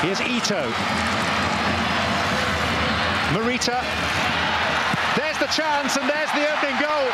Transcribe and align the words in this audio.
Here's 0.00 0.20
Ito. 0.20 0.72
Morita. 3.36 3.84
There's 5.14 5.36
the 5.36 5.46
chance, 5.52 5.96
and 5.98 6.08
there's 6.08 6.32
the 6.32 6.48
opening 6.48 6.80
goal. 6.80 7.04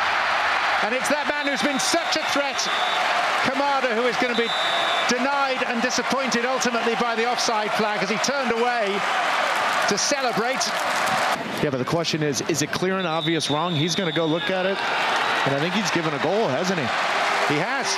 And 0.86 0.94
it's 0.94 1.08
that 1.10 1.26
man 1.26 1.50
who's 1.50 1.66
been 1.66 1.82
such 1.82 2.14
a 2.14 2.22
threat, 2.30 2.62
Kamada, 3.42 3.90
who 3.90 4.06
is 4.06 4.14
going 4.22 4.30
to 4.30 4.40
be 4.40 4.46
denied 5.10 5.66
and 5.66 5.82
disappointed 5.82 6.46
ultimately 6.46 6.94
by 7.00 7.16
the 7.16 7.26
offside 7.26 7.72
flag 7.72 8.02
as 8.02 8.08
he 8.08 8.18
turned 8.22 8.52
away 8.52 8.94
to 9.88 9.98
celebrate. 9.98 10.62
Yeah, 11.66 11.74
but 11.74 11.78
the 11.78 11.90
question 11.90 12.22
is, 12.22 12.40
is 12.42 12.62
it 12.62 12.70
clear 12.70 12.98
and 12.98 13.06
obvious 13.06 13.50
wrong? 13.50 13.74
He's 13.74 13.96
going 13.96 14.08
to 14.08 14.14
go 14.14 14.26
look 14.26 14.48
at 14.48 14.64
it. 14.64 14.78
And 15.46 15.54
I 15.54 15.58
think 15.58 15.74
he's 15.74 15.90
given 15.90 16.14
a 16.14 16.22
goal, 16.22 16.46
hasn't 16.46 16.78
he? 16.78 16.86
He 17.50 17.58
has. 17.58 17.90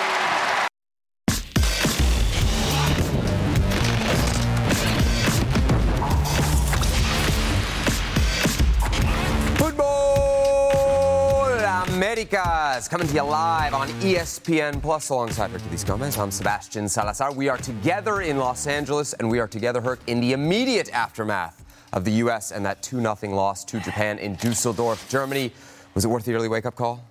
Coming 12.86 13.08
to 13.08 13.14
you 13.14 13.22
live 13.22 13.74
on 13.74 13.88
ESPN 13.88 14.80
Plus 14.80 15.08
alongside 15.08 15.50
Herculez 15.50 15.84
Gomez. 15.84 16.16
I'm 16.16 16.30
Sebastian 16.30 16.88
Salazar. 16.88 17.32
We 17.32 17.48
are 17.48 17.56
together 17.56 18.20
in 18.20 18.38
Los 18.38 18.68
Angeles 18.68 19.14
and 19.14 19.28
we 19.28 19.40
are 19.40 19.48
together, 19.48 19.80
Herc, 19.80 19.98
in 20.06 20.20
the 20.20 20.32
immediate 20.32 20.88
aftermath 20.92 21.64
of 21.92 22.04
the 22.04 22.12
U.S. 22.12 22.52
and 22.52 22.64
that 22.64 22.80
2 22.82 23.00
0 23.00 23.16
loss 23.34 23.64
to 23.64 23.80
Japan 23.80 24.18
in 24.20 24.36
Dusseldorf, 24.36 25.08
Germany. 25.08 25.52
Was 25.94 26.04
it 26.04 26.08
worth 26.08 26.24
the 26.24 26.34
early 26.34 26.48
wake 26.48 26.66
up 26.66 26.76
call? 26.76 27.04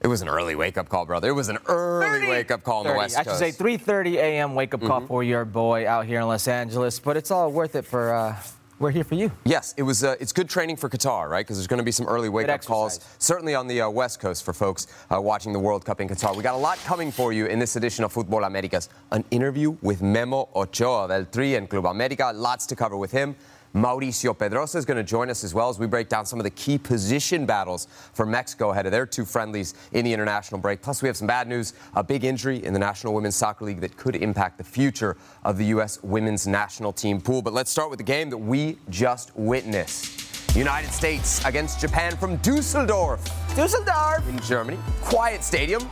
It 0.00 0.06
was 0.06 0.22
an 0.22 0.28
early 0.28 0.54
wake 0.54 0.78
up 0.78 0.88
call, 0.88 1.06
brother. 1.06 1.28
It 1.28 1.32
was 1.34 1.48
an 1.48 1.58
early 1.66 2.20
30, 2.20 2.30
wake 2.30 2.50
up 2.52 2.62
call 2.62 2.78
on 2.78 2.84
30. 2.84 2.94
the 2.94 2.98
West 2.98 3.16
Coast. 3.16 3.28
I 3.42 3.50
should 3.50 3.56
say 3.56 3.64
3:30 3.64 4.14
a.m. 4.14 4.54
wake 4.54 4.72
up 4.74 4.80
call 4.80 5.00
mm-hmm. 5.00 5.08
for 5.08 5.24
your 5.24 5.44
boy 5.44 5.88
out 5.88 6.06
here 6.06 6.20
in 6.20 6.28
Los 6.28 6.46
Angeles, 6.46 7.00
but 7.00 7.16
it's 7.16 7.32
all 7.32 7.50
worth 7.50 7.74
it 7.74 7.84
for 7.84 8.14
uh, 8.14 8.36
we're 8.78 8.90
here 8.90 9.04
for 9.04 9.14
you. 9.14 9.30
Yes, 9.44 9.74
it 9.76 9.82
was. 9.82 10.04
Uh, 10.04 10.16
it's 10.20 10.32
good 10.32 10.48
training 10.48 10.76
for 10.76 10.88
Qatar, 10.88 11.28
right? 11.28 11.44
Because 11.44 11.56
there's 11.56 11.66
going 11.66 11.78
to 11.78 11.84
be 11.84 11.92
some 11.92 12.06
early 12.06 12.28
wake-up 12.28 12.64
calls, 12.64 13.00
certainly 13.18 13.54
on 13.54 13.66
the 13.66 13.80
uh, 13.80 13.88
West 13.88 14.20
Coast 14.20 14.44
for 14.44 14.52
folks 14.52 14.86
uh, 15.10 15.20
watching 15.20 15.52
the 15.52 15.58
World 15.58 15.84
Cup 15.84 16.00
in 16.00 16.08
Qatar. 16.08 16.36
We 16.36 16.42
got 16.42 16.54
a 16.54 16.58
lot 16.58 16.78
coming 16.84 17.10
for 17.10 17.32
you 17.32 17.46
in 17.46 17.58
this 17.58 17.76
edition 17.76 18.04
of 18.04 18.12
Futbol 18.12 18.46
Americas. 18.46 18.88
An 19.12 19.24
interview 19.30 19.76
with 19.82 20.02
Memo 20.02 20.48
Ochoa 20.54 21.08
del 21.08 21.24
Tri 21.26 21.56
and 21.56 21.68
Club 21.68 21.86
America. 21.86 22.32
Lots 22.34 22.66
to 22.66 22.76
cover 22.76 22.96
with 22.96 23.12
him. 23.12 23.36
Mauricio 23.76 24.34
Pedroza 24.34 24.76
is 24.76 24.86
going 24.86 24.96
to 24.96 25.04
join 25.04 25.28
us 25.28 25.44
as 25.44 25.52
well 25.52 25.68
as 25.68 25.78
we 25.78 25.86
break 25.86 26.08
down 26.08 26.24
some 26.24 26.40
of 26.40 26.44
the 26.44 26.50
key 26.50 26.78
position 26.78 27.44
battles 27.44 27.88
for 28.14 28.24
Mexico 28.24 28.70
ahead 28.70 28.86
of 28.86 28.92
their 28.92 29.04
two 29.04 29.26
friendlies 29.26 29.74
in 29.92 30.02
the 30.02 30.12
international 30.14 30.58
break. 30.58 30.80
Plus, 30.80 31.02
we 31.02 31.08
have 31.08 31.16
some 31.16 31.26
bad 31.26 31.46
news 31.46 31.74
a 31.94 32.02
big 32.02 32.24
injury 32.24 32.64
in 32.64 32.72
the 32.72 32.78
National 32.78 33.12
Women's 33.12 33.36
Soccer 33.36 33.66
League 33.66 33.82
that 33.82 33.94
could 33.98 34.16
impact 34.16 34.56
the 34.56 34.64
future 34.64 35.18
of 35.44 35.58
the 35.58 35.66
U.S. 35.66 36.02
women's 36.02 36.46
national 36.46 36.90
team 36.90 37.20
pool. 37.20 37.42
But 37.42 37.52
let's 37.52 37.70
start 37.70 37.90
with 37.90 37.98
the 37.98 38.04
game 38.04 38.30
that 38.30 38.38
we 38.38 38.78
just 38.88 39.36
witnessed. 39.36 40.56
United 40.56 40.90
States 40.90 41.44
against 41.44 41.78
Japan 41.78 42.16
from 42.16 42.36
Dusseldorf. 42.38 43.22
Dusseldorf! 43.54 44.26
In 44.26 44.38
Germany. 44.38 44.78
Quiet 45.02 45.44
stadium. 45.44 45.86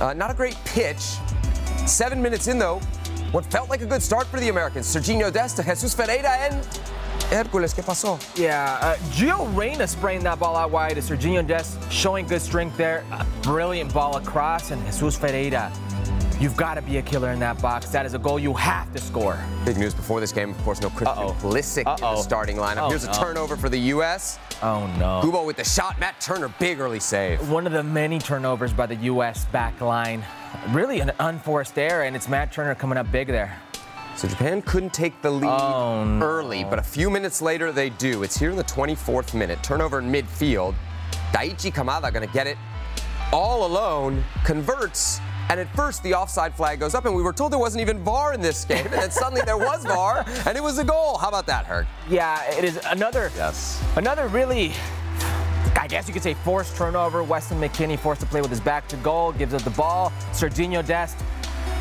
Uh, 0.00 0.12
not 0.12 0.30
a 0.30 0.34
great 0.34 0.56
pitch. 0.66 1.16
Seven 1.86 2.20
minutes 2.20 2.46
in, 2.46 2.58
though, 2.58 2.82
what 3.32 3.46
felt 3.46 3.70
like 3.70 3.80
a 3.80 3.86
good 3.86 4.02
start 4.02 4.26
for 4.26 4.38
the 4.38 4.50
Americans. 4.50 4.86
Serginho 4.86 5.30
Desta, 5.30 5.64
Jesus 5.64 5.94
Ferreira, 5.94 6.30
and 6.40 6.62
Hércules, 7.30 7.74
¿qué 7.74 7.82
pasó? 7.82 8.20
Yeah, 8.36 8.78
uh, 8.82 8.96
Gio 9.10 9.48
Reyna 9.56 9.88
spraying 9.88 10.22
that 10.24 10.38
ball 10.38 10.54
out 10.54 10.70
wide 10.70 10.98
Serginho 10.98 11.46
Dest, 11.46 11.78
showing 11.90 12.26
good 12.26 12.42
strength 12.42 12.76
there. 12.76 13.04
A 13.10 13.26
brilliant 13.42 13.92
ball 13.92 14.18
across, 14.18 14.70
and 14.70 14.84
Jesus 14.84 15.16
Ferreira. 15.16 15.72
You've 16.42 16.56
got 16.56 16.74
to 16.74 16.82
be 16.82 16.96
a 16.96 17.02
killer 17.02 17.30
in 17.30 17.38
that 17.38 17.62
box. 17.62 17.90
That 17.90 18.04
is 18.04 18.14
a 18.14 18.18
goal 18.18 18.36
you 18.36 18.52
have 18.54 18.92
to 18.94 18.98
score. 18.98 19.38
Big 19.64 19.76
news 19.76 19.94
before 19.94 20.18
this 20.18 20.32
game, 20.32 20.50
of 20.50 20.58
course, 20.64 20.80
no 20.80 20.90
Christian 20.90 21.16
Uh-oh. 21.16 21.36
Pulisic 21.40 21.86
Uh-oh. 21.86 21.94
in 21.94 22.16
the 22.16 22.20
starting 22.20 22.56
lineup. 22.56 22.86
Oh, 22.86 22.88
Here's 22.88 23.06
no. 23.06 23.12
a 23.12 23.14
turnover 23.14 23.56
for 23.56 23.68
the 23.68 23.78
U.S. 23.78 24.40
Oh, 24.60 24.88
no. 24.98 25.20
Kubo 25.22 25.44
with 25.44 25.56
the 25.56 25.62
shot. 25.62 26.00
Matt 26.00 26.20
Turner, 26.20 26.52
big 26.58 26.80
early 26.80 26.98
save. 26.98 27.48
One 27.48 27.64
of 27.64 27.72
the 27.72 27.84
many 27.84 28.18
turnovers 28.18 28.72
by 28.72 28.86
the 28.86 28.96
U.S. 28.96 29.44
back 29.52 29.80
line. 29.80 30.24
Really 30.70 30.98
an 30.98 31.12
unforced 31.20 31.78
error, 31.78 32.02
and 32.02 32.16
it's 32.16 32.28
Matt 32.28 32.52
Turner 32.52 32.74
coming 32.74 32.98
up 32.98 33.12
big 33.12 33.28
there. 33.28 33.56
So 34.16 34.26
Japan 34.26 34.62
couldn't 34.62 34.92
take 34.92 35.22
the 35.22 35.30
lead 35.30 35.48
oh, 35.48 36.02
no. 36.02 36.26
early, 36.26 36.64
but 36.64 36.80
a 36.80 36.82
few 36.82 37.08
minutes 37.08 37.40
later 37.40 37.70
they 37.70 37.90
do. 37.90 38.24
It's 38.24 38.36
here 38.36 38.50
in 38.50 38.56
the 38.56 38.64
24th 38.64 39.32
minute. 39.32 39.62
Turnover 39.62 40.00
in 40.00 40.10
midfield. 40.10 40.74
Daichi 41.30 41.72
Kamada 41.72 42.12
going 42.12 42.26
to 42.26 42.34
get 42.34 42.48
it 42.48 42.58
all 43.32 43.64
alone, 43.64 44.22
converts, 44.44 45.20
and 45.48 45.60
at 45.60 45.74
first 45.74 46.02
the 46.02 46.14
offside 46.14 46.54
flag 46.54 46.80
goes 46.80 46.94
up, 46.94 47.04
and 47.04 47.14
we 47.14 47.22
were 47.22 47.32
told 47.32 47.52
there 47.52 47.58
wasn't 47.58 47.80
even 47.80 48.02
VAR 48.02 48.34
in 48.34 48.40
this 48.40 48.64
game, 48.64 48.84
and 48.84 48.94
then 48.94 49.10
suddenly 49.10 49.42
there 49.42 49.58
was 49.58 49.84
VAR, 49.84 50.24
and 50.46 50.56
it 50.56 50.62
was 50.62 50.78
a 50.78 50.84
goal. 50.84 51.18
How 51.18 51.28
about 51.28 51.46
that, 51.46 51.66
Herc? 51.66 51.86
Yeah, 52.08 52.42
it 52.50 52.64
is 52.64 52.80
another. 52.86 53.30
Yes. 53.36 53.82
Another 53.96 54.28
really. 54.28 54.72
I 55.74 55.86
guess 55.88 56.06
you 56.06 56.12
could 56.12 56.22
say 56.22 56.34
forced 56.34 56.76
turnover. 56.76 57.22
Weston 57.22 57.58
McKennie 57.58 57.98
forced 57.98 58.20
to 58.20 58.26
play 58.26 58.40
with 58.40 58.50
his 58.50 58.60
back 58.60 58.86
to 58.88 58.96
goal, 58.98 59.32
gives 59.32 59.54
us 59.54 59.62
the 59.62 59.70
ball. 59.70 60.12
Serginho 60.32 60.86
Dest 60.86 61.18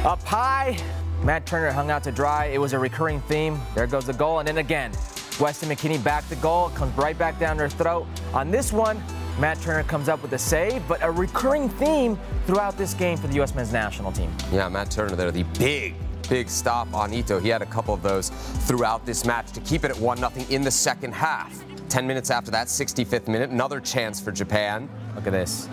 up 0.03 0.23
high, 0.23 0.77
Matt 1.23 1.45
Turner 1.45 1.71
hung 1.71 1.91
out 1.91 2.03
to 2.05 2.11
dry. 2.11 2.45
It 2.45 2.57
was 2.57 2.73
a 2.73 2.79
recurring 2.79 3.21
theme. 3.21 3.59
There 3.75 3.85
goes 3.85 4.05
the 4.05 4.13
goal. 4.13 4.39
And 4.39 4.47
then 4.47 4.57
again, 4.57 4.91
Weston 5.39 5.69
McKennie 5.69 6.03
back 6.03 6.27
to 6.29 6.35
goal, 6.37 6.69
comes 6.69 6.95
right 6.97 7.17
back 7.17 7.37
down 7.37 7.57
their 7.57 7.69
throat. 7.69 8.07
On 8.33 8.49
this 8.49 8.73
one, 8.73 9.03
Matt 9.39 9.61
Turner 9.61 9.83
comes 9.83 10.09
up 10.09 10.21
with 10.21 10.33
a 10.33 10.37
save, 10.37 10.87
but 10.87 11.01
a 11.01 11.09
recurring 11.09 11.69
theme 11.69 12.19
throughout 12.45 12.77
this 12.77 12.93
game 12.93 13.17
for 13.17 13.27
the 13.27 13.35
U.S. 13.35 13.55
men's 13.55 13.71
national 13.71 14.11
team. 14.11 14.31
Yeah, 14.51 14.69
Matt 14.69 14.91
Turner 14.91 15.15
there, 15.15 15.31
the 15.31 15.43
big, 15.57 15.95
big 16.29 16.49
stop 16.49 16.93
on 16.93 17.13
Ito. 17.13 17.39
He 17.39 17.49
had 17.49 17.61
a 17.61 17.65
couple 17.65 17.93
of 17.93 18.01
those 18.01 18.29
throughout 18.67 19.05
this 19.05 19.25
match 19.25 19.51
to 19.53 19.61
keep 19.61 19.83
it 19.83 19.91
at 19.91 19.97
1 19.97 20.17
0 20.17 20.31
in 20.49 20.61
the 20.61 20.71
second 20.71 21.13
half. 21.13 21.63
10 21.89 22.07
minutes 22.07 22.29
after 22.29 22.51
that, 22.51 22.67
65th 22.67 23.27
minute, 23.27 23.49
another 23.49 23.79
chance 23.79 24.19
for 24.21 24.31
Japan. 24.31 24.89
Look 25.15 25.27
at 25.27 25.33
this. 25.33 25.67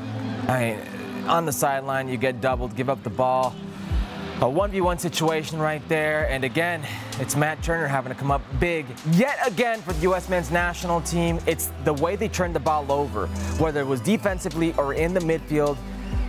I 0.49 0.61
mean, 0.61 1.27
on 1.29 1.45
the 1.45 1.53
sideline, 1.53 2.09
you 2.09 2.17
get 2.17 2.41
doubled, 2.41 2.75
give 2.75 2.89
up 2.89 3.03
the 3.03 3.11
ball 3.11 3.55
a 4.39 4.43
1v1 4.43 5.01
situation 5.01 5.59
right 5.59 5.87
there. 5.89 6.29
And 6.31 6.45
again, 6.45 6.87
it's 7.19 7.35
Matt 7.35 7.61
Turner 7.61 7.89
having 7.89 8.13
to 8.13 8.19
come 8.19 8.31
up 8.31 8.41
big 8.61 8.87
yet 9.11 9.37
again 9.45 9.81
for 9.83 9.93
the 9.93 10.03
U.S. 10.03 10.29
men's 10.29 10.53
national 10.53 11.01
team. 11.01 11.41
It's 11.47 11.73
the 11.83 11.95
way 11.95 12.15
they 12.15 12.29
turned 12.29 12.55
the 12.55 12.61
ball 12.61 12.93
over, 12.93 13.27
whether 13.59 13.81
it 13.81 13.87
was 13.87 14.01
defensively 14.01 14.75
or 14.75 14.95
in 14.95 15.13
the 15.13 15.21
midfield. 15.21 15.77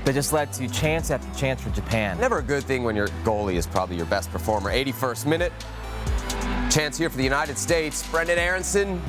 That 0.06 0.14
just 0.14 0.34
led 0.34 0.52
to 0.54 0.68
chance 0.70 1.12
after 1.12 1.40
chance 1.40 1.62
for 1.62 1.70
Japan. 1.70 2.18
Never 2.20 2.40
a 2.40 2.44
good 2.44 2.64
thing 2.64 2.84
when 2.84 2.96
your 2.96 3.10
goalie 3.24 3.56
is 3.56 3.68
probably 3.68 3.98
your 3.98 4.08
best 4.08 4.32
performer. 4.32 4.72
81st 4.72 5.26
minute. 5.28 5.54
Chance 6.72 6.98
here 6.98 7.10
for 7.10 7.18
the 7.18 7.24
United 7.24 7.58
States. 7.58 8.10
Brendan 8.10 8.40
Aaronson 8.40 9.00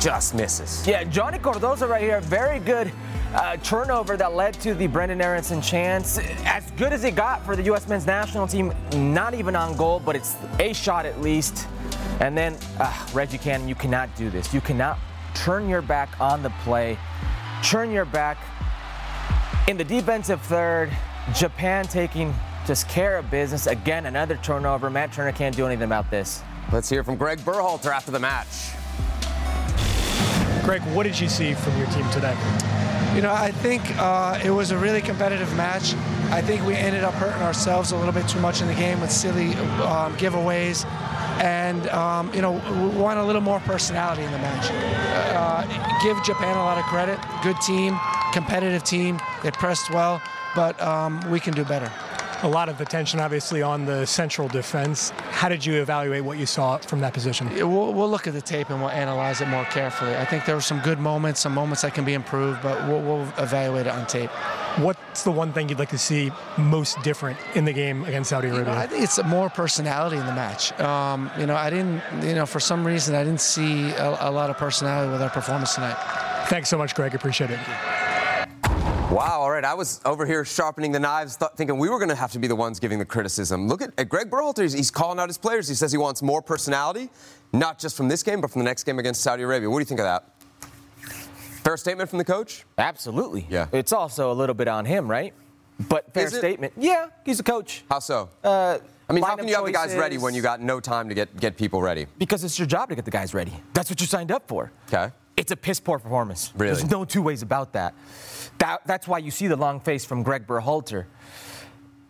just 0.00 0.34
misses. 0.34 0.86
Yeah, 0.86 1.04
Johnny 1.04 1.38
Cardoso 1.38 1.88
right 1.88 2.02
here. 2.02 2.20
Very 2.20 2.58
good 2.60 2.92
uh, 3.34 3.56
turnover 3.58 4.16
that 4.16 4.34
led 4.34 4.54
to 4.54 4.74
the 4.74 4.86
Brendan 4.86 5.20
Aaronson 5.20 5.60
chance. 5.60 6.18
As 6.44 6.70
good 6.72 6.92
as 6.92 7.04
it 7.04 7.14
got 7.14 7.44
for 7.44 7.56
the 7.56 7.62
U.S. 7.64 7.88
men's 7.88 8.06
national 8.06 8.46
team, 8.46 8.72
not 8.94 9.34
even 9.34 9.56
on 9.56 9.76
goal, 9.76 10.00
but 10.00 10.16
it's 10.16 10.36
a 10.58 10.72
shot 10.72 11.06
at 11.06 11.20
least. 11.20 11.66
And 12.20 12.36
then, 12.36 12.56
uh, 12.78 13.06
Reggie 13.12 13.38
Cannon, 13.38 13.68
you 13.68 13.74
cannot 13.74 14.14
do 14.16 14.30
this. 14.30 14.52
You 14.54 14.60
cannot 14.60 14.98
turn 15.34 15.68
your 15.68 15.82
back 15.82 16.20
on 16.20 16.42
the 16.42 16.50
play, 16.64 16.98
turn 17.62 17.90
your 17.90 18.04
back 18.04 18.38
in 19.68 19.76
the 19.76 19.84
defensive 19.84 20.40
third. 20.42 20.90
Japan 21.34 21.84
taking 21.84 22.34
just 22.66 22.88
care 22.88 23.18
of 23.18 23.30
business. 23.30 23.66
Again, 23.66 24.06
another 24.06 24.36
turnover. 24.42 24.90
Matt 24.90 25.12
Turner 25.12 25.32
can't 25.32 25.54
do 25.54 25.66
anything 25.66 25.84
about 25.84 26.10
this. 26.10 26.42
Let's 26.72 26.88
hear 26.88 27.04
from 27.04 27.16
Greg 27.16 27.38
Berhalter 27.40 27.92
after 27.92 28.10
the 28.10 28.18
match. 28.18 28.77
Greg, 30.68 30.82
what 30.94 31.04
did 31.04 31.18
you 31.18 31.30
see 31.30 31.54
from 31.54 31.78
your 31.78 31.86
team 31.86 32.06
today? 32.10 32.36
You 33.14 33.22
know, 33.22 33.32
I 33.32 33.50
think 33.50 33.82
uh, 33.98 34.38
it 34.44 34.50
was 34.50 34.70
a 34.70 34.76
really 34.76 35.00
competitive 35.00 35.50
match. 35.56 35.94
I 36.30 36.42
think 36.42 36.62
we 36.66 36.74
ended 36.74 37.04
up 37.04 37.14
hurting 37.14 37.40
ourselves 37.40 37.92
a 37.92 37.96
little 37.96 38.12
bit 38.12 38.28
too 38.28 38.38
much 38.40 38.60
in 38.60 38.68
the 38.68 38.74
game 38.74 39.00
with 39.00 39.10
silly 39.10 39.54
um, 39.80 40.14
giveaways. 40.18 40.84
And, 41.42 41.88
um, 41.88 42.30
you 42.34 42.42
know, 42.42 42.52
we 42.52 43.00
want 43.00 43.18
a 43.18 43.24
little 43.24 43.40
more 43.40 43.60
personality 43.60 44.24
in 44.24 44.30
the 44.30 44.36
match. 44.36 44.70
Uh, 45.34 45.62
give 46.02 46.22
Japan 46.22 46.54
a 46.54 46.62
lot 46.62 46.76
of 46.76 46.84
credit. 46.84 47.18
Good 47.42 47.56
team, 47.62 47.98
competitive 48.34 48.84
team. 48.84 49.18
They 49.42 49.50
pressed 49.52 49.88
well, 49.88 50.20
but 50.54 50.78
um, 50.82 51.22
we 51.30 51.40
can 51.40 51.54
do 51.54 51.64
better 51.64 51.90
a 52.42 52.48
lot 52.48 52.68
of 52.68 52.80
attention, 52.80 53.20
obviously, 53.20 53.62
on 53.62 53.84
the 53.84 54.06
central 54.06 54.48
defense. 54.48 55.10
How 55.30 55.48
did 55.48 55.64
you 55.64 55.80
evaluate 55.80 56.24
what 56.24 56.38
you 56.38 56.46
saw 56.46 56.78
from 56.78 57.00
that 57.00 57.12
position? 57.12 57.48
We'll, 57.54 57.92
we'll 57.92 58.10
look 58.10 58.26
at 58.26 58.32
the 58.32 58.40
tape 58.40 58.70
and 58.70 58.80
we'll 58.80 58.90
analyze 58.90 59.40
it 59.40 59.48
more 59.48 59.64
carefully. 59.66 60.16
I 60.16 60.24
think 60.24 60.44
there 60.44 60.54
were 60.54 60.60
some 60.60 60.80
good 60.80 60.98
moments, 60.98 61.40
some 61.40 61.54
moments 61.54 61.82
that 61.82 61.94
can 61.94 62.04
be 62.04 62.14
improved, 62.14 62.62
but 62.62 62.86
we'll, 62.86 63.00
we'll 63.00 63.22
evaluate 63.38 63.86
it 63.86 63.92
on 63.92 64.06
tape. 64.06 64.30
What's 64.78 65.24
the 65.24 65.32
one 65.32 65.52
thing 65.52 65.68
you'd 65.68 65.78
like 65.78 65.90
to 65.90 65.98
see 65.98 66.30
most 66.56 67.02
different 67.02 67.38
in 67.54 67.64
the 67.64 67.72
game 67.72 68.04
against 68.04 68.30
Saudi 68.30 68.48
Arabia? 68.48 68.66
You 68.66 68.74
know, 68.74 68.80
I 68.80 68.86
think 68.86 69.02
it's 69.02 69.22
more 69.24 69.50
personality 69.50 70.16
in 70.16 70.26
the 70.26 70.32
match. 70.32 70.78
Um, 70.80 71.30
you 71.38 71.46
know, 71.46 71.56
I 71.56 71.70
didn't, 71.70 72.02
you 72.22 72.34
know, 72.34 72.46
for 72.46 72.60
some 72.60 72.86
reason, 72.86 73.14
I 73.14 73.24
didn't 73.24 73.40
see 73.40 73.90
a, 73.90 74.28
a 74.28 74.30
lot 74.30 74.50
of 74.50 74.56
personality 74.56 75.10
with 75.10 75.22
our 75.22 75.30
performance 75.30 75.74
tonight. 75.74 75.96
Thanks 76.46 76.68
so 76.68 76.78
much, 76.78 76.94
Greg. 76.94 77.14
Appreciate 77.14 77.50
it. 77.50 78.07
Wow, 79.10 79.40
all 79.40 79.50
right. 79.50 79.64
I 79.64 79.72
was 79.72 80.02
over 80.04 80.26
here 80.26 80.44
sharpening 80.44 80.92
the 80.92 81.00
knives, 81.00 81.34
th- 81.38 81.52
thinking 81.56 81.78
we 81.78 81.88
were 81.88 81.98
going 81.98 82.10
to 82.10 82.14
have 82.14 82.30
to 82.32 82.38
be 82.38 82.46
the 82.46 82.54
ones 82.54 82.78
giving 82.78 82.98
the 82.98 83.06
criticism. 83.06 83.66
Look 83.66 83.80
at, 83.80 83.90
at 83.96 84.10
Greg 84.10 84.28
Berhalter. 84.28 84.60
He's, 84.62 84.74
he's, 84.74 84.90
calling 84.90 85.18
out 85.18 85.30
his 85.30 85.38
players. 85.38 85.66
He 85.66 85.74
says 85.74 85.90
he 85.90 85.96
wants 85.96 86.20
more 86.20 86.42
personality, 86.42 87.08
not 87.54 87.78
just 87.78 87.96
from 87.96 88.08
this 88.08 88.22
game, 88.22 88.42
but 88.42 88.50
from 88.50 88.60
the 88.60 88.66
next 88.66 88.84
game 88.84 88.98
against 88.98 89.22
Saudi 89.22 89.44
Arabia. 89.44 89.70
What 89.70 89.78
do 89.78 89.80
you 89.80 89.86
think 89.86 90.00
of 90.00 90.04
that? 90.04 90.34
Fair 91.64 91.78
statement 91.78 92.10
from 92.10 92.18
the 92.18 92.24
coach? 92.24 92.66
Absolutely. 92.76 93.46
Yeah. 93.48 93.68
It's 93.72 93.94
also 93.94 94.30
a 94.30 94.34
little 94.34 94.54
bit 94.54 94.68
on 94.68 94.84
him, 94.84 95.10
right? 95.10 95.32
But 95.88 96.12
fair 96.12 96.28
statement. 96.28 96.74
Yeah, 96.76 97.08
he's 97.24 97.40
a 97.40 97.44
coach. 97.44 97.84
How 97.90 98.00
so? 98.00 98.28
Uh, 98.44 98.78
I 99.08 99.14
mean, 99.14 99.24
how 99.24 99.36
can 99.36 99.48
you 99.48 99.54
have 99.54 99.64
the 99.64 99.72
guys 99.72 99.94
ready 99.94 100.18
when 100.18 100.34
you 100.34 100.42
got 100.42 100.60
no 100.60 100.80
time 100.80 101.08
to 101.08 101.14
get, 101.14 101.34
get 101.40 101.56
people 101.56 101.80
ready? 101.80 102.06
Because 102.18 102.44
it's 102.44 102.58
your 102.58 102.66
job 102.66 102.90
to 102.90 102.94
get 102.94 103.06
the 103.06 103.10
guys 103.10 103.32
ready. 103.32 103.54
That's 103.72 103.88
what 103.88 104.02
you 104.02 104.06
signed 104.06 104.30
up 104.30 104.46
for. 104.48 104.70
Okay. 104.88 105.10
It's 105.38 105.52
a 105.52 105.56
piss 105.56 105.78
poor 105.78 105.98
performance. 106.00 106.52
Really? 106.56 106.74
There's 106.74 106.90
no 106.90 107.04
two 107.04 107.22
ways 107.22 107.42
about 107.42 107.72
that. 107.74 107.94
that. 108.58 108.84
That's 108.86 109.06
why 109.06 109.18
you 109.18 109.30
see 109.30 109.46
the 109.46 109.56
long 109.56 109.78
face 109.78 110.04
from 110.04 110.24
Greg 110.24 110.46
Berhalter. 110.46 111.06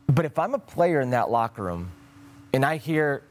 But 0.07 0.25
if 0.25 0.39
I'm 0.39 0.55
a 0.55 0.59
player 0.59 1.01
in 1.01 1.11
that 1.11 1.31
locker 1.31 1.63
room 1.63 1.91
and 2.55 2.65
I 2.65 2.79
hear 2.79 3.23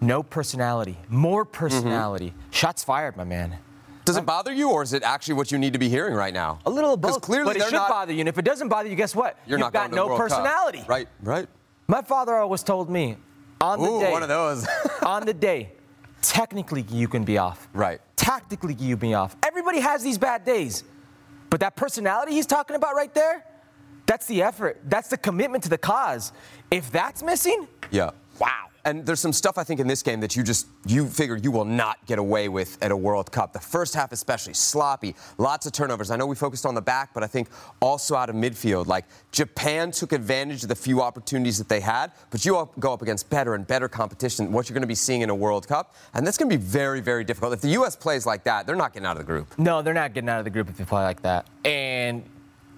no 0.00 0.22
personality, 0.22 0.96
more 1.08 1.44
personality, 1.44 2.30
mm-hmm. 2.30 2.50
shots 2.52 2.84
fired, 2.84 3.16
my 3.16 3.24
man. 3.24 3.58
Does 4.04 4.16
it 4.16 4.26
bother 4.26 4.52
you, 4.52 4.70
or 4.70 4.82
is 4.82 4.92
it 4.92 5.02
actually 5.02 5.34
what 5.34 5.52
you 5.52 5.58
need 5.58 5.72
to 5.72 5.78
be 5.78 5.88
hearing 5.88 6.14
right 6.14 6.34
now? 6.34 6.58
A 6.66 6.70
little 6.70 6.94
of 6.94 7.00
both. 7.00 7.20
Clearly 7.20 7.44
but 7.44 7.56
it 7.56 7.64
should 7.64 7.72
not, 7.72 7.88
bother 7.88 8.12
you. 8.12 8.20
And 8.20 8.28
if 8.28 8.38
it 8.38 8.44
doesn't 8.44 8.68
bother 8.68 8.88
you, 8.88 8.96
guess 8.96 9.14
what? 9.14 9.38
You're 9.46 9.58
You've 9.58 9.66
not 9.66 9.72
got 9.72 9.92
no 9.92 10.16
personality. 10.16 10.78
Cup. 10.80 10.88
Right, 10.88 11.08
right. 11.22 11.48
My 11.86 12.02
father 12.02 12.36
always 12.36 12.62
told 12.62 12.90
me, 12.90 13.16
on 13.60 13.80
the 13.80 13.88
Ooh, 13.88 14.00
day, 14.00 14.10
one 14.10 14.22
of 14.22 14.28
those. 14.28 14.66
on 15.02 15.24
the 15.24 15.34
day, 15.34 15.72
technically 16.22 16.82
you 16.82 17.08
can 17.08 17.24
be 17.24 17.38
off. 17.38 17.68
Right. 17.72 18.00
Tactically 18.16 18.74
you 18.74 18.96
can 18.96 19.08
be 19.10 19.14
off. 19.14 19.36
Everybody 19.44 19.80
has 19.80 20.02
these 20.02 20.18
bad 20.18 20.44
days, 20.44 20.84
but 21.50 21.60
that 21.60 21.76
personality 21.76 22.32
he's 22.32 22.46
talking 22.46 22.76
about 22.76 22.94
right 22.94 23.12
there, 23.12 23.44
that's 24.06 24.26
the 24.26 24.42
effort. 24.42 24.80
That's 24.84 25.08
the 25.08 25.16
commitment 25.16 25.64
to 25.64 25.68
the 25.70 25.78
cause. 25.78 26.32
If 26.70 26.90
that's 26.90 27.22
missing, 27.22 27.68
yeah. 27.90 28.10
Wow. 28.38 28.68
And 28.84 29.06
there's 29.06 29.20
some 29.20 29.32
stuff 29.32 29.58
I 29.58 29.64
think 29.64 29.78
in 29.78 29.86
this 29.86 30.02
game 30.02 30.20
that 30.20 30.34
you 30.34 30.42
just 30.42 30.66
you 30.86 31.06
figure 31.06 31.36
you 31.36 31.50
will 31.50 31.64
not 31.64 32.04
get 32.06 32.18
away 32.18 32.48
with 32.48 32.78
at 32.82 32.90
a 32.90 32.96
World 32.96 33.30
Cup. 33.30 33.52
The 33.52 33.60
first 33.60 33.94
half 33.94 34.12
especially 34.12 34.54
sloppy, 34.54 35.14
lots 35.38 35.66
of 35.66 35.72
turnovers. 35.72 36.10
I 36.10 36.16
know 36.16 36.26
we 36.26 36.34
focused 36.34 36.66
on 36.66 36.74
the 36.74 36.82
back, 36.82 37.14
but 37.14 37.22
I 37.22 37.26
think 37.28 37.48
also 37.80 38.16
out 38.16 38.28
of 38.28 38.34
midfield. 38.34 38.86
Like 38.86 39.04
Japan 39.30 39.92
took 39.92 40.12
advantage 40.12 40.62
of 40.64 40.68
the 40.68 40.74
few 40.74 41.00
opportunities 41.00 41.58
that 41.58 41.68
they 41.68 41.80
had, 41.80 42.12
but 42.30 42.44
you 42.44 42.68
go 42.80 42.92
up 42.92 43.02
against 43.02 43.30
better 43.30 43.54
and 43.54 43.66
better 43.66 43.88
competition. 43.88 44.52
What 44.52 44.68
you're 44.68 44.74
going 44.74 44.82
to 44.82 44.88
be 44.88 44.94
seeing 44.94 45.20
in 45.20 45.30
a 45.30 45.34
World 45.34 45.68
Cup, 45.68 45.94
and 46.14 46.26
that's 46.26 46.36
going 46.36 46.50
to 46.50 46.56
be 46.56 46.62
very 46.62 47.00
very 47.00 47.24
difficult. 47.24 47.52
If 47.52 47.60
the 47.60 47.68
U.S. 47.68 47.94
plays 47.94 48.26
like 48.26 48.44
that, 48.44 48.66
they're 48.66 48.76
not 48.76 48.92
getting 48.92 49.06
out 49.06 49.12
of 49.12 49.18
the 49.18 49.32
group. 49.32 49.58
No, 49.58 49.82
they're 49.82 49.94
not 49.94 50.12
getting 50.12 50.28
out 50.28 50.38
of 50.38 50.44
the 50.44 50.50
group 50.50 50.68
if 50.68 50.76
they 50.76 50.84
play 50.84 51.02
like 51.02 51.22
that. 51.22 51.46
And 51.64 52.24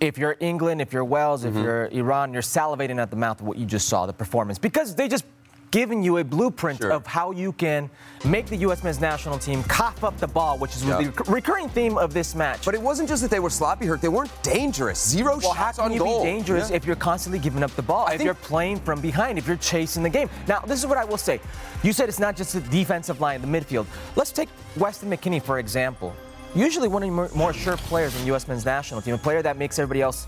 if 0.01 0.19
you're 0.19 0.37
England, 0.41 0.81
if 0.81 0.93
you're 0.93 1.05
Wales, 1.05 1.45
mm-hmm. 1.45 1.57
if 1.57 1.65
you're 1.65 1.87
Iran, 1.87 2.33
you're 2.33 2.43
salivating 2.43 3.01
at 3.01 3.11
the 3.11 3.17
mouth 3.17 3.41
of 3.41 3.47
what 3.47 3.57
you 3.57 3.65
just 3.65 3.89
saw, 3.89 4.07
the 4.07 4.13
performance, 4.13 4.59
because 4.59 4.95
they 4.95 5.09
just 5.09 5.25
giving 5.71 6.03
you 6.03 6.19
a 6.19 6.25
blueprint 6.25 6.81
sure. 6.81 6.93
of 6.93 7.07
how 7.07 7.33
you 7.33 7.53
can 7.53 7.91
make 8.25 8.47
the 8.47 8.57
U.S. 8.57 8.83
men's 8.83 9.01
national 9.01 9.39
team 9.39 9.63
cough 9.65 10.05
up 10.05 10.17
the 10.19 10.27
ball, 10.27 10.59
which 10.59 10.75
is 10.77 10.85
the 10.85 11.13
recurring 11.27 11.69
theme 11.69 11.99
of 11.99 12.15
this 12.15 12.35
match. 12.35 12.65
But 12.65 12.75
it 12.75 12.83
wasn't 12.83 13.09
just 13.09 13.23
that 13.23 13.31
they 13.31 13.41
were 13.41 13.51
sloppy, 13.51 13.87
hurt. 13.87 14.01
They 14.01 14.09
weren't 14.09 14.31
dangerous. 14.43 15.07
Zero 15.07 15.39
well, 15.39 15.55
shots 15.55 15.79
how 15.79 15.85
can 15.85 15.85
on 15.85 15.93
you 15.93 15.99
goal. 15.99 16.23
be 16.23 16.31
dangerous 16.31 16.71
yeah. 16.71 16.77
if 16.77 16.87
you're 16.87 16.97
constantly 16.97 17.39
giving 17.39 17.63
up 17.63 17.71
the 17.73 17.83
ball? 17.83 18.07
I 18.07 18.15
if 18.15 18.23
you're 18.23 18.35
playing 18.35 18.81
from 18.81 19.01
behind, 19.01 19.39
if 19.39 19.47
you're 19.47 19.57
chasing 19.57 20.03
the 20.03 20.11
game. 20.11 20.31
Now, 20.49 20.61
this 20.61 20.79
is 20.79 20.87
what 20.87 20.99
I 20.99 21.05
will 21.05 21.19
say. 21.19 21.41
You 21.83 21.93
said 21.93 22.09
it's 22.09 22.21
not 22.21 22.37
just 22.37 22.55
the 22.55 22.61
defensive 22.61 23.21
line, 23.21 23.41
the 23.41 23.47
midfield. 23.47 23.87
Let's 24.17 24.33
take 24.33 24.49
Weston 24.77 25.11
McKennie 25.11 25.43
for 25.43 25.59
example. 25.59 26.15
Usually 26.55 26.89
one 26.89 27.03
of 27.03 27.31
the 27.31 27.37
more 27.37 27.53
sure 27.53 27.77
players 27.77 28.15
in 28.15 28.21
the 28.21 28.27
U.S. 28.29 28.47
men's 28.47 28.65
national 28.65 29.03
team, 29.03 29.15
a 29.15 29.19
player 29.19 29.43
that 29.43 29.57
makes 29.57 29.79
everybody 29.79 30.03
else 30.03 30.27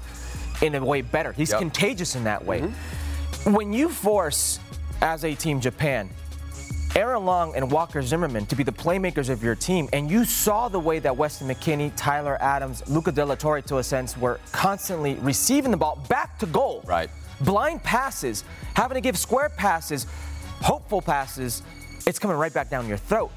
in 0.61 0.75
a 0.75 0.85
way 0.85 1.03
better. 1.03 1.33
He's 1.33 1.51
yep. 1.51 1.61
contagious 1.61 2.17
in 2.17 2.25
that 2.25 2.45
way. 2.45 2.61
Mm-hmm. 2.61 3.53
When 3.53 3.73
you 3.73 3.89
force 3.89 4.59
as 5.03 5.25
a 5.25 5.35
team 5.35 5.61
Japan. 5.61 6.11
Aaron 6.95 7.27
Long 7.27 7.55
and 7.55 7.71
Walker 7.71 8.01
Zimmerman 8.01 8.47
to 8.47 8.57
be 8.57 8.63
the 8.63 8.73
playmakers 8.73 9.29
of 9.29 9.43
your 9.43 9.55
team, 9.55 9.89
and 9.93 10.11
you 10.11 10.25
saw 10.25 10.69
the 10.69 10.81
way 10.81 10.99
that 10.99 11.15
Weston 11.15 11.47
McKennie, 11.49 11.93
Tyler 11.95 12.39
Adams, 12.41 12.83
Luca 12.89 13.13
De 13.13 13.25
La 13.25 13.35
Torre, 13.35 13.61
to 13.63 13.79
a 13.79 13.83
sense, 13.83 14.17
were 14.17 14.41
constantly 14.53 15.15
receiving 15.17 15.71
the 15.71 15.77
ball 15.77 16.03
back 16.09 16.39
to 16.39 16.47
goal. 16.47 16.83
Right. 16.87 17.11
Blind 17.43 17.83
passes, 17.83 18.45
having 18.75 18.95
to 18.95 19.03
give 19.03 19.19
square 19.19 19.51
passes, 19.51 20.07
hopeful 20.63 21.03
passes, 21.03 21.63
it's 22.07 22.19
coming 22.19 22.37
right 22.39 22.55
back 22.55 22.71
down 22.71 22.89
your 22.89 22.97
throat. 22.97 23.31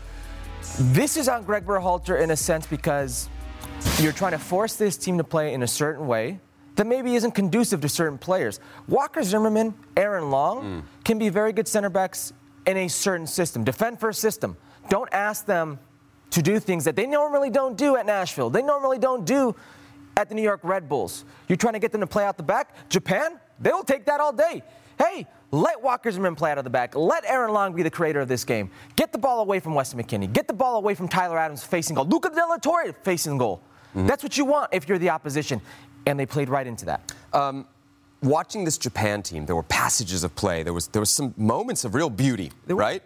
This 0.79 1.17
is 1.17 1.27
on 1.27 1.43
Greg 1.43 1.65
Berhalter 1.65 2.21
in 2.21 2.31
a 2.31 2.37
sense 2.37 2.65
because 2.65 3.27
you're 3.99 4.13
trying 4.13 4.31
to 4.31 4.39
force 4.39 4.75
this 4.75 4.95
team 4.95 5.17
to 5.17 5.23
play 5.23 5.53
in 5.53 5.63
a 5.63 5.67
certain 5.67 6.07
way 6.07 6.39
that 6.79 6.87
maybe 6.87 7.15
isn't 7.15 7.31
conducive 7.31 7.81
to 7.81 7.89
certain 7.89 8.17
players. 8.17 8.61
Walker 8.87 9.21
Zimmerman, 9.21 9.73
Aaron 9.97 10.31
Long 10.31 10.63
mm. 10.63 10.83
can 11.03 11.19
be 11.19 11.27
very 11.27 11.51
good 11.51 11.67
center 11.67 11.89
backs 11.89 12.31
in 12.65 12.77
a 12.77 12.87
certain 12.87 13.27
system. 13.27 13.65
Defend 13.65 13.99
first 13.99 14.21
system. 14.21 14.55
Don't 14.87 15.09
ask 15.11 15.45
them 15.45 15.77
to 16.29 16.41
do 16.41 16.57
things 16.57 16.85
that 16.85 16.95
they 16.95 17.05
normally 17.05 17.49
don't 17.49 17.75
do 17.75 17.97
at 17.97 18.05
Nashville. 18.05 18.49
They 18.49 18.61
normally 18.61 18.97
don't 18.97 19.25
do 19.25 19.53
at 20.15 20.29
the 20.29 20.35
New 20.35 20.41
York 20.41 20.61
Red 20.63 20.87
Bulls. 20.87 21.25
You're 21.49 21.57
trying 21.57 21.73
to 21.73 21.79
get 21.79 21.91
them 21.91 21.99
to 21.99 22.07
play 22.07 22.23
out 22.23 22.37
the 22.37 22.43
back. 22.43 22.73
Japan, 22.87 23.41
they 23.59 23.73
will 23.73 23.83
take 23.83 24.05
that 24.05 24.21
all 24.21 24.31
day. 24.31 24.63
Hey, 24.97 25.27
let 25.51 25.83
Walker 25.83 26.09
Zimmerman 26.09 26.35
play 26.35 26.49
out 26.49 26.59
of 26.59 26.63
the 26.63 26.69
back. 26.69 26.95
Let 26.95 27.25
Aaron 27.25 27.51
Long 27.51 27.73
be 27.73 27.83
the 27.83 27.91
creator 27.91 28.21
of 28.21 28.29
this 28.29 28.45
game. 28.45 28.71
Get 28.95 29.11
the 29.11 29.17
ball 29.17 29.41
away 29.41 29.59
from 29.59 29.75
Weston 29.75 30.01
McKennie. 30.01 30.31
Get 30.31 30.47
the 30.47 30.53
ball 30.53 30.77
away 30.77 30.95
from 30.95 31.09
Tyler 31.09 31.37
Adams 31.37 31.61
facing 31.61 31.97
goal. 31.97 32.05
Luca 32.05 32.29
De 32.29 32.35
La 32.37 32.55
Torre 32.55 32.93
facing 33.03 33.37
goal. 33.37 33.61
Mm-hmm. 33.89 34.07
That's 34.07 34.23
what 34.23 34.37
you 34.37 34.45
want 34.45 34.69
if 34.71 34.87
you're 34.87 34.99
the 34.99 35.09
opposition 35.09 35.59
and 36.05 36.19
they 36.19 36.25
played 36.25 36.49
right 36.49 36.65
into 36.65 36.85
that. 36.85 37.13
Um, 37.33 37.67
watching 38.21 38.63
this 38.63 38.77
Japan 38.77 39.21
team, 39.21 39.45
there 39.45 39.55
were 39.55 39.63
passages 39.63 40.23
of 40.23 40.35
play. 40.35 40.63
There 40.63 40.73
was 40.73 40.87
there 40.87 40.99
was 40.99 41.09
some 41.09 41.33
moments 41.37 41.85
of 41.85 41.95
real 41.95 42.09
beauty, 42.09 42.51
right? 42.67 43.03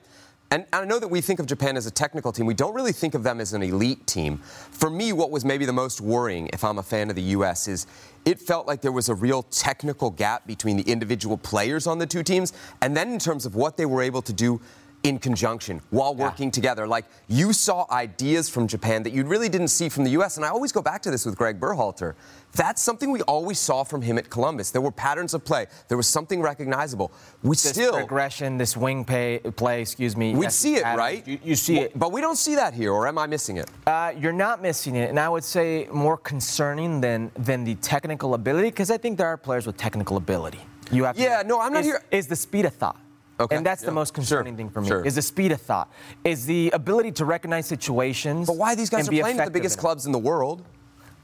And 0.53 0.67
I 0.71 0.85
know 0.85 0.99
that 0.99 1.07
we 1.07 1.19
think 1.19 1.39
of 1.39 1.47
Japan 1.47 1.77
as 1.77 1.87
a 1.87 1.91
technical 1.91 2.31
team. 2.31 2.45
We 2.45 2.53
don't 2.53 2.75
really 2.75 2.91
think 2.91 3.15
of 3.15 3.23
them 3.23 3.41
as 3.41 3.53
an 3.53 3.63
elite 3.63 4.05
team. 4.05 4.37
For 4.37 4.87
me, 4.87 5.11
what 5.11 5.31
was 5.31 5.43
maybe 5.43 5.65
the 5.65 5.73
most 5.73 5.99
worrying, 5.99 6.47
if 6.53 6.63
I'm 6.63 6.77
a 6.77 6.83
fan 6.83 7.09
of 7.09 7.15
the 7.15 7.23
U.S., 7.23 7.67
is 7.67 7.87
it 8.23 8.39
felt 8.39 8.67
like 8.67 8.79
there 8.79 8.91
was 8.91 9.09
a 9.09 9.15
real 9.15 9.41
technical 9.41 10.11
gap 10.11 10.45
between 10.45 10.77
the 10.77 10.83
individual 10.83 11.37
players 11.37 11.87
on 11.87 11.97
the 11.97 12.05
two 12.05 12.21
teams, 12.21 12.53
and 12.81 12.95
then 12.95 13.11
in 13.11 13.17
terms 13.17 13.47
of 13.47 13.55
what 13.55 13.77
they 13.77 13.87
were 13.87 14.03
able 14.03 14.21
to 14.21 14.31
do 14.31 14.61
in 15.03 15.19
conjunction 15.19 15.81
while 15.89 16.15
working 16.15 16.47
yeah. 16.47 16.51
together. 16.51 16.87
Like 16.87 17.05
you 17.27 17.53
saw 17.53 17.85
ideas 17.91 18.49
from 18.49 18.67
Japan 18.67 19.03
that 19.03 19.11
you 19.11 19.25
really 19.25 19.49
didn't 19.49 19.67
see 19.67 19.89
from 19.89 20.05
the 20.05 20.11
U.S. 20.11 20.37
And 20.37 20.45
I 20.45 20.49
always 20.49 20.71
go 20.71 20.81
back 20.81 21.01
to 21.03 21.11
this 21.11 21.25
with 21.25 21.37
Greg 21.37 21.59
Berhalter. 21.59 22.15
That's 22.53 22.81
something 22.81 23.11
we 23.11 23.21
always 23.23 23.59
saw 23.59 23.83
from 23.83 24.01
him 24.01 24.17
at 24.17 24.29
Columbus. 24.29 24.71
There 24.71 24.81
were 24.81 24.91
patterns 24.91 25.33
of 25.33 25.43
play. 25.43 25.67
There 25.87 25.97
was 25.97 26.07
something 26.07 26.41
recognizable. 26.41 27.11
We 27.41 27.51
this 27.51 27.69
still 27.69 27.93
progression, 27.93 28.57
this 28.57 28.77
wing 28.77 29.03
pay, 29.03 29.39
play. 29.39 29.81
Excuse 29.81 30.15
me. 30.15 30.35
We 30.35 30.47
see 30.49 30.75
it, 30.75 30.83
right? 30.83 31.27
You, 31.27 31.39
you 31.43 31.55
see 31.55 31.79
it, 31.79 31.97
but 31.97 32.11
we 32.11 32.21
don't 32.21 32.37
see 32.37 32.55
that 32.55 32.73
here. 32.73 32.93
Or 32.93 33.07
am 33.07 33.17
I 33.17 33.27
missing 33.27 33.57
it? 33.57 33.69
Uh, 33.85 34.13
you're 34.17 34.31
not 34.31 34.61
missing 34.61 34.95
it, 34.95 35.09
and 35.09 35.19
I 35.19 35.27
would 35.29 35.43
say 35.43 35.87
more 35.91 36.17
concerning 36.17 37.01
than 37.01 37.31
than 37.35 37.63
the 37.63 37.75
technical 37.75 38.35
ability, 38.35 38.69
because 38.69 38.91
I 38.91 38.97
think 38.97 39.17
there 39.17 39.27
are 39.27 39.37
players 39.37 39.65
with 39.65 39.75
technical 39.75 40.15
ability. 40.15 40.59
You 40.91 41.05
have. 41.05 41.17
Yeah, 41.17 41.41
to, 41.41 41.47
no, 41.47 41.59
I'm 41.59 41.73
not 41.73 41.79
is, 41.79 41.87
here. 41.87 42.03
Is 42.11 42.27
the 42.27 42.35
speed 42.35 42.65
of 42.65 42.73
thought. 42.73 42.99
Okay. 43.39 43.55
And 43.55 43.65
that's 43.65 43.81
yeah. 43.81 43.87
the 43.87 43.93
most 43.93 44.13
concerning 44.13 44.53
sure. 44.53 44.57
thing 44.57 44.69
for 44.69 44.81
me. 44.81 44.87
Sure. 44.87 45.05
Is 45.05 45.15
the 45.15 45.21
speed 45.21 45.51
of 45.51 45.61
thought. 45.61 45.91
Is 46.23 46.45
the 46.45 46.69
ability 46.71 47.11
to 47.13 47.25
recognize 47.25 47.65
situations. 47.65 48.47
But 48.47 48.57
why 48.57 48.75
these 48.75 48.89
guys 48.89 49.07
are 49.07 49.11
playing 49.11 49.39
at 49.39 49.45
the 49.45 49.51
biggest 49.51 49.79
clubs 49.79 50.05
in 50.05 50.11
the 50.11 50.19
world? 50.19 50.63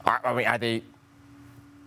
I 0.06 0.34
mean, 0.34 0.48
are 0.48 0.58
they 0.58 0.84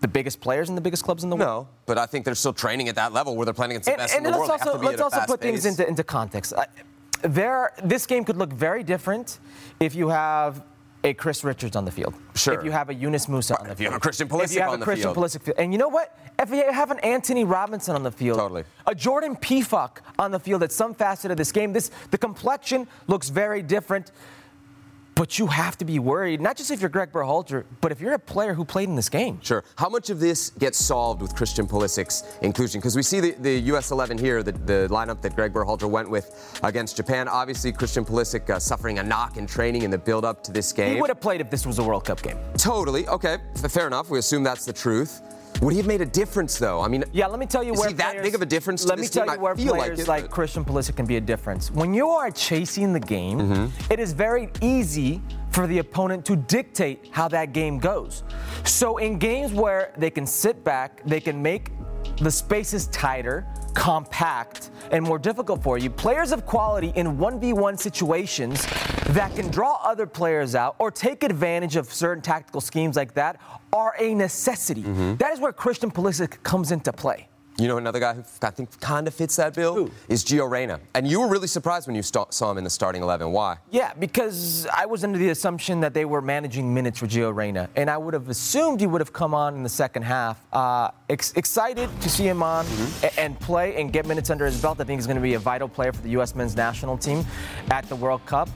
the 0.00 0.09
biggest 0.09 0.41
players 0.41 0.69
in 0.69 0.75
the 0.75 0.81
biggest 0.81 1.05
clubs 1.05 1.25
in 1.25 1.31
the 1.31 1.37
world? 1.37 1.67
No, 1.67 1.69
but 1.87 1.99
I 1.99 2.07
think 2.07 2.25
they're 2.25 2.35
still 2.35 2.52
training 2.52 2.88
at 2.88 2.95
that 2.97 3.12
level 3.12 3.37
where 3.37 3.45
they're 3.45 3.55
playing 3.55 3.73
against 3.73 3.87
the 3.87 3.93
and, 3.93 3.99
best 3.99 4.14
and 4.14 4.26
in 4.26 4.33
the 4.33 4.38
let's 4.38 4.49
world. 4.49 4.76
Also, 4.76 4.79
let's 4.85 5.00
also 5.00 5.21
put 5.26 5.41
pace. 5.41 5.50
things 5.50 5.67
into, 5.67 5.88
into 5.88 6.05
context. 6.05 6.52
Uh, 6.52 6.64
there, 7.23 7.73
this 7.83 8.07
game 8.07 8.25
could 8.25 8.37
look 8.37 8.52
very 8.52 8.83
different 8.83 9.38
if 9.81 9.95
you 9.95 10.09
have 10.09 10.62
a 11.04 11.14
Chris 11.14 11.42
Richards 11.44 11.76
on 11.76 11.85
the 11.85 11.90
field. 11.90 12.14
Sure. 12.35 12.54
If 12.54 12.64
you 12.64 12.71
have 12.71 12.90
a 12.90 12.94
Yunus 12.94 13.26
Musah 13.26 13.59
on 13.61 13.68
the 13.68 13.75
field. 13.75 13.76
If 13.76 13.80
you 13.80 13.87
have 13.87 13.97
a 13.97 14.00
Christian 14.00 14.28
Pulisic 14.28 14.44
if 14.44 14.54
you 14.54 14.61
have 14.61 14.71
on 14.71 14.75
a 14.76 14.78
the 14.78 14.85
Christian 14.85 15.14
field. 15.14 15.16
Pulisic 15.16 15.42
field. 15.42 15.59
And 15.59 15.73
you 15.73 15.78
know 15.78 15.88
what? 15.88 16.16
If 16.38 16.50
you 16.50 16.71
have 16.71 16.90
an 16.90 16.99
Antonee 17.00 17.44
Robinson 17.44 17.94
on 17.94 18.02
the 18.02 18.11
field, 18.11 18.38
totally. 18.38 18.64
a 18.87 18.94
Jordan 18.94 19.37
Pefok 19.37 19.99
on 20.18 20.30
the 20.30 20.38
field 20.38 20.62
at 20.62 20.73
some 20.73 20.94
facet 20.94 21.30
of 21.30 21.37
this 21.37 21.52
game, 21.52 21.73
this 21.73 21.90
the 22.11 22.18
complexion 22.18 22.87
looks 23.06 23.28
very 23.28 23.62
different. 23.62 24.12
But 25.14 25.38
you 25.38 25.47
have 25.47 25.76
to 25.78 25.85
be 25.85 25.99
worried, 25.99 26.40
not 26.40 26.57
just 26.57 26.71
if 26.71 26.81
you're 26.81 26.88
Greg 26.88 27.12
Berhalter, 27.12 27.64
but 27.81 27.92
if 27.92 28.00
you're 28.00 28.14
a 28.14 28.19
player 28.19 28.54
who 28.54 28.64
played 28.64 28.88
in 28.88 28.97
this 28.97 29.09
game. 29.09 29.38
Sure. 29.42 29.62
How 29.76 29.88
much 29.88 30.11
of 30.11 30.21
this 30.21 30.50
gets 30.50 30.78
solved 30.78 31.21
with 31.21 31.35
Christian 31.35 31.66
Pulisic's 31.66 32.25
inclusion? 32.40 32.81
Because 32.81 32.97
we 32.97 33.02
see 33.02 33.21
the, 33.21 33.33
the 33.33 33.59
U.S. 33.73 33.90
11 33.90 34.19
here, 34.19 34.42
the, 34.42 34.52
the 34.52 34.88
lineup 34.90 35.21
that 35.23 35.37
Greg 35.37 35.52
Berhalter 35.52 35.88
went 35.88 36.09
with 36.09 36.61
against 36.62 36.97
Japan. 36.97 37.28
Obviously, 37.28 37.73
Christian 37.73 38.04
Pulisic 38.04 38.49
uh, 38.49 38.59
suffering 38.59 38.99
a 38.99 39.02
knock 39.02 39.37
in 39.37 39.47
training 39.47 39.83
in 39.83 39.90
the 39.90 39.99
build-up 39.99 40.42
to 40.45 40.52
this 40.52 40.73
game. 40.73 40.95
He 40.95 41.00
would 41.00 41.11
have 41.11 41.21
played 41.21 41.40
if 41.40 41.50
this 41.50 41.66
was 41.66 41.78
a 41.78 41.85
World 41.85 42.04
Cup 42.04 42.23
game. 42.23 42.38
Totally. 42.57 43.07
Okay. 43.09 43.38
Fair 43.69 43.87
enough. 43.87 44.09
We 44.09 44.19
assume 44.19 44.42
that's 44.42 44.64
the 44.64 44.73
truth. 44.73 45.21
Would 45.62 45.75
he 45.75 45.78
have 45.78 45.87
made 45.87 46.00
a 46.00 46.07
difference, 46.07 46.59
though? 46.59 46.81
I 46.81 46.88
mean, 46.88 47.04
yeah. 47.12 47.28
Let 47.28 47.38
me 47.38 47.47
tell 47.47 47.62
you 47.62 47.73
is 47.73 47.78
where 47.78 47.88
he 47.88 47.95
that 47.95 48.21
big 48.21 48.35
of 48.35 48.42
a 48.42 48.47
difference? 48.47 48.85
let 48.85 48.99
me 48.99 49.07
tell 49.07 49.26
team? 49.26 49.35
you 49.35 49.40
where 49.40 49.54
players 49.54 50.09
like, 50.09 50.23
like 50.25 50.31
Christian 50.31 50.64
Pulisic 50.64 50.97
can 50.97 51.07
be 51.07 51.16
a 51.16 51.21
difference. 51.21 51.71
When 51.71 51.95
you 51.95 52.09
are 52.09 52.33
chasing 52.33 52.92
the 52.92 53.00
game, 53.00 53.38
mm-hmm. 53.38 53.92
it 53.92 54.00
is 54.00 54.12
very 54.12 54.49
easy 54.61 55.23
for 55.50 55.69
the 55.69 55.78
opponent 55.78 56.25
to 56.26 56.35
dictate 56.35 57.09
how 57.12 57.28
that 57.28 57.52
game 57.52 57.78
goes. 57.78 58.25
So 58.64 58.97
in 58.97 59.19
games 59.19 59.52
where 59.52 59.92
they 59.97 60.11
can 60.11 60.26
sit 60.26 60.64
back, 60.64 61.00
they 61.04 61.21
can 61.21 61.40
make 61.40 61.71
the 62.16 62.31
spaces 62.31 62.88
tighter, 62.88 63.47
compact, 63.75 64.71
and 64.90 65.04
more 65.04 65.19
difficult 65.19 65.62
for 65.62 65.78
you, 65.78 65.90
players 65.90 66.33
of 66.33 66.45
quality 66.45 66.92
in 66.97 67.19
1v1 67.19 67.78
situations 67.78 68.66
that 69.14 69.35
can 69.37 69.50
draw 69.50 69.78
other 69.85 70.07
players 70.07 70.54
out 70.54 70.75
or 70.78 70.90
take 70.90 71.23
advantage 71.23 71.76
of 71.76 71.92
certain 71.92 72.23
tactical 72.23 72.61
schemes 72.61 72.97
like 72.97 73.12
that 73.14 73.38
are 73.73 73.95
a 73.99 74.14
necessity. 74.14 74.83
Mm-hmm. 74.83 75.16
That 75.16 75.33
is 75.33 75.40
where 75.40 75.52
Christian 75.52 75.90
Pulisic 75.90 76.42
comes 76.42 76.73
into 76.73 76.92
play. 76.92 77.28
You 77.59 77.69
know 77.69 77.76
another 77.76 78.00
guy 78.00 78.14
who 78.14 78.25
I 78.40 78.50
think 78.50 78.81
kind 78.81 79.07
of 79.07 79.12
fits 79.12 79.37
that 79.37 79.54
bill 79.54 79.90
is 80.09 80.25
Gio 80.25 80.50
Reyna, 80.50 80.81
and 80.95 81.07
you 81.07 81.21
were 81.21 81.28
really 81.28 81.47
surprised 81.47 81.87
when 81.87 81.95
you 81.95 82.02
st- 82.02 82.33
saw 82.33 82.50
him 82.50 82.57
in 82.57 82.64
the 82.64 82.71
starting 82.71 83.02
eleven. 83.02 83.31
Why? 83.31 83.59
Yeah, 83.71 83.92
because 83.92 84.66
I 84.75 84.87
was 84.87 85.04
under 85.04 85.19
the 85.19 85.28
assumption 85.28 85.81
that 85.81 85.92
they 85.92 86.07
were 86.07 86.23
managing 86.23 86.73
minutes 86.73 86.99
for 86.99 87.07
Gio 87.07 87.35
Reyna, 87.35 87.69
and 87.76 87.90
I 87.90 87.99
would 87.99 88.14
have 88.14 88.31
assumed 88.31 88.81
he 88.81 88.87
would 88.87 89.02
have 89.02 89.12
come 89.12 89.35
on 89.35 89.54
in 89.54 89.62
the 89.62 89.69
second 89.69 90.04
half. 90.04 90.42
Uh, 90.50 90.92
ex- 91.11 91.35
excited 91.35 91.90
to 92.00 92.09
see 92.09 92.26
him 92.26 92.42
on 92.42 92.64
mm-hmm. 92.64 93.04
a- 93.04 93.21
and 93.21 93.38
play 93.38 93.78
and 93.78 93.92
get 93.92 94.07
minutes 94.07 94.31
under 94.31 94.47
his 94.47 94.61
belt. 94.61 94.81
I 94.81 94.85
think 94.85 94.99
he's 94.99 95.07
going 95.07 95.16
to 95.19 95.23
be 95.23 95.35
a 95.35 95.38
vital 95.38 95.69
player 95.69 95.92
for 95.92 96.00
the 96.00 96.11
U.S. 96.11 96.35
men's 96.35 96.57
national 96.57 96.97
team 96.97 97.23
at 97.71 97.87
the 97.90 97.97
World 97.97 98.25
Cup. 98.25 98.49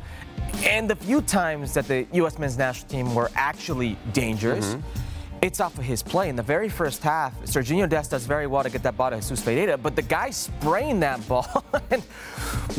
And 0.64 0.88
the 0.88 0.96
few 0.96 1.20
times 1.20 1.74
that 1.74 1.86
the 1.88 2.06
U.S. 2.12 2.38
men's 2.38 2.56
national 2.58 2.88
team 2.88 3.14
were 3.14 3.30
actually 3.34 3.96
dangerous. 4.12 4.74
Mm-hmm 4.74 5.06
it's 5.42 5.60
off 5.60 5.76
of 5.78 5.84
his 5.84 6.02
play. 6.02 6.28
In 6.28 6.36
the 6.36 6.42
very 6.42 6.68
first 6.68 7.02
half, 7.02 7.38
Sergiño 7.42 7.88
Dest 7.88 8.10
does 8.10 8.26
very 8.26 8.46
well 8.46 8.62
to 8.62 8.70
get 8.70 8.82
that 8.82 8.96
ball 8.96 9.10
to 9.10 9.16
Jesus 9.16 9.42
Ferreira, 9.42 9.76
but 9.76 9.96
the 9.96 10.02
guy 10.02 10.30
spraying 10.30 11.00
that 11.00 11.26
ball, 11.28 11.64
and 11.90 12.02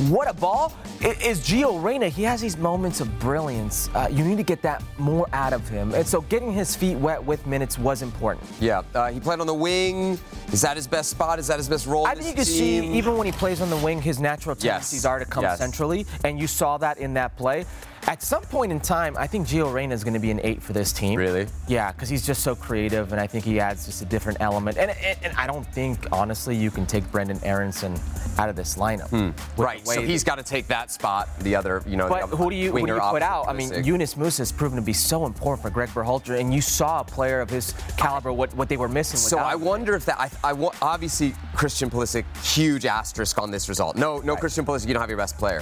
what 0.09 0.29
a 0.29 0.33
ball, 0.33 0.73
it 1.01 1.21
is 1.21 1.39
Gio 1.41 1.81
Reyna. 1.81 2.09
He 2.09 2.23
has 2.23 2.41
these 2.41 2.57
moments 2.57 3.01
of 3.01 3.19
brilliance. 3.19 3.89
Uh, 3.93 4.07
you 4.11 4.23
need 4.23 4.37
to 4.37 4.43
get 4.43 4.61
that 4.61 4.83
more 4.97 5.27
out 5.33 5.53
of 5.53 5.67
him. 5.67 5.93
And 5.93 6.07
so 6.07 6.21
getting 6.21 6.51
his 6.51 6.75
feet 6.75 6.97
wet 6.97 7.23
with 7.23 7.45
minutes 7.47 7.77
was 7.77 8.01
important. 8.01 8.49
Yeah, 8.59 8.81
uh, 8.93 9.11
he 9.11 9.19
played 9.19 9.39
on 9.39 9.47
the 9.47 9.53
wing. 9.53 10.19
Is 10.51 10.61
that 10.61 10.75
his 10.75 10.87
best 10.87 11.09
spot? 11.09 11.39
Is 11.39 11.47
that 11.47 11.57
his 11.57 11.69
best 11.69 11.87
role? 11.87 12.05
I 12.05 12.15
think 12.15 12.27
you 12.27 12.33
can 12.33 12.45
see, 12.45 12.77
even 12.97 13.17
when 13.17 13.25
he 13.25 13.31
plays 13.33 13.61
on 13.61 13.69
the 13.69 13.77
wing, 13.77 14.01
his 14.01 14.19
natural 14.19 14.55
tendencies 14.55 15.03
yes. 15.03 15.05
are 15.05 15.19
to 15.19 15.25
come 15.25 15.43
yes. 15.43 15.59
centrally, 15.59 16.05
and 16.23 16.39
you 16.39 16.47
saw 16.47 16.77
that 16.77 16.97
in 16.97 17.13
that 17.15 17.35
play. 17.37 17.65
At 18.09 18.23
some 18.23 18.41
point 18.43 18.71
in 18.71 18.79
time, 18.79 19.17
I 19.17 19.27
think 19.27 19.47
Gio 19.47 19.71
Reyna 19.71 19.93
is 19.93 20.05
going 20.05 20.13
to 20.13 20.19
be 20.19 20.31
an 20.31 20.39
eight 20.41 20.63
for 20.63 20.71
this 20.71 20.93
team. 20.93 21.19
Really? 21.19 21.45
Yeah, 21.67 21.91
because 21.91 22.07
he's 22.07 22.25
just 22.25 22.41
so 22.41 22.55
creative, 22.55 23.11
and 23.11 23.19
I 23.19 23.27
think 23.27 23.43
he 23.43 23.59
adds 23.59 23.85
just 23.85 24.01
a 24.01 24.05
different 24.05 24.39
element. 24.39 24.77
And, 24.77 24.91
and, 24.91 25.19
and 25.23 25.37
I 25.37 25.45
don't 25.45 25.65
think, 25.73 26.07
honestly, 26.13 26.55
you 26.55 26.71
can 26.71 26.85
take 26.85 27.09
Brendan 27.11 27.37
Aaronson 27.43 27.99
out 28.37 28.47
of 28.47 28.55
this 28.55 28.77
lineup. 28.77 29.09
Hmm. 29.09 29.61
Right. 29.61 29.85
So 29.85 30.01
he's 30.01 30.23
got 30.23 30.35
to 30.35 30.43
take 30.43 30.67
that 30.67 30.89
spot. 30.89 31.27
The 31.39 31.53
other, 31.53 31.83
you 31.85 31.97
know. 31.97 32.07
But 32.07 32.27
who 32.27 32.49
do 32.49 32.55
you, 32.55 32.71
who 32.71 32.87
do 32.87 32.93
you 32.93 32.99
put 32.99 33.21
out? 33.21 33.49
I 33.49 33.53
mean, 33.53 33.83
Yunus 33.83 34.13
Musah 34.13 34.37
has 34.37 34.53
proven 34.53 34.77
to 34.77 34.81
be 34.81 34.93
so 34.93 35.25
important 35.25 35.61
for 35.61 35.69
Greg 35.69 35.89
Berhalter, 35.89 36.39
and 36.39 36.53
you 36.53 36.61
saw 36.61 37.01
a 37.01 37.03
player 37.03 37.41
of 37.41 37.49
his 37.49 37.73
caliber 37.97 38.31
what, 38.31 38.53
what 38.55 38.69
they 38.69 38.77
were 38.77 38.87
missing. 38.87 39.19
So 39.19 39.37
I 39.37 39.55
wonder 39.55 39.95
if 39.95 40.05
that. 40.05 40.17
I, 40.17 40.29
I 40.51 40.69
obviously 40.81 41.33
Christian 41.53 41.89
Pulisic, 41.89 42.23
huge 42.41 42.85
asterisk 42.85 43.37
on 43.37 43.51
this 43.51 43.67
result. 43.67 43.97
No, 43.97 44.19
no 44.19 44.33
right. 44.33 44.39
Christian 44.39 44.65
Pulisic, 44.65 44.87
you 44.87 44.93
don't 44.93 45.01
have 45.01 45.09
your 45.09 45.17
best 45.17 45.37
player. 45.37 45.61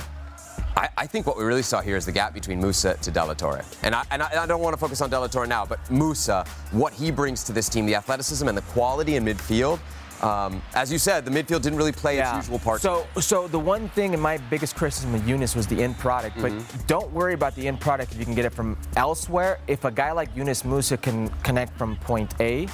I, 0.77 0.89
I, 0.98 1.08
think 1.08 1.25
what 1.25 1.38
we 1.38 1.44
really 1.44 1.62
saw 1.62 1.82
here 1.82 1.96
is 1.96 2.05
the 2.05 2.12
gap 2.12 2.34
between 2.34 2.62
Musah 2.62 3.00
to 3.00 3.12
De 3.12 3.24
La 3.24 3.34
Torre. 3.34 3.63
And 3.84 3.96
I, 3.96 4.03
and 4.12 4.22
I, 4.22 4.44
I 4.44 4.46
don't 4.46 4.62
want 4.62 4.74
to 4.74 4.79
focus 4.79 5.01
on 5.01 5.10
De 5.10 5.20
La 5.20 5.27
Torre 5.27 5.48
now, 5.48 5.65
but 5.65 5.84
Musah, 5.86 6.48
what 6.72 6.94
he 6.94 7.12
brings 7.12 7.44
to 7.46 7.53
this 7.53 7.70
team, 7.70 7.86
the 7.86 7.96
athleticism 7.96 8.48
and 8.48 8.58
the 8.58 8.62
quality 8.63 9.15
in 9.15 9.24
midfield. 9.24 9.79
Um, 10.22 10.62
as 10.74 10.91
you 10.91 10.98
said, 10.98 11.25
the 11.25 11.32
midfield 11.32 11.62
didn't 11.62 11.77
really 11.77 11.91
play 11.91 12.17
yeah. 12.17 12.38
its 12.38 12.48
usual 12.48 12.60
part. 12.60 12.82
So, 12.82 13.05
so 13.20 13.48
the 13.48 13.60
one 13.60 13.89
thing, 13.89 14.13
and 14.13 14.22
my 14.22 14.38
biggest 14.38 14.75
criticism 14.75 15.13
of 15.13 15.27
Yunus 15.27 15.55
was 15.55 15.67
the 15.67 15.82
end 15.82 15.98
product. 15.98 16.38
But 16.41 16.51
mm-hmm. 16.51 16.88
don't 16.88 17.12
worry 17.12 17.34
about 17.34 17.55
the 17.55 17.67
end 17.67 17.79
product 17.79 18.13
if 18.13 18.20
you 18.20 18.25
can 18.25 18.34
get 18.34 18.46
it 18.46 18.53
from 18.53 18.77
elsewhere. 18.96 19.60
If 19.67 19.86
a 19.86 19.91
guy 19.91 20.12
like 20.12 20.36
Yunus 20.36 20.63
Musah 20.63 21.01
can 21.01 21.29
connect 21.44 21.77
from 21.77 21.96
point 21.98 22.34
A 22.39 22.67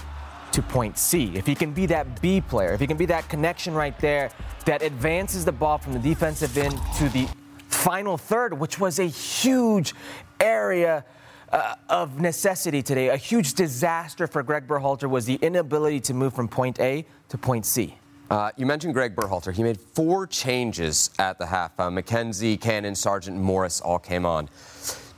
to 0.51 0.61
point 0.61 0.97
C, 0.97 1.31
if 1.35 1.45
he 1.45 1.55
can 1.55 1.71
be 1.71 1.85
that 1.87 2.21
B 2.21 2.41
player, 2.41 2.73
if 2.73 2.79
he 2.79 2.87
can 2.87 2.97
be 2.97 3.05
that 3.07 3.27
connection 3.27 3.73
right 3.73 3.97
there 3.99 4.31
that 4.65 4.81
advances 4.81 5.43
the 5.43 5.51
ball 5.51 5.77
from 5.77 5.93
the 5.93 5.99
defensive 5.99 6.55
end 6.57 6.79
to 6.97 7.09
the 7.09 7.27
final 7.73 8.17
third, 8.17 8.53
which 8.57 8.79
was 8.79 8.99
a 8.99 9.05
huge 9.05 9.93
area 10.39 11.05
uh, 11.51 11.75
of 11.89 12.19
necessity 12.19 12.81
today. 12.81 13.09
A 13.09 13.17
huge 13.17 13.53
disaster 13.53 14.27
for 14.27 14.43
Greg 14.43 14.67
Berhalter 14.67 15.09
was 15.09 15.25
the 15.25 15.35
inability 15.35 15.99
to 16.01 16.13
move 16.13 16.33
from 16.33 16.47
point 16.47 16.79
A 16.79 17.05
to 17.29 17.37
point 17.37 17.65
C. 17.65 17.97
Uh, 18.29 18.49
you 18.55 18.65
mentioned 18.65 18.93
Greg 18.93 19.13
Berhalter. 19.13 19.53
He 19.53 19.61
made 19.61 19.77
four 19.77 20.25
changes 20.25 21.09
at 21.19 21.37
the 21.37 21.45
half. 21.45 21.77
Uh, 21.77 21.89
McKenzie, 21.89 22.59
Cannon, 22.59 22.95
Sargent 22.95 23.37
Morris 23.37 23.81
all 23.81 23.99
came 23.99 24.25
on. 24.25 24.47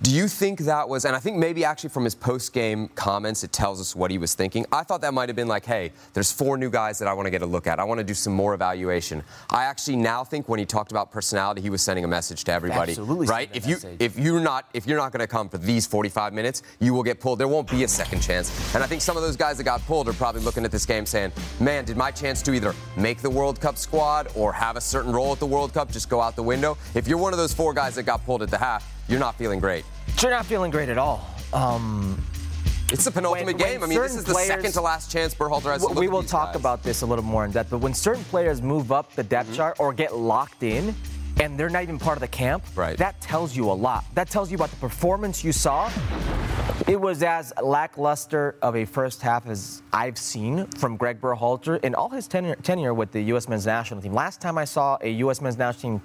Do 0.03 0.11
you 0.11 0.27
think 0.27 0.59
that 0.59 0.89
was, 0.89 1.05
and 1.05 1.15
I 1.15 1.19
think 1.19 1.37
maybe 1.37 1.63
actually 1.63 1.89
from 1.89 2.03
his 2.03 2.13
post 2.13 2.51
game 2.51 2.89
comments, 2.89 3.45
it 3.45 3.53
tells 3.53 3.79
us 3.79 3.95
what 3.95 4.11
he 4.11 4.17
was 4.17 4.35
thinking. 4.35 4.65
I 4.69 4.83
thought 4.83 4.99
that 4.99 5.13
might 5.13 5.29
have 5.29 5.37
been 5.37 5.47
like, 5.47 5.65
hey, 5.65 5.93
there's 6.11 6.29
four 6.29 6.57
new 6.57 6.69
guys 6.69 6.99
that 6.99 7.07
I 7.07 7.13
want 7.13 7.25
to 7.25 7.29
get 7.29 7.41
a 7.41 7.45
look 7.45 7.67
at. 7.67 7.79
I 7.79 7.85
want 7.85 7.99
to 7.99 8.03
do 8.03 8.13
some 8.13 8.33
more 8.33 8.53
evaluation. 8.53 9.23
I 9.49 9.63
actually 9.63 9.95
now 9.95 10.25
think 10.25 10.49
when 10.49 10.59
he 10.59 10.65
talked 10.65 10.91
about 10.91 11.09
personality, 11.09 11.61
he 11.61 11.69
was 11.69 11.81
sending 11.81 12.03
a 12.03 12.07
message 12.09 12.43
to 12.43 12.51
everybody. 12.51 12.91
Absolutely. 12.91 13.27
Right? 13.27 13.49
If 13.53 13.65
you 13.65 13.77
if 13.97 14.19
you're 14.19 14.41
not 14.41 14.65
if 14.73 14.85
you're 14.85 14.97
not 14.97 15.13
going 15.13 15.21
to 15.21 15.27
come 15.27 15.47
for 15.47 15.57
these 15.57 15.87
45 15.87 16.33
minutes, 16.33 16.63
you 16.81 16.93
will 16.93 17.03
get 17.03 17.21
pulled. 17.21 17.39
There 17.39 17.47
won't 17.47 17.71
be 17.71 17.85
a 17.85 17.87
second 17.87 18.19
chance. 18.19 18.75
And 18.75 18.83
I 18.83 18.87
think 18.87 19.01
some 19.01 19.15
of 19.15 19.23
those 19.23 19.37
guys 19.37 19.55
that 19.55 19.63
got 19.63 19.79
pulled 19.85 20.09
are 20.09 20.13
probably 20.13 20.41
looking 20.41 20.65
at 20.65 20.71
this 20.71 20.85
game 20.85 21.05
saying, 21.05 21.31
man, 21.61 21.85
did 21.85 21.95
my 21.95 22.11
chance 22.11 22.41
to 22.41 22.53
either 22.53 22.75
make 22.97 23.21
the 23.21 23.29
World 23.29 23.61
Cup 23.61 23.77
squad 23.77 24.27
or 24.35 24.51
have 24.51 24.75
a 24.75 24.81
certain 24.81 25.13
role 25.13 25.31
at 25.31 25.39
the 25.39 25.47
World 25.47 25.73
Cup 25.73 25.89
just 25.93 26.09
go 26.09 26.19
out 26.19 26.35
the 26.35 26.43
window? 26.43 26.77
If 26.93 27.07
you're 27.07 27.17
one 27.17 27.31
of 27.31 27.39
those 27.39 27.53
four 27.53 27.73
guys 27.73 27.95
that 27.95 28.03
got 28.03 28.25
pulled 28.25 28.43
at 28.43 28.51
the 28.51 28.57
half, 28.57 28.92
you're 29.07 29.19
not 29.19 29.35
feeling 29.35 29.59
great. 29.59 29.85
You're 30.21 30.31
not 30.31 30.45
feeling 30.45 30.71
great 30.71 30.89
at 30.89 30.97
all. 30.97 31.27
Um, 31.53 32.23
it's 32.91 33.05
the 33.05 33.11
penultimate 33.11 33.57
when, 33.57 33.57
game. 33.57 33.81
When 33.81 33.89
I 33.89 33.93
mean, 33.93 34.01
this 34.01 34.15
is 34.15 34.23
the 34.23 34.33
players, 34.33 34.47
second 34.47 34.71
to 34.73 34.81
last 34.81 35.11
chance 35.11 35.33
Berhalter 35.33 35.71
has. 35.71 35.85
We 35.95 36.07
will 36.07 36.23
talk 36.23 36.49
guys. 36.49 36.55
about 36.59 36.83
this 36.83 37.01
a 37.01 37.05
little 37.05 37.23
more 37.23 37.43
in 37.43 37.51
depth. 37.51 37.71
But 37.71 37.79
when 37.79 37.93
certain 37.93 38.23
players 38.25 38.61
move 38.61 38.91
up 38.91 39.13
the 39.13 39.23
depth 39.23 39.47
mm-hmm. 39.47 39.57
chart 39.57 39.79
or 39.79 39.93
get 39.93 40.15
locked 40.15 40.63
in, 40.63 40.93
and 41.39 41.59
they're 41.59 41.69
not 41.69 41.83
even 41.83 41.97
part 41.97 42.17
of 42.17 42.21
the 42.21 42.27
camp, 42.27 42.63
right. 42.75 42.97
that 42.97 43.19
tells 43.19 43.55
you 43.55 43.69
a 43.69 43.73
lot. 43.73 44.05
That 44.13 44.29
tells 44.29 44.51
you 44.51 44.55
about 44.55 44.69
the 44.69 44.75
performance 44.77 45.43
you 45.43 45.51
saw. 45.51 45.91
It 46.87 46.99
was 46.99 47.23
as 47.23 47.51
lackluster 47.61 48.57
of 48.61 48.75
a 48.75 48.85
first 48.85 49.21
half 49.21 49.47
as 49.47 49.81
I've 49.91 50.17
seen 50.17 50.67
from 50.67 50.95
Greg 50.97 51.19
Berhalter 51.19 51.83
in 51.83 51.95
all 51.95 52.09
his 52.09 52.27
tenure, 52.27 52.55
tenure 52.55 52.93
with 52.93 53.11
the 53.11 53.21
U.S. 53.23 53.47
men's 53.47 53.65
national 53.65 54.01
team. 54.01 54.13
Last 54.13 54.41
time 54.41 54.57
I 54.57 54.65
saw 54.65 54.97
a 55.01 55.09
U.S. 55.09 55.41
men's 55.41 55.57
national 55.57 55.99
team 55.99 56.01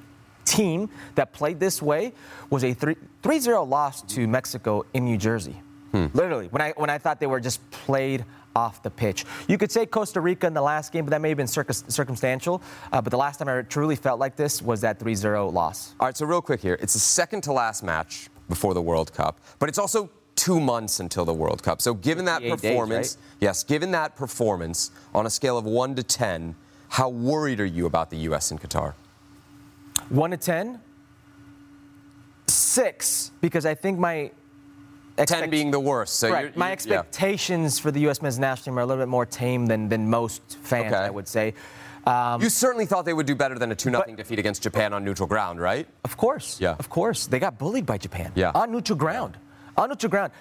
team 0.49 0.91
that 1.15 1.33
played 1.33 1.61
this 1.61 1.83
way 1.83 2.13
was 2.51 2.65
a 2.65 2.73
3 2.75 2.97
0 3.39 3.65
loss 3.65 4.03
to 4.03 4.27
Mexico 4.27 4.85
in 4.95 5.05
New 5.05 5.17
Jersey. 5.17 5.61
Hmm. 5.93 6.07
Literally, 6.13 6.49
when 6.49 6.61
I, 6.61 6.73
when 6.77 6.91
I 6.91 6.99
thought 6.99 7.21
they 7.21 7.27
were 7.27 7.41
just 7.41 7.69
played 7.71 8.25
off 8.57 8.83
the 8.83 8.91
pitch. 8.91 9.25
You 9.47 9.57
could 9.57 9.71
say 9.71 9.87
Costa 9.87 10.21
Rica 10.21 10.47
in 10.47 10.55
the 10.55 10.63
last 10.63 10.93
game, 10.93 11.05
but 11.05 11.11
that 11.11 11.21
may 11.21 11.29
have 11.29 11.37
been 11.39 11.47
circumstantial. 11.47 12.61
Uh, 12.93 13.01
but 13.01 13.11
the 13.11 13.17
last 13.17 13.39
time 13.39 13.49
I 13.49 13.63
truly 13.63 13.95
felt 13.95 14.19
like 14.19 14.35
this 14.35 14.61
was 14.61 14.81
that 14.81 14.99
3 14.99 15.15
0 15.15 15.49
loss. 15.51 15.95
All 16.01 16.07
right, 16.07 16.17
so 16.17 16.27
real 16.27 16.43
quick 16.43 16.61
here. 16.61 16.77
It's 16.81 16.95
the 16.95 16.99
second 16.99 17.43
to 17.43 17.53
last 17.53 17.83
match 17.83 18.29
before 18.49 18.75
the 18.75 18.83
World 18.83 19.13
Cup, 19.13 19.41
but 19.59 19.69
it's 19.69 19.79
also 19.79 20.11
two 20.35 20.61
months 20.61 21.01
until 21.01 21.25
the 21.25 21.35
World 21.35 21.63
Cup. 21.63 21.81
So, 21.83 21.95
given 21.95 22.25
that 22.25 22.43
performance, 22.43 23.15
days, 23.15 23.17
right? 23.17 23.37
yes, 23.41 23.65
given 23.65 23.91
that 23.93 24.17
performance 24.17 24.91
on 25.15 25.27
a 25.27 25.31
scale 25.31 25.59
of 25.59 25.65
1 25.65 25.95
to 25.97 26.03
10, 26.03 26.55
how 26.89 27.09
worried 27.09 27.61
are 27.61 27.67
you 27.67 27.87
about 27.87 28.11
the 28.11 28.17
U.S. 28.29 28.51
and 28.51 28.61
Qatar? 28.61 28.95
One 30.09 30.31
to 30.31 30.37
10? 30.37 30.81
Six, 32.47 33.33
because 33.41 33.67
I 33.67 33.75
think 33.75 33.99
my. 33.99 34.31
Expect- 35.19 35.41
10 35.43 35.51
being 35.51 35.71
the 35.71 35.81
worst. 35.81 36.15
So 36.17 36.31
right. 36.31 36.41
You're, 36.41 36.49
you're, 36.51 36.59
my 36.59 36.71
expectations 36.71 37.79
yeah. 37.79 37.83
for 37.83 37.91
the 37.91 38.01
U.S. 38.01 38.23
men's 38.23 38.39
national 38.39 38.65
team 38.65 38.79
are 38.79 38.83
a 38.83 38.87
little 38.87 39.03
bit 39.03 39.09
more 39.09 39.27
tame 39.27 39.67
than, 39.67 39.89
than 39.89 40.09
most 40.09 40.59
fans, 40.63 40.93
okay. 40.93 40.97
I 40.97 41.11
would 41.11 41.27
say. 41.27 41.55
Um, 42.07 42.41
you 42.41 42.49
certainly 42.49 42.87
thought 42.87 43.05
they 43.05 43.13
would 43.13 43.27
do 43.27 43.35
better 43.35 43.59
than 43.59 43.73
a 43.73 43.75
2 43.75 43.91
0 43.91 44.05
defeat 44.17 44.39
against 44.39 44.63
Japan 44.63 44.93
on 44.93 45.05
neutral 45.05 45.27
ground, 45.27 45.61
right? 45.61 45.87
Of 46.05 46.17
course. 46.17 46.61
Yeah. 46.61 46.77
Of 46.79 46.89
course. 46.89 47.27
They 47.27 47.39
got 47.39 47.59
bullied 47.59 47.85
by 47.85 47.99
Japan. 47.99 48.33
Yeah. 48.35 48.53
On 48.55 48.71
neutral 48.71 48.97
ground. 48.97 49.37
On 49.79 49.89
neutral 49.89 50.11
ground. 50.11 50.33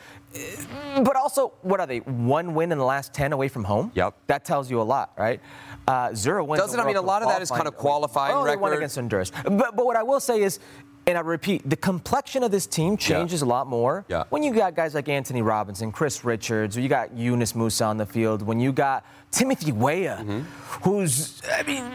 But 1.03 1.15
also, 1.15 1.53
what 1.61 1.79
are 1.79 1.85
they? 1.85 1.99
One 1.99 2.53
win 2.55 2.71
in 2.71 2.77
the 2.77 2.83
last 2.83 3.13
10 3.13 3.33
away 3.33 3.47
from 3.47 3.63
home? 3.63 3.91
Yep. 3.93 4.15
That 4.27 4.45
tells 4.45 4.69
you 4.69 4.81
a 4.81 4.83
lot, 4.83 5.13
right? 5.17 5.39
Uh, 5.87 6.13
zero 6.13 6.43
wins. 6.43 6.61
Doesn't 6.61 6.79
I 6.79 6.85
mean 6.85 6.97
a 6.97 7.01
lot 7.01 7.21
of 7.21 7.29
that 7.29 7.41
is 7.41 7.49
kind 7.49 7.67
of 7.67 7.75
qualifying 7.75 8.35
oh, 8.35 8.43
record. 8.43 8.61
Won 8.61 8.73
against 8.73 8.95
Honduras. 8.95 9.31
But, 9.43 9.75
but 9.75 9.85
what 9.85 9.95
I 9.95 10.03
will 10.03 10.19
say 10.19 10.41
is, 10.41 10.59
and 11.05 11.17
I 11.17 11.21
repeat, 11.21 11.69
the 11.69 11.77
complexion 11.77 12.43
of 12.43 12.51
this 12.51 12.65
team 12.65 12.97
changes 12.97 13.41
yeah. 13.41 13.47
a 13.47 13.49
lot 13.49 13.67
more 13.67 14.03
yeah. 14.09 14.25
when 14.29 14.43
you 14.43 14.53
got 14.53 14.75
guys 14.75 14.93
like 14.93 15.07
Antonee 15.07 15.41
Robinson, 15.41 15.91
Chris 15.91 16.25
Richards, 16.25 16.75
or 16.75 16.81
you 16.81 16.89
got 16.89 17.15
Yunus 17.15 17.53
Musah 17.53 17.87
on 17.87 17.97
the 17.97 18.05
field, 18.05 18.41
when 18.41 18.59
you 18.59 18.73
got 18.73 19.05
Timothy 19.31 19.71
Weah, 19.71 20.17
mm-hmm. 20.19 20.39
who's, 20.81 21.41
I 21.49 21.63
mean, 21.63 21.93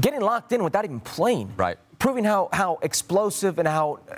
getting 0.00 0.20
locked 0.20 0.50
in 0.52 0.64
without 0.64 0.84
even 0.84 0.98
playing. 1.00 1.52
Right. 1.56 1.78
Proving 2.02 2.24
how, 2.24 2.48
how 2.52 2.80
explosive 2.82 3.60
and 3.60 3.68
how 3.68 4.00
uh, 4.10 4.16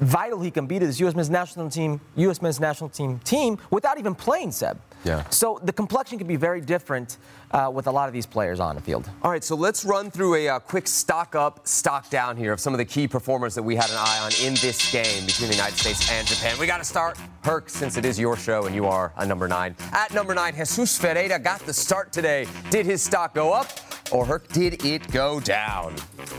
vital 0.00 0.40
he 0.40 0.50
can 0.50 0.66
be 0.66 0.80
to 0.80 0.86
this 0.88 0.98
U.S. 0.98 1.14
men's 1.14 1.30
national 1.30 1.70
team, 1.70 2.00
U.S. 2.16 2.42
men's 2.42 2.58
national 2.58 2.90
team 2.90 3.20
team 3.20 3.56
without 3.70 4.00
even 4.00 4.16
playing, 4.16 4.50
Seb. 4.50 4.80
Yeah. 5.04 5.22
So 5.28 5.60
the 5.62 5.72
complexion 5.72 6.18
can 6.18 6.26
be 6.26 6.34
very 6.34 6.60
different 6.60 7.18
uh, 7.52 7.70
with 7.72 7.86
a 7.86 7.90
lot 7.92 8.08
of 8.08 8.12
these 8.12 8.26
players 8.26 8.58
on 8.58 8.74
the 8.74 8.80
field. 8.80 9.08
All 9.22 9.30
right, 9.30 9.44
so 9.44 9.54
let's 9.54 9.84
run 9.84 10.10
through 10.10 10.34
a 10.34 10.48
uh, 10.48 10.58
quick 10.58 10.88
stock 10.88 11.36
up, 11.36 11.68
stock 11.68 12.10
down 12.10 12.36
here 12.36 12.52
of 12.52 12.58
some 12.58 12.74
of 12.74 12.78
the 12.78 12.84
key 12.84 13.06
performers 13.06 13.54
that 13.54 13.62
we 13.62 13.76
had 13.76 13.90
an 13.90 13.96
eye 13.96 14.18
on 14.24 14.32
in 14.44 14.54
this 14.54 14.90
game 14.90 15.24
between 15.24 15.50
the 15.50 15.54
United 15.54 15.78
States 15.78 16.10
and 16.10 16.26
Japan. 16.26 16.58
We 16.58 16.66
got 16.66 16.78
to 16.78 16.84
start, 16.84 17.16
Herc, 17.44 17.70
since 17.70 17.96
it 17.96 18.04
is 18.04 18.18
your 18.18 18.36
show 18.36 18.66
and 18.66 18.74
you 18.74 18.86
are 18.86 19.12
a 19.18 19.24
number 19.24 19.46
nine. 19.46 19.76
At 19.92 20.12
number 20.12 20.34
nine, 20.34 20.56
Jesus 20.56 20.98
Ferreira 20.98 21.38
got 21.38 21.60
the 21.60 21.72
start 21.72 22.12
today. 22.12 22.48
Did 22.70 22.86
his 22.86 23.04
stock 23.04 23.34
go 23.34 23.52
up? 23.52 23.68
Or 24.12 24.42
did 24.52 24.84
it 24.84 25.10
go 25.12 25.38
down? 25.40 25.94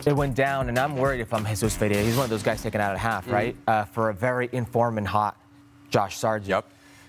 It 0.05 0.13
went 0.13 0.35
down, 0.35 0.67
and 0.69 0.77
I'm 0.77 0.97
worried 0.97 1.21
if 1.21 1.33
I'm 1.33 1.45
Jesus 1.45 1.75
Ferreira. 1.75 2.03
He's 2.03 2.15
one 2.15 2.25
of 2.25 2.29
those 2.29 2.43
guys 2.43 2.61
taken 2.61 2.81
out 2.81 2.91
at 2.91 2.97
half, 2.97 3.23
Mm-hmm. 3.25 3.33
right? 3.33 3.55
Uh, 3.67 3.85
for 3.85 4.09
a 4.09 4.13
very 4.13 4.49
informed 4.51 4.97
and 4.97 5.07
hot 5.07 5.37
Josh 5.89 6.17
Sargent. 6.17 6.49
Yep. 6.49 6.65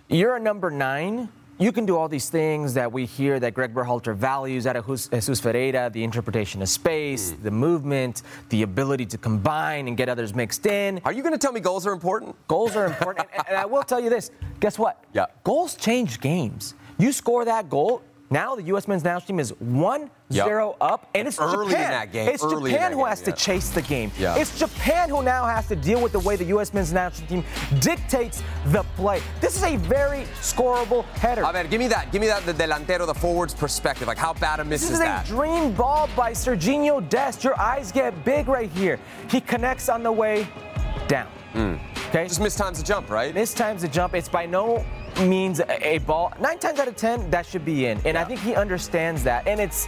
You're 0.08 0.36
a 0.36 0.40
number 0.40 0.70
nine. 0.70 1.28
You 1.58 1.70
can 1.70 1.86
do 1.86 1.96
all 1.96 2.08
these 2.08 2.28
things 2.28 2.74
that 2.74 2.90
we 2.90 3.06
hear 3.06 3.38
that 3.40 3.54
Greg 3.54 3.72
Berhalter 3.74 4.14
values 4.16 4.66
out 4.66 4.74
of 4.76 4.86
Jesus 4.86 5.40
Ferreira, 5.40 5.90
the 5.90 6.02
interpretation 6.02 6.60
of 6.62 6.68
space, 6.68 7.32
Mm. 7.32 7.42
the 7.42 7.50
movement, 7.50 8.22
the 8.48 8.62
ability 8.62 9.06
to 9.06 9.18
combine 9.18 9.86
and 9.86 9.96
get 9.96 10.08
others 10.08 10.34
mixed 10.34 10.66
in. 10.66 11.00
Are 11.04 11.12
you 11.12 11.22
going 11.22 11.34
to 11.34 11.38
tell 11.38 11.52
me 11.52 11.60
goals 11.60 11.86
are 11.86 11.92
important? 11.92 12.34
Goals 12.48 12.74
are 12.74 12.86
important. 12.86 13.28
and, 13.36 13.44
and 13.48 13.56
I 13.56 13.64
will 13.64 13.82
tell 13.84 14.00
you 14.00 14.10
this 14.10 14.30
guess 14.60 14.78
what? 14.78 15.04
Yeah. 15.12 15.26
Goals 15.44 15.74
change 15.76 16.20
games. 16.20 16.74
You 16.98 17.12
score 17.12 17.44
that 17.44 17.68
goal. 17.68 18.02
Now 18.30 18.54
the 18.56 18.62
U.S. 18.64 18.88
men's 18.88 19.04
national 19.04 19.26
team 19.26 19.38
is 19.38 19.50
1 19.60 20.10
Yep. 20.32 20.46
0 20.46 20.76
up, 20.80 21.08
and 21.14 21.28
it's 21.28 21.38
Early 21.40 21.66
in 21.66 21.70
Japan. 21.70 21.90
that 21.90 22.12
game, 22.12 22.28
It's 22.28 22.42
early 22.42 22.72
Japan 22.72 22.92
who 22.92 22.98
game, 22.98 23.06
has 23.06 23.20
yeah. 23.20 23.24
to 23.26 23.32
chase 23.32 23.68
the 23.70 23.82
game. 23.82 24.10
Yeah. 24.18 24.36
It's 24.36 24.58
Japan 24.58 25.08
who 25.08 25.22
now 25.22 25.44
has 25.46 25.66
to 25.68 25.76
deal 25.76 26.00
with 26.02 26.12
the 26.12 26.18
way 26.20 26.36
the 26.36 26.44
U.S. 26.46 26.72
men's 26.72 26.92
national 26.92 27.28
team 27.28 27.44
dictates 27.80 28.42
the 28.66 28.82
play. 28.96 29.20
This 29.40 29.56
is 29.56 29.62
a 29.62 29.76
very 29.76 30.24
scoreable 30.40 31.04
header. 31.16 31.42
A 31.44 31.52
ver, 31.52 31.64
give 31.64 31.80
me 31.80 31.88
that. 31.88 32.10
Give 32.12 32.20
me 32.20 32.26
that, 32.28 32.44
the 32.46 32.54
delantero, 32.54 33.06
the 33.06 33.14
forward's 33.14 33.54
perspective. 33.54 34.08
Like, 34.08 34.18
how 34.18 34.32
bad 34.34 34.60
a 34.60 34.64
miss 34.64 34.82
is 34.90 34.98
that? 34.98 35.22
This 35.22 35.30
is 35.30 35.32
is 35.32 35.38
a 35.38 35.42
dream 35.42 35.72
ball 35.74 36.08
by 36.16 36.32
Serginho 36.32 37.06
Dest. 37.08 37.44
Your 37.44 37.58
eyes 37.60 37.92
get 37.92 38.24
big 38.24 38.48
right 38.48 38.70
here. 38.70 38.98
He 39.30 39.40
connects 39.40 39.88
on 39.88 40.02
the 40.02 40.12
way 40.12 40.46
down. 41.08 41.28
Okay? 41.54 41.76
Hmm. 42.12 42.28
Just 42.28 42.40
missed 42.40 42.58
times 42.58 42.78
to 42.78 42.84
jump, 42.84 43.10
right? 43.10 43.34
This 43.34 43.52
time's 43.52 43.84
a 43.84 43.88
jump. 43.88 44.14
It's 44.14 44.28
by 44.28 44.46
no 44.46 44.84
means 45.20 45.60
a, 45.60 45.86
a 45.86 45.98
ball. 45.98 46.32
Nine 46.40 46.58
times 46.58 46.78
out 46.78 46.88
of 46.88 46.96
ten, 46.96 47.30
that 47.30 47.44
should 47.44 47.64
be 47.64 47.86
in, 47.86 48.00
and 48.06 48.16
I 48.16 48.24
think 48.24 48.40
he 48.40 48.54
understands 48.54 49.22
that. 49.24 49.46
And 49.46 49.60
it's 49.60 49.86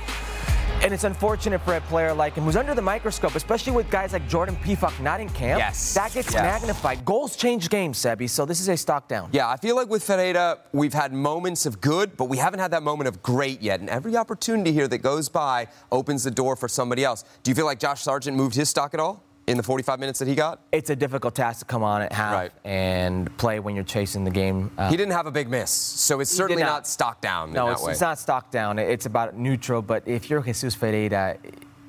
and 0.82 0.92
it's 0.92 1.04
unfortunate 1.04 1.60
for 1.62 1.74
a 1.76 1.80
player 1.82 2.12
like 2.12 2.34
him 2.34 2.44
who's 2.44 2.56
under 2.56 2.74
the 2.74 2.82
microscope, 2.82 3.34
especially 3.34 3.72
with 3.72 3.88
guys 3.90 4.12
like 4.12 4.28
Jordan 4.28 4.56
Pefok 4.56 4.98
not 5.00 5.20
in 5.20 5.28
camp. 5.30 5.58
Yes. 5.58 5.94
That 5.94 6.12
gets 6.12 6.32
Yes. 6.32 6.42
magnified. 6.42 7.04
Goals 7.04 7.36
change 7.36 7.70
games, 7.70 7.98
Sebi. 7.98 8.28
So 8.28 8.44
this 8.44 8.60
is 8.60 8.68
a 8.68 8.76
stock 8.76 9.08
down. 9.08 9.30
Yeah, 9.32 9.48
I 9.48 9.56
feel 9.56 9.76
like 9.76 9.88
with 9.88 10.02
Ferreira, 10.04 10.58
we've 10.72 10.92
had 10.94 11.12
moments 11.12 11.66
of 11.66 11.80
good, 11.80 12.16
but 12.16 12.26
we 12.26 12.36
haven't 12.38 12.60
had 12.60 12.70
that 12.72 12.82
moment 12.82 13.08
of 13.08 13.22
great 13.22 13.62
yet. 13.62 13.80
And 13.80 13.88
every 13.88 14.16
opportunity 14.16 14.72
here 14.72 14.88
that 14.88 14.98
goes 14.98 15.28
by 15.28 15.68
opens 15.90 16.24
the 16.24 16.30
door 16.30 16.56
for 16.56 16.68
somebody 16.68 17.04
else. 17.04 17.24
Do 17.42 17.50
you 17.50 17.54
feel 17.54 17.66
like 17.66 17.78
Josh 17.78 18.02
Sargent 18.02 18.36
moved 18.36 18.54
his 18.54 18.68
stock 18.68 18.94
at 18.94 19.00
all 19.00 19.22
in 19.46 19.56
the 19.56 19.62
45 19.62 20.00
minutes 20.00 20.18
that 20.18 20.28
he 20.28 20.34
got? 20.34 20.60
It's 20.72 20.90
a 20.90 20.96
difficult 20.96 21.34
task 21.34 21.60
to 21.60 21.64
come 21.64 21.82
on 21.82 22.02
at 22.02 22.12
half 22.12 22.32
Right. 22.34 22.52
and 22.64 23.36
play 23.36 23.60
when 23.60 23.74
you're 23.74 23.84
chasing 23.84 24.24
the 24.24 24.30
game. 24.30 24.70
Uh, 24.78 24.88
He 24.90 24.96
didn't 24.96 25.12
have 25.12 25.26
a 25.26 25.30
big 25.30 25.48
miss, 25.48 25.70
so 25.70 26.20
it's 26.20 26.30
certainly 26.30 26.62
not. 26.62 26.68
not. 26.70 26.86
stock 26.86 27.20
down 27.20 27.52
No, 27.52 27.66
in 27.68 27.72
it's, 27.74 27.82
way. 27.82 27.92
it's 27.92 28.00
not 28.00 28.18
stock 28.18 28.50
down. 28.50 28.78
It's 28.78 29.06
about 29.06 29.36
neutral. 29.36 29.82
But 29.82 30.02
if 30.06 30.30
you're 30.30 30.40
Jesus 30.42 30.74
Ferreira 30.74 31.36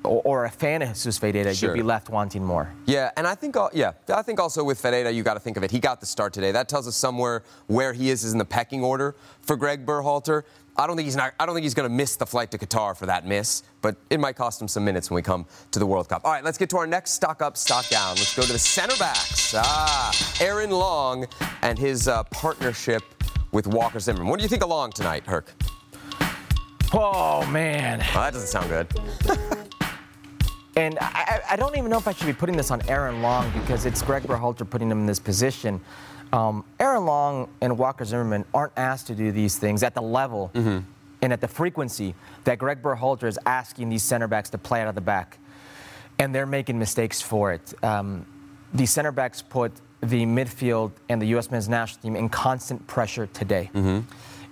or, 0.04 0.22
or 0.24 0.44
a 0.44 0.50
fan 0.50 0.82
of 0.82 0.88
Jesus 0.90 1.18
Ferreira, 1.18 1.54
Sure. 1.54 1.70
you'll 1.70 1.76
be 1.78 1.82
left 1.82 2.10
wanting 2.10 2.44
more. 2.44 2.70
Yeah, 2.84 3.10
and 3.16 3.26
I 3.26 3.34
think, 3.34 3.56
yeah, 3.72 3.92
I 4.12 4.22
think 4.22 4.38
also 4.38 4.62
with 4.62 4.78
Ferreira, 4.80 5.10
you 5.10 5.22
got 5.22 5.34
to 5.34 5.40
think 5.40 5.56
of 5.56 5.62
it. 5.64 5.70
He 5.70 5.78
got 5.80 6.00
the 6.00 6.06
start 6.06 6.32
today. 6.32 6.52
That 6.52 6.68
tells 6.68 6.86
us 6.86 6.94
somewhere 6.96 7.42
where 7.66 7.92
he 7.92 8.10
is, 8.10 8.22
is 8.22 8.32
in 8.32 8.38
the 8.38 8.44
pecking 8.44 8.84
order 8.84 9.16
for 9.40 9.56
Greg 9.56 9.84
Berhalter. 9.86 10.42
I 10.78 10.86
don't 10.86 10.96
think 10.96 11.06
he's 11.06 11.16
not. 11.16 11.34
I 11.40 11.46
don't 11.46 11.54
think 11.54 11.64
he's 11.64 11.74
going 11.74 11.88
to 11.88 11.94
miss 11.94 12.16
the 12.16 12.26
flight 12.26 12.50
to 12.50 12.58
Qatar 12.58 12.96
for 12.96 13.06
that 13.06 13.26
miss, 13.26 13.62
but 13.80 13.96
it 14.10 14.20
might 14.20 14.36
cost 14.36 14.60
him 14.60 14.68
some 14.68 14.84
minutes 14.84 15.10
when 15.10 15.16
we 15.16 15.22
come 15.22 15.46
to 15.70 15.78
the 15.78 15.86
World 15.86 16.08
Cup. 16.08 16.22
All 16.24 16.32
right, 16.32 16.44
let's 16.44 16.58
get 16.58 16.68
to 16.70 16.76
our 16.78 16.86
next 16.86 17.12
stock 17.12 17.40
up, 17.42 17.56
stock 17.56 17.88
down. 17.88 18.16
Let's 18.16 18.34
go 18.36 18.42
to 18.42 18.52
the 18.52 18.58
center 18.58 18.96
backs. 18.98 19.54
Ah, 19.56 20.12
Aaron 20.40 20.70
Long 20.70 21.26
and 21.62 21.78
his 21.78 22.08
uh, 22.08 22.24
partnership 22.24 23.02
with 23.52 23.66
Walker 23.66 24.00
Zimmerman. 24.00 24.28
What 24.28 24.38
do 24.38 24.42
you 24.42 24.48
think 24.48 24.62
of 24.62 24.68
Long 24.68 24.92
tonight, 24.92 25.24
Herc? 25.26 25.52
Oh 26.92 27.46
man. 27.50 27.98
Well, 27.98 28.24
that 28.24 28.32
doesn't 28.32 28.48
sound 28.48 28.68
good. 28.68 29.66
And 30.76 30.98
I, 31.00 31.40
I 31.48 31.52
I 31.52 31.56
don't 31.56 31.76
even 31.78 31.90
know 31.90 31.96
if 31.96 32.06
I 32.06 32.12
should 32.12 32.26
be 32.26 32.34
putting 32.34 32.54
this 32.54 32.70
on 32.70 32.86
Aaron 32.86 33.22
Long 33.22 33.50
because 33.58 33.86
it's 33.86 34.02
Greg 34.02 34.24
Berhalter 34.24 34.68
putting 34.68 34.90
him 34.90 35.00
in 35.00 35.06
this 35.06 35.18
position. 35.18 35.80
Um, 36.32 36.64
Aaron 36.80 37.04
Long 37.06 37.48
and 37.60 37.78
Walker 37.78 38.04
Zimmerman 38.04 38.44
aren't 38.52 38.72
asked 38.76 39.06
to 39.08 39.14
do 39.14 39.32
these 39.32 39.56
things 39.58 39.82
at 39.82 39.94
the 39.94 40.02
level 40.02 40.50
and 41.22 41.32
at 41.32 41.40
the 41.40 41.48
frequency 41.48 42.14
that 42.44 42.58
Greg 42.58 42.82
Berhalter 42.82 43.24
is 43.24 43.38
asking 43.46 43.88
these 43.88 44.02
center 44.02 44.28
backs 44.28 44.50
to 44.50 44.58
play 44.58 44.82
out 44.82 44.88
of 44.88 44.94
the 44.94 45.00
back. 45.00 45.38
And 46.18 46.34
they're 46.34 46.46
making 46.46 46.78
mistakes 46.78 47.20
for 47.22 47.52
it. 47.52 47.74
Um, 47.84 48.26
these 48.74 48.90
center 48.90 49.12
backs 49.12 49.42
put 49.42 49.72
the 50.02 50.24
midfield 50.26 50.92
and 51.08 51.20
the 51.22 51.26
U.S. 51.28 51.50
men's 51.50 51.68
national 51.68 52.02
team 52.02 52.16
in 52.16 52.28
constant 52.28 52.86
pressure 52.86 53.26
today. 53.28 53.70
I- 53.74 54.04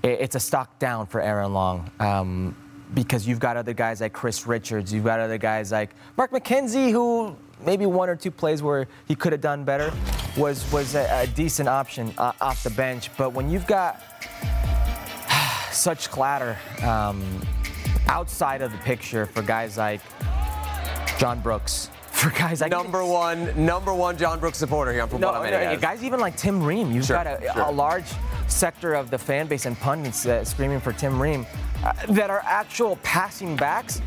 It's 0.06 0.34
a 0.36 0.40
stock 0.40 0.78
down 0.78 1.06
for 1.06 1.20
Aaron 1.20 1.52
Long. 1.52 1.90
Um, 2.00 2.56
because 2.94 3.26
you've 3.26 3.40
got 3.40 3.56
other 3.56 3.72
guys 3.72 4.00
like 4.00 4.12
Chris 4.12 4.46
Richards, 4.46 4.92
you've 4.92 5.04
got 5.04 5.18
other 5.18 5.38
guys 5.38 5.72
like 5.72 5.90
Mark 6.16 6.30
McKenzie, 6.30 6.92
who 6.92 7.34
maybe 7.66 7.86
one 7.86 8.08
or 8.08 8.16
two 8.16 8.30
plays 8.30 8.62
where 8.62 8.86
he 9.06 9.14
could 9.14 9.32
have 9.32 9.40
done 9.40 9.64
better 9.64 9.92
was 10.36 10.70
was 10.72 10.94
a, 10.94 11.06
a 11.22 11.26
decent 11.28 11.68
option 11.68 12.12
uh, 12.18 12.32
off 12.40 12.62
the 12.62 12.70
bench. 12.70 13.10
But 13.16 13.32
when 13.32 13.50
you've 13.50 13.66
got 13.66 14.00
such 15.70 16.10
clatter 16.10 16.56
um, 16.82 17.22
outside 18.08 18.62
of 18.62 18.72
the 18.72 18.78
picture 18.78 19.26
for 19.26 19.42
guys 19.42 19.76
like 19.78 20.00
John 21.18 21.40
Brooks, 21.40 21.90
for 22.12 22.30
guys 22.30 22.60
like 22.60 22.70
number 22.70 23.04
one, 23.04 23.64
number 23.64 23.92
one 23.94 24.16
John 24.16 24.40
Brooks 24.40 24.58
supporter 24.58 24.92
here 24.92 25.02
on 25.02 25.08
Football 25.08 25.42
no, 25.42 25.50
no, 25.50 25.76
guys 25.78 26.02
even 26.04 26.20
like 26.20 26.36
Tim 26.36 26.62
Ream. 26.62 26.92
You've 26.92 27.06
Sure, 27.06 27.16
got 27.16 27.26
a, 27.26 27.52
sure. 27.52 27.62
a 27.62 27.70
large 27.70 28.06
sector 28.46 28.94
of 28.94 29.10
the 29.10 29.18
fan 29.18 29.46
base 29.46 29.66
and 29.66 29.78
pundits 29.78 30.26
uh, 30.26 30.44
screaming 30.44 30.80
for 30.80 30.92
Tim 30.92 31.20
Ream 31.20 31.46
uh, 31.82 31.92
that 32.10 32.30
are 32.30 32.42
actual 32.44 32.96
passing 33.02 33.56
backs. 33.56 34.00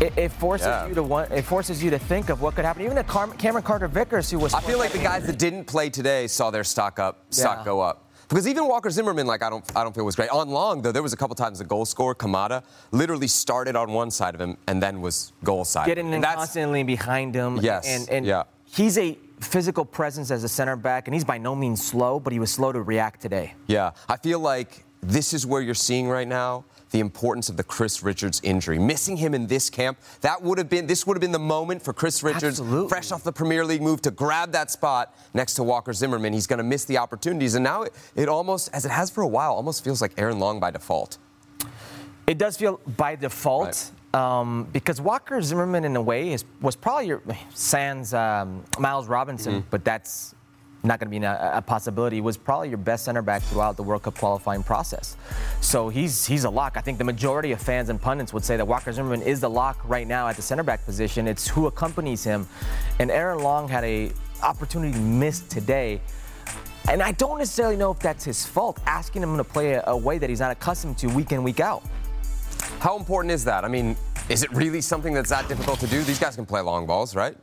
It, 0.00 0.12
it 0.18 0.32
forces 0.32 0.66
Yeah. 0.66 0.86
you 0.88 0.94
to 0.94 1.02
want, 1.02 1.30
it 1.32 1.42
forces 1.44 1.82
you 1.82 1.90
to 1.90 1.98
think 1.98 2.28
of 2.28 2.40
what 2.42 2.54
could 2.56 2.64
happen. 2.64 2.82
Even 2.82 2.98
a 2.98 3.04
Car- 3.04 3.28
Cameron 3.28 3.62
Carter 3.64 3.88
Vickers, 3.88 4.30
who 4.30 4.38
was 4.38 4.52
I 4.54 4.60
feel 4.60 4.78
like 4.78 4.92
the 4.92 4.98
guys 4.98 5.26
that 5.26 5.38
didn't 5.38 5.64
play 5.66 5.88
today 5.90 6.26
saw 6.26 6.50
their 6.50 6.64
stock 6.64 6.98
up, 6.98 7.24
stock 7.30 7.58
Yeah. 7.58 7.64
go 7.64 7.80
up. 7.80 8.00
Because 8.28 8.48
even 8.48 8.66
Walker 8.66 8.90
Zimmerman, 8.90 9.26
like 9.26 9.42
I 9.42 9.50
don't, 9.50 9.64
I 9.76 9.84
don't 9.84 9.94
feel 9.94 10.04
was 10.04 10.16
great. 10.16 10.30
On 10.30 10.48
long 10.48 10.82
though, 10.82 10.92
there 10.92 11.02
was 11.02 11.12
a 11.12 11.16
couple 11.16 11.36
times 11.36 11.58
the 11.58 11.64
goal 11.64 11.84
scorer 11.84 12.14
Kamada 12.14 12.64
literally 12.90 13.28
started 13.28 13.76
on 13.76 13.92
one 13.92 14.10
side 14.10 14.34
of 14.34 14.40
him 14.40 14.56
and 14.66 14.82
then 14.82 15.00
was 15.00 15.32
goal 15.44 15.64
side. 15.64 15.86
getting 15.86 16.12
in 16.12 16.22
constantly 16.22 16.82
behind 16.82 17.34
him. 17.34 17.58
Yes, 17.58 17.86
And, 17.86 18.08
and 18.10 18.26
yeah. 18.26 18.44
he's 18.64 18.98
a 18.98 19.16
physical 19.40 19.84
presence 19.84 20.30
as 20.30 20.42
a 20.42 20.48
center 20.48 20.74
back, 20.74 21.06
and 21.06 21.14
he's 21.14 21.24
by 21.24 21.36
no 21.36 21.54
means 21.54 21.84
slow, 21.86 22.18
but 22.18 22.32
he 22.32 22.38
was 22.38 22.50
slow 22.50 22.72
to 22.72 22.80
react 22.82 23.20
today. 23.20 23.54
yeah. 23.66 23.90
I 24.08 24.16
feel 24.16 24.40
like 24.40 24.84
this 25.02 25.34
is 25.34 25.44
where 25.46 25.60
you're 25.60 25.74
seeing 25.74 26.08
right 26.08 26.26
now 26.26 26.64
the 26.94 27.00
importance 27.00 27.48
of 27.48 27.56
the 27.56 27.64
Chris 27.64 28.04
Richards 28.04 28.40
injury. 28.44 28.78
Missing 28.78 29.16
him 29.16 29.34
in 29.34 29.48
this 29.48 29.68
camp, 29.68 29.98
that 30.20 30.40
would 30.40 30.58
have 30.58 30.68
been 30.68 30.86
this 30.86 31.04
would 31.08 31.16
have 31.16 31.20
been 31.20 31.32
the 31.32 31.38
moment 31.40 31.82
for 31.82 31.92
Chris 31.92 32.22
Richards, 32.22 32.60
Absolutely. 32.60 32.88
fresh 32.88 33.10
off 33.10 33.24
the 33.24 33.32
Premier 33.32 33.64
League 33.64 33.82
move, 33.82 34.00
to 34.02 34.12
grab 34.12 34.52
that 34.52 34.70
spot 34.70 35.12
next 35.34 35.54
to 35.54 35.64
Walker 35.64 35.92
Zimmerman. 35.92 36.32
He's 36.32 36.46
going 36.46 36.58
to 36.58 36.64
miss 36.64 36.84
the 36.84 36.98
opportunities, 36.98 37.56
and 37.56 37.64
now 37.64 37.82
it, 37.82 37.92
it 38.14 38.28
almost, 38.28 38.70
as 38.72 38.84
it 38.84 38.92
has 38.92 39.10
for 39.10 39.22
a 39.22 39.26
while, 39.26 39.54
almost 39.54 39.82
feels 39.82 40.00
like 40.00 40.12
Aaron 40.16 40.38
Long 40.38 40.60
by 40.60 40.70
default. 40.70 41.18
It 42.28 42.38
does 42.38 42.56
feel 42.56 42.80
by 42.96 43.16
default 43.16 43.90
um, 44.14 44.68
because 44.72 45.00
Walker 45.00 45.42
Zimmerman, 45.42 45.84
in 45.84 45.96
a 45.96 46.00
way, 46.02 46.32
is, 46.32 46.44
was 46.60 46.76
probably 46.76 47.08
your 47.08 47.22
sans 47.54 48.14
um, 48.14 48.62
Miles 48.78 49.08
Robinson, 49.08 49.54
Mm-hmm. 49.54 49.68
but 49.70 49.84
that's 49.84 50.33
not 50.84 51.00
going 51.00 51.10
to 51.10 51.18
be 51.18 51.24
a, 51.24 51.58
a 51.58 51.62
possibility. 51.62 52.20
Was 52.20 52.36
probably 52.36 52.68
your 52.68 52.78
best 52.78 53.04
center 53.04 53.22
back 53.22 53.42
throughout 53.42 53.76
the 53.76 53.82
World 53.82 54.02
Cup 54.02 54.16
qualifying 54.16 54.62
process. 54.62 55.16
So 55.60 55.88
he's 55.88 56.26
he's 56.26 56.44
a 56.44 56.50
lock. 56.50 56.76
I 56.76 56.80
think 56.80 56.98
the 56.98 57.04
majority 57.04 57.52
of 57.52 57.60
fans 57.60 57.88
and 57.88 58.00
pundits 58.00 58.32
would 58.32 58.44
say 58.44 58.56
that 58.56 58.66
Walker 58.66 58.92
Zimmerman 58.92 59.22
is 59.22 59.40
the 59.40 59.50
lock 59.50 59.78
right 59.84 60.06
now 60.06 60.28
at 60.28 60.36
the 60.36 60.42
center 60.42 60.62
back 60.62 60.84
position. 60.84 61.26
It's 61.26 61.48
who 61.48 61.66
accompanies 61.66 62.24
him, 62.24 62.46
and 62.98 63.10
Aaron 63.10 63.40
Long 63.40 63.68
had 63.68 63.84
a 63.84 64.12
opportunity 64.42 64.98
missed 64.98 65.50
today. 65.50 66.00
And 66.86 67.02
I 67.02 67.12
don't 67.12 67.38
necessarily 67.38 67.76
know 67.76 67.90
if 67.92 67.98
that's 67.98 68.24
his 68.24 68.44
fault, 68.44 68.78
asking 68.84 69.22
him 69.22 69.38
to 69.38 69.44
play 69.44 69.72
a, 69.72 69.84
a 69.86 69.96
way 69.96 70.18
that 70.18 70.28
he's 70.28 70.40
not 70.40 70.50
accustomed 70.50 70.98
to 70.98 71.06
week 71.06 71.32
in, 71.32 71.42
week 71.42 71.60
out. 71.60 71.82
How 72.78 72.98
important 72.98 73.32
is 73.32 73.42
that? 73.44 73.64
I 73.64 73.68
mean, 73.68 73.96
is 74.28 74.42
it 74.42 74.52
really 74.52 74.82
something 74.82 75.14
that's 75.14 75.30
that 75.30 75.48
difficult 75.48 75.80
to 75.80 75.86
do? 75.86 76.02
These 76.02 76.18
guys 76.18 76.36
can 76.36 76.44
play 76.44 76.60
long 76.60 76.84
balls, 76.84 77.16
right? 77.16 77.34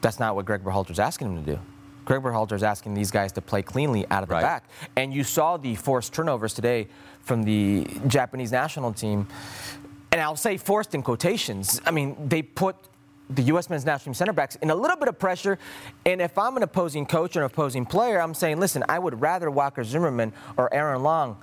that's 0.00 0.20
not 0.20 0.36
what 0.36 0.46
Greg 0.46 0.62
Berhalter's 0.62 0.98
asking 0.98 1.28
him 1.28 1.44
to 1.44 1.54
do. 1.54 1.60
Greg 2.06 2.22
is 2.52 2.62
asking 2.62 2.94
these 2.94 3.10
guys 3.10 3.32
to 3.32 3.42
play 3.42 3.60
cleanly 3.62 4.06
out 4.10 4.22
of 4.22 4.28
the 4.28 4.36
Right. 4.36 4.42
back. 4.42 4.64
And 4.96 5.12
you 5.12 5.24
saw 5.24 5.56
the 5.58 5.74
forced 5.74 6.14
turnovers 6.14 6.54
today 6.54 6.88
from 7.22 7.42
the 7.42 7.86
Japanese 8.06 8.52
national 8.52 8.92
team. 8.94 9.26
And 10.12 10.20
I'll 10.20 10.36
say 10.36 10.56
forced 10.56 10.94
in 10.94 11.02
quotations. 11.02 11.80
I 11.84 11.90
mean, 11.90 12.16
they 12.28 12.40
put 12.42 12.76
the 13.28 13.42
U.S. 13.42 13.68
men's 13.68 13.84
national 13.84 14.04
team 14.04 14.14
center 14.14 14.32
backs 14.32 14.54
in 14.62 14.70
a 14.70 14.74
little 14.74 14.96
bit 14.96 15.08
of 15.08 15.18
pressure. 15.18 15.58
And 16.06 16.22
if 16.22 16.38
I'm 16.38 16.56
an 16.56 16.62
opposing 16.62 17.06
coach 17.06 17.36
or 17.36 17.40
an 17.40 17.46
opposing 17.46 17.84
player, 17.84 18.20
I'm 18.22 18.34
saying, 18.34 18.60
listen, 18.60 18.84
I 18.88 18.98
would 19.00 19.20
rather 19.20 19.50
Walker 19.50 19.82
Zimmerman 19.82 20.32
or 20.56 20.72
Aaron 20.72 21.02
Long 21.02 21.36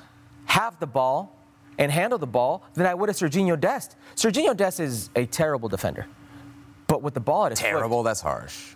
have 0.45 0.79
the 0.79 0.87
ball 0.87 1.37
and 1.77 1.91
handle 1.91 2.17
the 2.17 2.27
ball 2.27 2.63
than 2.73 2.85
I 2.85 2.93
would 2.93 3.09
a 3.09 3.13
Serginho 3.13 3.59
Dest. 3.59 3.95
Serginho 4.15 4.55
Dest 4.55 4.79
is 4.79 5.09
a 5.15 5.25
terrible 5.25 5.67
defender. 5.67 6.07
But 6.87 7.01
with 7.01 7.15
the 7.15 7.19
ball 7.19 7.45
at 7.47 7.51
his 7.51 7.59
terrible, 7.59 7.99
foot, 7.99 8.05
that's 8.05 8.21
harsh. 8.21 8.75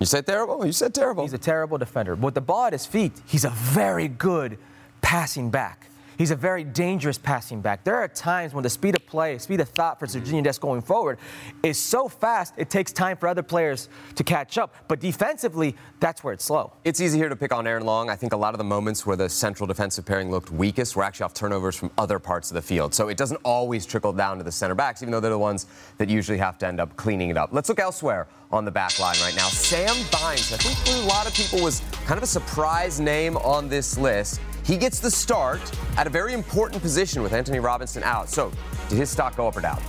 You 0.00 0.06
said 0.06 0.26
terrible? 0.26 0.64
You 0.64 0.72
said 0.72 0.94
terrible. 0.94 1.24
He's 1.24 1.34
a 1.34 1.38
terrible 1.38 1.76
defender. 1.76 2.14
With 2.14 2.34
the 2.34 2.40
ball 2.40 2.64
at 2.64 2.72
his 2.72 2.86
feet, 2.86 3.12
he's 3.26 3.44
a 3.44 3.50
very 3.50 4.08
good 4.08 4.56
passing 5.02 5.50
back. 5.50 5.89
He's 6.20 6.30
a 6.30 6.36
very 6.36 6.64
dangerous 6.64 7.16
passing 7.16 7.62
back. 7.62 7.82
There 7.82 7.94
are 7.94 8.06
times 8.06 8.52
when 8.52 8.62
the 8.62 8.68
speed 8.68 8.94
of 8.94 9.06
play, 9.06 9.38
speed 9.38 9.58
of 9.58 9.70
thought 9.70 9.98
for 9.98 10.04
Serginho 10.04 10.44
Dest 10.44 10.60
going 10.60 10.82
forward 10.82 11.18
is 11.62 11.78
so 11.78 12.08
fast, 12.08 12.52
it 12.58 12.68
takes 12.68 12.92
time 12.92 13.16
for 13.16 13.26
other 13.26 13.42
players 13.42 13.88
to 14.16 14.22
catch 14.22 14.58
up. 14.58 14.74
But 14.86 15.00
defensively, 15.00 15.74
that's 15.98 16.22
where 16.22 16.34
it's 16.34 16.44
slow. 16.44 16.74
It's 16.84 17.00
easy 17.00 17.16
here 17.16 17.30
to 17.30 17.36
pick 17.36 17.54
on 17.54 17.66
Aaron 17.66 17.86
Long. 17.86 18.10
I 18.10 18.16
think 18.16 18.34
a 18.34 18.36
lot 18.36 18.52
of 18.52 18.58
the 18.58 18.64
moments 18.64 19.06
where 19.06 19.16
the 19.16 19.30
central 19.30 19.66
defensive 19.66 20.04
pairing 20.04 20.30
looked 20.30 20.50
weakest 20.50 20.94
were 20.94 21.04
actually 21.04 21.24
off 21.24 21.32
turnovers 21.32 21.74
from 21.74 21.90
other 21.96 22.18
parts 22.18 22.50
of 22.50 22.54
the 22.54 22.60
field. 22.60 22.92
So 22.92 23.08
it 23.08 23.16
doesn't 23.16 23.40
always 23.42 23.86
trickle 23.86 24.12
down 24.12 24.36
to 24.36 24.44
the 24.44 24.52
center 24.52 24.74
backs, 24.74 25.00
even 25.00 25.12
though 25.12 25.20
they're 25.20 25.30
the 25.30 25.38
ones 25.38 25.64
that 25.96 26.10
usually 26.10 26.36
have 26.36 26.58
to 26.58 26.66
end 26.66 26.80
up 26.80 26.94
cleaning 26.96 27.30
it 27.30 27.38
up. 27.38 27.48
Let's 27.50 27.70
look 27.70 27.80
elsewhere 27.80 28.28
on 28.52 28.66
the 28.66 28.70
back 28.70 28.98
line 28.98 29.16
right 29.22 29.34
now. 29.36 29.48
Sam 29.48 29.94
Vines, 30.10 30.52
I 30.52 30.58
think 30.58 30.76
for 30.86 31.02
a 31.02 31.06
lot 31.06 31.26
of 31.26 31.32
people 31.32 31.62
was 31.62 31.80
kind 32.04 32.18
of 32.18 32.24
a 32.24 32.26
surprise 32.26 33.00
name 33.00 33.38
on 33.38 33.70
this 33.70 33.96
list. 33.96 34.38
He 34.64 34.76
gets 34.76 35.00
the 35.00 35.10
start 35.10 35.60
at 35.96 36.06
a 36.06 36.10
very 36.10 36.32
important 36.32 36.82
position 36.82 37.22
with 37.22 37.32
Antonee 37.32 37.58
Robinson 37.58 38.02
out. 38.02 38.28
So, 38.28 38.52
did 38.88 38.98
his 38.98 39.10
stock 39.10 39.36
go 39.36 39.48
up 39.48 39.56
or 39.56 39.60
down? 39.60 39.82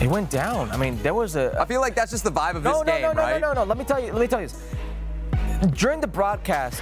It 0.00 0.08
went 0.08 0.30
down. 0.30 0.70
I 0.70 0.76
mean, 0.76 1.00
there 1.02 1.14
was 1.14 1.36
a. 1.36 1.56
I 1.60 1.64
feel 1.64 1.80
like 1.80 1.94
that's 1.94 2.10
just 2.10 2.24
the 2.24 2.32
vibe 2.32 2.54
of 2.54 2.62
no, 2.62 2.78
this 2.78 2.86
no, 2.86 2.92
game, 2.92 3.02
no, 3.02 3.12
no, 3.12 3.22
right? 3.22 3.40
No, 3.40 3.48
no, 3.48 3.54
no, 3.54 3.64
no. 3.64 3.68
Let 3.68 3.78
me 3.78 3.84
tell 3.84 4.00
you. 4.00 4.12
Let 4.12 4.20
me 4.20 4.26
tell 4.26 4.40
you 4.40 4.48
this. 4.48 4.62
During 5.74 6.00
the 6.00 6.06
broadcast, 6.06 6.80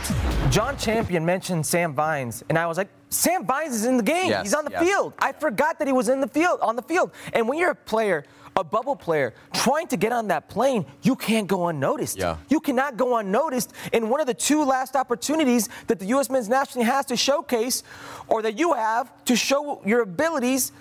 Jon 0.51 0.77
Champion 0.77 1.25
mentioned 1.27 1.67
Sam 1.67 1.95
Vines, 1.95 2.45
and 2.49 2.57
I 2.57 2.67
was 2.67 2.79
like, 2.79 2.89
Sam 3.11 3.45
Vines 3.45 3.75
is 3.75 3.87
in 3.87 3.97
the 3.97 4.03
game. 4.05 4.29
Yes, 4.29 4.45
He's 4.45 4.55
on 4.55 4.65
the 4.65 4.71
yes. 4.71 4.85
field. 4.85 5.15
I 5.19 5.33
forgot 5.33 5.79
that 5.81 5.89
he 5.89 5.93
was 5.93 6.09
in 6.09 6.21
the 6.21 6.29
field, 6.29 6.61
on 6.61 6.77
the 6.77 6.83
field. 6.83 7.11
And 7.33 7.49
when 7.49 7.59
you're 7.59 7.71
a 7.71 7.75
player, 7.75 8.25
a 8.59 8.65
bubble 8.65 8.97
player, 8.97 9.33
trying 9.55 9.87
to 9.87 9.97
get 9.97 10.13
on 10.13 10.29
that 10.29 10.49
plane, 10.49 10.85
you 11.03 11.15
can't 11.15 11.47
go 11.47 11.69
unnoticed. 11.69 12.19
Yeah. 12.19 12.37
You 12.49 12.61
cannot 12.61 12.97
go 12.97 13.17
unnoticed 13.17 13.73
in 13.93 14.09
one 14.09 14.21
of 14.21 14.27
the 14.27 14.35
two 14.35 14.65
last 14.65 14.97
opportunities 14.97 15.69
that 15.87 15.99
the 16.01 16.07
U.S. 16.07 16.29
men's 16.29 16.49
national 16.49 16.85
team 16.85 16.93
has 16.93 17.07
to 17.07 17.17
showcase, 17.17 17.85
or 18.27 18.43
that 18.43 18.59
you 18.59 18.73
have 18.75 19.25
to 19.27 19.37
show 19.37 19.81
your 19.87 20.03
abilities 20.03 20.73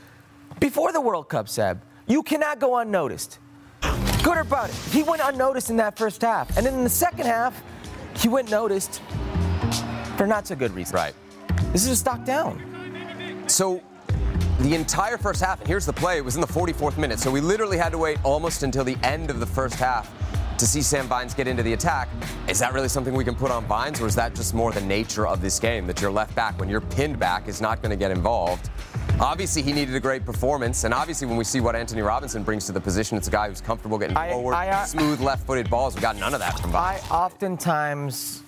before 0.59 0.91
the 0.91 0.99
World 0.99 1.29
Cup, 1.29 1.47
Seb. 1.47 1.81
You 2.07 2.23
cannot 2.23 2.59
go 2.59 2.77
unnoticed. 2.77 3.39
Good 4.23 4.37
or 4.37 4.43
bad, 4.43 4.71
he 4.91 5.03
went 5.03 5.21
unnoticed 5.23 5.69
in 5.69 5.77
that 5.77 5.97
first 5.97 6.21
half. 6.21 6.57
And 6.57 6.65
then 6.65 6.73
in 6.73 6.83
the 6.83 6.89
second 6.89 7.27
half, 7.27 7.61
he 8.15 8.27
went 8.27 8.49
noticed 8.49 9.01
for 10.17 10.25
not 10.25 10.47
so 10.47 10.55
good 10.55 10.71
reasons. 10.71 10.95
Right. 10.95 11.13
This 11.71 11.83
is 11.83 11.91
a 11.91 11.95
stock 11.95 12.25
down. 12.25 13.43
So 13.47 13.81
the 14.59 14.73
entire 14.73 15.17
first 15.17 15.41
half, 15.41 15.59
and 15.59 15.67
here's 15.67 15.85
the 15.85 15.93
play, 15.93 16.17
it 16.17 16.25
was 16.25 16.35
in 16.35 16.41
the 16.41 16.47
44th 16.47 16.97
minute. 16.97 17.19
So 17.19 17.29
we 17.29 17.41
literally 17.41 17.77
had 17.77 17.91
to 17.91 17.97
wait 17.97 18.17
almost 18.23 18.63
until 18.63 18.83
the 18.83 18.97
end 19.03 19.29
of 19.29 19.39
the 19.39 19.45
first 19.45 19.75
half 19.75 20.11
to 20.57 20.65
see 20.65 20.81
Sam 20.81 21.07
Vines 21.07 21.35
get 21.35 21.47
into 21.47 21.61
the 21.61 21.73
attack. 21.73 22.09
Is 22.47 22.57
that 22.59 22.73
really 22.73 22.89
something 22.89 23.13
we 23.13 23.23
can 23.23 23.35
put 23.35 23.51
on 23.51 23.65
Vines, 23.65 24.01
or 24.01 24.07
is 24.07 24.15
that 24.15 24.33
just 24.33 24.55
more 24.55 24.71
the 24.71 24.81
nature 24.81 25.27
of 25.27 25.41
this 25.41 25.59
game 25.59 25.85
that 25.85 26.01
your 26.01 26.09
left 26.09 26.33
back, 26.35 26.59
when 26.59 26.67
you're 26.69 26.81
pinned 26.81 27.19
back, 27.19 27.47
is 27.47 27.61
not 27.61 27.81
going 27.81 27.91
to 27.91 27.95
get 27.95 28.09
involved? 28.09 28.71
Obviously, 29.19 29.61
he 29.61 29.73
needed 29.73 29.93
a 29.95 29.99
great 29.99 30.25
performance, 30.25 30.83
and 30.83 30.93
obviously, 30.93 31.27
when 31.27 31.37
we 31.37 31.43
see 31.43 31.59
what 31.59 31.75
Antonee 31.75 32.01
Robinson 32.01 32.41
brings 32.41 32.65
to 32.65 32.71
the 32.71 32.81
position, 32.81 33.17
it's 33.17 33.27
a 33.27 33.31
guy 33.31 33.49
who's 33.49 33.61
comfortable 33.61 33.99
getting 33.99 34.17
I- 34.17 34.31
forward, 34.31 34.53
I, 34.53 34.69
uh, 34.69 34.85
smooth 34.85 35.19
left-footed 35.21 35.69
balls. 35.69 35.95
We 35.95 36.01
got 36.01 36.15
none 36.17 36.33
of 36.33 36.39
that 36.39 36.59
from 36.59 36.71
Vines. 36.71 37.03
I 37.09 37.15
oftentimes 37.15 38.41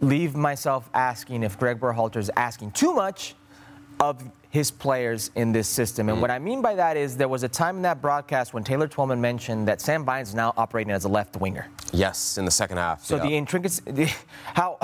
leave 0.00 0.36
myself 0.36 0.88
asking 0.92 1.42
if 1.42 1.58
Greg 1.58 1.80
Berhalter 1.80 2.16
is 2.16 2.30
asking 2.36 2.72
too 2.72 2.92
much 2.94 3.34
of 4.00 4.22
his 4.50 4.70
players 4.70 5.30
in 5.34 5.52
this 5.52 5.68
system. 5.68 6.08
And 6.08 6.18
mm. 6.18 6.20
what 6.22 6.30
I 6.30 6.38
mean 6.38 6.62
by 6.62 6.74
that 6.74 6.96
is 6.96 7.16
there 7.16 7.28
was 7.28 7.42
a 7.42 7.48
time 7.48 7.76
in 7.76 7.82
that 7.82 8.00
broadcast 8.00 8.54
when 8.54 8.64
Taylor 8.64 8.88
Twellman 8.88 9.18
mentioned 9.18 9.68
that 9.68 9.80
Sam 9.80 10.04
Vines 10.04 10.30
is 10.30 10.34
now 10.34 10.54
operating 10.56 10.92
as 10.92 11.04
a 11.04 11.08
left 11.08 11.36
winger. 11.36 11.66
yes, 11.92 12.38
in 12.38 12.44
the 12.44 12.50
second 12.50 12.78
half. 12.78 13.04
So 13.04 13.16
yeah. 13.16 13.22
the 13.22 13.36
intricacy, 13.36 13.82
the, 13.86 14.12
how 14.54 14.78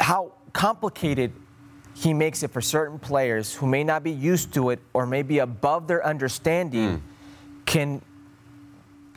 how 0.00 0.32
complicated 0.52 1.32
he 1.94 2.14
makes 2.14 2.42
it 2.42 2.50
for 2.50 2.60
certain 2.60 2.98
players 2.98 3.54
who 3.54 3.66
may 3.66 3.84
not 3.84 4.02
be 4.02 4.10
used 4.10 4.52
to 4.54 4.70
it 4.70 4.80
or 4.92 5.06
may 5.06 5.22
be 5.22 5.38
above 5.38 5.86
their 5.86 6.04
understanding 6.04 6.98
mm. 6.98 7.00
can 7.66 8.00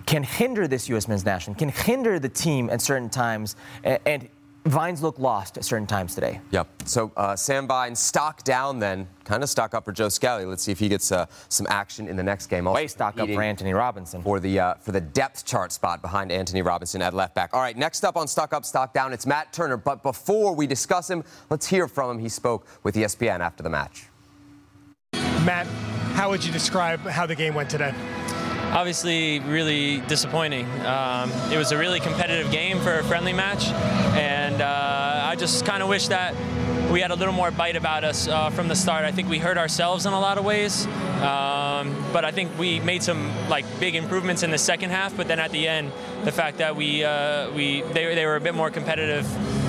can 0.05 0.21
hinder 0.21 0.67
this 0.67 0.87
U.S. 0.89 1.07
men's 1.07 1.25
national, 1.25 1.55
can 1.55 1.69
hinder 1.69 2.19
the 2.19 2.29
team 2.29 2.69
at 2.69 2.79
certain 2.79 3.09
times, 3.09 3.55
and, 3.83 3.99
and 4.05 4.29
Vines 4.65 5.03
look 5.03 5.19
lost 5.19 5.57
at 5.57 5.63
certain 5.63 5.85
times 5.85 6.15
today. 6.15 6.41
Yep. 6.49 6.67
So 6.85 7.11
uh, 7.15 7.35
Sam 7.35 7.67
Vines 7.67 7.99
stock 7.99 8.43
down 8.43 8.79
then, 8.79 9.07
kind 9.23 9.43
of 9.43 9.49
stock 9.49 9.75
up 9.75 9.85
for 9.85 9.91
Joe 9.91 10.09
Scally. 10.09 10.45
Let's 10.45 10.63
see 10.63 10.71
if 10.71 10.79
he 10.79 10.89
gets 10.89 11.11
uh, 11.11 11.27
some 11.49 11.67
action 11.69 12.07
in 12.07 12.15
the 12.15 12.23
next 12.23 12.47
game. 12.47 12.65
Also 12.65 12.75
Way 12.75 12.87
stock 12.87 13.19
up 13.19 13.29
for 13.29 13.43
Antonee 13.43 13.73
Robinson. 13.73 14.23
for 14.23 14.39
the 14.39 14.59
uh, 14.59 14.73
for 14.75 14.91
the 14.91 15.01
depth 15.01 15.45
chart 15.45 15.71
spot 15.71 16.01
behind 16.01 16.31
Antonee 16.31 16.63
Robinson 16.63 17.03
at 17.03 17.13
left 17.13 17.35
back. 17.35 17.51
All 17.53 17.61
right, 17.61 17.77
next 17.77 18.03
up 18.03 18.17
on 18.17 18.27
stock 18.27 18.53
up, 18.53 18.65
stock 18.65 18.91
down, 18.91 19.13
it's 19.13 19.27
Matt 19.27 19.53
Turner. 19.53 19.77
But 19.77 20.01
before 20.01 20.55
we 20.55 20.65
discuss 20.65 21.07
him, 21.07 21.23
let's 21.51 21.67
hear 21.67 21.87
from 21.87 22.09
him. 22.11 22.19
He 22.19 22.29
spoke 22.29 22.65
with 22.81 22.95
ESPN 22.95 23.41
after 23.41 23.61
the 23.61 23.69
match. 23.69 24.07
Matt, 25.45 25.67
how 26.15 26.31
would 26.31 26.43
you 26.43 26.51
describe 26.51 27.01
how 27.01 27.27
the 27.27 27.35
game 27.35 27.53
went 27.53 27.69
today? 27.69 27.93
Obviously 28.75 29.39
really 29.39 30.01
disappointing. 30.01 30.69
Um, 30.85 31.31
it 31.49 31.57
was 31.57 31.71
a 31.71 31.77
really 31.77 32.01
competitive 32.01 32.51
game 32.51 32.79
for 32.81 32.99
a 32.99 33.03
friendly 33.05 33.31
match, 33.31 33.67
and 34.17 34.61
uh, 34.61 35.21
I 35.23 35.35
just 35.35 35.65
kind 35.65 35.81
of 35.81 35.87
wish 35.87 36.09
that 36.09 36.35
we 36.91 36.99
had 36.99 37.11
a 37.11 37.15
little 37.15 37.33
more 37.33 37.51
bite 37.51 37.77
about 37.77 38.03
us 38.03 38.27
uh, 38.27 38.49
from 38.49 38.67
the 38.67 38.75
start. 38.75 39.05
I 39.05 39.11
think 39.11 39.29
we 39.29 39.39
hurt 39.39 39.57
ourselves 39.57 40.05
in 40.05 40.11
a 40.11 40.19
lot 40.19 40.37
of 40.37 40.43
ways, 40.43 40.85
um, 41.21 41.95
but 42.11 42.25
I 42.25 42.31
think 42.31 42.51
we 42.59 42.81
made 42.81 43.01
some 43.01 43.31
like 43.47 43.65
big 43.79 43.95
improvements 43.95 44.43
in 44.43 44.51
the 44.51 44.57
second 44.57 44.89
half. 44.89 45.15
But 45.15 45.29
then 45.29 45.39
at 45.39 45.51
the 45.51 45.67
end, 45.69 45.93
the 46.25 46.31
fact 46.33 46.57
that 46.57 46.75
we 46.75 47.03
uh, 47.05 47.49
we 47.51 47.81
they, 47.81 48.13
they 48.13 48.25
were 48.25 48.35
a 48.35 48.41
bit 48.41 48.55
more 48.55 48.69
competitive. 48.69 49.25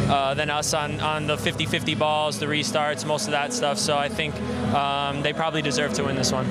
Uh, 0.07 0.35
than 0.35 0.51
us 0.51 0.73
on, 0.73 1.01
on 1.01 1.27
the 1.27 1.35
50-50 1.35 1.99
balls, 1.99 2.39
the 2.39 2.47
restarts, 2.47 3.05
most 3.05 3.25
of 3.25 3.33
that 3.33 3.53
stuff. 3.53 3.77
So 3.77 3.99
I 3.99 4.09
think 4.09 4.37
um, 4.73 5.23
they 5.23 5.33
probably 5.33 5.63
deserve 5.63 5.95
to 5.95 6.05
win 6.05 6.15
this 6.15 6.31
one. 6.31 6.47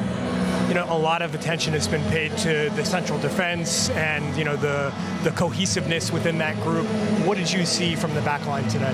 You 0.68 0.74
know, 0.74 0.86
a 0.90 0.98
lot 0.98 1.22
of 1.22 1.36
attention 1.36 1.74
has 1.74 1.88
been 1.88 2.04
paid 2.10 2.36
to 2.40 2.72
the 2.76 2.84
central 2.84 3.20
defense 3.20 3.90
and 3.92 4.36
you 4.36 4.44
know 4.44 4.56
the 4.56 4.94
the 5.24 5.32
cohesiveness 5.32 6.12
within 6.12 6.40
that 6.40 6.56
group. 6.64 6.88
What 7.26 7.38
did 7.38 7.52
you 7.52 7.66
see 7.66 7.96
from 7.96 8.14
the 8.16 8.22
back 8.22 8.46
line 8.48 8.68
today? 8.68 8.94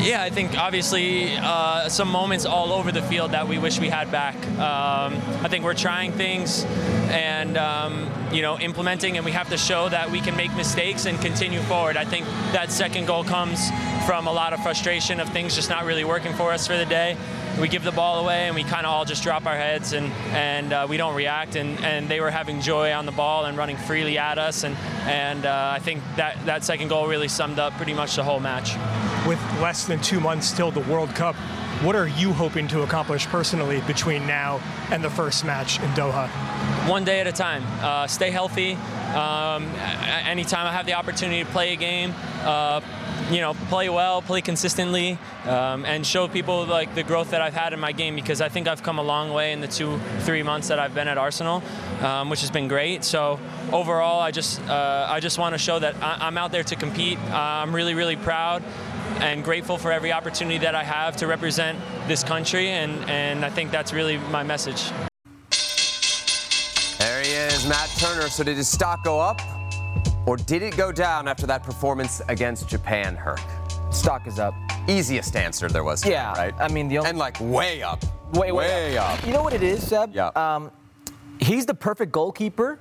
Yeah, 0.00 0.22
I 0.22 0.28
think 0.28 0.58
obviously 0.58 1.36
uh, 1.36 1.88
some 1.88 2.08
moments 2.08 2.44
all 2.44 2.72
over 2.72 2.92
the 2.92 3.00
field 3.02 3.32
that 3.32 3.48
we 3.48 3.58
wish 3.58 3.80
we 3.80 3.88
had 3.88 4.12
back. 4.12 4.36
Um, 4.58 5.16
I 5.42 5.48
think 5.48 5.64
we're 5.64 5.74
trying 5.74 6.12
things 6.12 6.64
and 7.08 7.56
um, 7.56 8.10
you 8.30 8.42
know 8.42 8.58
implementing, 8.58 9.16
and 9.16 9.24
we 9.24 9.32
have 9.32 9.48
to 9.48 9.56
show 9.56 9.88
that 9.88 10.10
we 10.10 10.20
can 10.20 10.36
make 10.36 10.54
mistakes 10.54 11.06
and 11.06 11.18
continue 11.20 11.60
forward. 11.62 11.96
I 11.96 12.04
think 12.04 12.26
that 12.52 12.70
second 12.70 13.06
goal 13.06 13.24
comes 13.24 13.70
from 14.06 14.26
a 14.26 14.32
lot 14.32 14.52
of 14.52 14.62
frustration 14.62 15.18
of 15.18 15.30
things 15.30 15.54
just 15.54 15.70
not 15.70 15.84
really 15.86 16.04
working 16.04 16.34
for 16.34 16.52
us 16.52 16.66
for 16.66 16.76
the 16.76 16.86
day. 16.86 17.16
We 17.60 17.68
give 17.68 17.84
the 17.84 17.92
ball 17.92 18.22
away 18.22 18.46
and 18.46 18.54
we 18.54 18.64
kind 18.64 18.84
of 18.84 18.92
all 18.92 19.04
just 19.04 19.22
drop 19.22 19.46
our 19.46 19.56
heads 19.56 19.92
and 19.92 20.12
and 20.32 20.72
uh, 20.72 20.86
we 20.88 20.96
don't 20.96 21.14
react. 21.14 21.56
And, 21.56 21.78
and 21.84 22.08
they 22.08 22.20
were 22.20 22.30
having 22.30 22.60
joy 22.60 22.92
on 22.92 23.06
the 23.06 23.12
ball 23.12 23.46
and 23.46 23.56
running 23.56 23.76
freely 23.76 24.18
at 24.18 24.38
us. 24.38 24.64
And 24.64 24.76
and 25.06 25.46
uh, 25.46 25.70
I 25.74 25.78
think 25.78 26.02
that 26.16 26.44
that 26.46 26.64
second 26.64 26.88
goal 26.88 27.06
really 27.06 27.28
summed 27.28 27.58
up 27.58 27.72
pretty 27.74 27.94
much 27.94 28.16
the 28.16 28.24
whole 28.24 28.40
match. 28.40 28.74
With 29.26 29.40
less 29.60 29.86
than 29.86 30.00
two 30.00 30.20
months 30.20 30.52
till 30.52 30.70
the 30.70 30.80
World 30.80 31.14
Cup, 31.14 31.34
what 31.82 31.96
are 31.96 32.08
you 32.08 32.32
hoping 32.32 32.68
to 32.68 32.82
accomplish 32.82 33.26
personally 33.26 33.80
between 33.86 34.26
now 34.26 34.60
and 34.90 35.02
the 35.02 35.10
first 35.10 35.44
match 35.44 35.80
in 35.80 35.88
Doha? 35.90 36.30
one 36.88 37.04
day 37.04 37.20
at 37.20 37.26
a 37.26 37.32
time. 37.32 37.64
Uh, 37.82 38.06
stay 38.06 38.30
healthy. 38.30 38.74
Um, 39.14 39.66
anytime 40.24 40.66
I 40.66 40.72
have 40.72 40.86
the 40.86 40.94
opportunity 40.94 41.42
to 41.42 41.50
play 41.50 41.72
a 41.72 41.76
game, 41.76 42.14
uh, 42.42 42.80
you 43.30 43.40
know, 43.40 43.54
play 43.68 43.88
well, 43.88 44.22
play 44.22 44.40
consistently, 44.40 45.18
um, 45.44 45.84
and 45.84 46.06
show 46.06 46.28
people 46.28 46.64
like 46.66 46.94
the 46.94 47.02
growth 47.02 47.30
that 47.30 47.40
I've 47.40 47.54
had 47.54 47.72
in 47.72 47.80
my 47.80 47.92
game 47.92 48.14
because 48.14 48.40
I 48.40 48.48
think 48.48 48.68
I've 48.68 48.82
come 48.82 48.98
a 48.98 49.02
long 49.02 49.32
way 49.32 49.52
in 49.52 49.60
the 49.60 49.68
two, 49.68 49.98
three 50.20 50.42
months 50.42 50.68
that 50.68 50.78
I've 50.78 50.94
been 50.94 51.08
at 51.08 51.18
Arsenal, 51.18 51.62
um, 52.02 52.30
which 52.30 52.40
has 52.40 52.50
been 52.50 52.68
great. 52.68 53.04
So 53.04 53.40
overall, 53.72 54.20
I 54.20 54.30
just, 54.30 54.60
uh, 54.68 55.06
I 55.08 55.20
just 55.20 55.38
want 55.38 55.54
to 55.54 55.58
show 55.58 55.78
that 55.78 55.94
I- 56.02 56.26
I'm 56.26 56.38
out 56.38 56.52
there 56.52 56.64
to 56.64 56.76
compete. 56.76 57.18
Uh, 57.30 57.36
I'm 57.36 57.74
really, 57.74 57.94
really 57.94 58.16
proud 58.16 58.62
and 59.20 59.42
grateful 59.42 59.78
for 59.78 59.92
every 59.92 60.12
opportunity 60.12 60.58
that 60.58 60.74
I 60.74 60.84
have 60.84 61.16
to 61.16 61.26
represent 61.26 61.78
this 62.06 62.22
country, 62.22 62.68
and, 62.68 63.08
and 63.08 63.44
I 63.44 63.50
think 63.50 63.70
that's 63.70 63.92
really 63.92 64.18
my 64.18 64.42
message. 64.42 64.90
There 66.98 67.22
he 67.22 67.30
is, 67.30 67.66
Matt 67.66 67.88
Turner. 67.98 68.28
So 68.28 68.44
did 68.44 68.56
his 68.56 68.68
stock 68.68 69.04
go 69.04 69.20
up, 69.20 69.40
or 70.26 70.36
did 70.36 70.62
it 70.62 70.76
go 70.76 70.92
down 70.92 71.28
after 71.28 71.46
that 71.46 71.62
performance 71.62 72.20
against 72.28 72.68
Japan, 72.68 73.16
Herc? 73.16 73.40
Stock 73.92 74.26
is 74.26 74.38
up. 74.38 74.54
Easiest 74.88 75.36
answer 75.36 75.68
there 75.68 75.84
was. 75.84 76.04
Yeah, 76.04 76.32
right. 76.32 76.54
I 76.58 76.68
mean, 76.68 76.88
the 76.88 76.98
only- 76.98 77.10
and 77.10 77.18
like 77.18 77.38
way 77.40 77.82
up. 77.82 78.04
Way, 78.34 78.50
way 78.52 78.98
up. 78.98 79.24
You 79.24 79.32
know 79.32 79.42
what 79.42 79.52
it 79.52 79.62
is, 79.62 79.86
Seb? 79.86 80.12
Yeah. 80.14 80.26
Um, 80.34 80.70
he's 81.38 81.64
the 81.66 81.74
perfect 81.74 82.10
goalkeeper 82.12 82.80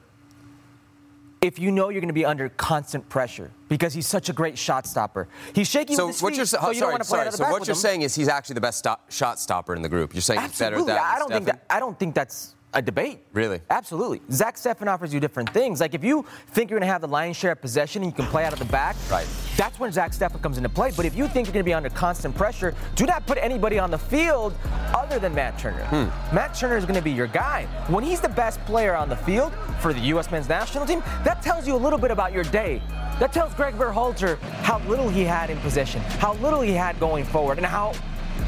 if 1.42 1.60
you 1.60 1.70
know 1.70 1.90
you're 1.90 2.02
going 2.02 2.08
to 2.08 2.14
be 2.14 2.26
under 2.26 2.50
constant 2.50 3.08
pressure 3.10 3.52
because 3.70 3.94
he's 3.94 4.08
such 4.08 4.30
a 4.30 4.34
great 4.34 4.58
shot 4.58 4.88
stopper. 4.88 5.28
He's 5.54 5.68
shaking 5.70 5.96
So 5.96 6.08
with 6.08 6.16
his 6.16 6.24
what 6.24 6.30
feet, 6.32 6.38
you're, 6.38 6.46
so 6.48 6.58
you 6.60 6.66
don't 6.66 6.76
sorry, 6.80 6.92
want 6.94 7.04
to 7.04 7.08
play 7.10 7.18
sorry. 7.18 7.22
out 7.22 7.28
of 7.28 7.32
the 7.40 7.46
So 7.46 7.52
what 7.52 7.68
you're 7.68 7.76
him. 7.76 7.80
saying 7.80 8.02
is 8.02 8.16
he's 8.16 8.28
actually 8.28 8.56
the 8.56 8.62
best 8.62 8.80
stop, 8.80 9.12
shot 9.12 9.40
stopper 9.40 9.76
in 9.76 9.84
the 9.84 9.90
group. 9.90 10.14
You're 10.16 10.22
saying 10.22 10.42
he's 10.42 10.58
better 10.58 10.78
than 10.84 10.98
I 10.98 11.18
don't 11.20 11.30
think 11.32 11.46
that. 11.46 11.66
I 11.70 11.80
don't 11.80 12.00
think 12.00 12.16
that's 12.16 12.56
a 12.76 12.82
debate. 12.82 13.20
Really? 13.34 13.62
Absolutely. 13.70 14.22
Zach 14.32 14.56
Steffen 14.58 14.88
offers 14.88 15.14
you 15.14 15.20
different 15.20 15.50
things. 15.50 15.80
Like 15.80 15.94
if 15.94 16.04
you 16.04 16.26
think 16.50 16.70
you're 16.70 16.80
going 16.80 16.88
to 16.88 16.92
have 16.92 17.02
the 17.02 17.08
lion's 17.08 17.38
share 17.38 17.54
of 17.54 17.62
possession 17.62 18.04
and 18.04 18.12
you 18.12 18.16
can 18.16 18.30
play 18.30 18.46
out 18.46 18.54
of 18.54 18.60
the 18.60 18.66
back, 18.66 18.96
Right. 19.10 19.28
That's 19.56 19.80
when 19.80 19.92
Zach 19.92 20.12
Steffen 20.12 20.42
comes 20.42 20.58
into 20.58 20.68
play. 20.70 20.92
But 20.96 21.06
if 21.06 21.16
you 21.16 21.28
think 21.28 21.48
you're 21.48 21.54
going 21.54 21.64
to 21.64 21.70
be 21.70 21.74
under 21.74 21.90
constant 21.90 22.36
pressure, 22.36 22.76
do 22.96 23.06
not 23.06 23.26
put 23.26 23.38
anybody 23.38 23.80
on 23.80 23.90
the 23.90 23.98
field 23.98 24.54
other 24.94 25.18
than 25.18 25.34
Matt 25.34 25.58
Turner. 25.58 25.86
Hmm. 25.86 26.36
Matt 26.36 26.54
Turner 26.54 26.76
is 26.76 26.84
going 26.84 26.98
to 26.98 27.02
be 27.02 27.12
your 27.12 27.28
guy. 27.28 27.66
When 27.88 28.04
he's 28.04 28.20
the 28.20 28.30
best 28.30 28.60
player 28.66 28.96
on 28.96 29.08
the 29.08 29.16
field 29.16 29.54
for 29.80 29.94
the 29.94 30.02
U.S. 30.02 30.30
men's 30.30 30.50
national 30.50 30.86
team, 30.86 31.02
that 31.24 31.42
tells 31.42 31.66
you 31.66 31.76
a 31.76 31.78
little 31.78 32.00
bit 32.00 32.12
about 32.12 32.34
your 32.34 32.44
day. 32.44 32.82
That 33.20 33.32
tells 33.32 33.54
Greg 33.54 33.76
Berhalter 33.76 34.38
how 34.64 34.80
little 34.80 35.08
he 35.08 35.24
had 35.24 35.50
in 35.50 35.58
possession, 35.60 36.02
how 36.20 36.34
little 36.36 36.60
he 36.60 36.74
had 36.74 37.00
going 37.00 37.24
forward, 37.24 37.58
and 37.58 37.66
how 37.66 37.94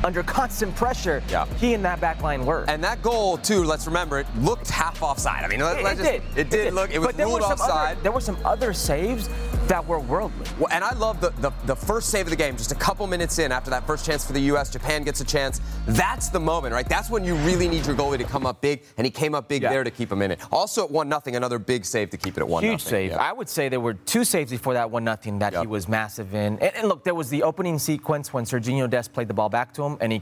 under 0.04 0.24
constant 0.24 0.76
pressure 0.76 1.24
Yeah. 1.30 1.46
he 1.60 1.74
and 1.74 1.84
that 1.86 2.00
back 2.00 2.22
line 2.22 2.46
were. 2.46 2.66
And 2.68 2.84
that 2.84 3.02
goal, 3.02 3.38
too, 3.38 3.64
let's 3.64 3.88
remember, 3.88 4.20
it 4.20 4.28
looked 4.42 4.70
half 4.70 5.02
offside. 5.02 5.44
I 5.44 5.48
mean, 5.48 5.60
let, 5.60 5.80
It, 5.80 5.84
let's 5.84 6.00
it 6.00 6.04
just- 6.24 6.36
did. 6.36 6.40
It 6.48 6.50
did 6.50 6.74
look, 6.74 6.92
it 6.92 7.00
was 7.00 7.16
ruled 7.16 7.42
offside. 7.42 7.94
Other, 7.94 8.02
there 8.04 8.12
were 8.12 8.22
some 8.22 8.38
other 8.46 8.74
saves 8.74 9.30
that 9.68 9.86
were 9.86 10.00
worldly. 10.00 10.46
Well, 10.60 10.70
and 10.72 10.84
I 10.84 10.94
love 10.94 11.20
the, 11.20 11.32
the, 11.42 11.52
the 11.66 11.76
first 11.76 12.10
save 12.10 12.26
of 12.28 12.30
the 12.30 12.36
game, 12.38 12.56
just 12.56 12.72
a 12.72 12.76
couple 12.76 13.06
minutes 13.08 13.38
in 13.40 13.52
after 13.52 13.70
that 13.72 13.86
first 13.86 14.06
chance 14.06 14.26
for 14.26 14.32
the 14.34 14.40
U.S. 14.42 14.70
Japan 14.70 15.04
gets 15.04 15.20
a 15.20 15.26
chance. 15.26 15.60
That's 15.88 16.30
the 16.30 16.40
moment, 16.40 16.74
right? 16.74 16.88
That's 16.88 17.10
when 17.10 17.26
you 17.26 17.36
really 17.38 17.68
need 17.68 17.86
your 17.86 17.96
goalie 17.96 18.18
to 18.18 18.24
come 18.24 18.46
up 18.46 18.62
big, 18.62 18.84
and 18.98 19.06
he 19.06 19.12
came 19.12 19.36
up 19.36 19.50
big 19.50 19.64
Yeah. 19.64 19.70
there 19.72 19.84
to 19.84 19.92
keep 19.92 20.10
him 20.12 20.22
in 20.22 20.32
it. 20.32 20.40
Also 20.54 20.86
at 20.86 20.92
1 20.92 21.10
0, 21.10 21.22
another 21.36 21.60
big 21.60 21.84
save 21.86 22.10
to 22.12 22.18
keep 22.18 22.38
it 22.38 22.42
at 22.42 22.48
1 22.48 22.64
Huge 22.64 22.82
save. 22.82 23.12
Yeah. 23.12 23.18
I 23.18 23.34
would 23.34 23.50
say 23.50 23.68
there 23.68 23.80
were 23.82 23.94
two 23.96 24.24
saves 24.24 24.52
before 24.52 24.74
that 24.76 24.90
one 24.90 25.04
nothing 25.04 25.40
that 25.40 25.52
Yep. 25.54 25.62
he 25.62 25.68
was 25.68 25.88
massive 25.90 26.34
in. 26.34 26.60
And, 26.60 26.76
and 26.76 26.88
look, 26.88 27.04
there 27.04 27.16
was 27.16 27.30
the 27.30 27.44
opening 27.44 27.78
sequence 27.80 28.32
when 28.34 28.46
Serginho 28.46 28.90
Dest 28.90 29.12
played 29.12 29.28
the 29.28 29.34
ball 29.34 29.50
back 29.50 29.74
to 29.74 29.84
him 29.84 29.87
and 30.02 30.12
he 30.12 30.22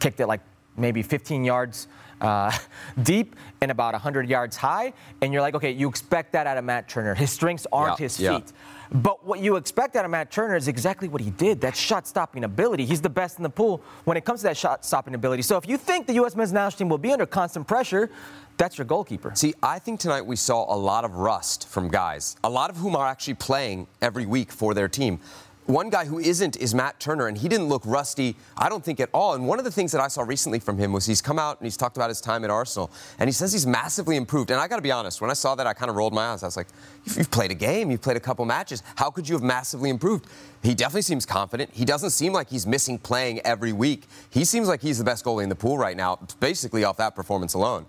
kicked 0.00 0.18
it 0.20 0.26
like 0.26 0.40
maybe 0.76 1.02
15 1.02 1.44
yards 1.44 1.86
uh, 2.20 2.50
deep 3.02 3.36
and 3.60 3.70
about 3.70 3.92
100 3.92 4.28
yards 4.28 4.56
high. 4.56 4.92
And 5.20 5.32
you're 5.32 5.42
like, 5.42 5.54
okay, 5.54 5.70
you 5.70 5.88
expect 5.88 6.32
that 6.32 6.46
out 6.46 6.56
of 6.56 6.64
Matt 6.64 6.88
Turner. 6.88 7.14
His 7.14 7.30
strengths 7.30 7.66
aren't 7.72 8.00
Yeah, 8.00 8.04
his 8.04 8.20
yeah. 8.20 8.36
feet. 8.38 8.52
But 8.92 9.24
what 9.24 9.40
you 9.40 9.56
expect 9.56 9.96
out 9.96 10.04
of 10.04 10.10
Matt 10.10 10.30
Turner 10.30 10.56
is 10.56 10.68
exactly 10.68 11.08
what 11.08 11.20
he 11.20 11.30
did. 11.30 11.60
That 11.60 11.74
shot 11.74 12.06
stopping 12.06 12.44
ability. 12.44 12.84
He's 12.84 13.00
the 13.00 13.08
best 13.10 13.38
in 13.38 13.42
the 13.42 13.50
pool 13.50 13.82
when 14.04 14.16
it 14.16 14.24
comes 14.24 14.40
to 14.40 14.44
that 14.44 14.56
shot 14.56 14.84
stopping 14.84 15.14
ability. 15.14 15.42
So 15.42 15.56
if 15.56 15.66
you 15.68 15.76
think 15.76 16.06
the 16.06 16.14
U.S. 16.14 16.36
men's 16.36 16.52
national 16.52 16.78
team 16.78 16.88
will 16.88 16.98
be 16.98 17.10
under 17.12 17.26
constant 17.26 17.66
pressure, 17.66 18.10
that's 18.56 18.78
your 18.78 18.84
goalkeeper. 18.84 19.32
See, 19.34 19.54
I 19.62 19.78
think 19.78 19.98
tonight 20.00 20.22
we 20.22 20.36
saw 20.36 20.72
a 20.72 20.76
lot 20.76 21.04
of 21.04 21.16
rust 21.16 21.66
from 21.68 21.88
guys, 21.88 22.36
a 22.44 22.50
lot 22.50 22.70
of 22.70 22.76
whom 22.76 22.94
are 22.94 23.06
actually 23.06 23.34
playing 23.34 23.88
every 24.00 24.26
week 24.26 24.52
for 24.52 24.74
their 24.74 24.88
team. 24.88 25.18
One 25.66 25.88
guy 25.88 26.04
who 26.04 26.18
isn't 26.18 26.56
is 26.58 26.74
Matt 26.74 27.00
Turner, 27.00 27.26
and 27.26 27.38
he 27.38 27.48
didn't 27.48 27.68
look 27.68 27.80
rusty, 27.86 28.36
I 28.54 28.68
don't 28.68 28.84
think, 28.84 29.00
at 29.00 29.08
all. 29.14 29.32
And 29.32 29.46
one 29.46 29.58
of 29.58 29.64
the 29.64 29.70
things 29.70 29.92
that 29.92 30.00
I 30.00 30.08
saw 30.08 30.20
recently 30.20 30.58
from 30.60 30.76
him 30.76 30.92
was 30.92 31.06
he's 31.06 31.22
come 31.22 31.38
out 31.38 31.58
and 31.58 31.64
he's 31.64 31.78
talked 31.78 31.96
about 31.96 32.10
his 32.10 32.20
time 32.20 32.44
at 32.44 32.50
Arsenal, 32.50 32.90
and 33.18 33.28
he 33.28 33.32
says 33.32 33.50
he's 33.50 33.66
massively 33.66 34.16
improved. 34.16 34.50
And 34.50 34.60
I 34.60 34.68
got 34.68 34.76
to 34.76 34.82
be 34.82 34.92
honest, 34.92 35.22
when 35.22 35.30
I 35.30 35.34
saw 35.34 35.54
that, 35.54 35.66
I 35.66 35.72
kind 35.72 35.88
of 35.88 35.96
rolled 35.96 36.12
my 36.12 36.26
eyes. 36.32 36.42
I 36.42 36.46
was 36.46 36.58
like, 36.58 36.66
"You've- 37.04 37.24
played 37.30 37.50
a 37.50 37.54
game, 37.54 37.90
you've 37.90 38.02
played 38.02 38.18
a 38.18 38.20
couple 38.20 38.44
matches. 38.44 38.82
How 38.96 39.10
could 39.10 39.26
you 39.26 39.36
have 39.36 39.42
massively 39.42 39.88
improved? 39.88 40.26
He 40.62 40.74
definitely 40.74 41.00
seems 41.02 41.24
confident. 41.24 41.70
He 41.72 41.86
doesn't 41.86 42.10
seem 42.10 42.34
like 42.34 42.50
he's 42.50 42.66
missing 42.66 42.98
playing 42.98 43.40
every 43.40 43.72
week. 43.72 44.06
He 44.28 44.44
seems 44.44 44.68
like 44.68 44.82
he's 44.82 44.98
the 44.98 45.04
best 45.04 45.24
goalie 45.24 45.44
in 45.44 45.48
the 45.48 45.54
pool 45.56 45.78
right 45.78 45.96
now, 45.96 46.18
basically 46.40 46.84
off 46.84 46.98
that 46.98 47.14
performance 47.14 47.54
alone. 47.54 47.86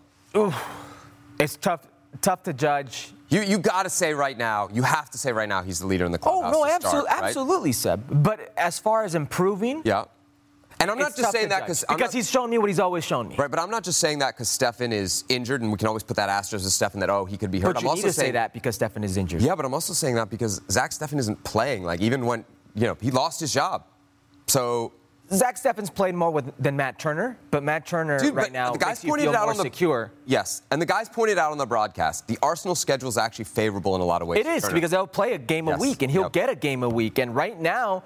It's 1.39 1.57
tough, 1.57 1.87
tough 2.21 2.43
to 2.43 2.53
judge. 2.53 3.11
You 3.29 3.41
you 3.41 3.57
got 3.57 3.83
to 3.83 3.89
say 3.89 4.13
right 4.13 4.37
now, 4.37 4.69
you 4.71 4.83
have 4.83 5.09
to 5.11 5.17
say 5.17 5.31
right 5.31 5.49
now, 5.49 5.63
he's 5.63 5.79
the 5.79 5.87
leader 5.87 6.05
in 6.05 6.11
the 6.11 6.17
clubhouse. 6.17 6.53
Oh 6.55 6.63
no, 6.63 6.65
absolutely, 6.65 7.07
start, 7.09 7.21
right? 7.21 7.27
absolutely, 7.27 7.71
Seb. 7.71 8.23
But 8.23 8.53
as 8.57 8.79
far 8.79 9.03
as 9.03 9.15
improving, 9.15 9.81
Yeah. 9.83 10.05
And 10.79 10.91
I'm 10.91 10.97
not 10.99 11.15
just 11.15 11.31
saying 11.31 11.49
that 11.49 11.61
because 11.61 11.85
because 11.87 12.11
he's 12.11 12.29
shown 12.29 12.49
me 12.49 12.57
what 12.57 12.67
he's 12.69 12.79
always 12.81 13.03
shown 13.05 13.29
me. 13.29 13.35
right, 13.37 13.49
but 13.49 13.59
I'm 13.59 13.69
not 13.71 13.83
just 13.83 13.99
saying 13.99 14.19
that 14.19 14.35
because 14.35 14.49
Steffen 14.49 14.91
is 14.91 15.23
injured, 15.29 15.61
and 15.61 15.71
we 15.71 15.77
can 15.77 15.87
always 15.87 16.03
put 16.03 16.17
that 16.17 16.27
asterisk 16.29 16.65
to 16.65 16.69
Steffen 16.69 16.99
that 16.99 17.09
oh 17.09 17.23
he 17.25 17.37
could 17.37 17.49
be 17.49 17.59
hurt. 17.61 17.75
But 17.75 17.83
I'm 17.83 17.87
also 17.87 18.07
to 18.07 18.13
saying 18.13 18.27
say 18.27 18.31
that 18.33 18.53
because 18.53 18.77
Steffen 18.77 19.03
is 19.03 19.15
injured. 19.15 19.41
Yeah, 19.41 19.55
but 19.55 19.65
I'm 19.65 19.73
also 19.73 19.93
saying 19.93 20.15
that 20.15 20.29
because 20.29 20.61
Zach 20.69 20.91
Steffen 20.91 21.17
isn't 21.17 21.41
playing. 21.45 21.83
Like 21.83 22.01
even 22.01 22.25
when 22.25 22.43
you 22.75 22.87
know 22.87 22.97
he 23.01 23.09
lost 23.09 23.39
his 23.39 23.53
job, 23.53 23.85
so 24.47 24.91
Zach 25.31 25.55
Steffen's 25.55 25.89
played 25.89 26.13
more 26.13 26.29
with, 26.29 26.53
than 26.59 26.75
Matt 26.75 26.99
Turner, 26.99 27.37
but 27.49 27.63
Matt 27.63 27.87
Turner 27.87 28.19
Dude, 28.19 28.35
right 28.35 28.51
now 28.51 28.71
the 28.71 28.77
guys 28.77 28.89
makes 28.89 29.03
you 29.03 29.09
pointed 29.09 29.27
out 29.29 29.33
more 29.33 29.51
on 29.51 29.57
the 29.57 29.63
secure. 29.63 30.11
Yes, 30.25 30.61
and 30.69 30.81
the 30.81 30.85
guys 30.85 31.09
pointed 31.09 31.37
out 31.37 31.51
on 31.51 31.57
the 31.57 31.65
broadcast 31.65 32.27
the 32.27 32.37
Arsenal 32.43 32.75
schedule 32.75 33.09
is 33.09 33.17
actually 33.17 33.45
favorable 33.45 33.95
in 33.95 34.01
a 34.01 34.05
lot 34.05 34.21
of 34.21 34.27
ways. 34.27 34.41
It 34.41 34.45
is 34.45 34.63
Turner. 34.63 34.75
because 34.75 34.91
they'll 34.91 35.07
play 35.07 35.33
a 35.33 35.37
game 35.37 35.67
Yes, 35.67 35.77
a 35.77 35.81
week, 35.81 36.01
and 36.03 36.11
he'll 36.11 36.23
yep. 36.23 36.33
get 36.33 36.49
a 36.49 36.55
game 36.55 36.83
a 36.83 36.89
week. 36.89 37.17
And 37.17 37.35
right 37.35 37.59
now, 37.59 38.03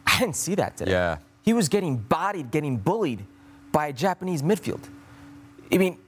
I 0.07 0.17
didn't 0.17 0.37
see 0.37 0.55
that 0.55 0.75
today. 0.77 0.93
Yeah. 0.93 1.17
He 1.43 1.53
was 1.53 1.69
getting 1.69 1.97
bodied, 1.97 2.49
getting 2.49 2.77
bullied 2.77 3.23
by 3.71 3.89
a 3.89 3.93
Japanese 3.93 4.41
midfield. 4.41 4.81
I 5.71 5.77
mean, 5.77 5.99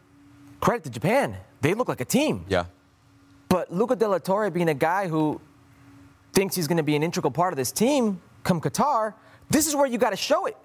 credit 0.59 0.83
to 0.85 0.89
Japan. 0.89 1.37
They 1.61 1.73
look 1.73 1.87
like 1.87 2.01
a 2.01 2.05
team. 2.05 2.45
Yeah. 2.47 2.65
But 3.49 3.71
Luca 3.73 3.95
De 3.95 4.07
La 4.07 4.17
Torre 4.17 4.49
being 4.51 4.69
a 4.69 4.73
guy 4.73 5.07
who 5.07 5.39
thinks 6.33 6.55
he's 6.55 6.67
going 6.67 6.77
to 6.77 6.83
be 6.83 6.95
an 6.95 7.03
integral 7.03 7.31
part 7.31 7.53
of 7.53 7.57
this 7.57 7.71
team 7.71 8.21
come 8.43 8.61
Qatar, 8.61 9.13
this 9.49 9.67
is 9.67 9.75
where 9.75 9.85
you 9.87 9.97
got 9.97 10.11
to 10.11 10.15
show 10.17 10.45
it. 10.45 10.57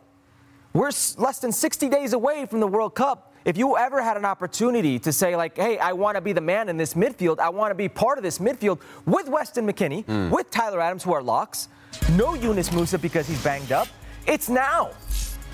We're 0.73 0.91
less 1.19 1.39
than 1.41 1.53
60 1.53 1.89
days 1.89 2.13
away 2.13 2.47
from 2.47 2.61
the 2.61 2.67
World 2.67 2.95
Cup. 2.95 3.33
If 3.45 3.59
you 3.59 3.77
ever 3.77 4.01
had 4.03 4.17
an 4.17 4.25
opportunity 4.25 4.99
to 5.01 5.13
say, 5.13 5.35
like, 5.37 5.57
hey, 5.57 5.77
I 5.79 5.93
want 5.93 6.15
to 6.17 6.21
be 6.21 6.33
the 6.33 6.41
man 6.41 6.69
in 6.69 6.77
this 6.77 6.95
midfield, 6.95 7.41
I 7.41 7.49
want 7.49 7.71
to 7.73 7.75
be 7.75 7.89
part 7.89 8.17
of 8.19 8.25
this 8.25 8.39
midfield 8.39 8.81
with 9.05 9.29
Weston 9.29 9.67
McKennie, 9.67 10.05
Hmm. 10.05 10.31
with 10.31 10.51
Tyler 10.51 10.81
Adams, 10.81 11.03
who 11.03 11.13
are 11.13 11.23
locks, 11.23 11.69
no 12.17 12.35
Yunus 12.35 12.69
Musah 12.71 13.01
because 13.03 13.27
he's 13.27 13.43
banged 13.43 13.73
up, 13.73 13.89
it's 14.27 14.49
now. 14.49 14.91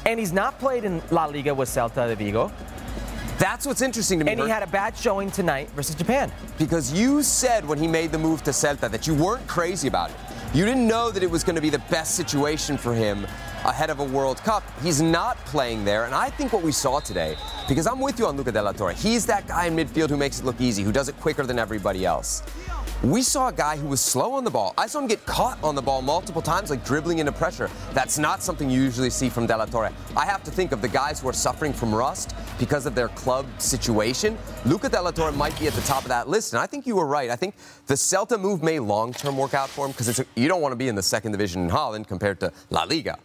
And 0.07 0.21
he's 0.21 0.33
not 0.33 0.59
played 0.59 0.85
in 0.85 1.03
La 1.11 1.25
Liga 1.27 1.55
with 1.55 1.69
Celta 1.69 2.07
de 2.09 2.15
Vigo. 2.15 2.53
That's 3.39 3.67
what's 3.67 3.83
interesting 3.83 4.19
to 4.19 4.25
me. 4.25 4.33
And 4.33 4.41
he 4.41 4.49
had 4.49 4.65
a 4.65 4.67
bad 4.67 4.97
showing 4.97 5.31
tonight 5.31 5.71
versus 5.71 5.95
Japan. 5.95 6.33
Because 6.59 6.93
you 6.93 7.23
said 7.23 7.67
when 7.67 7.79
he 7.79 7.87
made 7.87 8.11
the 8.11 8.19
move 8.19 8.43
to 8.45 8.51
Celta 8.51 8.91
that 8.91 9.07
you 9.07 9.15
weren't 9.15 9.47
crazy 9.47 9.87
about 9.87 10.11
it. 10.11 10.17
You 10.55 10.65
didn't 10.65 10.89
know 10.89 11.11
that 11.11 11.23
it 11.23 11.31
was 11.31 11.45
going 11.45 11.57
to 11.57 11.63
be 11.63 11.71
the 11.71 11.83
best 11.91 12.17
situation 12.17 12.77
for 12.77 12.95
him 12.95 13.25
ahead 13.65 13.91
of 13.91 14.01
a 14.01 14.05
World 14.05 14.39
Cup. 14.39 14.65
He's 14.83 15.03
not 15.03 15.37
playing 15.45 15.85
there, 15.85 16.07
and 16.07 16.15
I 16.15 16.31
think 16.31 16.53
what 16.55 16.63
we 16.63 16.73
saw 16.73 17.01
today, 17.01 17.37
because 17.69 17.87
I'm 17.87 18.01
with 18.01 18.19
you 18.19 18.27
on 18.27 18.37
Luca 18.37 18.51
de 18.51 18.63
la 18.63 18.73
Torre, 18.73 18.93
he's 18.93 19.27
that 19.27 19.47
guy 19.47 19.67
in 19.67 19.77
midfield 19.77 20.09
who 20.09 20.17
makes 20.17 20.41
it 20.41 20.47
look 20.47 20.59
easy, 20.59 20.83
who 20.83 20.93
does 20.93 21.09
it 21.09 21.21
quicker 21.21 21.45
than 21.45 21.59
everybody 21.59 22.07
else. 22.07 22.43
We 23.05 23.23
saw 23.23 23.47
a 23.47 23.53
guy 23.53 23.77
who 23.77 23.87
was 23.87 24.01
slow 24.01 24.33
on 24.33 24.43
the 24.43 24.51
ball. 24.51 24.75
I 24.77 24.89
saw 24.89 24.99
him 24.99 25.07
get 25.07 25.25
caught 25.25 25.63
on 25.63 25.77
the 25.77 25.83
ball 25.83 26.03
multiple 26.03 26.43
times, 26.43 26.69
like 26.69 26.85
dribbling 26.85 27.21
into 27.21 27.31
pressure. 27.31 27.71
That's 27.93 28.19
not 28.19 28.43
something 28.43 28.69
you 28.69 28.83
usually 28.83 29.09
see 29.11 29.29
from 29.29 29.47
De 29.47 29.57
La 29.57 29.67
Torre. 29.67 29.93
I 30.17 30.25
have 30.25 30.43
to 30.43 30.51
think 30.51 30.73
of 30.73 30.83
the 30.83 30.89
guys 30.89 31.21
who 31.21 31.29
are 31.29 31.33
suffering 31.33 31.73
from 31.73 31.95
rust 31.95 32.35
because 32.59 32.87
of 32.87 32.97
their 32.97 33.07
club 33.11 33.47
situation. 33.59 34.37
Luca 34.67 34.89
De 34.89 35.01
La 35.01 35.13
Torre 35.13 35.31
might 35.31 35.57
be 35.61 35.69
at 35.69 35.75
the 35.75 35.81
top 35.83 36.03
of 36.03 36.09
that 36.09 36.29
list, 36.29 36.55
and 36.55 36.61
I 36.61 36.67
think 36.67 36.89
you 36.89 36.97
were 36.97 37.07
right. 37.07 37.31
I 37.31 37.37
think 37.37 37.55
the 37.87 37.95
Celta 37.95 38.39
move 38.39 38.65
may 38.65 38.81
long-term 38.81 39.37
work 39.37 39.55
out 39.55 39.69
for 39.69 39.87
him 39.87 39.93
because 39.93 40.21
you 40.35 40.49
don't 40.49 40.61
want 40.61 40.73
to 40.73 40.77
be 40.77 40.89
in 40.89 40.97
the 40.97 41.03
second 41.03 41.31
division 41.31 41.63
in 41.63 41.69
Holland 41.69 42.09
compared 42.09 42.41
to 42.41 42.53
La 42.71 42.83
Liga. 42.83 43.17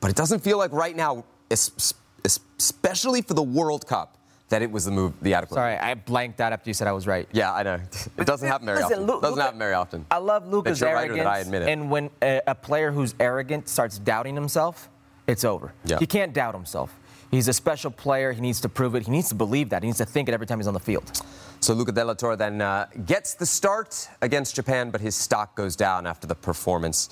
But 0.00 0.10
it 0.10 0.16
doesn't 0.16 0.40
feel 0.40 0.56
like 0.56 0.72
right 0.72 0.96
now, 0.96 1.24
especially 1.50 3.20
for 3.20 3.34
the 3.34 3.42
World 3.42 3.86
Cup, 3.86 4.16
that 4.48 4.62
it 4.62 4.70
was 4.70 4.84
the 4.84 4.90
move, 4.90 5.12
the 5.20 5.34
adequate. 5.34 5.56
Sorry, 5.56 5.76
I 5.76 5.94
blanked 5.94 6.40
out 6.40 6.52
after 6.52 6.70
you 6.70 6.74
said 6.74 6.88
I 6.88 6.92
was 6.92 7.06
right. 7.06 7.28
Yeah, 7.32 7.52
I 7.52 7.62
know. 7.62 7.80
It 8.18 8.26
doesn't 8.26 8.48
happen 8.48 8.66
very 8.66 8.78
Listen, 8.78 8.92
often. 8.94 9.06
Lu- 9.06 9.20
doesn't 9.20 9.30
Luca, 9.30 9.42
happen 9.42 9.58
very 9.58 9.74
often. 9.74 10.06
I 10.10 10.18
love 10.18 10.46
Luca's 10.48 10.82
arrogance. 10.82 11.26
I 11.26 11.38
admit 11.38 11.62
it. 11.62 11.68
And 11.68 11.90
when 11.90 12.10
a, 12.22 12.40
a, 12.46 12.54
player 12.54 12.90
who's 12.90 13.14
arrogant 13.20 13.68
starts 13.68 13.98
doubting 13.98 14.34
himself, 14.34 14.88
it's 15.26 15.44
over. 15.44 15.72
Yeah. 15.84 15.98
He 15.98 16.06
can't 16.06 16.32
doubt 16.32 16.54
himself. 16.54 16.98
He's 17.30 17.46
a 17.48 17.52
special 17.52 17.90
player. 17.90 18.32
He 18.32 18.40
needs 18.40 18.60
to 18.62 18.68
prove 18.68 18.94
it. 18.94 19.04
He 19.04 19.12
needs 19.12 19.28
to 19.28 19.34
believe 19.34 19.68
that. 19.70 19.82
He 19.82 19.88
needs 19.88 19.98
to 19.98 20.06
think 20.06 20.28
it 20.28 20.32
every 20.32 20.46
time 20.46 20.58
he's 20.58 20.66
on 20.66 20.74
the 20.74 20.80
field. 20.80 21.22
So 21.60 21.74
Luca 21.74 21.92
De 21.92 22.04
La 22.04 22.14
Torre 22.14 22.36
then 22.36 22.60
uh, 22.60 22.86
gets 23.04 23.34
the 23.34 23.46
start 23.46 24.08
against 24.22 24.56
Japan, 24.56 24.90
but 24.90 25.00
his 25.00 25.14
stock 25.14 25.54
goes 25.54 25.76
down 25.76 26.06
after 26.06 26.26
the 26.26 26.34
performance 26.34 27.10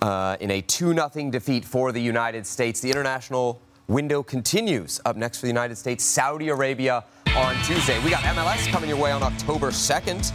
uh, 0.00 0.36
in 0.40 0.50
a 0.50 0.62
2 0.62 0.94
0 0.94 1.30
defeat 1.30 1.64
for 1.64 1.92
the 1.92 2.00
United 2.00 2.46
States. 2.46 2.80
The 2.80 2.90
international 2.90 3.60
window 3.88 4.22
continues. 4.22 5.00
Up 5.04 5.16
next 5.16 5.38
for 5.38 5.42
the 5.42 5.50
United 5.50 5.76
States, 5.76 6.04
Saudi 6.04 6.48
Arabia 6.48 7.04
on 7.36 7.54
Tuesday. 7.64 8.02
We 8.04 8.10
got 8.10 8.22
MLS 8.24 8.66
coming 8.68 8.88
your 8.88 8.98
way 8.98 9.12
on 9.12 9.22
October 9.22 9.70
2nd. 9.70 10.32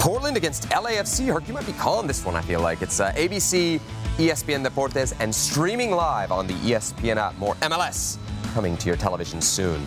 Portland 0.00 0.36
against 0.36 0.68
LAFC. 0.70 1.26
Herc, 1.26 1.46
you 1.46 1.54
might 1.54 1.66
be 1.66 1.72
calling 1.74 2.06
this 2.06 2.24
one, 2.24 2.34
I 2.34 2.40
feel 2.40 2.60
like. 2.60 2.80
It's 2.82 3.00
uh, 3.00 3.12
ABC, 3.12 3.80
ESPN 4.16 4.66
Deportes, 4.66 5.14
and 5.20 5.34
streaming 5.34 5.90
live 5.90 6.32
on 6.32 6.46
the 6.46 6.54
ESPN 6.54 7.16
app. 7.16 7.36
More 7.38 7.54
MLS 7.56 8.16
coming 8.54 8.76
to 8.78 8.86
your 8.86 8.96
television 8.96 9.40
soon. 9.40 9.86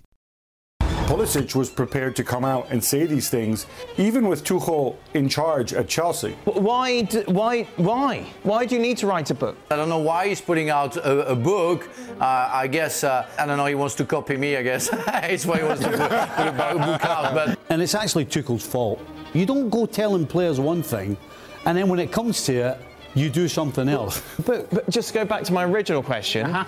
Pulisic 1.11 1.55
was 1.55 1.69
prepared 1.69 2.15
to 2.15 2.23
come 2.23 2.45
out 2.45 2.67
and 2.69 2.81
say 2.81 3.05
these 3.05 3.29
things, 3.29 3.65
even 3.97 4.29
with 4.29 4.45
Tuchel 4.45 4.95
in 5.13 5.27
charge 5.27 5.73
at 5.73 5.89
Chelsea. 5.89 6.37
Why? 6.45 7.01
Why? 7.25 7.63
Why? 7.75 8.25
Why 8.43 8.65
do 8.65 8.75
you 8.75 8.81
need 8.81 8.97
to 8.99 9.07
write 9.07 9.29
a 9.29 9.33
book? 9.33 9.57
I 9.69 9.75
don't 9.75 9.89
know 9.89 9.97
why 9.97 10.29
he's 10.29 10.39
putting 10.39 10.69
out 10.69 10.95
a, 10.95 11.31
a 11.31 11.35
book. 11.35 11.89
Uh, 12.17 12.49
I 12.53 12.67
guess 12.67 13.03
uh, 13.03 13.27
I 13.37 13.45
don't 13.45 13.57
know. 13.57 13.65
He 13.65 13.75
wants 13.75 13.95
to 13.95 14.05
copy 14.05 14.37
me. 14.37 14.55
I 14.55 14.63
guess 14.63 14.87
it's 15.23 15.45
why 15.45 15.57
he 15.57 15.65
wants 15.65 15.83
to 15.83 15.89
put, 15.89 15.99
put 15.99 16.47
a 16.47 16.79
book 16.79 17.03
out. 17.03 17.33
But 17.33 17.59
and 17.67 17.81
it's 17.81 17.93
actually 17.93 18.23
Tuchel's 18.23 18.65
fault. 18.65 19.05
You 19.33 19.45
don't 19.45 19.69
go 19.69 19.85
telling 19.85 20.25
players 20.25 20.61
one 20.61 20.81
thing, 20.81 21.17
and 21.65 21.77
then 21.77 21.89
when 21.89 21.99
it 21.99 22.13
comes 22.13 22.45
to 22.45 22.53
it, 22.53 22.77
you 23.15 23.29
do 23.29 23.49
something 23.49 23.89
else. 23.89 24.23
But, 24.45 24.69
but 24.69 24.89
just 24.89 25.13
go 25.13 25.25
back 25.25 25.43
to 25.43 25.51
my 25.51 25.65
original 25.65 26.03
question. 26.03 26.45
Uh-huh. 26.45 26.63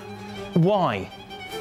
Why? 0.56 1.10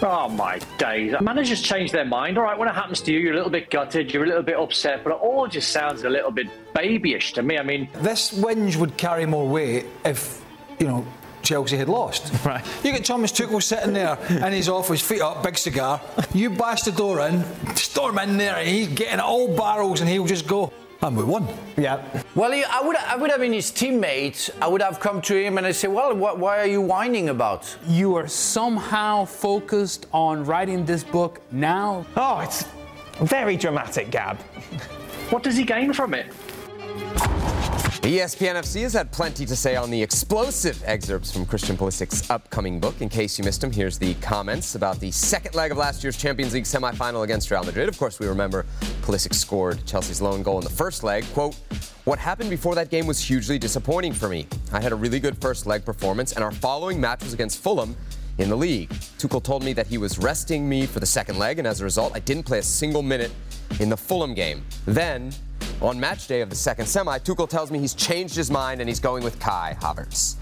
Oh 0.03 0.29
my 0.29 0.59
days. 0.79 1.15
Managers 1.21 1.63
change 1.63 1.93
their 1.93 2.05
mind. 2.05 2.37
All 2.37 2.45
right, 2.45 2.59
when 2.59 2.69
it 2.69 2.75
happens 2.75 3.01
to 3.03 3.13
you, 3.13 3.21
you're 3.21 3.33
a 3.33 3.37
little 3.37 3.51
bit 3.51 3.71
gutted, 3.71 4.13
you're 4.13 4.25
a 4.25 4.27
little 4.27 4.43
bit 4.43 4.59
upset, 4.59 5.05
but 5.05 5.11
it 5.11 5.21
all 5.21 5.47
just 5.47 5.71
sounds 5.71 6.03
a 6.03 6.11
little 6.11 6.33
bit 6.33 6.49
babyish 6.75 7.33
to 7.35 7.43
me. 7.43 7.57
I 7.57 7.63
mean, 7.63 7.89
this 7.95 8.33
whinge 8.33 8.77
would 8.77 8.97
carry 8.97 9.27
more 9.27 9.49
weight 9.49 9.87
if, 10.05 10.43
you 10.81 10.89
know, 10.89 11.07
Chelsea 11.43 11.77
had 11.77 11.89
lost. 11.89 12.33
Right. 12.45 12.65
You 12.83 12.91
get 12.91 13.05
Thomas 13.05 13.31
Tuchel 13.31 13.63
sitting 13.63 13.93
there 13.93 14.19
in 14.29 14.53
his 14.53 14.69
office, 14.69 15.01
feet 15.01 15.21
up, 15.21 15.45
big 15.45 15.57
cigar. 15.57 16.01
You 16.35 16.51
bash 16.51 16.83
the 16.83 16.91
door 16.91 17.21
in, 17.29 17.45
storm 17.77 18.19
in 18.19 18.37
there, 18.37 18.57
and 18.57 18.69
he's 18.69 18.89
getting 18.89 19.21
all 19.21 19.57
barrels, 19.57 20.01
and 20.01 20.11
he'll 20.11 20.27
just 20.27 20.49
go. 20.49 20.73
And 21.03 21.17
we 21.17 21.25
won. 21.25 21.49
Yeah. 21.77 22.01
Well, 22.37 22.53
I 22.53 22.81
would, 22.81 22.95
I 22.95 23.17
would 23.17 23.31
have 23.31 23.41
been 23.41 23.53
his 23.53 23.73
teammate. 23.73 24.51
I 24.61 24.69
would 24.69 24.81
have 24.81 25.01
come 25.01 25.21
to 25.23 25.35
him 25.37 25.59
and 25.59 25.67
I 25.67 25.73
say, 25.73 25.89
"Well, 25.89 26.15
what, 26.15 26.39
why 26.39 26.61
are 26.61 26.67
you 26.67 26.81
whining 26.81 27.29
about?" 27.29 27.77
You 27.89 28.15
are 28.15 28.29
somehow 28.29 29.25
focused 29.25 30.07
on 30.13 30.45
writing 30.45 30.85
this 30.85 31.03
book 31.03 31.41
now. 31.51 32.07
Oh, 32.17 32.39
it's 32.39 32.67
very 33.21 33.57
dramatic, 33.57 34.13
Gab. 34.13 34.39
what 35.31 35.43
does 35.43 35.57
he 35.57 35.65
gain 35.65 35.93
from 35.93 36.15
it? 36.15 36.33
ESPN 38.03 38.57
FC 38.57 38.83
has 38.83 38.93
had 38.95 39.13
plenty 39.13 39.47
to 39.47 39.55
say 39.55 39.77
on 39.77 39.89
the 39.89 40.03
explosive 40.03 40.83
excerpts 40.85 41.33
from 41.33 41.47
Christian 41.47 41.77
Pulisic's 41.77 42.29
upcoming 42.31 42.81
book. 42.81 43.01
In 43.01 43.09
case 43.09 43.39
you 43.39 43.45
missed 43.45 43.61
them, 43.61 43.71
here's 43.71 43.97
the 43.97 44.15
comments 44.15 44.75
about 44.75 44.99
the 44.99 45.11
second 45.13 45.55
leg 45.55 45.71
of 45.71 45.79
last 45.79 46.03
year's 46.03 46.17
Champions 46.17 46.53
League 46.53 46.65
semifinal 46.65 47.23
against 47.23 47.51
Real 47.51 47.63
Madrid. 47.63 47.89
Of 47.89 47.97
course, 47.99 48.19
we 48.19 48.27
remember 48.27 48.67
Pulisic 49.03 49.33
scored 49.35 49.87
Chelsea's 49.87 50.21
lone 50.21 50.43
goal 50.43 50.59
in 50.59 50.65
the 50.65 50.71
first 50.71 51.05
leg. 51.05 51.25
Quote, 51.33 51.55
what 52.05 52.19
happened 52.19 52.51
before 52.51 52.75
that 52.75 52.91
game 52.91 53.07
was 53.07 53.21
hugely 53.21 53.57
disappointing 53.57 54.13
for 54.13 54.29
me. 54.29 54.49
I 54.73 54.81
had 54.81 54.91
a 54.91 54.97
really 54.97 55.21
good 55.21 55.41
first 55.41 55.67
leg 55.67 55.85
performance, 55.85 56.33
and 56.33 56.43
our 56.43 56.51
following 56.51 57.01
match 57.01 57.23
was 57.23 57.33
against 57.33 57.63
Fulham 57.63 57.97
in 58.39 58.49
the 58.49 58.57
league. 58.57 58.91
Tuchel 59.19 59.43
told 59.43 59.63
me 59.63 59.73
that 59.75 59.87
he 59.87 59.97
was 59.97 60.19
resting 60.19 60.69
me 60.69 60.87
for 60.87 60.99
the 60.99 61.07
second 61.07 61.39
leg, 61.39 61.61
and 61.61 61.69
as 61.69 61.81
a 61.81 61.85
result, 61.85 62.13
I 62.17 62.19
didn't 62.19 62.43
play 62.43 62.59
a 62.59 62.63
single 62.63 63.03
minute 63.03 63.31
in 63.79 63.89
the 63.89 63.97
Fulham 63.97 64.35
game. 64.35 64.65
Then, 64.87 65.33
on 65.81 65.99
match 65.99 66.27
day 66.27 66.41
of 66.41 66.51
the 66.51 66.57
second 66.57 66.87
semi, 66.87 67.19
Tuchel 67.19 67.49
tells 67.49 67.71
me 67.71 67.79
he's 67.79 67.95
changed 67.95 68.35
his 68.35 68.51
mind 68.51 68.81
and 68.81 68.89
he's 68.89 69.01
going 69.01 69.25
with 69.25 69.39
Kai 69.41 69.77
Havertz. 69.81 70.37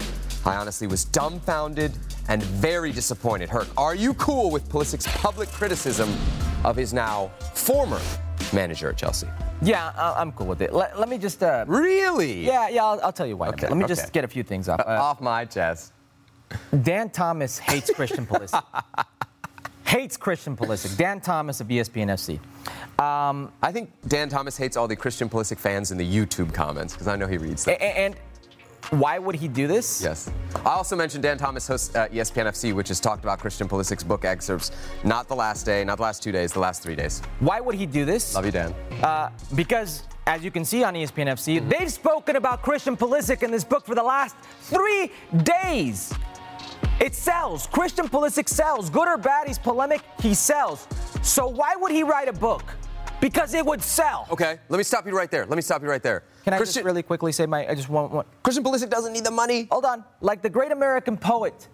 I 0.45 0.55
honestly 0.55 0.87
was 0.87 1.05
dumbfounded 1.05 1.93
and 2.27 2.41
very 2.43 2.91
disappointed. 2.91 3.49
Herc, 3.49 3.67
are 3.77 3.95
you 3.95 4.13
cool 4.15 4.49
with 4.49 4.67
Pulisic's 4.69 5.07
public 5.17 5.49
criticism 5.49 6.13
of 6.63 6.75
his 6.75 6.93
now 6.93 7.31
former 7.53 7.99
manager 8.53 8.89
at 8.89 8.97
Chelsea? 8.97 9.27
Yeah, 9.61 9.91
I'm 9.95 10.31
cool 10.31 10.47
with 10.47 10.61
it. 10.61 10.73
Let, 10.73 10.99
let 10.99 11.09
me 11.09 11.17
just. 11.17 11.43
Uh, 11.43 11.65
really? 11.67 12.45
Yeah, 12.45 12.69
yeah. 12.69 12.83
I'll, 12.83 12.99
I'll 13.01 13.13
tell 13.13 13.27
you 13.27 13.37
why. 13.37 13.49
Okay, 13.49 13.67
let 13.67 13.77
me 13.77 13.83
okay. 13.83 13.93
just 13.93 14.11
get 14.11 14.23
a 14.23 14.27
few 14.27 14.43
things 14.43 14.67
off. 14.67 14.81
Uh, 14.91 14.99
off 14.99 15.21
my 15.21 15.45
chest. 15.45 15.93
Dan 16.81 17.09
Thomas 17.11 17.59
hates 17.59 17.91
Christian 17.91 18.25
Pulisic. 18.25 18.63
hates 19.91 20.15
Christian 20.15 20.55
Pulisic. 20.55 20.95
Dan 20.95 21.19
Thomas 21.19 21.59
of 21.59 21.67
ESPN 21.67 22.07
FC. 22.07 22.39
Um, 23.03 23.51
I 23.61 23.73
think 23.73 23.91
Dan 24.07 24.29
Thomas 24.29 24.55
hates 24.55 24.77
all 24.77 24.87
the 24.87 24.95
Christian 24.95 25.27
Pulisic 25.27 25.57
fans 25.57 25.91
in 25.91 25.97
the 25.97 26.09
YouTube 26.09 26.53
comments 26.53 26.93
because 26.93 27.09
I 27.09 27.17
know 27.17 27.27
he 27.27 27.37
reads 27.37 27.65
them. 27.65 27.75
And, 27.81 27.97
and 27.97 29.01
Why 29.01 29.19
would 29.19 29.35
he 29.35 29.49
do 29.49 29.67
this? 29.67 30.01
Yes. 30.01 30.31
I 30.65 30.69
also 30.69 30.95
mentioned 30.95 31.23
Dan 31.23 31.37
Thomas 31.37 31.67
hosts 31.67 31.93
uh, 31.93 32.07
ESPN 32.07 32.45
FC, 32.45 32.73
which 32.73 32.87
has 32.87 33.01
talked 33.01 33.25
about 33.25 33.39
Christian 33.39 33.67
Pulisic's 33.67 34.03
book 34.03 34.23
excerpts. 34.23 34.71
Not 35.03 35.27
the 35.27 35.35
last 35.35 35.65
day, 35.65 35.83
not 35.83 35.97
the 35.97 36.03
last 36.03 36.23
two 36.23 36.31
days, 36.31 36.53
the 36.53 36.59
last 36.59 36.81
three 36.81 36.95
days. 36.95 37.21
Why 37.41 37.59
would 37.59 37.75
he 37.75 37.85
do 37.85 38.05
this? 38.05 38.33
Love 38.33 38.45
you, 38.45 38.51
Dan. 38.51 38.73
Uh, 39.03 39.29
because, 39.55 40.03
as 40.25 40.41
you 40.41 40.51
can 40.51 40.63
see 40.63 40.85
on 40.85 40.93
ESPN 40.93 41.27
FC, 41.27 41.57
mm-hmm. 41.57 41.67
they've 41.67 41.91
spoken 41.91 42.37
about 42.37 42.61
Christian 42.61 42.95
Pulisic 42.95 43.43
in 43.43 43.51
this 43.51 43.65
book 43.65 43.85
for 43.85 43.95
the 43.95 44.03
last 44.03 44.37
three 44.61 45.11
days. 45.43 46.13
It 46.99 47.15
sells. 47.15 47.67
Christian 47.67 48.07
Pulisic 48.07 48.47
sells. 48.47 48.89
Good 48.89 49.07
or 49.07 49.17
bad, 49.17 49.47
he's 49.47 49.57
polemic, 49.57 50.01
he 50.19 50.33
sells. 50.33 50.87
So 51.21 51.47
why 51.47 51.75
would 51.75 51.91
he 51.91 52.03
write 52.03 52.27
a 52.27 52.33
book? 52.33 52.63
Because 53.19 53.53
it 53.53 53.65
would 53.65 53.81
sell. 53.81 54.27
Okay, 54.31 54.57
let 54.69 54.77
me 54.77 54.83
stop 54.83 55.05
you 55.05 55.15
right 55.15 55.29
there. 55.29 55.45
Let 55.45 55.55
me 55.55 55.61
stop 55.61 55.83
you 55.83 55.89
right 55.89 56.01
there. 56.01 56.23
Can 56.43 56.53
I 56.53 56.57
Christian, 56.57 56.81
just 56.81 56.85
really 56.85 57.03
quickly 57.03 57.31
say 57.31 57.45
my? 57.45 57.67
I 57.67 57.75
just 57.75 57.89
want, 57.89 58.11
want. 58.11 58.27
Christian 58.41 58.63
Pulisic 58.63 58.89
doesn't 58.89 59.13
need 59.13 59.23
the 59.23 59.31
money. 59.31 59.67
Hold 59.71 59.85
on. 59.85 60.03
Like 60.21 60.41
the 60.41 60.49
great 60.49 60.71
American 60.71 61.17
poet, 61.17 61.67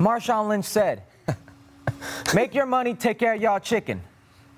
Marshawn 0.00 0.48
Lynch 0.48 0.64
said, 0.64 1.04
"Make 2.34 2.54
your 2.54 2.66
money, 2.66 2.94
take 2.94 3.20
care 3.20 3.34
of 3.34 3.40
y'all 3.40 3.60
chicken." 3.60 4.02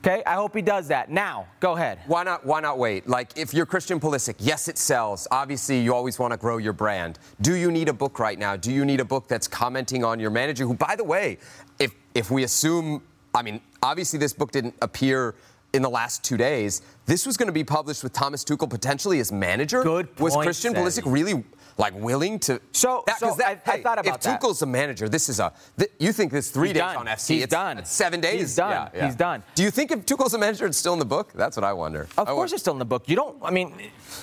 Okay, 0.05 0.21
I 0.27 0.35
hope 0.35 0.57
he 0.57 0.63
does 0.63 0.89
that. 0.89 1.13
Now, 1.13 1.47
go 1.61 1.77
ahead. 1.77 2.01
Why 2.09 2.25
not? 2.25 2.45
Why 2.45 2.61
not 2.61 2.77
wait? 2.77 3.09
Like, 3.09 3.39
if 3.39 3.55
you're 3.55 3.67
Christian 3.67 4.01
Pulisic, 4.01 4.35
yes, 4.41 4.67
it 4.67 4.77
sells. 4.77 5.29
Obviously, 5.31 5.81
you 5.81 5.95
always 5.95 6.19
want 6.19 6.33
to 6.33 6.37
grow 6.37 6.57
your 6.57 6.73
brand. 6.73 7.21
Do 7.41 7.55
you 7.55 7.71
need 7.71 7.89
a 7.89 7.93
book 7.93 8.19
right 8.19 8.37
now? 8.37 8.57
Do 8.57 8.73
you 8.73 8.85
need 8.85 8.99
a 8.99 9.05
book 9.05 9.29
that's 9.29 9.47
commenting 9.47 10.03
on 10.03 10.19
your 10.19 10.31
manager? 10.31 10.65
Who, 10.65 10.75
by 10.75 10.97
the 10.97 11.05
way, 11.05 11.39
if 11.79 11.93
if 12.17 12.33
we 12.33 12.43
assume, 12.43 13.01
I 13.33 13.43
mean, 13.43 13.61
obviously 13.81 14.19
this 14.19 14.33
book 14.33 14.51
didn't 14.51 14.75
appear 14.83 15.37
in 15.73 15.83
the 15.83 15.91
last 15.91 16.25
two 16.25 16.37
days. 16.37 16.83
This 17.07 17.25
was 17.25 17.37
going 17.37 17.47
to 17.47 17.53
be 17.53 17.65
published 17.65 18.03
with 18.03 18.13
Thomas 18.13 18.45
Tuchel 18.45 18.69
potentially 18.69 19.21
as 19.21 19.31
manager. 19.31 19.85
Good 19.85 20.09
Was 20.19 20.37
Christian 20.37 20.75
Pulisic 20.75 21.03
really 21.07 21.45
like 21.79 21.95
willing 21.95 22.39
to? 22.41 22.61
So, 22.73 23.03
that, 23.07 23.19
so 23.19 23.35
that, 23.37 23.47
I, 23.67 23.71
hey, 23.71 23.79
I 23.79 23.83
thought 23.83 23.99
about 23.99 24.15
if 24.17 24.21
that. 24.23 24.35
If 24.35 24.41
Tuchel's 24.41 24.63
a 24.63 24.67
manager, 24.67 25.09
this 25.09 25.29
is 25.29 25.41
a. 25.41 25.53
Th- 25.79 25.91
you 25.99 26.13
think 26.13 26.33
this 26.33 26.51
three 26.51 26.69
He's 26.69 26.75
days 26.75 26.81
done. 26.83 26.97
on 26.97 27.07
FC? 27.07 27.29
He's 27.35 27.43
it's, 27.45 27.51
done. 27.51 27.79
It's 27.79 27.91
seven 27.93 28.21
days. 28.21 28.41
He's 28.41 28.57
done. 28.57 28.71
Yeah, 28.71 28.89
yeah. 28.95 29.07
He's 29.07 29.17
done. 29.17 29.43
Do 29.55 29.63
you 29.63 29.71
think 29.71 29.91
if 29.91 30.05
Tuchel's 30.07 30.35
a 30.35 30.39
manager, 30.39 30.67
it's 30.67 30.79
still 30.79 30.93
in 30.93 30.99
the 30.99 31.05
book? 31.05 31.33
That's 31.35 31.57
what 31.57 31.65
I 31.65 31.73
wonder. 31.73 32.03
Of 32.17 32.29
I 32.29 32.33
course, 32.33 32.53
it's 32.53 32.63
still 32.63 32.73
in 32.75 32.79
the 32.79 32.85
book. 32.85 33.09
You 33.09 33.17
don't. 33.17 33.37
I 33.43 33.51
mean, 33.51 33.75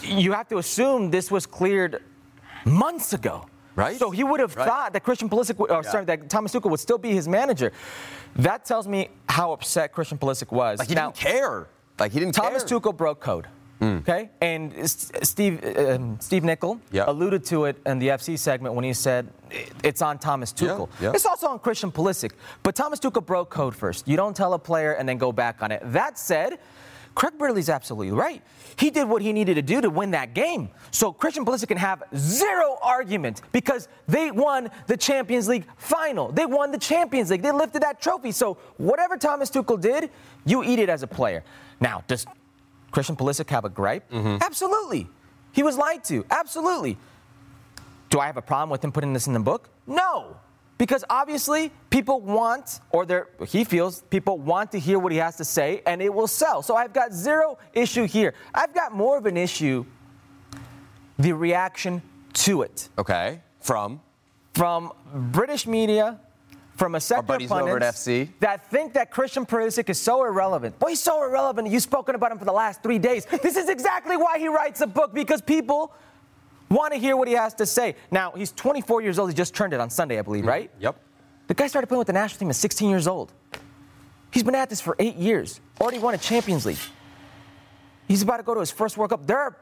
you 0.04 0.32
have 0.34 0.47
to 0.50 0.58
assume 0.58 1.12
this 1.12 1.32
was 1.32 1.45
cleared 1.45 2.04
months 2.66 3.14
ago. 3.14 3.45
Right. 3.76 3.97
So 3.97 4.12
he 4.12 4.24
would 4.26 4.41
have 4.41 4.56
Right. 4.58 4.68
thought 4.68 4.93
that 4.93 5.04
Christian 5.04 5.30
Pulisic, 5.30 5.58
would- 5.58 5.72
or 5.72 5.82
Yeah. 5.84 5.89
sorry, 5.91 6.06
that 6.06 6.30
Thomas 6.30 6.52
Tuchel 6.54 6.70
would 6.70 6.82
still 6.82 6.97
be 6.97 7.12
his 7.14 7.28
manager. 7.30 7.72
That 8.36 8.66
tells 8.66 8.88
me 8.88 9.10
how 9.30 9.54
upset 9.54 9.93
Christian 9.93 10.18
Pulisic 10.18 10.52
was. 10.52 10.80
Like 10.80 10.89
he 10.89 10.95
now, 10.95 11.12
didn't 11.12 11.16
care. 11.16 11.68
Like 11.97 12.12
he 12.12 12.20
didn't 12.20 12.36
Thomas 12.36 12.64
care. 12.64 12.80
Tuchel 12.80 12.95
broke 12.97 13.22
code. 13.22 13.47
Okay, 13.82 14.30
and 14.42 14.74
S- 14.78 15.12
Steve 15.24 15.64
um, 15.78 16.18
Steve 16.20 16.44
Nicol 16.44 16.80
Yeah. 16.92 17.06
alluded 17.08 17.46
to 17.46 17.66
it 17.66 17.78
in 17.86 17.98
the 18.00 18.10
FC 18.10 18.38
segment 18.38 18.76
when 18.76 18.84
he 18.84 18.94
said 18.94 19.30
it's 19.84 20.02
on 20.02 20.18
Thomas 20.18 20.52
Tuchel. 20.52 20.90
yeah. 21.00 21.12
It's 21.14 21.26
also 21.26 21.48
on 21.48 21.60
Christian 21.60 21.92
Pulisic, 21.92 22.32
but 22.62 22.76
Thomas 22.76 23.00
Tuchel 23.00 23.26
broke 23.26 23.50
code 23.50 23.76
first. 23.76 24.08
You 24.08 24.18
don't 24.18 24.36
tell 24.36 24.54
a 24.54 24.60
player 24.60 24.94
and 24.94 25.08
then 25.08 25.18
go 25.18 25.32
back 25.32 25.62
on 25.62 25.72
it. 25.72 25.82
That 25.86 26.18
said, 26.20 26.60
Craig 27.16 27.34
Burley's 27.38 27.70
absolutely 27.70 28.12
right. 28.12 28.42
He 28.78 28.90
did 28.92 29.08
what 29.10 29.22
he 29.22 29.34
needed 29.34 29.56
to 29.56 29.62
do 29.62 29.82
to 29.82 29.90
win 29.90 30.12
that 30.12 30.34
game. 30.34 30.70
So 30.92 31.12
Christian 31.12 31.44
Pulisic 31.46 31.68
can 31.68 31.78
have 31.78 32.04
zero 32.16 32.78
argument 32.82 33.42
because 33.52 33.88
they 34.08 34.30
won 34.32 34.70
the 34.88 34.96
Champions 34.96 35.48
League 35.48 35.66
final. 35.78 36.32
They 36.32 36.46
won 36.46 36.72
the 36.72 36.78
Champions 36.78 37.30
League. 37.32 37.42
They 37.42 37.52
lifted 37.52 37.82
that 37.82 38.02
trophy. 38.02 38.32
So 38.32 38.56
whatever 38.78 39.18
Thomas 39.18 39.50
Tuchel 39.50 39.82
did, 39.82 40.10
you 40.46 40.64
eat 40.64 40.80
it 40.80 40.88
as 40.90 41.02
a 41.04 41.08
player. 41.08 41.44
Now, 41.82 42.04
does 42.08 42.26
Christian 42.92 43.16
Pulisic 43.16 43.50
have 43.50 43.66
a 43.66 43.70
gripe? 43.70 44.10
Mm-hmm. 44.12 44.38
Absolutely. 44.42 45.08
He 45.52 45.64
was 45.64 45.78
lied 45.78 46.04
to. 46.06 46.26
Absolutely. 46.30 46.98
Do 48.10 48.20
I 48.20 48.26
have 48.26 48.38
a 48.38 48.42
problem 48.42 48.70
with 48.70 48.84
him 48.84 48.92
putting 48.92 49.14
this 49.14 49.28
in 49.28 49.34
the 49.34 49.40
book? 49.40 49.70
No. 49.86 50.38
Because 50.78 51.04
obviously 51.10 51.72
people 51.90 52.22
want, 52.22 52.80
or 52.92 53.06
he 53.48 53.64
feels 53.64 54.02
people 54.04 54.38
want 54.38 54.72
to 54.72 54.80
hear 54.80 54.98
what 54.98 55.12
he 55.12 55.18
has 55.18 55.36
to 55.38 55.46
say, 55.46 55.82
and 55.86 56.02
it 56.02 56.14
will 56.14 56.28
sell. 56.28 56.62
So 56.62 56.76
I've 56.76 56.94
got 56.94 57.12
zero 57.12 57.58
issue 57.74 58.06
here. 58.06 58.34
I've 58.54 58.74
got 58.74 58.94
more 58.94 59.18
of 59.18 59.26
an 59.26 59.36
issue 59.38 59.86
the 61.18 61.34
reaction 61.34 62.02
to 62.34 62.62
it. 62.62 62.88
Okay. 62.98 63.42
From 63.60 64.00
From 64.54 64.94
British 65.14 65.68
media, 65.68 66.20
from 66.80 66.96
a 66.96 67.02
sector 67.02 67.20
of 67.20 67.28
buddies 67.28 67.52
over 67.52 67.76
at 67.76 67.82
pundits 67.82 68.08
FC. 68.08 68.30
that 68.40 68.72
think 68.72 68.94
that 68.94 69.12
Christian 69.12 69.46
Pulisic 69.46 69.90
is 69.90 70.00
so 70.00 70.24
irrelevant. 70.24 70.80
Boy, 70.80 70.92
he's 70.92 71.02
so 71.02 71.22
irrelevant. 71.24 71.70
You've 71.70 71.84
spoken 71.84 72.16
about 72.16 72.32
him 72.32 72.40
for 72.40 72.46
the 72.46 72.54
last 72.54 72.82
three 72.82 72.98
days. 72.98 73.26
This 73.26 73.58
is 73.58 73.68
exactly 73.68 74.16
why 74.16 74.40
he 74.40 74.48
writes 74.48 74.80
a 74.80 74.88
book 74.88 75.14
because 75.14 75.42
people 75.42 75.94
want 76.70 76.94
to 76.94 77.00
hear 77.00 77.18
what 77.18 77.28
he 77.28 77.34
has 77.34 77.54
to 77.56 77.66
say. 77.66 77.96
Now, 78.12 78.32
he's 78.32 78.52
24 78.54 79.02
years 79.02 79.20
old. 79.20 79.30
He 79.30 79.36
just 79.36 79.54
turned 79.54 79.74
it 79.74 79.80
on 79.82 79.90
Sunday, 79.90 80.18
I 80.18 80.22
believe, 80.22 80.42
mm-hmm. 80.42 80.50
right? 80.50 80.72
Yep. 80.80 80.98
The 81.48 81.54
guy 81.54 81.68
started 81.68 81.88
playing 81.88 82.00
with 82.00 82.08
the 82.08 82.14
national 82.14 82.40
team 82.40 82.50
at 82.50 82.56
16 82.56 82.90
years 82.90 83.08
old. 83.08 83.34
He's 84.32 84.44
been 84.44 84.56
at 84.56 84.70
this 84.70 84.80
for 84.80 84.96
eight 85.00 85.16
years. 85.16 85.60
Already 85.82 86.00
won 86.00 86.14
a 86.14 86.18
Champions 86.18 86.66
League. 86.66 86.78
He's 88.08 88.22
about 88.22 88.38
to 88.38 88.44
go 88.44 88.54
to 88.54 88.60
his 88.60 88.72
first 88.72 88.98
World 88.98 89.10
Cup. 89.10 89.28
There 89.28 89.38
are 89.38 89.58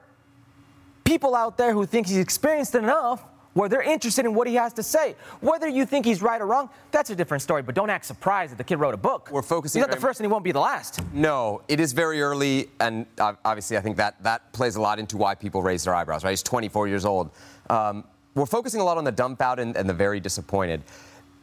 people 1.04 1.34
out 1.34 1.58
there 1.58 1.74
who 1.74 1.86
think 1.86 2.08
he's 2.08 2.18
experienced 2.18 2.76
enough 2.76 3.24
where 3.58 3.68
they're 3.68 3.82
interested 3.82 4.24
in 4.24 4.36
what 4.36 4.46
he 4.48 4.54
has 4.54 4.72
to 4.72 4.84
say. 4.84 5.16
Whether 5.42 5.68
you 5.68 5.86
think 5.86 6.06
he's 6.06 6.22
right 6.22 6.40
or 6.40 6.46
wrong, 6.46 6.70
that's 6.92 7.10
a 7.10 7.16
different 7.16 7.42
story. 7.42 7.64
But 7.64 7.74
don't 7.74 7.90
act 7.90 8.06
surprised 8.06 8.52
that 8.52 8.58
the 8.58 8.64
kid 8.64 8.76
wrote 8.76 8.94
a 8.94 8.98
book. 8.98 9.30
We're 9.32 9.42
focusing 9.42 9.80
He's 9.82 9.88
not 9.88 9.96
the 9.96 10.00
first, 10.00 10.20
and 10.20 10.28
he 10.28 10.32
won't 10.32 10.44
be 10.44 10.52
the 10.52 10.60
last. 10.60 11.02
No, 11.12 11.64
it 11.68 11.80
is 11.80 11.92
very 11.92 12.22
early, 12.22 12.70
and 12.80 13.08
obviously, 13.20 13.76
I 13.76 13.82
think 13.82 13.98
that 13.98 14.22
that 14.22 14.54
plays 14.54 14.76
a 14.76 14.82
lot 14.82 15.00
into 15.00 15.18
why 15.18 15.34
people 15.34 15.64
raise 15.64 15.84
their 15.84 15.96
eyebrows. 15.96 16.24
Right? 16.24 16.30
He's 16.30 16.44
24 16.44 16.88
years 16.88 17.04
old. 17.04 17.32
Um, 17.72 18.04
we're 18.36 18.46
focusing 18.46 18.80
a 18.80 18.84
lot 18.84 19.00
on 19.00 19.04
the 19.04 19.12
dumbfounded 19.12 19.66
and, 19.66 19.76
and 19.76 19.90
the 19.90 19.94
very 19.94 20.20
disappointed. 20.20 20.84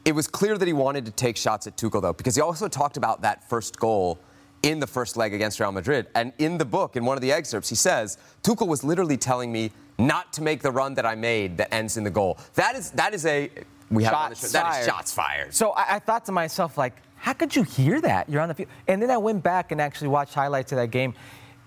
It 0.04 0.14
was 0.14 0.28
clear 0.28 0.56
that 0.56 0.68
he 0.68 0.72
wanted 0.72 1.06
to 1.06 1.10
take 1.10 1.36
shots 1.36 1.66
at 1.66 1.76
Tuchel, 1.76 2.00
though, 2.00 2.12
because 2.12 2.36
he 2.36 2.42
also 2.42 2.68
talked 2.68 2.96
about 2.96 3.22
that 3.22 3.48
first 3.48 3.80
goal 3.80 4.20
in 4.62 4.78
the 4.78 4.86
first 4.86 5.16
leg 5.16 5.34
against 5.34 5.58
Real 5.58 5.72
Madrid. 5.72 6.06
And 6.14 6.32
in 6.38 6.58
the 6.58 6.64
book, 6.64 6.94
in 6.94 7.04
one 7.04 7.16
of 7.16 7.22
the 7.22 7.32
excerpts, 7.32 7.68
he 7.68 7.74
says 7.74 8.18
Tuchel 8.42 8.68
was 8.68 8.84
literally 8.84 9.16
telling 9.16 9.50
me 9.50 9.72
not 9.98 10.32
to 10.34 10.42
make 10.42 10.62
the 10.62 10.70
run 10.70 10.94
that 10.94 11.06
I 11.06 11.14
made 11.14 11.56
that 11.58 11.72
ends 11.72 11.96
in 11.96 12.04
the 12.04 12.10
goal. 12.10 12.38
That 12.54 12.74
is 12.76 12.90
that 12.92 13.14
is 13.14 13.26
a 13.26 13.50
we 13.90 14.02
have 14.04 14.12
Shots 14.12 14.40
show, 14.40 14.58
that 14.58 14.70
is 14.70 14.76
fired. 14.76 14.86
shots 14.86 15.12
fired. 15.12 15.54
So 15.54 15.70
I, 15.70 15.96
I 15.96 15.98
thought 15.98 16.24
to 16.26 16.32
myself, 16.32 16.76
like, 16.78 16.94
how 17.16 17.32
could 17.32 17.54
you 17.54 17.62
hear 17.62 18.00
that? 18.00 18.28
You're 18.28 18.40
on 18.40 18.48
the 18.48 18.54
field. 18.54 18.70
And 18.88 19.00
then 19.00 19.10
I 19.10 19.18
went 19.18 19.42
back 19.42 19.72
and 19.72 19.80
actually 19.80 20.08
watched 20.08 20.34
highlights 20.34 20.72
of 20.72 20.76
that 20.76 20.90
game. 20.90 21.14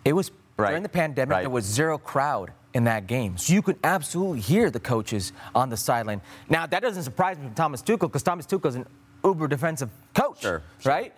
It 0.03 0.13
was 0.13 0.32
Right. 0.57 0.69
during 0.69 0.82
the 0.84 0.89
pandemic, 0.89 1.32
Right. 1.32 1.41
there 1.43 1.51
was 1.51 1.65
zero 1.65 1.99
crowd 1.99 2.51
in 2.73 2.86
that 2.86 3.05
game. 3.05 3.38
So 3.38 3.53
you 3.53 3.61
could 3.61 3.78
absolutely 3.84 4.39
hear 4.39 4.71
the 4.71 4.80
coaches 4.80 5.32
on 5.53 5.69
the 5.69 5.78
sideline. 5.78 6.19
Now, 6.49 6.65
that 6.65 6.82
doesn't 6.82 7.03
surprise 7.03 7.38
me 7.38 7.45
from 7.45 7.53
Thomas 7.53 7.84
Tuchel 7.84 7.99
because 7.99 8.23
Thomas 8.23 8.47
Tuchel 8.47 8.65
is 8.65 8.75
an 8.75 8.88
uber 9.23 9.47
defensive 9.47 9.91
coach, 10.15 10.41
Sure, 10.41 10.63
right? 10.84 11.13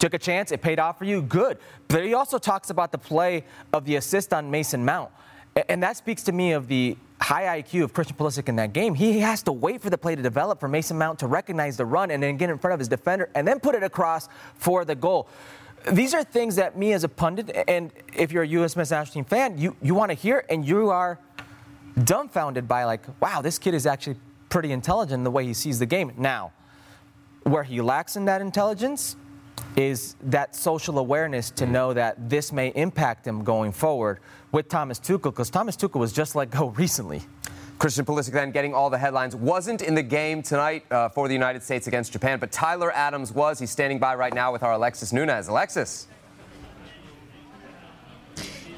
Took 0.00 0.14
a 0.14 0.18
chance, 0.18 0.52
it 0.52 0.60
paid 0.60 0.78
off 0.78 0.98
for 0.98 1.04
you, 1.04 1.22
good. 1.22 1.58
But 1.88 2.04
he 2.04 2.12
also 2.12 2.38
talks 2.38 2.70
about 2.70 2.90
the 2.92 2.98
play 2.98 3.44
of 3.72 3.84
the 3.84 3.96
assist 3.96 4.34
on 4.34 4.50
Mason 4.50 4.84
Mount. 4.84 5.10
And 5.68 5.82
that 5.82 5.96
speaks 5.96 6.22
to 6.24 6.32
me 6.32 6.52
of 6.52 6.68
the 6.68 6.96
high 7.20 7.62
IQ 7.62 7.84
of 7.84 7.94
Christian 7.94 8.16
Pulisic 8.16 8.48
in 8.48 8.56
that 8.56 8.74
game. 8.74 8.94
He 8.94 9.20
has 9.20 9.42
to 9.44 9.52
wait 9.52 9.80
for 9.80 9.88
the 9.88 9.96
play 9.96 10.14
to 10.14 10.22
develop 10.22 10.60
for 10.60 10.68
Mason 10.68 10.98
Mount 10.98 11.18
to 11.20 11.26
recognize 11.26 11.78
the 11.78 11.86
run 11.86 12.10
and 12.10 12.22
then 12.22 12.36
get 12.36 12.50
in 12.50 12.58
front 12.58 12.74
of 12.74 12.78
his 12.78 12.88
defender 12.88 13.30
and 13.34 13.48
then 13.48 13.58
put 13.58 13.74
it 13.74 13.82
across 13.82 14.28
for 14.56 14.84
the 14.84 14.94
goal. 14.94 15.28
These 15.90 16.14
are 16.14 16.24
things 16.24 16.56
that 16.56 16.76
me 16.76 16.92
as 16.92 17.04
a 17.04 17.08
pundit, 17.08 17.64
and 17.68 17.92
if 18.14 18.32
you're 18.32 18.42
a 18.42 18.48
U.S. 18.48 18.76
men's 18.76 18.90
national 18.90 19.14
team 19.14 19.24
fan, 19.24 19.56
you, 19.56 19.76
you 19.80 19.94
want 19.94 20.10
to 20.10 20.14
hear 20.14 20.44
and 20.50 20.66
you 20.66 20.90
are 20.90 21.18
dumbfounded 22.02 22.68
by 22.68 22.84
like, 22.84 23.02
wow, 23.20 23.40
this 23.40 23.58
kid 23.58 23.72
is 23.72 23.86
actually 23.86 24.16
pretty 24.48 24.72
intelligent 24.72 25.20
in 25.20 25.24
the 25.24 25.30
way 25.30 25.46
he 25.46 25.54
sees 25.54 25.78
the 25.78 25.86
game. 25.86 26.12
Now, 26.18 26.52
where 27.44 27.62
he 27.62 27.80
lacks 27.80 28.16
in 28.16 28.24
that 28.26 28.40
intelligence 28.40 29.16
is 29.76 30.16
that 30.22 30.56
social 30.56 30.98
awareness 30.98 31.50
to 31.52 31.66
know 31.66 31.92
that 31.94 32.28
this 32.28 32.52
may 32.52 32.68
impact 32.68 33.26
him 33.26 33.44
going 33.44 33.72
forward 33.72 34.20
with 34.56 34.68
Thomas 34.70 34.98
Tuchel, 34.98 35.24
because 35.24 35.50
Thomas 35.50 35.76
Tuchel 35.76 36.00
was 36.00 36.12
just 36.14 36.34
let 36.34 36.50
go 36.50 36.68
recently. 36.76 37.20
Christian 37.78 38.06
Pulisic 38.06 38.32
then 38.32 38.52
getting 38.52 38.72
all 38.72 38.88
the 38.88 38.96
headlines. 38.96 39.36
Wasn't 39.36 39.82
in 39.82 39.94
the 39.94 40.02
game 40.02 40.42
tonight 40.42 40.86
uh, 40.90 41.10
for 41.10 41.28
the 41.28 41.34
United 41.34 41.62
States 41.62 41.86
against 41.86 42.10
Japan, 42.10 42.38
but 42.38 42.50
Tyler 42.50 42.90
Adams 42.90 43.32
was. 43.32 43.58
He's 43.58 43.70
standing 43.70 43.98
by 43.98 44.14
right 44.14 44.32
now 44.32 44.50
with 44.50 44.62
our 44.62 44.72
Alexis 44.72 45.12
Nunez. 45.12 45.48
Alexis. 45.48 46.08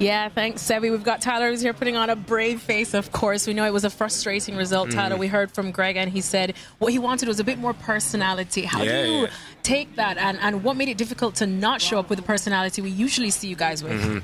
Yeah, 0.00 0.28
thanks, 0.28 0.62
Sevi. 0.62 0.90
We've 0.92 1.02
got 1.02 1.20
Tyler 1.20 1.48
who's 1.50 1.60
here 1.60 1.72
putting 1.72 1.96
on 1.96 2.08
a 2.10 2.14
brave 2.16 2.60
face, 2.60 2.92
of 2.94 3.10
course. 3.12 3.46
We 3.48 3.54
know 3.54 3.64
it 3.64 3.72
was 3.72 3.84
a 3.84 3.90
frustrating 3.90 4.56
result, 4.56 4.90
Tyler. 4.92 5.16
Mhm. 5.16 5.20
We 5.20 5.26
heard 5.28 5.50
from 5.52 5.70
Greg, 5.72 5.96
and 5.96 6.08
he 6.10 6.20
said 6.20 6.54
what 6.78 6.92
he 6.92 6.98
wanted 7.00 7.26
was 7.28 7.38
a 7.40 7.44
bit 7.44 7.58
more 7.58 7.74
personality. 7.74 8.62
How 8.62 8.82
Yeah, 8.82 9.02
do 9.02 9.10
you 9.10 9.20
yeah. 9.22 9.30
take 9.64 9.94
that, 9.96 10.16
and, 10.16 10.38
and 10.40 10.62
what 10.64 10.76
made 10.76 10.88
it 10.88 10.98
difficult 10.98 11.34
to 11.36 11.46
not 11.46 11.80
show 11.82 11.98
up 11.98 12.10
with 12.10 12.18
the 12.18 12.24
personality 12.24 12.80
we 12.82 12.90
usually 12.90 13.30
see 13.30 13.48
you 13.48 13.56
guys 13.56 13.82
with? 13.82 14.00
Mhm. 14.00 14.22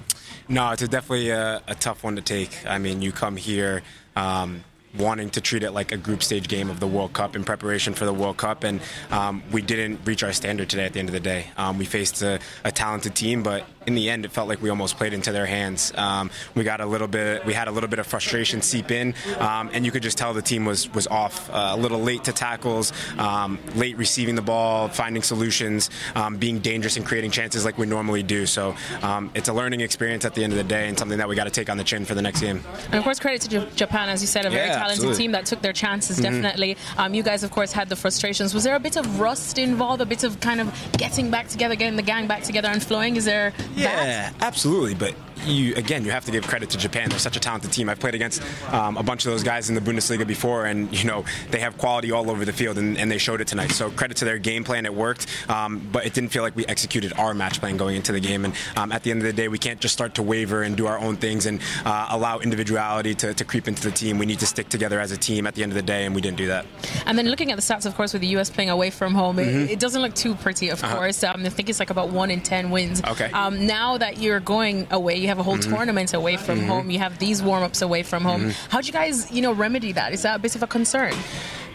No, 0.49 0.71
it's 0.71 0.83
a 0.83 0.89
definitely 0.89 1.31
a, 1.31 1.63
a 1.67 1.75
tough 1.75 2.05
one 2.05 2.17
to 2.17 2.23
take. 2.23 2.67
I 2.67 2.79
mean, 2.79 3.01
you 3.01 3.13
come 3.13 3.37
here 3.37 3.83
um, 4.15 4.63
wanting 4.97 5.31
to 5.31 5.41
treat 5.41 5.63
it 5.63 5.73
like 5.73 5.91
a 5.91 5.97
group 5.97 6.23
stage 6.23 6.49
game 6.49 6.71
of 6.71 6.81
the 6.81 6.87
World 6.87 7.13
Cup 7.13 7.35
in 7.35 7.45
preparation 7.45 7.95
for 7.95 8.05
the 8.05 8.13
World 8.13 8.37
Cup, 8.37 8.63
and 8.63 8.81
um, 9.11 9.43
we 9.51 9.63
didn't 9.63 10.01
reach 10.05 10.23
our 10.23 10.33
standard 10.33 10.69
today 10.69 10.85
at 10.85 10.93
the 10.93 11.01
end 11.01 11.09
of 11.09 11.15
the 11.15 11.21
day. 11.21 11.47
Um, 11.57 11.79
we 11.79 11.85
faced 11.85 12.23
a, 12.23 12.41
a 12.63 12.71
talented 12.71 13.15
team, 13.15 13.43
but 13.43 13.65
in 13.87 13.95
the 13.95 14.11
end, 14.11 14.25
it 14.25 14.33
felt 14.33 14.49
like 14.49 14.61
we 14.63 14.71
almost 14.71 14.97
played 14.97 15.13
into 15.13 15.33
their 15.33 15.47
hands. 15.47 15.93
Um, 15.97 16.31
we 16.55 16.65
got 16.65 16.81
a 16.81 16.87
little 16.87 17.09
bit, 17.09 17.45
we 17.45 17.53
had 17.53 17.69
a 17.69 17.71
little 17.71 17.89
bit 17.89 17.99
of 17.99 18.07
frustration 18.07 18.63
seep 18.63 18.91
in, 18.91 19.15
um, 19.39 19.71
and 19.73 19.85
you 19.85 19.91
could 19.93 20.03
just 20.03 20.19
tell 20.19 20.33
the 20.35 20.43
team 20.43 20.65
was 20.65 20.93
was 20.95 21.07
off, 21.07 21.51
uh, 21.51 21.71
a 21.73 21.77
little 21.77 22.01
late 22.01 22.25
to 22.25 22.33
tackles, 22.33 22.93
um, 23.19 23.59
late 23.75 23.97
receiving 23.97 24.35
the 24.35 24.43
ball, 24.43 24.89
finding 24.89 25.23
solutions, 25.23 25.91
um, 26.15 26.37
being 26.37 26.59
dangerous 26.61 26.97
and 26.97 27.05
creating 27.07 27.31
chances 27.31 27.65
like 27.65 27.79
we 27.79 27.87
normally 27.87 28.23
do. 28.23 28.47
So 28.47 28.75
um, 29.03 29.31
it's 29.35 29.49
a 29.49 29.53
learning 29.53 29.81
experience 29.81 30.25
at 30.25 30.35
the 30.35 30.45
end 30.45 30.53
of 30.53 30.57
the 30.57 30.65
day, 30.65 30.89
and 30.89 30.99
something 30.99 31.19
that 31.19 31.29
we 31.29 31.35
got 31.37 31.45
to 31.45 31.51
take 31.51 31.69
on 31.71 31.77
the 31.77 31.85
chin 31.85 32.05
for 32.05 32.15
the 32.15 32.23
next 32.23 32.41
game. 32.41 32.63
And 32.87 32.95
of 32.95 33.05
course, 33.05 33.19
credit 33.19 33.41
to 33.43 33.49
J- 33.49 33.69
Japan, 33.77 34.09
as 34.09 34.21
you 34.23 34.27
said, 34.29 34.45
a 34.47 34.51
very 34.51 34.67
Yeah, 34.69 34.75
talented 34.75 34.93
absolutely. 34.99 35.23
team 35.25 35.33
that 35.33 35.47
took 35.47 35.63
their 35.63 35.73
chances. 35.73 36.19
Mhm. 36.19 36.23
Definitely, 36.23 36.77
um, 36.97 37.15
you 37.15 37.23
guys, 37.23 37.43
of 37.45 37.51
course, 37.51 37.73
had 37.73 37.89
the 37.89 37.97
frustrations. 37.97 38.55
Was 38.55 38.65
there 38.65 38.75
a 38.77 38.81
bit 38.81 38.97
of 38.97 39.21
rust 39.21 39.59
involved? 39.59 40.01
A 40.01 40.07
bit 40.07 40.25
of 40.25 40.41
kind 40.41 40.61
of 40.61 40.73
getting 40.97 41.31
back 41.31 41.49
together, 41.49 41.75
getting 41.75 41.97
the 41.97 42.03
gang 42.03 42.27
back 42.27 42.43
together 42.43 42.69
and 42.69 42.83
flowing? 42.83 43.17
Is 43.17 43.25
there 43.25 43.53
Yeah, 43.77 44.33
absolutely. 44.41 44.95
But 44.95 45.15
you 45.47 45.75
again, 45.75 46.05
you 46.05 46.11
have 46.11 46.25
to 46.27 46.31
give 46.33 46.47
credit 46.47 46.71
to 46.71 46.79
Japan. 46.79 47.11
They're 47.11 47.19
such 47.19 47.37
a 47.37 47.41
talented 47.41 47.73
team. 47.73 47.89
I've 47.89 48.01
played 48.01 48.15
against 48.15 48.43
um, 48.73 48.97
a 48.97 49.03
bunch 49.03 49.25
of 49.27 49.31
those 49.33 49.43
guys 49.43 49.69
in 49.69 49.75
the 49.75 49.81
Bundesliga 49.81 50.27
before, 50.27 50.67
and 50.67 50.93
you 50.97 51.05
know 51.05 51.25
they 51.51 51.61
have 51.61 51.77
quality 51.79 52.11
all 52.13 52.31
over 52.31 52.45
the 52.45 52.53
field, 52.53 52.79
and, 52.79 52.97
and 52.99 53.11
they 53.11 53.19
showed 53.19 53.41
it 53.41 53.49
tonight. 53.49 53.73
So 53.73 53.91
credit 53.91 54.17
to 54.19 54.25
their 54.25 54.39
game 54.39 54.65
plan. 54.65 54.87
It 54.87 54.95
worked, 54.95 55.27
um, 55.51 55.87
but 55.93 56.07
it 56.07 56.15
didn't 56.15 56.31
feel 56.31 56.43
like 56.43 56.57
we 56.57 56.65
executed 56.67 57.13
our 57.19 57.35
match 57.35 57.61
plan 57.61 57.77
going 57.77 57.97
into 57.97 58.13
the 58.13 58.21
game. 58.21 58.45
And 58.45 58.55
um, 58.77 58.93
at 58.93 59.03
the 59.03 59.11
end 59.11 59.21
of 59.21 59.27
the 59.27 59.33
day, 59.33 59.49
we 59.49 59.59
can't 59.59 59.81
just 59.81 59.93
start 59.95 60.15
to 60.15 60.23
waver 60.23 60.63
and 60.63 60.77
do 60.77 60.87
our 60.87 60.99
own 60.99 61.17
things 61.17 61.47
and 61.47 61.61
uh, 61.85 62.07
allow 62.11 62.39
individuality 62.39 63.15
to, 63.17 63.35
to 63.35 63.45
creep 63.45 63.69
into 63.69 63.83
the 63.83 63.91
team. 63.91 64.19
We 64.19 64.27
need 64.27 64.39
to 64.41 64.47
stick 64.47 64.69
together 64.69 65.01
as 65.01 65.13
a 65.13 65.17
team 65.17 65.47
at 65.47 65.55
the 65.55 65.63
end 65.63 65.73
of 65.73 65.77
the 65.77 65.83
day, 65.83 66.05
and 66.07 66.15
we 66.15 66.21
didn't 66.21 66.37
do 66.39 66.47
that. 66.47 66.67
And 67.07 67.19
then 67.19 67.29
looking 67.29 67.51
at 67.51 67.57
the 67.57 67.63
stats, 67.63 67.87
of 67.87 67.95
course, 67.97 68.13
with 68.13 68.23
the 68.23 68.29
U.S. 68.29 68.51
playing 68.51 68.71
away 68.71 68.91
from 68.91 69.15
home, 69.15 69.39
it, 69.39 69.45
Mhm. 69.49 69.69
it 69.69 69.79
doesn't 69.81 70.01
look 70.01 70.15
too 70.15 70.35
pretty, 70.37 70.69
of 70.71 70.83
Uh-huh. 70.83 70.97
course. 70.97 71.23
Um, 71.25 71.45
I 71.45 71.49
think 71.49 71.69
it's 71.69 71.79
like 71.81 71.91
about 71.91 72.11
one 72.11 72.31
in 72.31 72.41
ten 72.41 72.71
wins. 72.71 73.03
Okay. 73.05 73.31
Um, 73.33 73.67
now 73.67 73.99
that 73.99 74.19
you're 74.19 74.41
going 74.41 74.87
away, 74.91 75.24
you 75.25 75.29
have 75.29 75.39
a 75.39 75.43
whole 75.43 75.57
Mhm. 75.59 75.71
tournament 75.75 76.13
away 76.15 76.37
from 76.37 76.61
Mhm. 76.61 76.67
home. 76.67 76.91
You 76.91 76.99
have 76.99 77.19
these 77.19 77.43
warm-ups 77.43 77.81
away 77.83 78.03
from 78.03 78.23
home. 78.25 78.43
Mhm. 78.51 78.55
How'd 78.69 78.87
you 78.87 78.93
guys, 78.93 79.31
you 79.31 79.41
know, 79.43 79.53
remedy 79.53 79.93
that? 79.93 80.13
Is 80.13 80.23
that 80.23 80.37
a 80.37 80.39
bit 80.39 80.55
of 80.55 80.63
a 80.63 80.67
concern? 80.67 81.15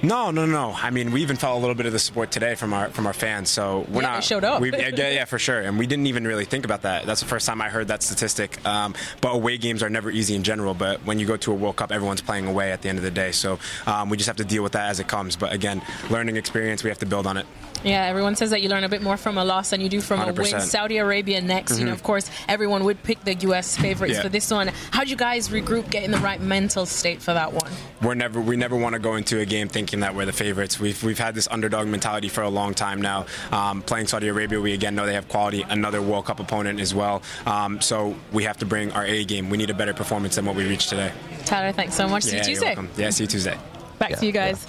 No, 0.01 0.31
no, 0.31 0.45
no. 0.45 0.71
I 0.71 0.91
mean, 0.91 1.11
we 1.11 1.21
even 1.21 1.35
felt 1.35 1.57
a 1.57 1.59
little 1.59 1.75
bit 1.75 1.85
of 1.85 1.91
the 1.91 1.99
support 1.99 2.31
today 2.31 2.55
from 2.55 2.73
our 2.73 2.89
from 2.89 3.05
our 3.05 3.13
fans. 3.13 3.49
So 3.49 3.85
we're 3.89 4.01
Yeah, 4.01 4.07
not 4.09 4.15
they 4.15 4.21
showed 4.21 4.43
up. 4.45 4.61
We, 4.61 4.71
yeah, 4.77 4.89
yeah, 4.95 5.25
for 5.25 5.37
sure. 5.37 5.59
And 5.59 5.77
we 5.77 5.87
didn't 5.87 6.07
even 6.07 6.25
really 6.25 6.45
think 6.45 6.63
about 6.63 6.83
that. 6.83 7.05
That's 7.05 7.19
the 7.19 7.25
first 7.27 7.45
time 7.45 7.61
I 7.61 7.69
heard 7.69 7.89
that 7.89 8.01
statistic. 8.01 8.65
Um, 8.65 8.95
but 9.19 9.29
away 9.35 9.57
games 9.57 9.83
are 9.83 9.89
never 9.89 10.09
easy 10.09 10.35
in 10.35 10.43
general. 10.43 10.73
But 10.73 11.05
when 11.05 11.19
you 11.19 11.25
go 11.25 11.35
to 11.37 11.51
a 11.51 11.55
World 11.55 11.75
Cup, 11.75 11.91
everyone's 11.91 12.21
playing 12.21 12.47
away 12.47 12.71
at 12.71 12.81
the 12.81 12.87
end 12.89 12.97
of 12.97 13.03
the 13.03 13.11
day. 13.11 13.31
So 13.33 13.59
um, 13.85 14.09
we 14.09 14.15
just 14.15 14.27
have 14.27 14.37
to 14.37 14.45
deal 14.45 14.63
with 14.63 14.71
that 14.71 14.89
as 14.89 14.99
it 15.01 15.07
comes. 15.07 15.35
But 15.35 15.51
again, 15.51 15.81
learning 16.09 16.37
experience. 16.37 16.83
We 16.83 16.89
have 16.89 16.99
to 16.99 17.05
build 17.05 17.27
on 17.27 17.35
it. 17.37 17.45
Yeah, 17.83 18.03
everyone 18.07 18.35
says 18.35 18.49
that 18.49 18.61
you 18.61 18.67
learn 18.67 18.83
a 18.83 18.89
bit 18.89 19.01
more 19.01 19.15
from 19.15 19.37
a 19.37 19.45
loss 19.45 19.69
than 19.69 19.79
you 19.79 19.87
do 19.87 20.01
from 20.01 20.19
a 20.19 20.33
win. 20.33 20.59
Saudi 20.59 20.97
Arabia 20.97 21.39
next. 21.41 21.79
You 21.79 21.85
know, 21.85 21.91
Mhm. 21.91 21.95
of 21.95 22.03
course, 22.03 22.29
everyone 22.49 22.83
would 22.83 23.01
pick 23.03 23.23
the 23.23 23.33
U.S. 23.35 23.77
favorites 23.77 24.15
Yeah. 24.15 24.21
for 24.23 24.27
this 24.29 24.51
one. 24.51 24.69
How'd 24.91 25.09
you 25.09 25.15
guys 25.15 25.47
regroup, 25.47 25.89
get 25.89 26.03
in 26.03 26.11
the 26.11 26.17
right 26.17 26.41
mental 26.41 26.85
state 26.85 27.21
for 27.21 27.33
that 27.33 27.53
one? 27.53 27.71
We're 28.01 28.15
never 28.15 28.41
we 28.41 28.55
never 28.57 28.75
want 28.75 28.93
to 28.93 28.99
go 28.99 29.15
into 29.15 29.39
a 29.39 29.45
game 29.45 29.69
thinking 29.69 29.88
that 30.01 30.13
we're 30.13 30.25
the 30.25 30.33
favorites. 30.33 30.79
We've 30.79 31.01
we've 31.03 31.17
had 31.17 31.33
this 31.33 31.47
underdog 31.49 31.87
mentality 31.87 32.29
for 32.29 32.43
a 32.43 32.49
long 32.49 32.73
time 32.73 33.01
now. 33.01 33.25
Um, 33.51 33.81
playing 33.81 34.07
Saudi 34.07 34.27
Arabia, 34.27 34.61
we 34.61 34.73
again 34.73 34.95
know 34.95 35.05
they 35.05 35.15
have 35.15 35.27
quality, 35.27 35.65
another 35.69 36.01
World 36.01 36.25
Cup 36.25 36.39
opponent 36.39 36.79
as 36.79 36.93
well. 36.93 37.23
Um, 37.45 37.81
so 37.81 38.15
we 38.31 38.43
have 38.43 38.57
to 38.57 38.65
bring 38.65 38.91
our 38.91 39.05
A 39.05 39.25
game. 39.25 39.49
We 39.49 39.57
need 39.57 39.71
a 39.71 39.73
better 39.73 39.93
performance 39.93 40.35
than 40.35 40.45
what 40.45 40.55
we 40.55 40.67
reached 40.67 40.89
today. 40.89 41.11
Tyler, 41.45 41.71
thanks 41.71 41.95
so 41.95 42.07
much. 42.07 42.23
See 42.23 42.35
yeah, 42.35 42.43
you 42.43 42.51
you're 42.51 42.55
Tuesday. 42.55 42.65
welcome. 42.67 42.89
Yeah, 42.95 43.09
see 43.09 43.23
you 43.23 43.27
Tuesday. 43.27 43.57
Back 43.97 44.19
to 44.19 44.25
you 44.25 44.31
guys. 44.31 44.67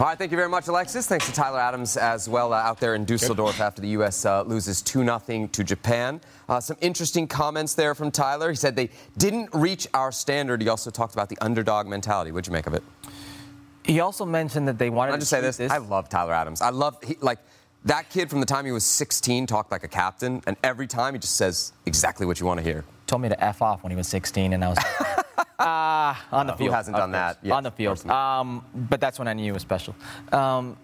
All 0.00 0.06
right, 0.06 0.16
thank 0.16 0.30
you 0.30 0.38
very 0.38 0.48
much, 0.48 0.66
Alexis. 0.66 1.06
Thanks 1.06 1.26
to 1.26 1.32
Tyler 1.32 1.60
Adams 1.60 1.98
as 1.98 2.26
well 2.26 2.54
uh, 2.54 2.56
out 2.56 2.80
there 2.80 2.94
in 2.94 3.04
Düsseldorf 3.04 3.60
after 3.60 3.82
the 3.82 3.88
U.S. 3.88 4.24
Uh, 4.24 4.42
loses 4.44 4.80
2 4.80 5.04
0 5.04 5.48
to 5.52 5.62
Japan. 5.62 6.22
Uh, 6.48 6.58
some 6.58 6.78
interesting 6.80 7.26
comments 7.26 7.74
there 7.74 7.94
from 7.94 8.10
Tyler. 8.10 8.48
He 8.48 8.56
said 8.56 8.74
they 8.74 8.88
didn't 9.18 9.50
reach 9.52 9.86
our 9.92 10.10
standard. 10.10 10.62
He 10.62 10.70
also 10.70 10.90
talked 10.90 11.12
about 11.12 11.28
the 11.28 11.36
underdog 11.42 11.86
mentality. 11.86 12.32
What'd 12.32 12.46
you 12.46 12.52
make 12.54 12.66
of 12.66 12.72
it? 12.72 12.82
He 13.90 13.98
also 13.98 14.24
mentioned 14.24 14.68
that 14.68 14.78
they 14.78 14.88
wanted 14.88 15.10
I'll 15.10 15.16
to 15.16 15.20
just 15.22 15.30
say 15.30 15.40
treat 15.40 15.56
this. 15.56 15.70
I 15.72 15.78
love 15.78 16.08
Tyler 16.08 16.32
Adams. 16.32 16.60
I 16.60 16.70
love, 16.70 16.96
he, 17.02 17.16
like, 17.20 17.40
that 17.86 18.08
kid 18.08 18.30
from 18.30 18.38
the 18.38 18.46
time 18.46 18.64
he 18.64 18.70
was 18.70 18.84
16 18.84 19.48
talked 19.48 19.72
like 19.72 19.82
a 19.82 19.88
captain, 19.88 20.40
and 20.46 20.56
every 20.62 20.86
time 20.86 21.14
he 21.14 21.18
just 21.18 21.34
says 21.34 21.72
exactly 21.86 22.24
what 22.24 22.38
you 22.38 22.46
want 22.46 22.58
to 22.58 22.62
hear. 22.62 22.84
Told 23.08 23.20
me 23.22 23.28
to 23.28 23.42
f 23.44 23.62
off 23.62 23.82
when 23.82 23.90
he 23.90 23.96
was 23.96 24.06
16, 24.06 24.52
and 24.52 24.64
I 24.64 24.68
was 24.68 24.78
ah 25.58 26.24
on 26.30 26.46
the 26.46 26.52
Uh, 26.52 26.56
who 26.56 26.70
hasn't 26.70 26.96
done 26.96 27.10
course. 27.10 27.34
that? 27.34 27.38
Yeah, 27.42 27.54
on 27.54 27.64
the 27.64 27.72
field. 27.72 28.08
Um, 28.08 28.64
but 28.76 29.00
that's 29.00 29.18
when 29.18 29.26
I 29.26 29.32
knew 29.32 29.42
he 29.42 29.50
was 29.50 29.62
special. 29.62 29.96
Um, 30.30 30.76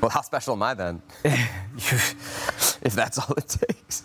well, 0.00 0.10
how 0.10 0.22
special 0.22 0.54
am 0.54 0.62
I 0.62 0.72
then? 0.72 1.02
if 1.24 2.92
that's 2.94 3.18
all 3.18 3.34
it 3.36 3.48
takes. 3.68 4.04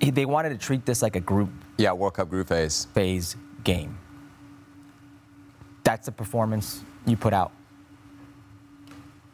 they 0.00 0.24
wanted 0.24 0.50
to 0.50 0.58
treat 0.58 0.86
this 0.86 1.02
like 1.02 1.16
a 1.16 1.20
group. 1.20 1.50
Yeah, 1.78 1.94
World 1.94 2.14
Cup 2.14 2.30
group 2.30 2.46
phase. 2.46 2.86
Phase 2.94 3.34
game. 3.64 3.98
That's 5.82 6.06
the 6.06 6.12
performance 6.12 6.84
you 7.06 7.16
put 7.16 7.32
out. 7.32 7.52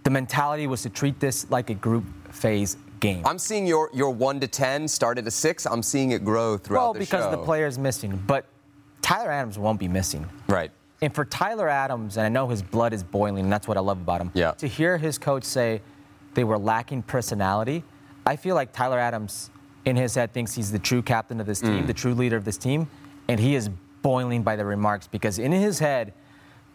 The 0.04 0.10
mentality 0.10 0.66
was 0.66 0.82
to 0.82 0.90
treat 0.90 1.20
this 1.20 1.50
like 1.50 1.70
a 1.70 1.74
group 1.74 2.04
phase 2.32 2.76
game. 3.00 3.26
I'm 3.26 3.38
seeing 3.38 3.66
your, 3.66 3.90
your 3.92 4.10
1 4.10 4.40
to 4.40 4.48
10 4.48 4.88
start 4.88 5.18
at 5.18 5.26
a 5.26 5.30
6. 5.30 5.66
I'm 5.66 5.82
seeing 5.82 6.12
it 6.12 6.24
grow 6.24 6.56
throughout 6.56 6.80
well, 6.80 6.92
the 6.94 7.04
show. 7.04 7.18
Well, 7.18 7.28
because 7.28 7.38
the 7.38 7.44
player's 7.44 7.78
missing, 7.78 8.22
but 8.26 8.46
Tyler 9.02 9.30
Adams 9.30 9.58
won't 9.58 9.78
be 9.78 9.88
missing. 9.88 10.26
Right. 10.48 10.70
And 11.00 11.14
for 11.14 11.24
Tyler 11.24 11.68
Adams, 11.68 12.16
and 12.16 12.26
I 12.26 12.28
know 12.28 12.48
his 12.48 12.62
blood 12.62 12.92
is 12.92 13.02
boiling, 13.02 13.44
and 13.44 13.52
that's 13.52 13.68
what 13.68 13.76
I 13.76 13.80
love 13.80 13.98
about 13.98 14.20
him. 14.20 14.30
Yeah. 14.34 14.52
To 14.52 14.66
hear 14.66 14.98
his 14.98 15.18
coach 15.18 15.44
say 15.44 15.80
they 16.34 16.44
were 16.44 16.58
lacking 16.58 17.02
personality, 17.02 17.84
I 18.26 18.36
feel 18.36 18.54
like 18.54 18.72
Tyler 18.72 18.98
Adams, 18.98 19.50
in 19.84 19.94
his 19.94 20.14
head, 20.14 20.32
thinks 20.32 20.54
he's 20.54 20.72
the 20.72 20.78
true 20.78 21.02
captain 21.02 21.40
of 21.40 21.46
this 21.46 21.60
team, 21.60 21.84
Mm. 21.84 21.86
the 21.86 21.94
true 21.94 22.14
leader 22.14 22.36
of 22.36 22.44
this 22.44 22.58
team, 22.58 22.88
and 23.28 23.38
he 23.38 23.54
is 23.54 23.70
boiling 24.02 24.42
by 24.42 24.56
the 24.56 24.64
remarks 24.64 25.06
because 25.06 25.38
in 25.38 25.52
his 25.52 25.78
head, 25.78 26.12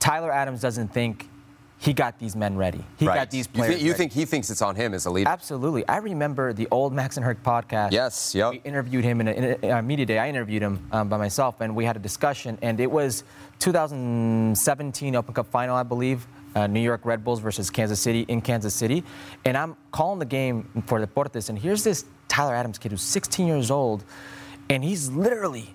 Tyler 0.03 0.33
Adams 0.33 0.59
doesn't 0.59 0.89
think 0.89 1.29
he 1.77 1.93
got 1.93 2.19
these 2.19 2.35
men 2.35 2.57
ready. 2.57 2.83
He 2.97 3.07
Right. 3.07 3.15
got 3.15 3.31
these 3.31 3.47
You, 3.47 3.53
players. 3.53 3.81
you 3.81 3.91
ready. 3.91 3.97
think 3.97 4.11
he 4.11 4.25
thinks 4.25 4.49
it's 4.49 4.61
on 4.61 4.75
him 4.75 4.93
as 4.93 5.05
a 5.05 5.09
leader? 5.09 5.29
Absolutely. 5.29 5.87
I 5.87 5.97
remember 5.97 6.51
the 6.51 6.67
old 6.71 6.91
Max 6.91 7.15
and 7.15 7.25
Herc 7.25 7.41
podcast. 7.41 7.93
Yes, 7.93 8.35
yep. 8.35 8.51
We 8.51 8.61
interviewed 8.65 9.05
him 9.05 9.21
in 9.21 9.29
a, 9.29 9.31
in 9.31 9.69
a, 9.71 9.81
media 9.81 10.05
day. 10.05 10.19
I 10.19 10.27
interviewed 10.27 10.61
him 10.61 10.85
um, 10.91 11.07
by 11.07 11.15
myself, 11.15 11.61
and 11.61 11.73
we 11.73 11.85
had 11.85 11.95
a 11.95 11.99
discussion. 11.99 12.57
And 12.61 12.81
it 12.81 12.91
was 12.91 13.23
2017 13.59 15.15
Open 15.15 15.33
Cup 15.33 15.47
final, 15.47 15.77
I 15.77 15.83
believe. 15.83 16.27
Uh, 16.53 16.67
New 16.67 16.81
York 16.81 17.05
Red 17.05 17.23
Bulls 17.23 17.39
versus 17.39 17.69
Kansas 17.69 18.01
City 18.01 18.25
in 18.27 18.41
Kansas 18.41 18.73
City. 18.73 19.05
And 19.45 19.55
I'm 19.55 19.77
calling 19.91 20.19
the 20.19 20.25
game 20.25 20.83
for 20.85 20.99
Deportes, 20.99 21.47
and 21.47 21.57
here's 21.57 21.83
this 21.85 22.03
Tyler 22.27 22.55
Adams 22.55 22.77
kid 22.77 22.91
who's 22.91 23.01
16 23.01 23.47
years 23.47 23.71
old, 23.71 24.03
and 24.69 24.83
he's 24.83 25.09
literally 25.11 25.73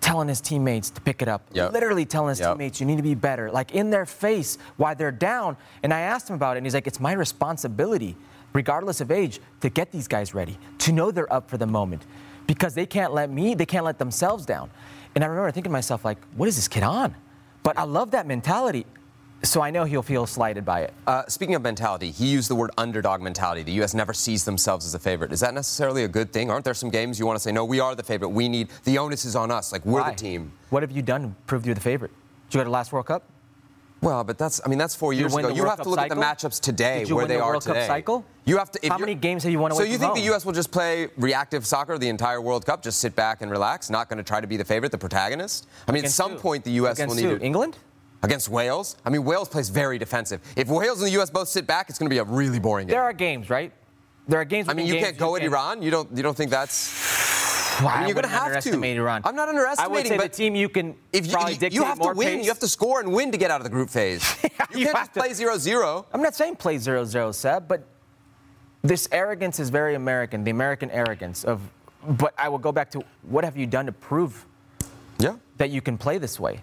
telling 0.00 0.28
his 0.28 0.40
teammates 0.40 0.90
to 0.90 1.00
pick 1.00 1.22
it 1.22 1.28
up. 1.28 1.42
Yep. 1.52 1.72
Literally 1.72 2.04
telling 2.04 2.30
his 2.30 2.40
Yep. 2.40 2.52
teammates, 2.52 2.80
you 2.80 2.86
need 2.86 2.96
to 2.96 3.02
be 3.02 3.14
better. 3.14 3.50
Like 3.50 3.72
in 3.72 3.90
their 3.90 4.06
face 4.06 4.58
while 4.76 4.94
they're 4.94 5.12
down. 5.12 5.56
And 5.82 5.92
I 5.92 6.00
asked 6.00 6.28
him 6.28 6.36
about 6.36 6.56
it, 6.56 6.58
and 6.58 6.66
he's 6.66 6.74
like, 6.74 6.86
it's 6.86 7.00
my 7.00 7.12
responsibility, 7.12 8.16
regardless 8.52 9.00
of 9.00 9.10
age, 9.10 9.40
to 9.60 9.68
get 9.68 9.92
these 9.92 10.08
guys 10.08 10.34
ready, 10.34 10.58
to 10.78 10.92
know 10.92 11.10
they're 11.10 11.32
up 11.32 11.48
for 11.50 11.58
the 11.58 11.66
moment. 11.66 12.04
Because 12.46 12.74
they 12.74 12.86
can't 12.86 13.12
let 13.12 13.30
me, 13.30 13.54
they 13.54 13.66
can't 13.66 13.84
let 13.84 13.98
themselves 13.98 14.44
down. 14.46 14.70
And 15.14 15.22
I 15.22 15.26
remember 15.26 15.50
thinking 15.50 15.70
to 15.70 15.72
myself, 15.72 16.04
like, 16.04 16.18
what 16.34 16.48
is 16.48 16.56
this 16.56 16.66
kid 16.68 16.82
on? 16.82 17.14
But 17.62 17.78
I 17.78 17.82
love 17.84 18.12
that 18.12 18.26
mentality. 18.26 18.86
So 19.42 19.62
I 19.62 19.70
know 19.70 19.84
he'll 19.84 20.02
feel 20.02 20.26
slighted 20.26 20.66
by 20.66 20.80
it. 20.82 20.92
Uh, 21.06 21.22
speaking 21.26 21.54
of 21.54 21.62
mentality, 21.62 22.10
he 22.10 22.26
used 22.26 22.50
the 22.50 22.54
word 22.54 22.70
underdog 22.76 23.22
mentality. 23.22 23.62
The 23.62 23.72
U.S. 23.72 23.94
never 23.94 24.12
sees 24.12 24.44
themselves 24.44 24.84
as 24.84 24.94
a 24.94 24.98
favorite. 24.98 25.32
Is 25.32 25.40
that 25.40 25.54
necessarily 25.54 26.04
a 26.04 26.08
good 26.08 26.30
thing? 26.30 26.50
Aren't 26.50 26.64
there 26.66 26.74
some 26.74 26.90
games 26.90 27.18
you 27.18 27.24
want 27.26 27.36
to 27.36 27.42
say, 27.42 27.50
no, 27.50 27.64
we 27.64 27.80
are 27.80 27.94
the 27.94 28.02
favorite. 28.02 28.28
We 28.28 28.50
need, 28.50 28.68
the 28.84 28.98
onus 28.98 29.24
is 29.24 29.34
on 29.36 29.50
us. 29.50 29.72
Like, 29.72 29.84
we're 29.86 30.02
Why? 30.02 30.10
the 30.10 30.16
team. 30.16 30.52
What 30.68 30.82
have 30.82 30.90
you 30.90 31.00
done 31.00 31.22
to 31.22 31.28
prove 31.46 31.64
you're 31.64 31.74
the 31.74 31.80
favorite? 31.80 32.10
Did 32.50 32.54
you 32.54 32.58
go 32.58 32.64
to 32.64 32.68
the 32.68 32.70
last 32.70 32.92
World 32.92 33.06
Cup? 33.06 33.22
Well, 34.02 34.24
but 34.24 34.36
that's, 34.36 34.60
I 34.64 34.68
mean, 34.68 34.78
that's 34.78 34.94
four 34.94 35.12
you 35.14 35.20
years 35.20 35.34
ago. 35.34 35.48
You 35.48 35.62
World 35.62 35.68
have 35.70 35.82
to 35.82 35.88
look 35.88 35.98
cycle? 36.00 36.22
at 36.24 36.38
the 36.40 36.48
matchups 36.48 36.60
today, 36.60 37.00
Did 37.00 37.08
you 37.08 37.16
where 37.16 37.24
win 37.24 37.28
they 37.30 37.36
the 37.36 37.42
are 37.42 37.50
World 37.52 37.64
Cup 37.64 37.74
today. 37.74 37.86
cycle? 37.86 38.24
You 38.44 38.56
have 38.58 38.70
to. 38.72 38.78
if 38.84 38.90
How 38.92 38.98
many 38.98 39.14
games 39.14 39.42
have 39.44 39.52
you 39.52 39.58
won 39.58 39.72
So 39.72 39.82
you 39.84 39.98
think 39.98 40.14
the? 40.14 40.22
U.S. 40.22 40.44
will 40.46 40.52
just 40.54 40.70
play 40.70 41.08
reactive 41.18 41.66
soccer 41.66 41.96
the 41.98 42.08
entire 42.08 42.40
World 42.40 42.64
Cup, 42.66 42.82
just 42.82 43.00
sit 43.00 43.14
back 43.14 43.42
and 43.42 43.50
relax, 43.50 43.88
not 43.90 44.08
going 44.08 44.16
to 44.18 44.22
try 44.24 44.40
to 44.40 44.46
be 44.46 44.56
the 44.56 44.64
favorite, 44.64 44.90
the 44.92 44.98
protagonist? 44.98 45.66
I 45.86 45.92
mean, 45.92 46.00
Against 46.00 46.18
at 46.18 46.24
some 46.24 46.32
who? 46.32 46.38
point, 46.38 46.64
the 46.64 46.72
U.S. 46.72 46.98
Against 46.98 47.16
will 47.16 47.22
need 47.22 47.30
who? 47.30 47.38
to. 47.38 47.44
England? 47.44 47.76
Against 48.22 48.48
Wales? 48.48 48.96
I 49.04 49.10
mean, 49.10 49.24
Wales 49.24 49.48
plays 49.48 49.70
very 49.70 49.98
defensive. 49.98 50.40
If 50.56 50.68
Wales 50.68 50.98
and 50.98 51.06
the 51.06 51.12
U.S. 51.12 51.30
both 51.30 51.48
sit 51.48 51.66
back, 51.66 51.88
it's 51.88 51.98
going 51.98 52.08
to 52.08 52.14
be 52.14 52.18
a 52.18 52.24
really 52.24 52.58
boring 52.58 52.86
game. 52.86 52.94
There 52.94 53.02
are 53.02 53.14
games, 53.14 53.48
right? 53.48 53.72
There 54.28 54.38
are 54.40 54.44
games. 54.44 54.68
I 54.68 54.74
mean, 54.74 54.86
you 54.86 54.98
can't 54.98 55.16
go 55.16 55.36
at 55.36 55.42
can- 55.42 55.50
Iran. 55.50 55.82
You 55.82 55.90
don't. 55.90 56.14
You 56.16 56.22
don't 56.22 56.36
think 56.36 56.50
that's? 56.50 57.18
Well, 57.80 57.88
I 57.88 58.00
mean, 58.00 58.08
you're 58.08 58.14
going 58.14 58.24
to 58.24 58.28
have 58.28 58.62
to. 58.62 58.82
Iran. 58.82 59.22
I'm 59.24 59.34
not 59.34 59.48
underestimating. 59.48 59.90
I 59.90 59.96
would 59.96 60.06
say 60.06 60.16
but 60.18 60.32
the 60.32 60.36
team 60.36 60.54
you 60.54 60.68
can 60.68 60.96
if 61.14 61.24
you, 61.24 61.32
probably 61.32 61.54
you, 61.54 61.60
dictate 61.60 61.72
you 61.72 61.84
have 61.84 61.98
to 62.00 62.12
win, 62.12 62.36
pace. 62.36 62.44
you 62.44 62.50
have 62.50 62.58
to 62.58 62.68
score 62.68 63.00
and 63.00 63.10
win 63.10 63.32
to 63.32 63.38
get 63.38 63.50
out 63.50 63.58
of 63.60 63.64
the 63.64 63.70
group 63.70 63.88
phase. 63.88 64.22
you, 64.74 64.84
can't 64.84 64.96
just 64.96 65.14
play 65.14 65.30
0-0. 65.30 66.04
I'm 66.12 66.20
not 66.20 66.34
saying 66.34 66.56
play 66.56 66.76
0-0, 66.76 67.34
Seb, 67.34 67.68
but 67.68 67.86
this 68.82 69.08
arrogance 69.12 69.58
is 69.60 69.70
very 69.70 69.94
American, 69.94 70.44
the 70.44 70.50
American 70.50 70.90
arrogance 70.90 71.44
of. 71.44 71.62
But 72.06 72.34
I 72.36 72.50
will 72.50 72.58
go 72.58 72.70
back 72.72 72.90
to 72.90 73.02
what 73.22 73.44
have 73.44 73.56
you 73.56 73.66
done 73.66 73.86
to 73.86 73.92
prove 73.92 74.44
Yeah. 75.18 75.36
that 75.56 75.70
you 75.70 75.80
can 75.80 75.96
play 75.96 76.18
this 76.18 76.38
way? 76.38 76.60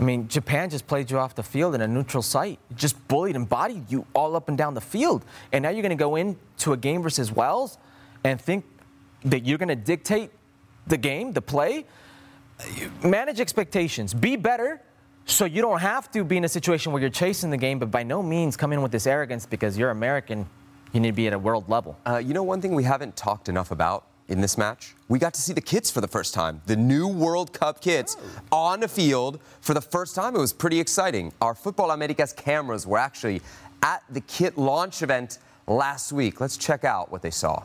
I 0.00 0.02
mean, 0.02 0.28
Japan 0.28 0.70
just 0.70 0.86
played 0.86 1.10
you 1.10 1.18
off 1.18 1.34
the 1.34 1.42
field 1.42 1.74
in 1.74 1.82
a 1.82 1.86
neutral 1.86 2.22
site, 2.22 2.58
just 2.74 3.06
bullied 3.06 3.36
and 3.36 3.46
bodied 3.46 3.92
you 3.92 4.06
all 4.14 4.34
up 4.34 4.48
and 4.48 4.56
down 4.56 4.72
the 4.72 4.80
field, 4.80 5.26
and 5.52 5.62
now 5.62 5.68
you're 5.68 5.82
going 5.82 5.90
to 5.90 5.94
go 5.94 6.16
into 6.16 6.72
a 6.72 6.76
game 6.76 7.02
versus 7.02 7.30
Wales 7.30 7.76
and 8.24 8.40
think 8.40 8.64
that 9.26 9.44
you're 9.44 9.58
going 9.58 9.68
to 9.68 9.76
dictate 9.76 10.30
the 10.86 10.96
game, 10.96 11.32
the 11.32 11.42
play. 11.42 11.84
Manage 13.04 13.40
expectations. 13.40 14.14
Be 14.14 14.36
better 14.36 14.80
so 15.26 15.44
you 15.44 15.60
don't 15.60 15.80
have 15.80 16.10
to 16.12 16.24
be 16.24 16.38
in 16.38 16.44
a 16.44 16.48
situation 16.48 16.92
where 16.92 17.00
you're 17.00 17.10
chasing 17.10 17.50
the 17.50 17.56
game, 17.56 17.78
but 17.78 17.90
by 17.90 18.02
no 18.02 18.22
means 18.22 18.56
come 18.56 18.72
in 18.72 18.80
with 18.80 18.92
this 18.92 19.06
arrogance 19.06 19.44
because 19.44 19.76
you're 19.76 19.90
American. 19.90 20.48
You 20.92 21.00
need 21.00 21.10
to 21.10 21.14
be 21.14 21.26
at 21.26 21.32
a 21.32 21.38
world 21.38 21.68
level. 21.68 21.96
Uh, 22.06 22.16
you 22.16 22.34
know, 22.34 22.42
one 22.42 22.60
thing 22.60 22.74
we 22.74 22.84
haven't 22.84 23.16
talked 23.16 23.48
enough 23.48 23.70
about 23.70 24.06
in 24.30 24.40
this 24.40 24.56
match? 24.56 24.94
We 25.08 25.18
got 25.18 25.34
to 25.34 25.40
see 25.42 25.52
the 25.52 25.60
kits 25.60 25.90
for 25.90 26.00
the 26.00 26.08
first 26.08 26.32
time. 26.32 26.62
The 26.66 26.76
new 26.76 27.06
World 27.06 27.52
Cup 27.52 27.80
kits 27.80 28.16
oh. 28.52 28.56
on 28.56 28.80
the 28.80 28.88
field 28.88 29.40
for 29.60 29.74
the 29.74 29.80
first 29.80 30.14
time. 30.14 30.34
It 30.36 30.38
was 30.38 30.52
pretty 30.52 30.80
exciting. 30.80 31.32
Our 31.42 31.54
Futbol 31.54 31.92
Americas 31.92 32.32
cameras 32.32 32.86
were 32.86 32.98
actually 32.98 33.42
at 33.82 34.02
the 34.08 34.20
kit 34.20 34.56
launch 34.56 35.02
event 35.02 35.38
last 35.66 36.12
week. 36.12 36.40
Let's 36.40 36.56
check 36.56 36.84
out 36.84 37.10
what 37.10 37.22
they 37.22 37.30
saw. 37.30 37.64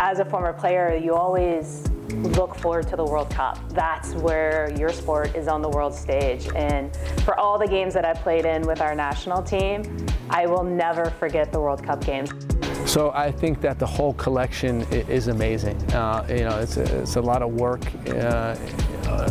As 0.00 0.18
a 0.18 0.24
former 0.24 0.52
player, 0.52 0.94
you 0.96 1.14
always 1.14 1.88
look 2.14 2.54
forward 2.56 2.88
to 2.88 2.96
the 2.96 3.04
World 3.04 3.30
Cup. 3.30 3.58
That's 3.70 4.14
where 4.14 4.70
your 4.76 4.90
sport 4.92 5.34
is 5.34 5.48
on 5.48 5.62
the 5.62 5.68
world 5.68 5.94
stage. 5.94 6.48
And 6.54 6.96
for 7.24 7.38
all 7.38 7.58
the 7.58 7.66
games 7.68 7.94
that 7.94 8.04
I 8.04 8.14
played 8.14 8.44
in 8.44 8.62
with 8.62 8.80
our 8.80 8.94
national 8.94 9.42
team, 9.42 10.06
I 10.30 10.46
will 10.46 10.64
never 10.64 11.10
forget 11.10 11.52
the 11.52 11.60
World 11.60 11.84
Cup 11.84 12.04
games. 12.04 12.30
So 12.86 13.10
I 13.10 13.32
think 13.32 13.60
that 13.62 13.80
the 13.80 13.86
whole 13.86 14.14
collection 14.14 14.82
is 14.92 15.26
amazing. 15.26 15.76
Uh, 15.92 16.24
you 16.30 16.44
know, 16.44 16.58
it's 16.58 16.76
a, 16.76 17.00
it's 17.00 17.16
a 17.16 17.20
lot 17.20 17.42
of 17.42 17.52
work 17.54 17.82
uh, 18.10 18.56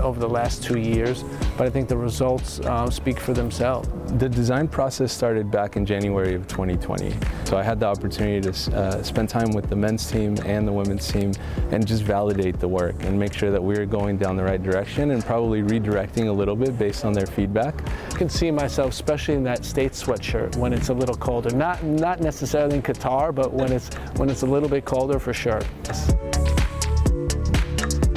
over 0.02 0.20
the 0.20 0.30
last 0.30 0.62
two 0.62 0.78
years, 0.78 1.24
but 1.58 1.66
I 1.66 1.70
think 1.70 1.88
the 1.88 1.98
results 1.98 2.60
um, 2.66 2.92
speak 2.92 3.20
for 3.20 3.34
themselves. 3.34 3.90
The 4.20 4.30
design 4.30 4.68
process 4.68 5.12
started 5.12 5.50
back 5.50 5.78
in 5.78 5.86
January 5.86 6.36
of 6.36 6.48
2020. 6.48 7.14
So 7.46 7.58
I 7.58 7.64
had 7.64 7.80
the 7.80 7.88
opportunity 7.88 8.42
to 8.42 8.76
uh, 8.76 9.04
spend 9.04 9.30
time 9.30 9.52
with 9.52 9.70
the 9.70 9.76
men's 9.76 10.10
team 10.10 10.38
and 10.46 10.68
the 10.68 10.72
women's 10.72 11.08
team 11.08 11.32
and 11.72 11.86
just 11.86 12.04
validate 12.04 12.60
the 12.60 12.68
work 12.68 12.96
and 13.04 13.18
make 13.18 13.34
sure 13.34 13.52
that 13.52 13.64
we 13.64 13.78
are 13.78 13.86
going 13.86 14.18
down 14.18 14.36
the 14.36 14.44
right 14.44 14.62
direction 14.62 15.12
and 15.12 15.24
probably 15.26 15.62
redirecting 15.62 16.28
a 16.28 16.32
little 16.32 16.56
bit 16.56 16.78
based 16.78 17.06
on 17.06 17.14
their 17.14 17.28
feedback. 17.28 17.76
I 18.12 18.18
can 18.18 18.30
see 18.30 18.52
myself, 18.52 18.92
especially 18.92 19.36
in 19.36 19.44
that 19.44 19.66
state 19.66 19.94
sweatshirt 19.94 20.56
when 20.56 20.74
it's 20.74 20.90
a 20.90 20.94
little 20.94 21.16
colder. 21.16 21.56
Not, 21.56 21.84
not 21.84 22.20
necessarily 22.20 22.76
in 22.76 22.82
Qatar, 22.82 23.34
but 23.34 23.45
when 23.52 23.72
it's, 23.72 23.94
when 24.18 24.30
it's 24.30 24.42
a 24.44 24.46
little 24.46 24.70
bit 24.70 24.86
colder 24.86 25.20
for 25.20 25.34
sure. 25.34 25.62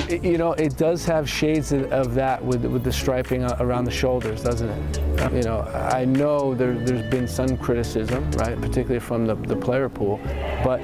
It, 0.09 0.25
you 0.25 0.39
know, 0.39 0.53
it 0.53 0.77
does 0.77 1.05
have 1.05 1.29
shades 1.29 1.73
of 1.73 2.15
that 2.15 2.43
with, 2.43 2.65
with 2.65 2.83
the 2.83 2.93
striping 2.93 3.45
around 3.45 3.85
the 3.85 3.91
shoulders, 3.91 4.43
doesn't 4.43 4.69
it? 4.69 5.33
You 5.35 5.43
know, 5.43 5.61
I 5.93 6.05
know 6.05 6.55
there, 6.55 6.73
has 6.73 7.03
been 7.11 7.29
some 7.29 7.59
criticism, 7.59 8.31
right, 8.33 8.59
particularly 8.59 9.01
from 9.01 9.27
the, 9.27 9.35
the 9.35 9.57
player 9.57 9.89
pool, 9.89 10.19
but 10.65 10.81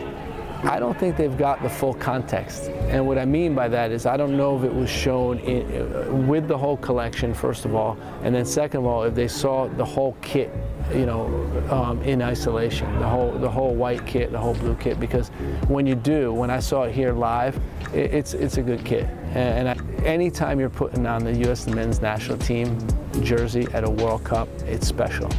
I 0.64 0.78
don't 0.78 0.98
think 0.98 1.18
they've 1.18 1.36
got 1.36 1.62
the 1.62 1.68
full 1.68 1.92
context. 1.92 2.70
And 2.88 3.06
what 3.06 3.18
I 3.18 3.26
mean 3.26 3.54
by 3.54 3.68
that 3.68 3.92
is 3.92 4.06
I 4.06 4.16
don't 4.16 4.34
know 4.34 4.56
if 4.56 4.64
it 4.64 4.74
was 4.74 4.88
shown 4.88 5.38
in, 5.40 5.62
uh, 5.62 6.10
with 6.26 6.48
the 6.48 6.56
whole 6.56 6.78
collection, 6.78 7.34
first 7.34 7.66
of 7.66 7.74
all, 7.74 7.98
and 8.22 8.34
then 8.34 8.46
second 8.46 8.80
of 8.80 8.86
all, 8.86 9.04
if 9.04 9.14
they 9.14 9.28
saw 9.28 9.68
the 9.68 9.84
whole 9.84 10.16
kit 10.22 10.50
you 10.92 11.06
know, 11.06 11.26
um, 11.70 12.02
in 12.02 12.22
isolation, 12.22 12.98
the 12.98 13.08
whole 13.08 13.32
the 13.32 13.50
whole 13.50 13.74
white 13.74 14.06
kit, 14.06 14.32
the 14.32 14.38
whole 14.38 14.54
blue 14.54 14.74
kit. 14.76 15.00
Because 15.00 15.28
when 15.68 15.86
you 15.86 15.94
do, 15.94 16.32
when 16.32 16.50
I 16.50 16.60
saw 16.60 16.82
it 16.82 16.94
here 16.94 17.12
live, 17.12 17.56
it, 17.92 18.12
it's 18.12 18.34
it's 18.34 18.56
a 18.58 18.62
good 18.62 18.84
kit. 18.84 19.04
And, 19.34 19.68
and 19.68 19.68
I, 19.68 20.04
anytime 20.04 20.60
you're 20.60 20.70
putting 20.70 21.06
on 21.06 21.24
the 21.24 21.34
U.S. 21.46 21.66
men's 21.66 22.00
national 22.00 22.38
team 22.38 22.78
jersey 23.22 23.66
at 23.72 23.84
a 23.84 23.90
World 23.90 24.24
Cup, 24.24 24.48
it's 24.66 24.86
special. 24.86 25.30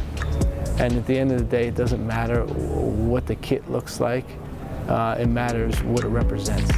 And 0.78 0.92
at 0.92 1.06
the 1.06 1.18
end 1.18 1.32
of 1.32 1.38
the 1.38 1.44
day, 1.44 1.68
it 1.68 1.74
doesn't 1.74 2.06
matter 2.06 2.44
what 2.44 3.26
the 3.26 3.36
kit 3.36 3.70
looks 3.70 4.00
like. 4.00 4.26
Uh, 4.88 5.16
it 5.18 5.26
matters 5.26 5.82
what 5.82 6.04
it 6.04 6.08
represents. 6.08 6.70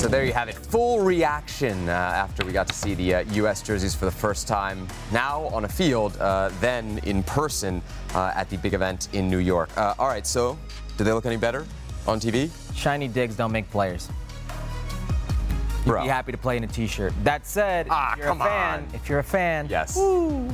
So 0.00 0.08
there 0.08 0.24
you 0.24 0.32
have 0.32 0.48
it. 0.48 0.54
Full 0.54 1.00
reaction 1.00 1.86
uh, 1.86 1.92
after 1.92 2.42
we 2.42 2.52
got 2.52 2.66
to 2.68 2.72
see 2.72 2.94
the 2.94 3.16
uh, 3.16 3.20
U.S. 3.32 3.60
jerseys 3.60 3.94
for 3.94 4.06
the 4.06 4.10
first 4.10 4.48
time. 4.48 4.88
Now 5.12 5.42
on 5.48 5.66
a 5.66 5.68
field, 5.68 6.16
uh, 6.16 6.48
then 6.58 7.00
in 7.04 7.22
person 7.22 7.82
uh, 8.14 8.32
at 8.34 8.48
the 8.48 8.56
big 8.56 8.72
event 8.72 9.08
in 9.12 9.28
New 9.28 9.40
York. 9.40 9.68
Uh, 9.76 9.92
all 9.98 10.08
right, 10.08 10.26
so 10.26 10.56
do 10.96 11.04
they 11.04 11.12
look 11.12 11.26
any 11.26 11.36
better 11.36 11.66
on 12.06 12.18
TV? 12.18 12.50
Shiny 12.74 13.08
digs 13.08 13.36
don't 13.36 13.52
make 13.52 13.70
players. 13.70 14.08
You'd 15.80 15.84
Bro. 15.84 16.02
be 16.04 16.08
happy 16.08 16.32
to 16.32 16.38
play 16.38 16.56
in 16.56 16.64
a 16.64 16.66
T-shirt. 16.66 17.12
That 17.22 17.46
said, 17.46 17.86
ah, 17.90 18.14
if 18.14 18.20
you're 18.20 18.30
a 18.30 18.36
fan, 18.36 18.78
on. 18.78 18.94
if 18.94 19.06
you're 19.06 19.18
a 19.18 19.22
fan, 19.22 19.66
yes. 19.68 19.96
Woo. 19.96 20.48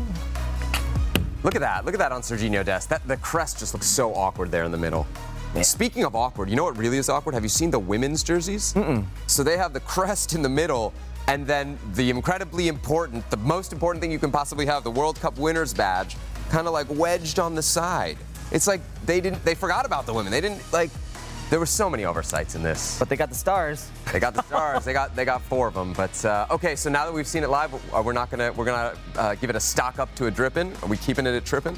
Look 1.44 1.54
at 1.54 1.60
that. 1.60 1.84
Look 1.84 1.94
at 1.94 2.00
that 2.00 2.10
on 2.10 2.22
Sergiño 2.22 2.64
Dest. 2.64 2.88
That 2.88 3.06
the 3.06 3.16
crest 3.18 3.60
just 3.60 3.74
looks 3.74 3.86
so 3.86 4.12
awkward 4.12 4.50
there 4.50 4.64
in 4.64 4.72
the 4.72 4.78
middle. 4.78 5.06
Yeah. 5.54 5.62
Speaking 5.62 6.04
of 6.04 6.14
awkward, 6.14 6.50
you 6.50 6.56
know 6.56 6.64
what 6.64 6.76
really 6.76 6.98
is 6.98 7.08
awkward? 7.08 7.34
Have 7.34 7.42
you 7.42 7.48
seen 7.48 7.70
the 7.70 7.78
women's 7.78 8.22
jerseys? 8.22 8.74
Mm-mm. 8.74 9.04
So 9.26 9.42
they 9.42 9.56
have 9.56 9.72
the 9.72 9.80
crest 9.80 10.34
in 10.34 10.42
the 10.42 10.48
middle, 10.48 10.92
and 11.28 11.46
then 11.46 11.78
the 11.94 12.10
incredibly 12.10 12.68
important, 12.68 13.28
the 13.30 13.38
most 13.38 13.72
important 13.72 14.02
thing 14.02 14.12
you 14.12 14.18
can 14.18 14.30
possibly 14.30 14.66
have, 14.66 14.84
the 14.84 14.90
World 14.90 15.18
Cup 15.20 15.38
winners 15.38 15.72
badge, 15.72 16.16
kind 16.50 16.66
of 16.66 16.72
like 16.72 16.86
wedged 16.90 17.38
on 17.38 17.54
the 17.54 17.62
side. 17.62 18.18
It's 18.52 18.66
like 18.66 18.80
they 19.06 19.20
didn't, 19.20 19.44
they 19.44 19.54
forgot 19.54 19.86
about 19.86 20.06
the 20.06 20.12
women. 20.12 20.30
They 20.30 20.40
didn't 20.40 20.62
like. 20.72 20.90
There 21.48 21.60
were 21.60 21.66
so 21.66 21.88
many 21.88 22.04
oversights 22.04 22.56
in 22.56 22.62
this. 22.64 22.98
But 22.98 23.08
they 23.08 23.14
got 23.14 23.28
the 23.28 23.36
stars. 23.36 23.88
They 24.12 24.18
got 24.18 24.34
the 24.34 24.42
stars. 24.42 24.84
they 24.84 24.92
got 24.92 25.14
they 25.14 25.24
got 25.24 25.42
four 25.42 25.68
of 25.68 25.74
them. 25.74 25.92
But 25.92 26.24
uh, 26.24 26.46
okay, 26.50 26.74
so 26.74 26.90
now 26.90 27.04
that 27.04 27.14
we've 27.14 27.26
seen 27.26 27.44
it 27.44 27.50
live, 27.50 27.72
uh, 27.94 28.02
we're 28.04 28.12
not 28.12 28.30
gonna 28.30 28.52
we're 28.52 28.64
gonna 28.64 28.96
uh, 29.16 29.34
give 29.36 29.50
it 29.50 29.56
a 29.56 29.60
stock 29.60 29.98
up 30.00 30.12
to 30.16 30.26
a 30.26 30.30
dripping. 30.30 30.72
Are 30.82 30.88
we 30.88 30.96
keeping 30.96 31.24
it 31.24 31.34
at 31.34 31.44
tripping? 31.44 31.76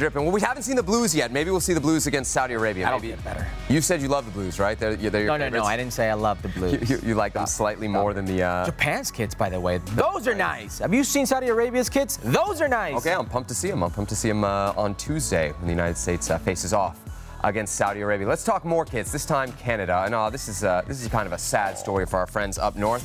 Dripping. 0.00 0.22
Well, 0.22 0.32
we 0.32 0.40
haven't 0.40 0.62
seen 0.62 0.76
the 0.76 0.82
Blues 0.82 1.14
yet. 1.14 1.30
Maybe 1.30 1.50
we'll 1.50 1.60
see 1.60 1.74
the 1.74 1.80
Blues 1.80 2.06
against 2.06 2.32
Saudi 2.32 2.54
Arabia. 2.54 2.84
That'll 2.84 2.98
Maybe. 3.00 3.14
get 3.14 3.22
better. 3.22 3.46
You 3.68 3.80
said 3.80 4.00
you 4.00 4.08
love 4.08 4.24
the 4.24 4.32
Blues, 4.32 4.58
right? 4.58 4.78
They're, 4.78 4.96
they're 4.96 5.26
no, 5.26 5.36
no, 5.36 5.48
no. 5.48 5.64
I 5.64 5.76
didn't 5.76 5.92
say 5.92 6.08
I 6.10 6.14
love 6.14 6.40
the 6.42 6.48
Blues. 6.56 6.88
You, 6.88 6.96
you, 6.96 7.08
you 7.08 7.14
like 7.14 7.34
them 7.34 7.46
slightly 7.46 7.86
more 7.86 8.14
than 8.14 8.24
the 8.24 8.42
uh... 8.42 8.66
Japan's 8.66 9.10
kids, 9.10 9.34
by 9.34 9.50
the 9.50 9.60
way. 9.60 9.78
Those 9.94 10.26
are 10.26 10.34
nice. 10.34 10.78
Have 10.78 10.94
you 10.94 11.04
seen 11.04 11.26
Saudi 11.26 11.48
Arabia's 11.48 11.90
kids? 11.90 12.16
Those 12.16 12.60
are 12.60 12.68
nice. 12.68 12.94
Okay, 12.96 13.12
I'm 13.12 13.26
pumped 13.26 13.48
to 13.50 13.54
see 13.54 13.70
them. 13.70 13.82
I'm 13.84 13.90
pumped 13.90 14.08
to 14.08 14.16
see 14.16 14.28
them 14.28 14.42
uh, 14.42 14.72
on 14.76 14.94
Tuesday 14.94 15.52
when 15.52 15.66
the 15.66 15.72
United 15.72 15.96
States 15.96 16.30
uh, 16.30 16.38
faces 16.38 16.72
off 16.72 16.98
against 17.44 17.74
Saudi 17.76 18.00
Arabia. 18.00 18.26
Let's 18.26 18.44
talk 18.44 18.64
more 18.64 18.84
kids. 18.84 19.12
This 19.12 19.24
time 19.24 19.52
Canada. 19.52 20.02
And 20.04 20.14
uh, 20.14 20.30
this 20.30 20.48
is 20.48 20.64
uh, 20.64 20.82
this 20.86 21.00
is 21.00 21.08
kind 21.08 21.26
of 21.26 21.32
a 21.32 21.38
sad 21.38 21.78
story 21.78 22.06
for 22.06 22.18
our 22.18 22.26
friends 22.26 22.58
up 22.58 22.76
north. 22.76 23.04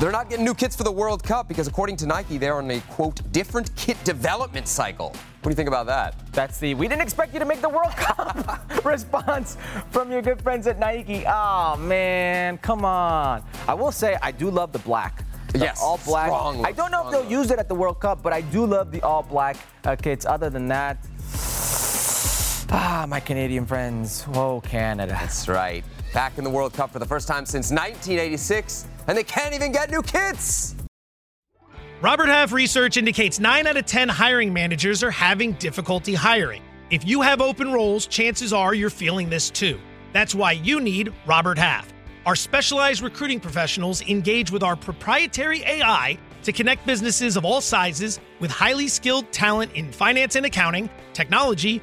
They're 0.00 0.12
not 0.12 0.30
getting 0.30 0.44
new 0.44 0.54
kits 0.54 0.76
for 0.76 0.84
the 0.84 0.92
World 0.92 1.24
Cup 1.24 1.48
because 1.48 1.66
according 1.66 1.96
to 1.96 2.06
Nike, 2.06 2.38
they're 2.38 2.54
on 2.54 2.70
a 2.70 2.80
quote 2.82 3.20
different 3.32 3.74
kit 3.74 3.96
development 4.04 4.68
cycle. 4.68 5.08
What 5.08 5.44
do 5.44 5.50
you 5.50 5.56
think 5.56 5.68
about 5.68 5.86
that? 5.86 6.14
That's 6.32 6.58
the 6.58 6.74
we 6.74 6.88
didn't 6.88 7.02
expect 7.02 7.32
you 7.32 7.40
to 7.40 7.44
make 7.44 7.60
the 7.60 7.68
World 7.68 7.92
Cup 7.92 8.84
response 8.84 9.56
from 9.90 10.12
your 10.12 10.22
good 10.22 10.40
friends 10.40 10.66
at 10.66 10.78
Nike. 10.78 11.24
Oh 11.26 11.76
man, 11.76 12.58
come 12.58 12.84
on. 12.84 13.42
I 13.66 13.74
will 13.74 13.92
say 13.92 14.16
I 14.22 14.30
do 14.30 14.50
love 14.50 14.72
the 14.72 14.78
black. 14.80 15.24
The 15.48 15.60
yes, 15.60 15.80
all 15.82 15.98
black. 16.04 16.28
Strong 16.28 16.64
I 16.64 16.72
don't 16.72 16.92
know 16.92 17.06
if 17.06 17.10
they'll 17.10 17.22
look. 17.22 17.30
use 17.30 17.50
it 17.50 17.58
at 17.58 17.68
the 17.68 17.74
World 17.74 18.00
Cup, 18.00 18.22
but 18.22 18.32
I 18.32 18.42
do 18.42 18.66
love 18.66 18.92
the 18.92 19.02
all 19.02 19.22
black 19.22 19.56
uh, 19.84 19.96
kits. 19.96 20.26
Other 20.26 20.50
than 20.50 20.68
that, 20.68 20.98
Ah, 22.70 23.06
my 23.08 23.18
Canadian 23.18 23.64
friends. 23.64 24.24
Whoa, 24.24 24.60
Canada. 24.60 25.12
That's 25.12 25.48
right. 25.48 25.82
Back 26.12 26.36
in 26.36 26.44
the 26.44 26.50
World 26.50 26.74
Cup 26.74 26.90
for 26.90 26.98
the 26.98 27.06
first 27.06 27.26
time 27.26 27.46
since 27.46 27.70
1986, 27.70 28.86
and 29.06 29.16
they 29.16 29.24
can't 29.24 29.54
even 29.54 29.72
get 29.72 29.90
new 29.90 30.02
kits. 30.02 30.74
Robert 32.02 32.28
Half 32.28 32.52
research 32.52 32.96
indicates 32.96 33.40
9 33.40 33.66
out 33.66 33.76
of 33.76 33.86
10 33.86 34.08
hiring 34.08 34.52
managers 34.52 35.02
are 35.02 35.10
having 35.10 35.52
difficulty 35.52 36.14
hiring. 36.14 36.62
If 36.90 37.06
you 37.06 37.22
have 37.22 37.40
open 37.40 37.72
roles, 37.72 38.06
chances 38.06 38.52
are 38.52 38.74
you're 38.74 38.90
feeling 38.90 39.30
this 39.30 39.50
too. 39.50 39.80
That's 40.12 40.34
why 40.34 40.52
you 40.52 40.78
need 40.80 41.12
Robert 41.26 41.58
Half. 41.58 41.92
Our 42.26 42.36
specialized 42.36 43.00
recruiting 43.00 43.40
professionals 43.40 44.02
engage 44.02 44.50
with 44.50 44.62
our 44.62 44.76
proprietary 44.76 45.62
AI 45.62 46.18
to 46.42 46.52
connect 46.52 46.86
businesses 46.86 47.36
of 47.36 47.44
all 47.44 47.60
sizes 47.60 48.20
with 48.40 48.50
highly 48.50 48.88
skilled 48.88 49.30
talent 49.32 49.72
in 49.72 49.90
finance 49.90 50.36
and 50.36 50.46
accounting, 50.46 50.88
technology, 51.14 51.82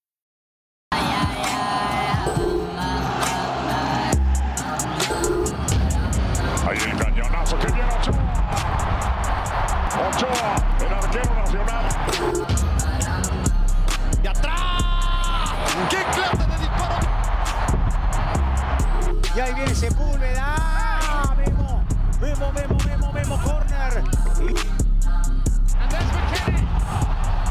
Sepúlveda. 19.81 20.45
¡Ah! 20.45 21.33
Memo, 21.35 21.83
Memo, 22.21 22.51
Memo, 22.51 22.77
Memo, 22.85 23.11
Memo, 23.13 23.35
corner. 23.41 24.03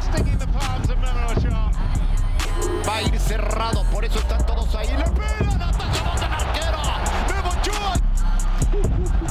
Sticking 0.00 0.38
the 0.38 0.46
palms 0.46 0.90
of 0.90 0.98
Memo 0.98 1.26
Ochoa. 1.26 1.72
Va 2.86 2.96
a 2.98 3.02
ir 3.02 3.18
cerrado, 3.18 3.82
por 3.90 4.04
eso 4.04 4.20
están 4.20 4.46
todos 4.46 4.72
ahí. 4.76 4.96
¡Le 4.96 5.10
pegan! 5.10 5.60
¡Atajadón 5.60 6.20
del 6.20 6.32
arquero! 6.32 6.78
¡Memo 7.34 7.50
Ochoa! 7.50 7.94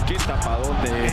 Qué 0.05 0.15
tapadón 0.15 0.83
de 0.83 1.08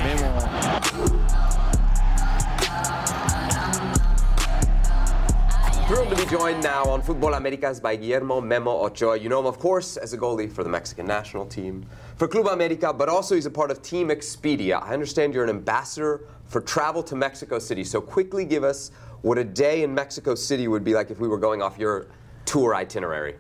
joined 6.29 6.61
now 6.61 6.83
on 6.85 7.01
Futbol 7.03 7.37
Americas 7.37 7.79
by 7.79 7.95
Guillermo 7.95 8.41
Memo 8.41 8.73
Ochoa. 8.85 9.17
You 9.17 9.29
know 9.29 9.39
him, 9.39 9.47
of 9.47 9.61
course, 9.61 9.97
as 9.97 10.13
a 10.13 10.19
goalie 10.19 10.51
for 10.51 10.65
the 10.65 10.69
Mexican 10.69 11.07
national 11.07 11.47
team, 11.47 11.87
for 12.17 12.27
Club 12.27 12.49
America, 12.49 12.93
but 12.93 13.09
also 13.09 13.37
he's 13.37 13.47
a 13.47 13.51
part 13.51 13.71
of 13.71 13.81
Team 13.81 14.09
Expedia. 14.09 14.83
I 14.83 14.93
understand 14.93 15.35
you're 15.35 15.45
an 15.45 15.51
ambassador 15.51 16.23
for 16.47 16.61
travel 16.61 17.05
to 17.05 17.15
Mexico 17.15 17.61
City. 17.61 17.85
So 17.85 18.01
quickly 18.01 18.45
give 18.45 18.65
us 18.65 18.91
what 19.23 19.39
a 19.39 19.45
day 19.45 19.85
in 19.85 19.95
Mexico 19.95 20.35
City 20.35 20.67
would 20.67 20.83
be 20.83 20.95
like 20.95 21.13
if 21.13 21.21
we 21.21 21.29
were 21.29 21.39
going 21.39 21.63
off 21.63 21.79
your 21.79 22.09
tour 22.45 22.75
itinerary. 22.75 23.37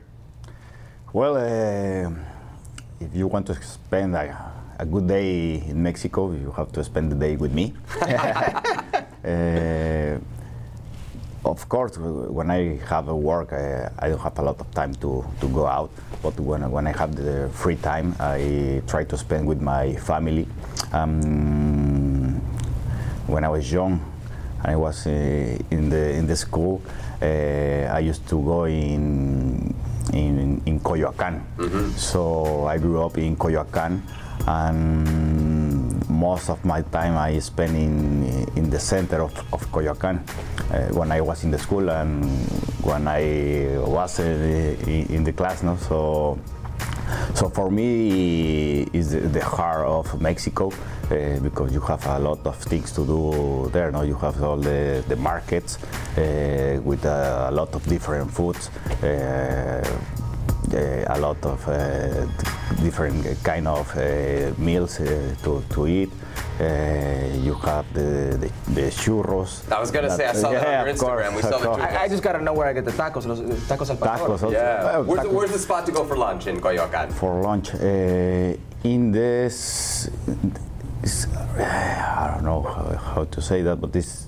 Well, 1.12 1.36
uh, 1.36 2.10
if 3.00 3.14
you 3.16 3.26
want 3.26 3.48
to 3.48 3.60
spend 3.64 4.14
a, 4.14 4.52
a 4.78 4.86
good 4.86 5.08
day 5.08 5.54
in 5.54 5.82
Mexico, 5.82 6.30
you 6.30 6.52
have 6.52 6.70
to 6.72 6.84
spend 6.84 7.10
the 7.10 7.16
day 7.16 7.34
with 7.34 7.52
me. 7.52 7.74
Uh, 9.26 10.20
of 11.50 11.68
course, 11.68 11.96
when 11.98 12.50
I 12.50 12.76
have 12.88 13.08
a 13.08 13.16
work, 13.16 13.52
I, 13.52 13.90
I 13.98 14.08
don't 14.08 14.20
have 14.20 14.38
a 14.38 14.42
lot 14.42 14.60
of 14.60 14.70
time 14.74 14.94
to, 14.96 15.24
to 15.40 15.48
go 15.48 15.66
out. 15.66 15.90
But 16.22 16.38
when, 16.40 16.68
when 16.70 16.86
I 16.86 16.92
have 16.96 17.14
the 17.14 17.48
free 17.52 17.76
time, 17.76 18.14
I 18.18 18.82
try 18.86 19.04
to 19.04 19.16
spend 19.16 19.46
with 19.46 19.60
my 19.60 19.94
family. 19.96 20.46
Um, 20.92 22.40
when 23.26 23.44
I 23.44 23.48
was 23.48 23.70
young, 23.72 24.00
I 24.64 24.76
was 24.76 25.06
uh, 25.06 25.10
in 25.70 25.90
the 25.90 26.10
in 26.14 26.26
the 26.26 26.36
school. 26.36 26.82
Uh, 27.22 27.26
I 27.92 28.00
used 28.00 28.28
to 28.28 28.42
go 28.42 28.64
in 28.64 29.74
in, 30.12 30.62
in 30.66 30.80
Coyoacan. 30.80 31.40
So 31.96 32.66
I 32.66 32.78
grew 32.78 33.02
up 33.02 33.18
in 33.18 33.36
Coyoacan, 33.36 34.00
and 34.46 35.55
most 36.08 36.50
of 36.50 36.64
my 36.64 36.82
time 36.82 37.16
I 37.16 37.38
spent 37.38 37.76
in 37.76 38.24
in 38.56 38.70
the 38.70 38.78
center 38.78 39.22
of, 39.22 39.32
of 39.52 39.60
Coyoacan 39.72 40.20
uh, 40.70 40.94
when 40.94 41.12
I 41.12 41.20
was 41.20 41.44
in 41.44 41.50
the 41.50 41.58
school 41.58 41.90
and 41.90 42.24
when 42.82 43.08
I 43.08 43.78
was 43.78 44.20
uh, 44.20 44.22
in, 44.86 45.24
the 45.24 45.32
class. 45.32 45.62
No? 45.62 45.76
So 45.76 46.38
so 47.34 47.48
for 47.48 47.70
me, 47.70 48.82
is 48.92 49.10
the, 49.10 49.20
the 49.20 49.44
heart 49.44 49.86
of 49.86 50.20
Mexico 50.20 50.72
uh, 51.10 51.38
because 51.40 51.72
you 51.72 51.80
have 51.80 52.04
a 52.06 52.18
lot 52.18 52.44
of 52.46 52.56
things 52.56 52.90
to 52.92 53.06
do 53.06 53.70
there. 53.72 53.92
No, 53.92 54.02
you 54.02 54.14
have 54.16 54.42
all 54.42 54.56
the, 54.56 55.04
the 55.06 55.16
markets 55.16 55.78
uh, 56.18 56.80
with 56.82 57.04
a, 57.04 57.50
lot 57.52 57.74
of 57.74 57.84
different 57.86 58.30
foods. 58.32 58.70
Uh, 59.02 59.82
uh, 60.74 61.04
a 61.06 61.18
lot 61.20 61.44
of 61.46 61.68
uh, 61.68 62.26
different 62.82 63.42
kind 63.42 63.66
of 63.68 63.96
uh, 63.96 64.52
meals 64.58 65.00
uh, 65.00 65.34
to, 65.42 65.62
to 65.70 65.86
eat. 65.86 66.10
Uh, 66.60 66.64
you 67.42 67.54
have 67.54 67.84
the, 67.92 68.36
the, 68.40 68.72
the 68.72 68.86
churros. 68.90 69.70
I 69.70 69.80
was 69.80 69.90
gonna 69.90 70.10
say, 70.16 70.26
I 70.26 70.32
saw 70.32 70.50
that 70.52 70.62
yeah, 70.62 70.80
on 70.80 70.86
your 70.86 70.94
of 70.94 70.98
course, 70.98 71.22
Instagram. 71.26 71.36
We 71.36 71.42
saw 71.42 71.58
the 71.58 71.66
course. 71.66 71.82
I, 71.82 72.02
I 72.04 72.08
just 72.08 72.22
gotta 72.22 72.40
know 72.42 72.52
where 72.54 72.66
I 72.66 72.72
get 72.72 72.84
the 72.84 72.92
tacos. 72.92 73.26
Los, 73.26 73.40
tacos 73.40 73.90
al 73.90 73.96
pastor. 73.96 74.26
Tacos 74.26 74.30
also. 74.30 74.50
Yeah. 74.50 74.82
Well, 74.82 75.04
Where's, 75.04 75.22
the, 75.22 75.30
where's 75.30 75.52
the 75.52 75.58
spot 75.58 75.84
to 75.86 75.92
go 75.92 76.04
for 76.04 76.16
lunch 76.16 76.46
in 76.46 76.60
Coyoacan? 76.60 77.12
for 77.12 77.40
lunch 77.42 77.74
uh, 77.74 78.56
in 78.88 79.12
this 79.12 80.08
is- 81.02 81.26
I 81.58 82.30
don't 82.34 82.44
know 82.44 82.62
how, 82.62 82.96
how 83.14 83.24
to 83.24 83.40
say 83.42 83.62
that, 83.62 83.80
but 83.80 83.92
this 83.92 84.26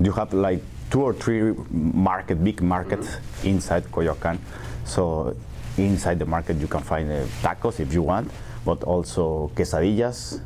you 0.00 0.12
have 0.12 0.32
like 0.32 0.62
two 0.90 1.02
or 1.02 1.12
three 1.12 1.54
market, 1.70 2.42
big 2.42 2.62
markets 2.62 3.08
inside 3.44 3.84
Coyoacan. 3.92 4.38
So 4.84 5.36
inside 5.84 6.18
the 6.18 6.26
market 6.26 6.56
you 6.58 6.68
can 6.68 6.82
find 6.82 7.10
uh, 7.10 7.24
tacos 7.42 7.80
if 7.80 7.92
you 7.92 8.02
want, 8.02 8.30
but 8.64 8.82
also 8.84 9.50
quesadillas 9.54 10.40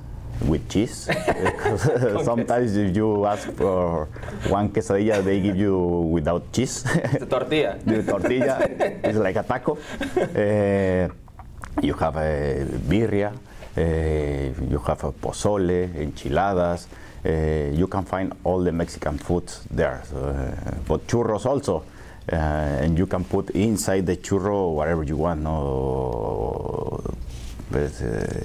with 0.47 0.68
cheese. 0.68 1.09
Sometimes 2.24 2.76
if 2.76 2.97
you 2.97 3.26
ask 3.26 3.53
for 3.53 4.07
one 4.49 4.70
quesadilla, 4.70 5.22
they 5.22 5.41
give 5.41 5.57
you 5.57 5.78
without 6.11 6.53
cheese. 6.53 6.83
The 6.83 7.26
tortilla. 7.26 7.78
the 7.85 8.03
tortilla 8.03 8.59
is 9.05 9.16
like 9.16 9.37
a 9.37 9.43
taco. 9.43 9.78
Uh, 10.16 11.09
you 11.80 11.95
have 11.95 12.16
a 12.16 12.64
birria, 12.89 13.33
uh, 13.76 13.80
you 14.70 14.78
have 14.78 15.05
a 15.05 15.12
pozole, 15.12 15.95
enchiladas. 15.97 16.89
Uh, 17.24 17.70
you 17.72 17.87
can 17.87 18.05
find 18.05 18.33
all 18.43 18.62
the 18.62 18.72
Mexican 18.72 19.16
foods 19.16 19.64
there. 19.70 20.03
Uh, 20.14 20.74
but 20.87 21.07
churros 21.07 21.47
also. 21.47 21.85
Uh, 22.31 22.37
and 22.37 22.97
you 22.99 23.07
can 23.07 23.25
put 23.25 23.51
inside 23.51 24.07
the 24.07 24.16
churro 24.16 24.75
whatever 24.75 25.03
you 25.03 25.16
want. 25.16 25.41
No, 25.43 27.01
but, 27.70 27.81
uh, 28.03 28.45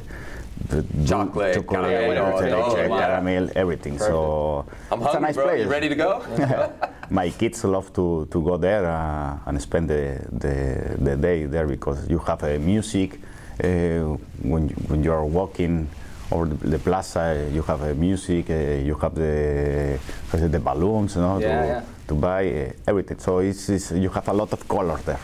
the 0.69 0.83
Chocolate, 1.07 1.53
chocolate, 1.53 1.67
caramel, 1.69 2.17
everything, 2.17 2.89
wow. 2.89 2.97
caramel, 2.99 3.49
everything. 3.55 3.99
So 3.99 4.65
I'm 4.91 5.01
it's 5.03 5.13
a 5.13 5.19
nice 5.19 5.35
bro. 5.35 5.43
place. 5.45 5.63
You 5.63 5.69
ready 5.69 5.89
to 5.89 5.95
go? 5.95 6.23
My 7.09 7.29
kids 7.29 7.63
love 7.63 7.93
to, 7.93 8.27
to 8.31 8.41
go 8.43 8.57
there 8.57 8.85
uh, 8.89 9.37
and 9.45 9.61
spend 9.61 9.89
the, 9.89 10.19
the, 10.31 10.97
the 10.97 11.15
day 11.15 11.45
there 11.45 11.67
because 11.67 12.09
you 12.09 12.17
have 12.19 12.43
uh, 12.43 12.57
music. 12.59 13.19
Uh, 13.63 14.17
when, 14.41 14.69
you- 14.69 14.75
when 14.87 15.03
you 15.03 15.11
are 15.13 15.23
walking 15.25 15.87
over 16.31 16.45
the, 16.47 16.79
plaza, 16.79 17.47
you 17.53 17.61
have 17.61 17.81
uh, 17.83 17.93
music, 17.93 18.49
uh, 18.49 18.53
you 18.53 18.95
have 18.95 19.13
the, 19.15 19.97
what 20.31 20.39
is 20.39 20.45
it, 20.47 20.51
the 20.51 20.59
balloons 20.59 21.15
you 21.15 21.21
know, 21.21 21.39
Yeah, 21.39 21.65
yeah. 21.65 21.81
To 22.07 22.15
buy 22.15 22.49
uh, 22.49 22.71
everything. 22.87 23.19
So 23.19 23.39
it's, 23.39 23.69
it's, 23.69 23.91
you 23.91 24.09
have 24.09 24.27
a 24.27 24.33
lot 24.33 24.53
of 24.53 24.67
color 24.67 24.97
there. 25.05 25.19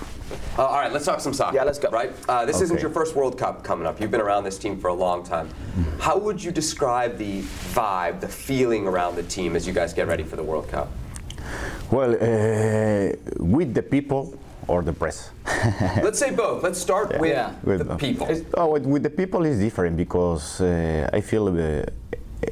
Uh, 0.57 0.65
all 0.65 0.79
right, 0.79 0.91
let's 0.91 1.05
talk 1.05 1.19
some 1.19 1.33
soccer. 1.33 1.55
Yeah, 1.55 1.63
let's 1.63 1.79
go. 1.79 1.89
Right? 1.89 2.11
Uh, 2.27 2.45
this 2.45 2.61
isn't 2.61 2.81
your 2.81 2.91
first 2.91 3.15
World 3.15 3.37
Cup 3.37 3.63
coming 3.63 3.87
up. 3.87 3.99
You've 3.99 4.11
been 4.11 4.21
around 4.21 4.43
this 4.43 4.57
team 4.57 4.79
for 4.79 4.89
a 4.89 4.93
long 4.93 5.23
time. 5.23 5.49
How 5.99 6.17
would 6.17 6.43
you 6.43 6.51
describe 6.51 7.17
the 7.17 7.41
vibe, 7.73 8.19
the 8.19 8.27
feeling 8.27 8.87
around 8.87 9.15
the 9.15 9.23
team 9.23 9.55
as 9.55 9.65
you 9.65 9.73
guys 9.73 9.93
get 9.93 10.07
ready 10.07 10.23
for 10.23 10.35
the 10.35 10.43
World 10.43 10.67
Cup? 10.67 10.89
Well, 11.91 12.11
uh, 12.13 13.15
with 13.39 13.73
the 13.73 13.83
people 13.83 14.37
or 14.67 14.81
the 14.81 14.93
press? 14.93 15.31
Let's 16.01 16.19
say 16.19 16.31
both. 16.31 16.63
Let's 16.63 16.79
start 16.79 17.19
with 17.19 17.55
With 17.63 17.87
the 17.87 17.95
people. 17.97 18.27
Oh, 18.55 18.71
with, 18.73 18.85
with 18.85 19.03
the 19.03 19.09
people 19.09 19.45
is 19.45 19.59
different 19.59 19.97
because 19.97 20.61
uh, 20.61 21.09
I 21.11 21.21
feel 21.21 21.47
uh, 21.47 21.83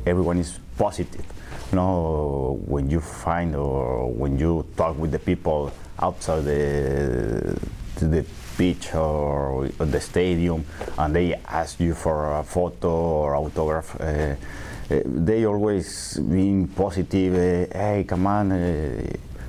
everyone 0.06 0.38
is 0.38 0.60
positive. 0.78 1.26
You 1.72 1.78
know, 1.78 2.60
when 2.66 2.90
you 2.90 3.00
find 3.00 3.56
or 3.56 4.12
when 4.12 4.38
you 4.38 4.66
talk 4.76 4.98
with 4.98 5.12
the 5.12 5.20
people 5.20 5.72
outside 6.00 6.44
the 6.44 7.58
the 7.96 8.26
beach 8.58 8.94
or 8.94 9.70
the 9.78 10.02
stadium, 10.02 10.66
and 10.98 11.16
they 11.16 11.36
ask 11.48 11.80
you 11.80 11.94
for 11.94 12.40
a 12.40 12.44
photo 12.44 12.90
or 12.90 13.36
autograph. 13.36 13.96
Uh, 14.00 14.36
uh, 14.92 15.00
they 15.06 15.46
always 15.46 16.18
being 16.18 16.68
positive. 16.68 17.34
Uh, 17.36 17.78
hey, 17.78 18.04
come 18.06 18.28
on. 18.28 18.52
Uh, 18.52 19.08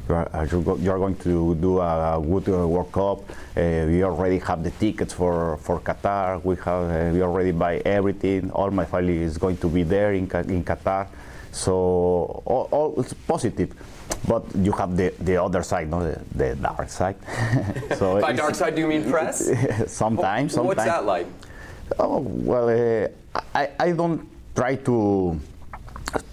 you 0.09 0.15
are, 0.15 0.77
you 0.79 0.91
are 0.93 0.99
going 0.99 1.17
to 1.17 1.55
do 1.57 1.81
a 1.81 2.23
good 2.25 2.47
World 2.47 2.93
Cup. 2.93 3.31
Uh, 3.57 3.87
we 3.87 4.05
already 4.05 4.39
have 4.39 4.63
the 4.63 4.71
tickets 4.71 5.13
for, 5.13 5.57
for 5.59 5.81
Qatar. 5.81 6.45
We 6.45 6.55
have 6.57 6.91
uh, 6.91 7.11
we 7.13 7.23
already 7.23 7.51
buy 7.51 7.79
everything. 7.79 8.53
All 8.53 8.71
my 8.71 8.85
family 8.85 9.23
is 9.23 9.39
going 9.39 9.57
to 9.59 9.69
be 9.69 9.83
there 9.83 10.13
in, 10.13 10.31
in 10.49 10.63
Qatar. 10.65 11.09
So 11.53 12.43
all, 12.45 12.69
all 12.71 13.01
it's 13.01 13.13
positive. 13.13 13.75
But 14.27 14.45
you 14.57 14.73
have 14.73 14.97
the, 14.97 15.13
the 15.21 15.43
other 15.43 15.63
side, 15.63 15.91
no, 15.91 16.03
the, 16.03 16.21
the 16.35 16.55
dark 16.57 16.89
side. 16.89 17.17
so 17.97 18.21
By 18.21 18.33
dark 18.33 18.55
side, 18.55 18.75
do 18.75 18.81
you 18.81 18.87
mean 18.89 19.11
press? 19.11 19.47
sometimes, 19.47 19.87
sometimes. 19.93 20.57
What's 20.57 20.85
that 20.85 21.05
like? 21.05 21.27
Oh, 21.99 22.21
well, 22.21 22.69
uh, 22.69 23.09
I, 23.55 23.71
I 23.79 23.93
don't 23.93 24.29
try 24.55 24.77
to 24.77 25.39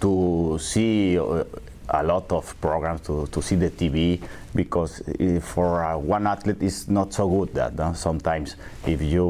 to 0.00 0.58
see 0.60 1.18
uh, 1.18 1.44
a 1.88 2.02
lot 2.02 2.30
of 2.32 2.58
programs 2.60 3.00
to, 3.02 3.26
to 3.28 3.42
see 3.42 3.56
the 3.56 3.70
TV 3.70 4.20
because 4.54 5.00
uh, 5.08 5.40
for 5.40 5.84
uh, 5.84 5.96
one 5.96 6.26
athlete 6.26 6.62
it's 6.62 6.88
not 6.88 7.12
so 7.12 7.28
good 7.28 7.54
that 7.54 7.78
uh, 7.80 7.92
sometimes 7.94 8.56
if 8.86 9.00
you 9.02 9.26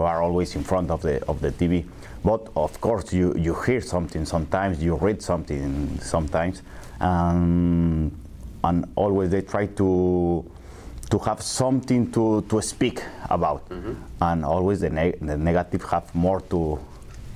are 0.00 0.22
always 0.22 0.54
in 0.54 0.62
front 0.62 0.90
of 0.90 1.02
the 1.02 1.24
of 1.26 1.40
the 1.40 1.50
TV. 1.52 1.84
But 2.24 2.48
of 2.56 2.80
course 2.80 3.12
you, 3.12 3.34
you 3.36 3.54
hear 3.54 3.80
something 3.80 4.24
sometimes, 4.24 4.82
you 4.82 4.96
read 4.96 5.22
something 5.22 5.98
sometimes. 6.00 6.62
Um, 7.00 8.12
and 8.64 8.84
always 8.96 9.30
they 9.30 9.42
try 9.42 9.66
to 9.66 10.44
to 11.10 11.18
have 11.20 11.40
something 11.40 12.12
to, 12.12 12.42
to 12.50 12.60
speak 12.60 13.02
about, 13.30 13.66
Mm-hmm. 13.70 13.94
and 14.20 14.44
always 14.44 14.80
the, 14.80 14.90
neg- 14.90 15.18
the 15.20 15.38
negative 15.38 15.82
have 15.84 16.14
more 16.14 16.40
to 16.52 16.78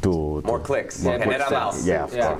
to 0.02 0.42
More 0.44 0.58
to- 0.58 0.64
clicks. 0.64 1.02
more 1.02 1.16
Yeah, 1.16 1.24
clicks. 1.24 1.48
genera. 1.48 1.72
Yeah, 1.84 2.04
of 2.04 2.14
Yeah. 2.14 2.36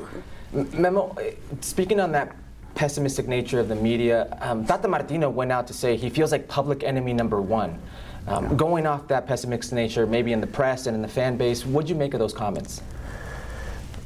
Memo, 0.79 1.15
eh, 1.19 1.31
speaking 1.63 2.01
on 2.01 2.13
that 2.13 2.37
pessimistic 2.75 3.29
nature 3.29 3.61
of 3.61 3.69
the 3.69 3.77
media, 3.77 4.37
um, 4.43 4.67
Tata 4.67 4.89
Martino 4.89 5.31
went 5.31 5.53
out 5.53 5.67
to 5.69 5.73
say 5.73 5.97
he 5.97 6.11
feels 6.11 6.33
like 6.33 6.49
public 6.49 6.83
enemy 6.83 7.15
number 7.15 7.41
one. 7.41 7.79
Um, 8.27 8.57
Going 8.57 8.87
off 8.87 9.09
that 9.09 9.27
pessimistic 9.27 9.75
nature, 9.75 10.07
maybe 10.07 10.33
in 10.33 10.41
the 10.41 10.47
press 10.47 10.87
and 10.87 10.95
in 10.95 11.03
the 11.03 11.09
fan 11.09 11.37
base, 11.37 11.67
what'd 11.67 11.89
you 11.89 11.97
make 11.97 12.15
of 12.15 12.21
those 12.21 12.33
comments? 12.33 12.81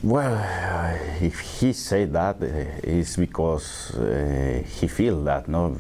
Well, 0.03 0.37
if 1.21 1.41
he 1.41 1.73
said 1.73 2.13
that, 2.13 2.37
uh, 2.43 2.47
it's 2.83 3.17
because 3.17 3.95
uh, 3.95 4.63
he 4.79 4.89
feels 4.89 5.25
that, 5.25 5.49
no, 5.49 5.79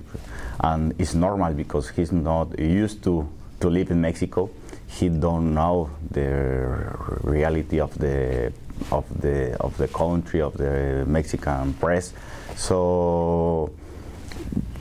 and 0.60 0.94
it's 0.98 1.14
normal 1.14 1.52
because 1.52 1.90
he's 1.90 2.12
not 2.12 2.58
used 2.58 3.02
to 3.04 3.28
to 3.60 3.70
live 3.70 3.90
in 3.90 4.00
Mexico. 4.00 4.50
He 4.86 5.08
don't 5.08 5.54
know 5.54 5.90
the 6.10 6.96
reality 7.22 7.80
of 7.80 7.96
the 7.98 8.52
of 8.90 9.04
the 9.20 9.56
of 9.60 9.76
the 9.76 9.88
country 9.88 10.40
of 10.40 10.56
the 10.56 11.04
Mexican 11.06 11.74
press, 11.74 12.12
so 12.56 13.70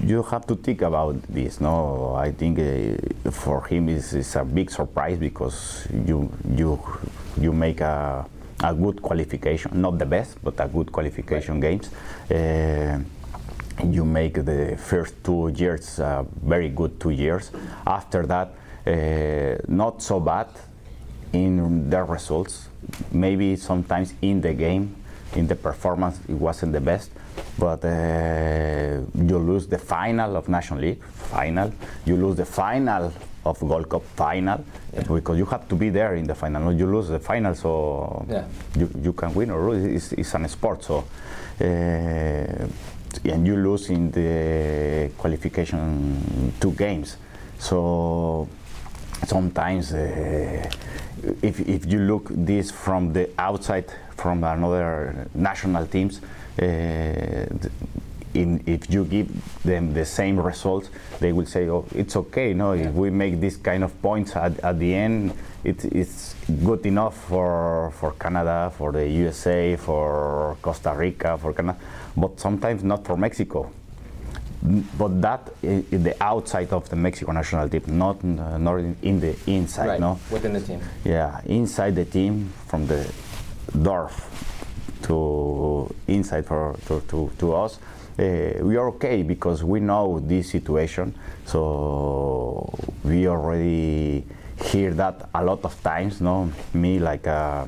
you 0.05 0.21
have 0.23 0.45
to 0.47 0.55
think 0.55 0.81
about 0.81 1.21
this. 1.23 1.59
No, 1.59 2.15
I 2.15 2.31
think 2.31 2.59
uh, 2.59 3.31
for 3.31 3.65
him 3.65 3.89
it's, 3.89 4.13
it's 4.13 4.35
a 4.35 4.43
big 4.43 4.69
surprise 4.69 5.17
because 5.17 5.87
you 6.05 6.29
you 6.55 6.79
you 7.39 7.51
make 7.51 7.81
a 7.81 8.25
a 8.63 8.73
good 8.73 9.01
qualification, 9.01 9.81
not 9.81 9.97
the 9.97 10.05
best, 10.05 10.37
but 10.43 10.59
a 10.59 10.67
good 10.67 10.91
qualification 10.91 11.59
games. 11.59 11.89
Uh, 12.31 12.99
you 13.83 14.05
make 14.05 14.45
the 14.45 14.77
first 14.77 15.21
two 15.23 15.51
years 15.55 15.99
uh, 15.99 16.23
very 16.43 16.69
good 16.69 16.99
two 16.99 17.09
years. 17.09 17.51
After 17.85 18.25
that, 18.27 18.53
uh, 18.87 19.57
not 19.67 20.01
so 20.01 20.19
bad 20.19 20.47
in 21.33 21.89
the 21.89 22.03
results. 22.03 22.69
Maybe 23.11 23.55
sometimes 23.57 24.13
in 24.21 24.39
the 24.41 24.53
game, 24.53 24.95
in 25.35 25.47
the 25.47 25.55
performance, 25.55 26.19
it 26.29 26.35
wasn't 26.35 26.71
the 26.71 26.81
best. 26.81 27.09
But 27.57 27.83
uh, 27.85 29.01
you 29.15 29.37
lose 29.37 29.67
the 29.67 29.77
final 29.77 30.35
of 30.35 30.47
National 30.49 30.79
League 30.81 31.03
final. 31.03 31.71
You 32.05 32.15
lose 32.17 32.35
the 32.37 32.45
final 32.45 33.11
of 33.45 33.59
Gold 33.59 33.87
Cup 33.89 34.03
final 34.15 34.63
because 35.07 35.37
you 35.37 35.45
have 35.45 35.67
to 35.69 35.75
be 35.75 35.89
there 35.89 36.15
in 36.15 36.25
the 36.27 36.35
final. 36.35 36.63
No, 36.63 36.69
You 36.71 36.87
lose 36.87 37.07
the 37.09 37.19
final, 37.19 37.53
so 37.55 38.25
Yeah. 38.29 38.43
you, 38.75 38.89
you 39.01 39.13
can 39.13 39.33
win 39.33 39.51
or 39.51 39.69
lose. 39.71 39.85
It's, 39.85 40.11
it's 40.13 40.33
an 40.33 40.47
sport, 40.49 40.83
so. 40.83 41.03
Uh, 41.61 42.67
and 43.23 43.47
you 43.47 43.55
lose 43.55 43.89
in 43.89 44.11
the 44.11 45.09
qualification 45.17 46.51
two 46.59 46.71
games. 46.71 47.15
So 47.59 48.47
sometimes 49.25 49.93
uh, 49.93 50.69
if, 51.41 51.59
if 51.61 51.85
you 51.85 51.99
look 51.99 52.27
this 52.29 52.71
from 52.71 53.13
the 53.13 53.29
outside 53.37 53.85
from 54.17 54.43
another 54.43 55.27
national 55.33 55.85
teams 55.87 56.19
in, 58.35 58.61
if 58.65 58.91
you 58.91 59.05
give 59.05 59.29
them 59.63 59.93
the 59.93 60.05
same 60.05 60.39
results 60.39 60.89
they 61.19 61.31
will 61.31 61.45
say 61.45 61.67
oh 61.69 61.85
it's 61.95 62.15
okay 62.15 62.53
no 62.53 62.73
if 62.73 62.91
we 62.93 63.09
make 63.09 63.39
this 63.39 63.57
kind 63.57 63.83
of 63.83 63.99
points 64.01 64.35
at, 64.35 64.59
at 64.59 64.77
the 64.79 64.93
end 64.93 65.33
it, 65.63 65.83
it's 65.85 66.35
good 66.63 66.85
enough 66.85 67.17
for 67.27 67.91
for 67.99 68.11
Canada 68.13 68.71
for 68.77 68.91
the 68.91 69.07
USA 69.07 69.75
for 69.75 70.57
Costa 70.61 70.93
Rica 70.93 71.37
for 71.37 71.53
Canada 71.53 71.77
but 72.15 72.39
sometimes 72.39 72.83
not 72.83 73.05
for 73.05 73.17
Mexico 73.17 73.71
but 74.97 75.21
that 75.21 75.49
is 75.61 76.03
the 76.03 76.15
outside 76.23 76.73
of 76.73 76.89
the 76.89 76.95
Mexico 76.95 77.31
national 77.31 77.69
team, 77.69 77.83
not 77.87 78.17
uh, 78.23 78.57
not 78.57 78.77
in, 78.77 78.95
in 79.03 79.19
the 79.19 79.35
inside, 79.45 79.87
Right, 79.87 79.99
no. 79.99 80.17
within 80.31 80.53
the 80.53 80.61
team. 80.61 80.79
Yeah, 81.03 81.39
inside 81.45 81.93
the 81.95 82.05
team, 82.05 82.51
from 82.65 82.87
the 82.87 83.07
door 83.83 84.09
to 85.05 85.93
inside 86.07 86.45
for 86.45 86.75
to, 86.87 87.01
to, 87.07 87.31
to 87.37 87.53
us, 87.53 87.79
uh, 88.17 88.53
we 88.61 88.77
are 88.77 88.87
okay 88.89 89.23
because 89.23 89.63
we 89.63 89.79
know 89.79 90.19
this 90.19 90.49
situation. 90.49 91.13
So 91.45 92.73
we 93.03 93.27
already 93.27 94.25
hear 94.63 94.93
that 94.93 95.29
a 95.33 95.43
lot 95.43 95.63
of 95.63 95.81
times. 95.83 96.21
No, 96.21 96.51
me 96.73 96.99
like 96.99 97.27
uh, 97.27 97.65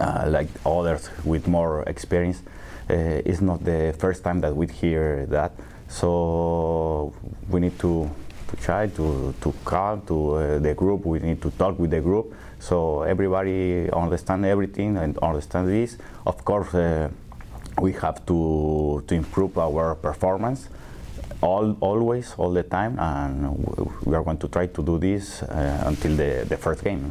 uh, 0.00 0.24
like 0.28 0.48
others 0.66 1.10
with 1.24 1.46
more 1.46 1.82
experience. 1.84 2.42
Uh, 2.90 3.22
it's 3.24 3.40
not 3.40 3.64
the 3.64 3.94
first 3.98 4.24
time 4.24 4.40
that 4.40 4.54
we 4.54 4.66
hear 4.66 5.26
that. 5.26 5.52
So 5.88 7.14
we 7.48 7.60
need 7.60 7.78
to, 7.80 8.10
to 8.48 8.56
try 8.56 8.88
to, 8.88 9.34
to 9.40 9.54
come 9.64 10.02
to 10.06 10.34
uh, 10.34 10.58
the 10.58 10.74
group. 10.74 11.06
We 11.06 11.20
need 11.20 11.40
to 11.42 11.50
talk 11.52 11.78
with 11.78 11.90
the 11.90 12.00
group 12.00 12.34
so 12.62 13.02
everybody 13.02 13.90
understand 13.90 14.46
everything 14.46 14.96
and 14.96 15.18
understand 15.18 15.68
this. 15.68 15.98
Of 16.24 16.44
course, 16.44 16.72
uh, 16.74 17.10
we 17.80 17.92
have 17.94 18.24
to 18.26 19.02
to 19.08 19.14
improve 19.14 19.58
our 19.58 19.96
performance 19.96 20.68
all 21.42 21.76
always 21.80 22.34
all 22.38 22.52
the 22.52 22.62
time, 22.62 22.98
and 22.98 23.58
we 24.06 24.14
are 24.14 24.22
going 24.22 24.38
to 24.38 24.48
try 24.48 24.66
to 24.66 24.82
do 24.82 24.96
this 24.98 25.42
uh, 25.42 25.82
until 25.86 26.16
the, 26.16 26.46
the 26.48 26.56
first 26.56 26.84
game. 26.84 27.10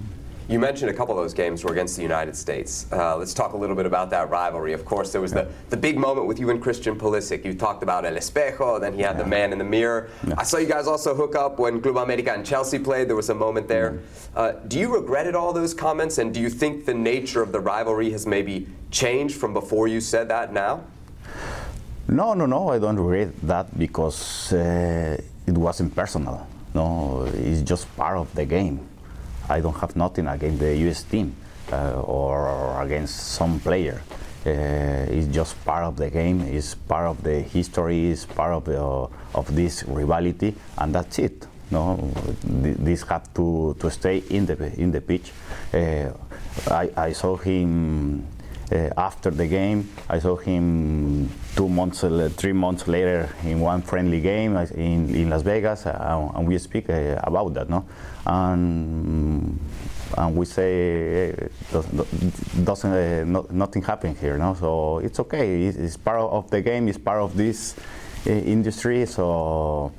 You 0.51 0.59
mentioned 0.59 0.91
a 0.91 0.93
couple 0.93 1.17
of 1.17 1.23
those 1.23 1.33
games 1.33 1.63
were 1.63 1.71
against 1.71 1.95
the 1.95 2.01
United 2.01 2.35
States. 2.35 2.85
Uh, 2.91 3.15
let's 3.15 3.33
talk 3.33 3.53
a 3.53 3.57
little 3.57 3.75
bit 3.75 3.85
about 3.85 4.09
that 4.09 4.29
rivalry. 4.29 4.73
Of 4.73 4.83
course, 4.83 5.13
there 5.13 5.21
was 5.21 5.31
the, 5.31 5.47
the 5.69 5.77
big 5.77 5.97
moment 5.97 6.27
with 6.27 6.41
you 6.41 6.49
and 6.49 6.61
Christian 6.61 6.99
Pulisic. 6.99 7.45
You 7.45 7.53
talked 7.53 7.83
about 7.83 8.03
El 8.03 8.15
Espejo, 8.15 8.77
then 8.77 8.93
he 8.93 9.01
had 9.01 9.17
the 9.17 9.25
man 9.25 9.53
in 9.53 9.57
the 9.57 9.63
mirror. 9.63 10.09
I 10.37 10.43
saw 10.43 10.57
you 10.57 10.67
guys 10.67 10.87
also 10.87 11.15
hook 11.15 11.37
up 11.37 11.57
when 11.57 11.81
Club 11.81 11.95
America 11.95 12.33
and 12.33 12.45
Chelsea 12.45 12.77
played. 12.79 13.07
There 13.07 13.15
was 13.15 13.29
a 13.29 13.33
moment 13.33 13.69
there. 13.69 13.99
Uh, 14.35 14.51
do 14.67 14.77
you 14.77 14.93
regret 14.93 15.33
all 15.35 15.53
those 15.53 15.73
comments, 15.73 16.17
and 16.17 16.33
do 16.33 16.41
you 16.41 16.49
think 16.49 16.85
the 16.85 16.93
nature 16.93 17.41
of 17.41 17.53
the 17.53 17.61
rivalry 17.61 18.11
has 18.11 18.27
maybe 18.27 18.67
changed 18.91 19.35
from 19.37 19.53
before 19.53 19.87
you 19.87 20.01
said 20.01 20.27
that 20.27 20.51
now? 20.51 20.83
No, 22.09 22.33
no, 22.33 22.45
no. 22.45 22.67
I 22.67 22.77
don't 22.77 22.99
regret 22.99 23.33
that 23.43 23.79
because 23.79 24.51
uh, 24.51 25.15
it 25.47 25.57
wasn't 25.57 25.95
personal. 25.95 26.45
No, 26.73 27.23
it's 27.33 27.61
just 27.61 27.87
part 27.95 28.17
of 28.17 28.35
the 28.35 28.45
game. 28.45 28.90
I 29.51 29.59
don't 29.59 29.77
have 29.77 29.95
nothing 29.97 30.27
against 30.27 30.59
the 30.59 30.75
U.S. 30.77 31.03
team 31.03 31.35
uh, 31.71 32.01
or 32.01 32.81
against 32.81 33.15
some 33.33 33.59
player. 33.59 34.01
Uh, 34.45 34.49
it's 35.17 35.27
just 35.27 35.63
part 35.65 35.83
of 35.83 35.97
the 35.97 36.09
game. 36.09 36.41
It's 36.41 36.73
part 36.73 37.07
of 37.07 37.21
the 37.21 37.41
history. 37.41 38.11
It's 38.11 38.25
part 38.25 38.53
of 38.53 38.63
the, 38.65 38.79
of 38.79 39.55
this 39.55 39.83
rivalry, 39.83 40.55
and 40.77 40.95
that's 40.95 41.19
it. 41.19 41.47
No, 41.69 41.95
this 42.43 43.03
have 43.03 43.33
to, 43.35 43.75
to 43.79 43.91
stay 43.91 44.23
in 44.29 44.45
the 44.45 44.73
in 44.77 44.91
the 44.91 44.99
pitch. 44.99 45.31
Uh, 45.73 46.11
I, 46.69 46.89
I 46.97 47.11
saw 47.13 47.37
him 47.37 48.25
after 48.97 49.31
the 49.31 49.47
game. 49.47 49.89
I 50.09 50.19
saw 50.19 50.35
him 50.35 51.29
two 51.55 51.67
months, 51.67 52.03
uh, 52.03 52.29
three 52.35 52.53
months 52.53 52.87
later 52.87 53.29
in 53.43 53.59
one 53.59 53.81
friendly 53.81 54.21
game 54.21 54.55
uh, 54.55 54.65
in, 54.75 55.13
in 55.13 55.29
Las 55.29 55.41
Vegas, 55.41 55.85
uh, 55.85 56.31
and 56.35 56.47
we 56.47 56.57
speak 56.57 56.89
uh, 56.89 57.19
about 57.23 57.53
that, 57.53 57.69
no? 57.69 57.85
And 58.25 59.59
and 60.17 60.35
we 60.35 60.45
say 60.45 61.33
doesn't, 61.71 62.65
doesn't 62.65 62.91
uh, 62.91 63.23
no, 63.25 63.47
nothing 63.49 63.81
happened 63.81 64.17
here, 64.17 64.37
no? 64.37 64.53
So 64.53 64.99
it's 64.99 65.19
okay. 65.19 65.65
It's, 65.65 65.97
part 65.97 66.19
of 66.19 66.49
the 66.49 66.61
game. 66.61 66.87
It's 66.87 66.97
part 66.97 67.21
of 67.21 67.35
this 67.35 67.75
uh, 68.27 68.31
industry. 68.31 69.05
So. 69.05 69.91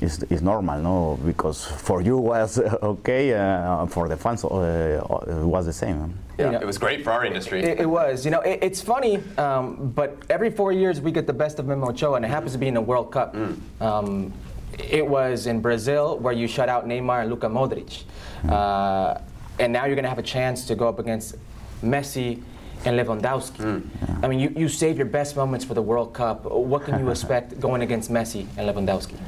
It's, 0.00 0.22
it's 0.22 0.40
normal, 0.40 0.80
no? 0.80 1.18
Because 1.24 1.66
for 1.66 2.00
you 2.00 2.16
was 2.16 2.58
okay, 2.82 3.34
uh, 3.34 3.86
for 3.86 4.08
the 4.08 4.16
fans 4.16 4.44
uh, 4.44 5.02
it 5.26 5.44
was 5.44 5.66
the 5.66 5.72
same. 5.72 6.14
Yeah, 6.38 6.52
it 6.52 6.66
was 6.66 6.78
great 6.78 7.04
for 7.04 7.10
our 7.10 7.24
industry. 7.24 7.62
It, 7.62 7.80
it 7.80 7.86
was. 7.86 8.24
You 8.24 8.30
know, 8.30 8.40
it, 8.40 8.60
it's 8.62 8.80
funny, 8.80 9.18
um, 9.36 9.92
but 9.94 10.16
every 10.30 10.50
four 10.50 10.72
years 10.72 11.00
we 11.00 11.12
get 11.12 11.26
the 11.26 11.34
best 11.34 11.58
of 11.58 11.66
Memo 11.66 11.90
Ochoa, 11.90 12.14
and 12.16 12.24
it 12.24 12.28
happens 12.28 12.52
to 12.52 12.58
be 12.58 12.66
in 12.68 12.74
the 12.74 12.80
World 12.80 13.12
Cup. 13.12 13.36
Um, 13.80 14.32
it 14.78 15.06
was 15.06 15.46
in 15.46 15.60
Brazil 15.60 16.18
where 16.18 16.32
you 16.32 16.46
shut 16.46 16.68
out 16.68 16.86
Neymar 16.86 17.22
and 17.22 17.30
Luka 17.30 17.48
Modric. 17.48 18.04
Uh, 18.48 19.20
and 19.58 19.72
now 19.72 19.84
you're 19.84 19.94
going 19.94 20.04
to 20.04 20.08
have 20.08 20.18
a 20.18 20.22
chance 20.22 20.64
to 20.66 20.74
go 20.74 20.88
up 20.88 20.98
against 20.98 21.36
Messi 21.82 22.42
and 22.86 22.98
Lewandowski. 22.98 23.82
I 24.22 24.28
mean, 24.28 24.40
you, 24.40 24.52
you 24.56 24.68
save 24.68 24.96
your 24.96 25.06
best 25.06 25.36
moments 25.36 25.64
for 25.64 25.74
the 25.74 25.82
World 25.82 26.14
Cup. 26.14 26.44
What 26.44 26.84
can 26.84 26.98
you 26.98 27.10
expect 27.14 27.60
going 27.60 27.82
against 27.82 28.10
Messi 28.10 28.46
and 28.56 28.68
Lewandowski? 28.68 29.18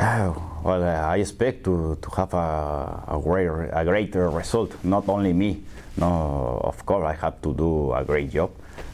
Oh, 0.00 0.60
well, 0.62 0.84
uh, 0.84 1.10
I 1.10 1.16
expect 1.16 1.64
to, 1.64 1.98
to 2.00 2.10
have 2.10 2.32
a, 2.32 3.02
a, 3.08 3.20
greater, 3.20 3.64
a 3.64 3.84
greater 3.84 4.30
result. 4.30 4.72
Not 4.84 5.08
only 5.08 5.32
me. 5.32 5.60
No, 5.96 6.60
of 6.62 6.86
course, 6.86 7.04
I 7.04 7.14
have 7.14 7.42
to 7.42 7.52
do 7.52 7.92
a 7.92 8.04
great 8.04 8.30
job. 8.30 8.52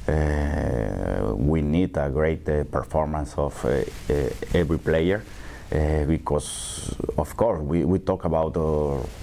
Uh, 0.09 1.35
we 1.35 1.61
need 1.61 1.95
a 1.99 2.09
great 2.09 2.49
uh, 2.49 2.65
performance 2.65 3.35
of 3.37 3.63
uh, 3.67 3.69
uh, 3.69 4.31
every 4.55 4.79
player. 4.79 5.23
Uh, 5.71 6.05
because 6.05 6.95
of 7.19 7.37
course 7.37 7.61
we, 7.61 7.85
we 7.85 7.99
talk 7.99 8.25
about 8.25 8.55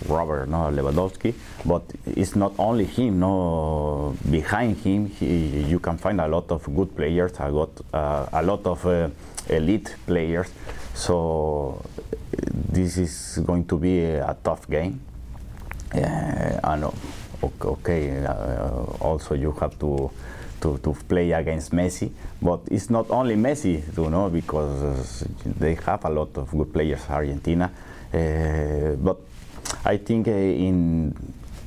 Robert 0.08 0.50
no, 0.50 0.70
Lewandowski, 0.70 1.34
but 1.66 1.84
it's 2.06 2.36
not 2.36 2.54
only 2.60 2.86
him. 2.86 3.20
No, 3.20 4.16
behind 4.30 4.78
him 4.78 5.08
he, 5.08 5.64
you 5.68 5.80
can 5.80 5.98
find 5.98 6.20
a 6.20 6.28
lot 6.28 6.52
of 6.52 6.64
good 6.76 6.96
players. 6.96 7.32
Got 7.32 7.70
uh, 7.94 8.26
a 8.34 8.44
lot 8.44 8.66
of 8.68 9.14
elite 9.50 9.96
players. 10.06 10.50
So 11.02 11.82
this 12.70 12.99
is 12.99 13.39
going 13.43 13.66
to 13.66 13.78
be 13.78 14.06
a, 14.06 14.38
tough 14.43 14.70
game. 14.70 15.02
Uh, 15.91 16.60
and 16.64 16.86
okay, 17.64 18.24
uh, 18.24 18.70
also 19.02 19.34
you 19.34 19.52
have 19.54 19.80
to 19.80 20.12
to, 20.62 20.78
to 20.78 20.93
play 21.10 21.32
against 21.32 21.72
Messi. 21.72 22.12
But 22.39 22.60
it's 22.70 22.91
not 22.91 23.10
only 23.10 23.36
Messi, 23.36 23.82
you 23.97 24.10
know, 24.12 24.30
because 24.30 25.26
they 25.43 25.74
have 25.74 26.06
a 26.06 26.10
lot 26.12 26.38
of 26.38 26.52
good 26.52 26.72
players, 26.72 27.02
Argentina. 27.10 27.72
Uh, 28.14 28.95
but 29.02 29.18
I 29.84 29.97
think 29.97 30.28
uh, 30.28 30.32
in 30.32 31.16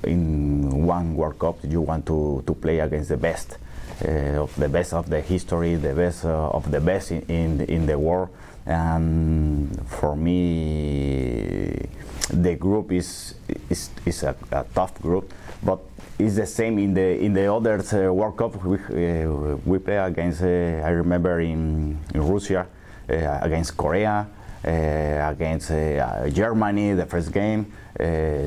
in 0.04 0.86
one 0.86 1.16
World 1.16 1.40
Cup 1.40 1.58
you 1.64 1.80
want 1.80 2.06
to, 2.06 2.44
to 2.46 2.54
play 2.54 2.78
against 2.78 3.08
the 3.08 3.16
best. 3.16 3.58
Uh, 4.04 4.42
of 4.42 4.54
the 4.56 4.68
best 4.68 4.92
of 4.92 5.08
the 5.08 5.20
history, 5.20 5.76
the 5.76 5.94
best 5.94 6.24
uh, 6.24 6.48
of 6.50 6.70
the 6.70 6.80
best 6.80 7.10
in, 7.12 7.60
in 7.62 7.86
the 7.86 7.98
world. 7.98 8.28
And 8.66 9.86
for 9.88 10.16
me, 10.16 11.86
the 12.30 12.54
group 12.56 12.92
is 12.92 13.34
is, 13.68 13.90
is 14.06 14.22
a, 14.22 14.34
a 14.50 14.64
tough 14.74 15.00
group, 15.02 15.32
but 15.62 15.80
it's 16.18 16.36
the 16.36 16.46
same 16.46 16.78
in 16.78 16.94
the 16.94 17.18
in 17.18 17.34
the 17.34 17.52
other 17.52 17.80
uh, 17.80 18.12
World 18.12 18.36
Cup 18.36 18.64
we, 18.64 18.78
uh, 18.78 19.56
we 19.66 19.78
play 19.78 19.98
against. 19.98 20.42
Uh, 20.42 20.80
I 20.84 20.90
remember 20.90 21.40
in, 21.40 21.98
in 22.14 22.20
Russia 22.22 22.66
uh, 23.10 23.38
against 23.42 23.76
Korea, 23.76 24.26
uh, 24.64 24.70
against 24.70 25.70
uh, 25.70 26.28
Germany 26.30 26.94
the 26.94 27.06
first 27.06 27.32
game, 27.32 27.66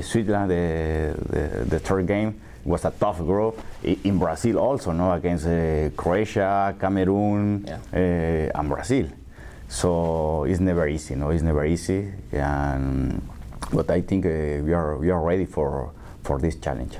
Switzerland 0.01 0.49
the, 0.49 1.15
the, 1.29 1.65
the 1.65 1.79
third 1.79 2.07
game 2.07 2.41
was 2.65 2.85
a 2.85 2.91
tough 2.91 3.19
group. 3.19 3.61
In 3.83 4.17
Brazil 4.17 4.57
also, 4.57 4.91
no, 4.91 5.11
against 5.11 5.45
Croatia, 5.95 6.75
Cameroon, 6.79 7.65
yeah. 7.65 8.51
and 8.55 8.67
Brazil. 8.67 9.07
So 9.69 10.45
it's 10.45 10.59
never 10.59 10.87
easy, 10.87 11.15
no, 11.15 11.29
it's 11.29 11.43
never 11.43 11.65
easy. 11.65 12.11
And, 12.31 13.27
but 13.71 13.89
I 13.89 14.01
think 14.01 14.25
uh, 14.25 14.63
we 14.63 14.73
are 14.73 14.97
we 14.97 15.09
are 15.09 15.21
ready 15.21 15.45
for 15.45 15.91
for 16.23 16.39
this 16.39 16.55
challenge. 16.55 16.97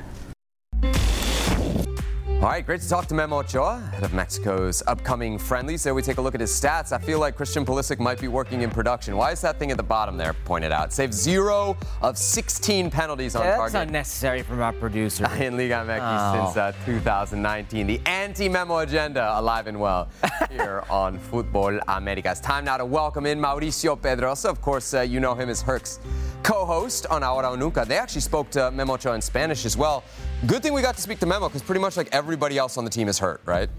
All 2.38 2.44
right, 2.44 2.64
great 2.64 2.82
to 2.82 2.88
talk 2.88 3.08
to 3.08 3.16
Memo 3.16 3.40
Ochoa, 3.40 3.80
head 3.94 4.04
of 4.04 4.14
Mexico's 4.14 4.84
upcoming 4.86 5.40
friendly. 5.40 5.76
So 5.76 5.92
we 5.96 6.04
take 6.04 6.18
a 6.18 6.22
look 6.22 6.36
at 6.36 6.40
his 6.40 6.52
stats. 6.52 6.92
I 6.92 7.00
feel 7.00 7.18
like 7.18 7.36
Christian 7.36 7.66
Pulisic 7.66 8.00
might 8.00 8.22
be 8.22 8.28
working 8.28 8.62
in 8.62 8.70
production. 8.70 9.18
Why 9.18 9.32
is 9.32 9.42
that 9.42 9.58
thing 9.58 9.72
at 9.72 9.78
the 9.78 9.84
bottom 9.84 10.18
there 10.18 10.34
pointed 10.46 10.72
out? 10.72 10.94
Saved 10.94 11.16
zero 11.16 11.76
of 12.04 12.16
16 12.16 12.92
penalties 12.92 13.36
on 13.36 13.44
yeah, 13.44 13.56
target. 13.58 13.74
That's 13.74 13.88
unnecessary 13.88 14.44
from 14.44 14.62
our 14.62 14.72
producer. 14.72 15.26
in 15.42 15.58
Liga 15.58 15.84
MX 15.84 16.00
Oh. 16.00 16.46
since 16.46 16.58
uh, 16.58 16.74
2019. 16.86 17.88
The 17.88 18.02
anti-memo 18.06 18.78
agenda 18.78 19.38
alive 19.40 19.66
and 19.66 19.80
well 19.80 20.08
here 20.52 20.84
on 20.92 21.18
Futbol 21.18 21.82
Americas. 21.88 22.40
Time 22.40 22.66
now 22.66 22.78
to 22.78 22.86
welcome 22.86 23.26
in 23.26 23.40
Mauricio 23.40 24.00
Pedroza. 24.00 24.46
Of 24.46 24.62
course, 24.62 24.94
uh, 24.94 25.02
you 25.02 25.20
know 25.20 25.34
him 25.34 25.50
as 25.50 25.64
Herc's 25.64 26.00
co-host 26.44 27.08
on 27.08 27.24
Ahora 27.24 27.50
o 27.50 27.56
Nunca. 27.56 27.84
They 27.86 27.98
actually 27.98 28.22
spoke 28.22 28.52
to 28.52 28.70
Memo 28.70 28.94
Ochoa 28.94 29.16
in 29.16 29.22
Spanish 29.22 29.66
as 29.66 29.76
well. 29.76 30.04
Good 30.46 30.62
thing 30.62 30.72
we 30.72 30.84
got 30.84 30.96
to 30.96 31.02
speak 31.02 31.18
to 31.20 31.26
Memo 31.26 31.50
because 31.50 31.64
pretty 31.64 31.82
much 31.82 31.98
like 31.98 32.14
everybody 32.28 32.58
else 32.58 32.76
on 32.78 32.84
the 32.84 32.90
team 32.92 33.08
is 33.08 33.18
hurt, 33.18 33.40
right? 33.46 33.70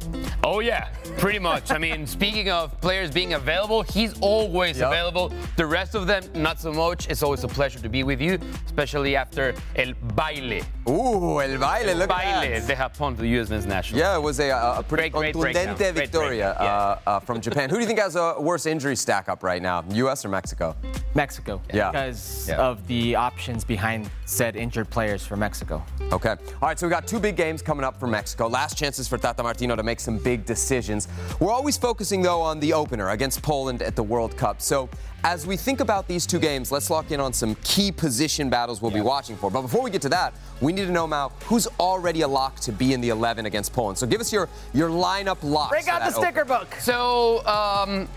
Oh 0.42 0.60
yeah, 0.60 0.88
pretty 1.18 1.38
much. 1.38 1.70
I 1.70 1.76
mean, 1.76 2.06
speaking 2.06 2.48
of 2.48 2.80
players 2.80 3.10
being 3.10 3.34
available, 3.34 3.82
he's 3.82 4.14
always 4.22 4.78
Yep. 4.78 4.86
available. 4.88 5.30
The 5.56 5.66
rest 5.66 5.94
of 5.94 6.06
them, 6.06 6.22
not 6.34 6.58
so 6.58 6.72
much. 6.72 7.08
It's 7.08 7.22
always 7.22 7.44
a 7.44 7.48
pleasure 7.48 7.78
to 7.80 7.90
be 7.90 8.04
with 8.04 8.22
you, 8.22 8.38
especially 8.64 9.16
after 9.16 9.54
el 9.76 9.92
baile. 10.16 10.62
Ooh, 10.88 11.42
el 11.42 11.58
baile. 11.58 11.94
Look 11.94 12.08
baile 12.08 12.54
at 12.56 12.66
that. 12.66 12.66
de 12.68 12.74
Japón 12.74 13.16
to 13.16 13.20
the 13.20 13.28
U.S. 13.36 13.50
men's 13.50 13.66
national. 13.66 14.00
Yeah, 14.00 14.16
it 14.16 14.22
was 14.22 14.40
a, 14.40 14.48
a, 14.48 14.78
a 14.78 14.82
pretty 14.82 15.10
Great, 15.10 15.34
great 15.34 15.34
breakdown. 15.34 15.66
contundente 15.76 15.92
Great 15.92 15.94
victoria 15.94 16.54
breakdown. 16.56 16.98
uh, 17.06 17.10
uh, 17.10 17.20
from 17.20 17.42
Japan. 17.42 17.68
Who 17.68 17.76
do 17.76 17.82
you 17.82 17.86
think 17.86 17.98
has 17.98 18.16
a 18.16 18.36
worse 18.40 18.64
injury 18.64 18.96
stack 18.96 19.28
up 19.28 19.42
right 19.42 19.60
now, 19.60 19.84
U.S. 19.90 20.24
or 20.24 20.30
Mexico? 20.30 20.74
Mexico. 21.14 21.60
Yeah. 21.74 21.90
Because 21.90 22.46
Yeah. 22.48 22.56
of 22.68 22.86
the 22.86 23.14
options 23.16 23.62
behind 23.64 24.08
said 24.24 24.56
injured 24.56 24.88
players 24.88 25.26
for 25.26 25.36
Mexico. 25.36 25.82
Okay. 26.12 26.30
All 26.30 26.68
right, 26.68 26.78
so 26.78 26.86
we 26.86 26.90
got 26.90 27.06
two 27.06 27.18
big 27.20 27.36
games 27.36 27.60
coming 27.60 27.84
up 27.84 27.98
for 28.00 28.06
Mexico. 28.06 28.37
Last 28.46 28.76
chances 28.78 29.08
for 29.08 29.18
Tata 29.18 29.42
Martino 29.42 29.74
to 29.74 29.82
make 29.82 29.98
some 29.98 30.18
big 30.18 30.44
decisions. 30.44 31.08
We're 31.40 31.50
always 31.50 31.76
focusing, 31.76 32.22
though, 32.22 32.40
on 32.40 32.60
the 32.60 32.72
opener 32.72 33.10
against 33.10 33.42
Poland 33.42 33.82
at 33.82 33.96
the 33.96 34.02
World 34.02 34.36
Cup. 34.36 34.60
So 34.60 34.88
as 35.24 35.46
we 35.46 35.56
think 35.56 35.80
about 35.80 36.06
these 36.06 36.26
two 36.26 36.38
games, 36.38 36.70
let's 36.70 36.90
lock 36.90 37.10
in 37.10 37.18
on 37.18 37.32
some 37.32 37.56
key 37.64 37.90
position 37.90 38.48
battles 38.48 38.80
we'll 38.80 38.92
be 38.92 39.00
watching 39.00 39.36
for. 39.36 39.50
But 39.50 39.62
before 39.62 39.82
we 39.82 39.90
get 39.90 40.02
to 40.02 40.08
that, 40.10 40.34
we 40.60 40.72
need 40.72 40.86
to 40.86 40.92
know, 40.92 41.06
Mal, 41.06 41.32
who's 41.44 41.66
already 41.80 42.20
a 42.20 42.28
lock 42.28 42.60
to 42.60 42.72
be 42.72 42.92
in 42.92 43.00
the 43.00 43.08
11 43.08 43.46
against 43.46 43.72
Poland. 43.72 43.98
So 43.98 44.06
give 44.06 44.20
us 44.20 44.32
your, 44.32 44.48
your 44.72 44.90
lineup 44.90 45.38
locks. 45.42 45.70
Break 45.70 45.88
out 45.88 46.04
the 46.04 46.10
that 46.10 46.16
opener. 46.16 46.26
sticker 46.26 46.44
book. 46.44 46.74
So, 46.80 47.44
um, 47.46 48.08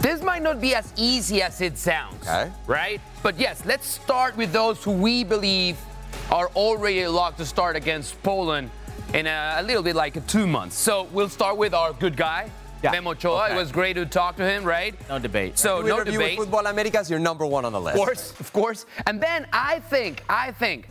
this 0.00 0.22
might 0.22 0.42
not 0.42 0.60
be 0.60 0.76
as 0.76 0.92
easy 0.96 1.42
as 1.42 1.60
it 1.60 1.76
sounds. 1.76 2.22
Okay. 2.22 2.52
Right? 2.68 3.00
But 3.22 3.38
yes, 3.38 3.64
let's 3.66 3.86
start 3.86 4.36
with 4.36 4.52
those 4.52 4.82
who 4.84 4.92
we 4.92 5.24
believe 5.24 5.76
are 6.30 6.48
already 6.54 7.06
locked 7.08 7.38
to 7.38 7.46
start 7.46 7.74
against 7.74 8.22
Poland 8.22 8.70
in 9.14 9.26
a, 9.26 9.56
a 9.58 9.62
little 9.62 9.82
bit 9.82 9.96
like 9.96 10.26
two 10.26 10.46
months. 10.46 10.76
So 10.76 11.04
we'll 11.12 11.28
start 11.28 11.56
with 11.56 11.74
our 11.74 11.92
good 11.92 12.16
guy, 12.16 12.50
Memo 12.82 13.10
Ochoa. 13.10 13.44
Okay. 13.44 13.54
It 13.54 13.56
was 13.56 13.72
great 13.72 13.94
to 13.94 14.06
talk 14.06 14.36
to 14.36 14.48
him, 14.48 14.64
right? 14.64 14.94
No 15.08 15.18
debate. 15.18 15.58
So 15.58 15.80
no 15.80 15.96
interview 15.96 16.12
debate. 16.12 16.38
with 16.38 16.50
Futbol 16.50 16.70
Americas, 16.70 17.10
you're 17.10 17.18
number 17.18 17.46
one 17.46 17.64
on 17.64 17.72
the 17.72 17.80
list. 17.80 17.98
Of 17.98 18.04
course, 18.04 18.40
of 18.40 18.52
course. 18.52 18.86
And 19.06 19.20
then 19.20 19.46
I 19.52 19.80
think, 19.80 20.22
I 20.28 20.52
think 20.52 20.88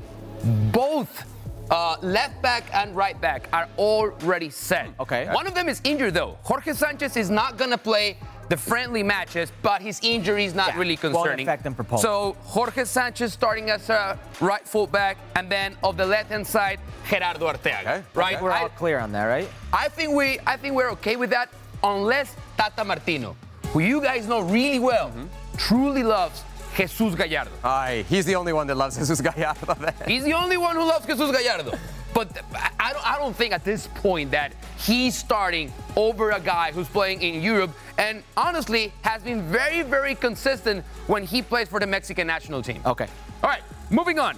both 0.71 1.25
uh, 1.69 1.97
left 2.01 2.41
back 2.41 2.63
and 2.73 2.95
right 2.95 3.19
back 3.19 3.49
are 3.53 3.67
already 3.77 4.49
set. 4.49 4.89
Okay. 4.99 5.27
One 5.31 5.47
of 5.47 5.53
them 5.53 5.69
is 5.69 5.81
injured 5.83 6.13
though. 6.13 6.37
Jorge 6.43 6.73
Sanchez 6.73 7.17
is 7.17 7.29
not 7.29 7.57
gonna 7.57 7.77
play 7.77 8.17
the 8.49 8.57
friendly 8.57 9.03
matches, 9.03 9.51
but 9.61 9.81
his 9.81 9.99
injury 10.03 10.45
is 10.45 10.53
not 10.53 10.69
Yeah, 10.69 10.79
really 10.79 10.97
won't 11.01 11.13
concerning. 11.15 11.47
affect 11.47 11.65
him 11.65 11.75
for 11.75 11.83
Poland. 11.83 12.01
So 12.01 12.35
Jorge 12.43 12.85
Sanchez 12.85 13.33
starting 13.33 13.69
as 13.69 13.89
a 13.89 14.17
right 14.39 14.65
fullback, 14.67 15.17
and 15.35 15.49
then 15.49 15.75
of 15.83 15.97
the 15.97 16.05
left 16.05 16.29
hand 16.31 16.47
side, 16.47 16.79
Gerardo 17.09 17.47
Arteaga. 17.47 17.81
Okay. 17.81 18.03
Right. 18.13 18.41
We're 18.41 18.51
I- 18.51 18.61
all 18.61 18.69
clear 18.69 18.99
on 18.99 19.11
that, 19.11 19.25
right? 19.25 19.49
I 19.73 19.89
think 19.89 20.13
we 20.13 20.39
I 20.45 20.57
think 20.57 20.75
we're 20.75 20.91
okay 20.91 21.15
with 21.15 21.29
that 21.31 21.49
unless 21.83 22.35
Tata 22.57 22.83
Martino, 22.83 23.35
who 23.73 23.79
you 23.79 24.01
guys 24.01 24.27
know 24.27 24.39
really 24.41 24.79
well, 24.79 25.09
mm-hmm. 25.09 25.25
truly 25.57 26.03
loves 26.03 26.43
Jesus 26.75 27.15
Gallardo. 27.15 27.51
Aye, 27.63 28.05
he's 28.07 28.25
the 28.25 28.35
only 28.35 28.53
one 28.53 28.67
that 28.67 28.75
loves 28.75 28.97
Jesus 28.99 29.19
Gallardo. 29.19 29.75
He's 30.07 30.23
the 30.23 30.33
only 30.33 30.57
one 30.57 30.75
who 30.75 30.83
loves 30.87 31.05
Jesus 31.05 31.31
Gallardo. 31.31 31.77
But 32.17 32.35
I- 32.79 32.93
don't, 32.93 33.05
I 33.13 33.19
don't 33.19 33.35
think 33.35 33.53
at 33.53 33.63
this 33.63 33.85
point 33.93 34.31
that 34.31 34.51
he's 34.79 35.15
starting 35.15 35.71
over 35.95 36.31
a 36.31 36.39
guy 36.39 36.71
who's 36.71 36.87
playing 36.87 37.21
in 37.21 37.43
Europe 37.43 37.69
and 37.99 38.23
honestly 38.35 38.91
has 39.03 39.21
been 39.21 39.43
very, 39.43 39.83
very 39.83 40.15
consistent 40.15 40.83
when 41.05 41.23
he 41.23 41.43
plays 41.43 41.67
for 41.67 41.79
the 41.79 41.85
Mexican 41.85 42.25
national 42.25 42.63
team. 42.63 42.81
Okay. 42.87 43.05
All 43.43 43.51
right, 43.51 43.61
moving 43.91 44.17
on. 44.17 44.35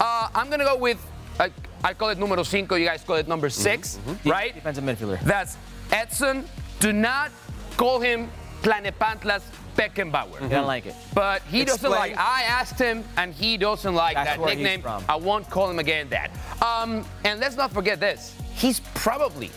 Uh, 0.00 0.28
I'm 0.34 0.46
going 0.46 0.60
to 0.60 0.64
go 0.64 0.78
with, 0.78 0.98
uh, 1.38 1.50
I 1.84 1.92
call 1.92 2.08
it 2.08 2.18
numero 2.18 2.42
cinco, 2.44 2.76
you 2.76 2.86
guys 2.86 3.02
call 3.04 3.16
it 3.16 3.28
number 3.28 3.50
6 3.50 3.98
right? 4.24 4.54
Defensive 4.54 4.84
midfielder. 4.84 5.20
That's 5.20 5.58
Edson. 5.92 6.46
Do 6.80 6.94
not 6.94 7.30
call 7.76 8.00
him 8.00 8.30
Tlalnepantla's 8.62 9.44
Beckenbauer. 9.78 10.42
You 10.42 10.48
don't 10.48 10.66
like 10.66 10.86
it. 10.86 10.94
But 11.14 11.40
he 11.42 11.64
doesn't 11.64 11.88
Explain. 11.90 12.12
like. 12.16 12.18
I 12.18 12.42
asked 12.42 12.78
him, 12.78 13.04
and 13.16 13.32
he 13.32 13.56
doesn't 13.56 13.94
like 13.94 14.14
That's 14.16 14.30
that 14.30 14.38
where 14.40 14.48
he's 14.50 14.58
nickname. 14.58 14.82
from. 14.82 15.04
I 15.08 15.14
won't 15.16 15.48
call 15.48 15.70
him 15.70 15.78
again 15.78 16.08
that. 16.10 16.30
Um, 16.60 17.04
and 17.24 17.38
let's 17.40 17.56
not 17.56 17.70
forget 17.72 18.00
this. 18.00 18.34
He's 18.54 18.80
probably 18.94 19.50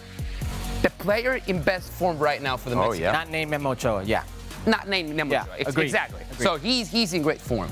the 0.84 0.92
player 0.92 1.40
in 1.48 1.62
best 1.64 1.92
form 1.92 2.20
right 2.20 2.42
now 2.42 2.56
for 2.56 2.70
the 2.70 2.78
Oh, 2.78 2.92
yeah. 2.94 3.12
Not 3.12 3.30
named 3.30 3.50
Memo 3.52 3.72
Ochoa. 3.72 4.04
Yeah. 4.04 4.24
Not 4.68 4.88
named 4.88 5.16
Memo 5.16 5.32
Yeah, 5.32 5.44
Ochoa. 5.44 5.56
Ex- 5.58 5.70
agreed. 5.72 5.86
Exactly. 5.86 6.22
Agreed. 6.32 6.44
So 6.44 6.56
he's 6.58 6.90
he's 6.92 7.14
in 7.14 7.24
great 7.24 7.42
form. 7.42 7.70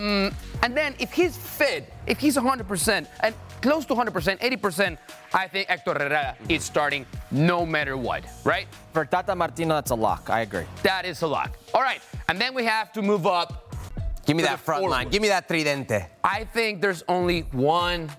Um, 0.00 0.34
and 0.62 0.76
then 0.76 0.94
if 0.98 1.12
he's 1.12 1.36
fit, 1.36 1.92
if 2.06 2.18
he's 2.18 2.36
100% 2.36 3.06
and 3.20 3.34
close 3.60 3.84
to 3.86 3.94
100%, 3.94 4.40
80%, 4.40 4.98
I 5.34 5.46
think 5.46 5.68
Hector 5.68 5.92
Herrera 5.92 6.36
is 6.48 6.64
starting 6.64 7.04
no 7.30 7.66
matter 7.66 7.96
what, 7.96 8.24
right? 8.44 8.66
For 8.92 9.04
Tata 9.04 9.36
Martino, 9.36 9.74
that's 9.74 9.90
a 9.90 9.94
lock. 9.94 10.30
I 10.30 10.40
agree. 10.40 10.64
That 10.82 11.04
is 11.04 11.20
a 11.22 11.26
lock. 11.26 11.58
All 11.74 11.82
right, 11.82 12.00
and 12.28 12.40
then 12.40 12.54
we 12.54 12.64
have 12.64 12.92
to 12.92 13.02
move 13.02 13.26
up. 13.26 13.74
Give 14.24 14.36
me 14.36 14.42
that 14.44 14.60
front 14.60 14.88
line. 14.88 15.08
Give 15.08 15.20
me 15.20 15.28
that 15.28 15.48
tridente. 15.48 16.06
I 16.24 16.44
think 16.44 16.80
there's 16.80 17.02
only 17.08 17.40
one 17.52 18.10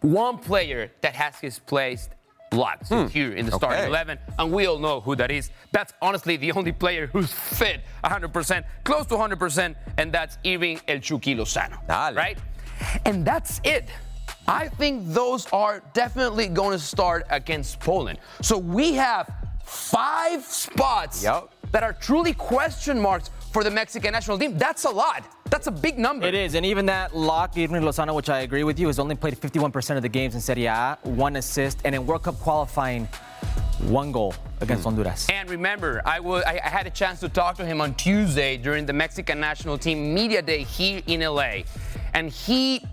one 0.00 0.38
player 0.38 0.90
that 1.02 1.14
has 1.14 1.38
his 1.38 1.58
place 1.58 2.08
locked 2.52 2.88
here 3.12 3.32
in 3.32 3.46
the 3.46 3.52
starting 3.52 3.78
Hmm. 3.78 3.84
Okay. 3.84 3.88
11, 3.88 4.18
and 4.38 4.52
we 4.52 4.66
all 4.66 4.78
know 4.78 5.00
who 5.00 5.14
that 5.16 5.30
is. 5.30 5.50
That's 5.72 5.92
honestly 6.02 6.36
the 6.36 6.52
only 6.52 6.72
player 6.72 7.06
who's 7.06 7.32
fit 7.32 7.82
100%, 8.04 8.64
close 8.84 9.06
to 9.06 9.14
100%, 9.16 9.74
and 9.98 10.12
that's 10.12 10.38
Irving 10.44 10.80
El 10.88 10.98
Chucky 10.98 11.34
Lozano. 11.34 11.78
Dale. 11.86 12.14
Right? 12.14 12.38
And 13.04 13.24
that's 13.24 13.60
it. 13.64 13.88
I 14.48 14.68
think 14.68 15.04
those 15.08 15.46
are 15.52 15.82
definitely 15.92 16.48
going 16.48 16.72
to 16.72 16.78
start 16.84 17.26
against 17.30 17.78
Poland. 17.80 18.18
So 18.42 18.58
we 18.58 18.94
have 18.94 19.30
five 19.64 20.42
spots 20.44 21.22
Yep. 21.22 21.50
that 21.70 21.82
are 21.84 21.92
truly 21.92 22.32
question 22.34 22.98
marks 23.00 23.30
for 23.52 23.64
the 23.64 23.70
Mexican 23.70 24.12
national 24.12 24.38
team. 24.38 24.56
That's 24.56 24.84
a 24.84 24.90
lot. 24.90 25.24
That's 25.50 25.66
a 25.66 25.70
big 25.72 25.98
number. 25.98 26.26
It 26.26 26.34
is, 26.34 26.54
and 26.54 26.64
even 26.64 26.86
that 26.86 27.16
lock, 27.16 27.50
Irving 27.56 27.82
Lozano, 27.82 28.14
which 28.14 28.30
I 28.30 28.40
agree 28.40 28.62
with 28.64 28.78
you, 28.78 28.86
has 28.86 28.98
only 28.98 29.16
played 29.16 29.34
51% 29.34 29.96
of 29.96 30.02
the 30.02 30.08
games 30.08 30.34
in 30.36 30.40
Serie 30.40 30.66
A, 30.66 30.96
one 31.02 31.36
assist, 31.36 31.78
and 31.84 31.94
in 31.94 32.06
World 32.06 32.22
Cup 32.22 32.38
qualifying, 32.38 33.08
one 33.88 34.12
goal 34.12 34.34
against 34.60 34.84
Honduras. 34.84 35.28
And 35.30 35.48
remember, 35.50 36.02
I, 36.04 36.20
wa- 36.20 36.42
I 36.46 36.60
I 36.64 36.68
had 36.68 36.86
a 36.86 36.90
chance 36.90 37.18
to 37.20 37.28
talk 37.28 37.56
to 37.56 37.64
him 37.64 37.80
on 37.80 37.94
Tuesday 37.94 38.56
during 38.56 38.86
the 38.86 38.92
Mexican 38.92 39.40
national 39.40 39.78
team 39.78 40.14
media 40.14 40.42
day 40.42 40.62
here 40.62 41.02
in 41.06 41.20
LA, 41.20 41.62
and 42.14 42.30
he 42.30 42.84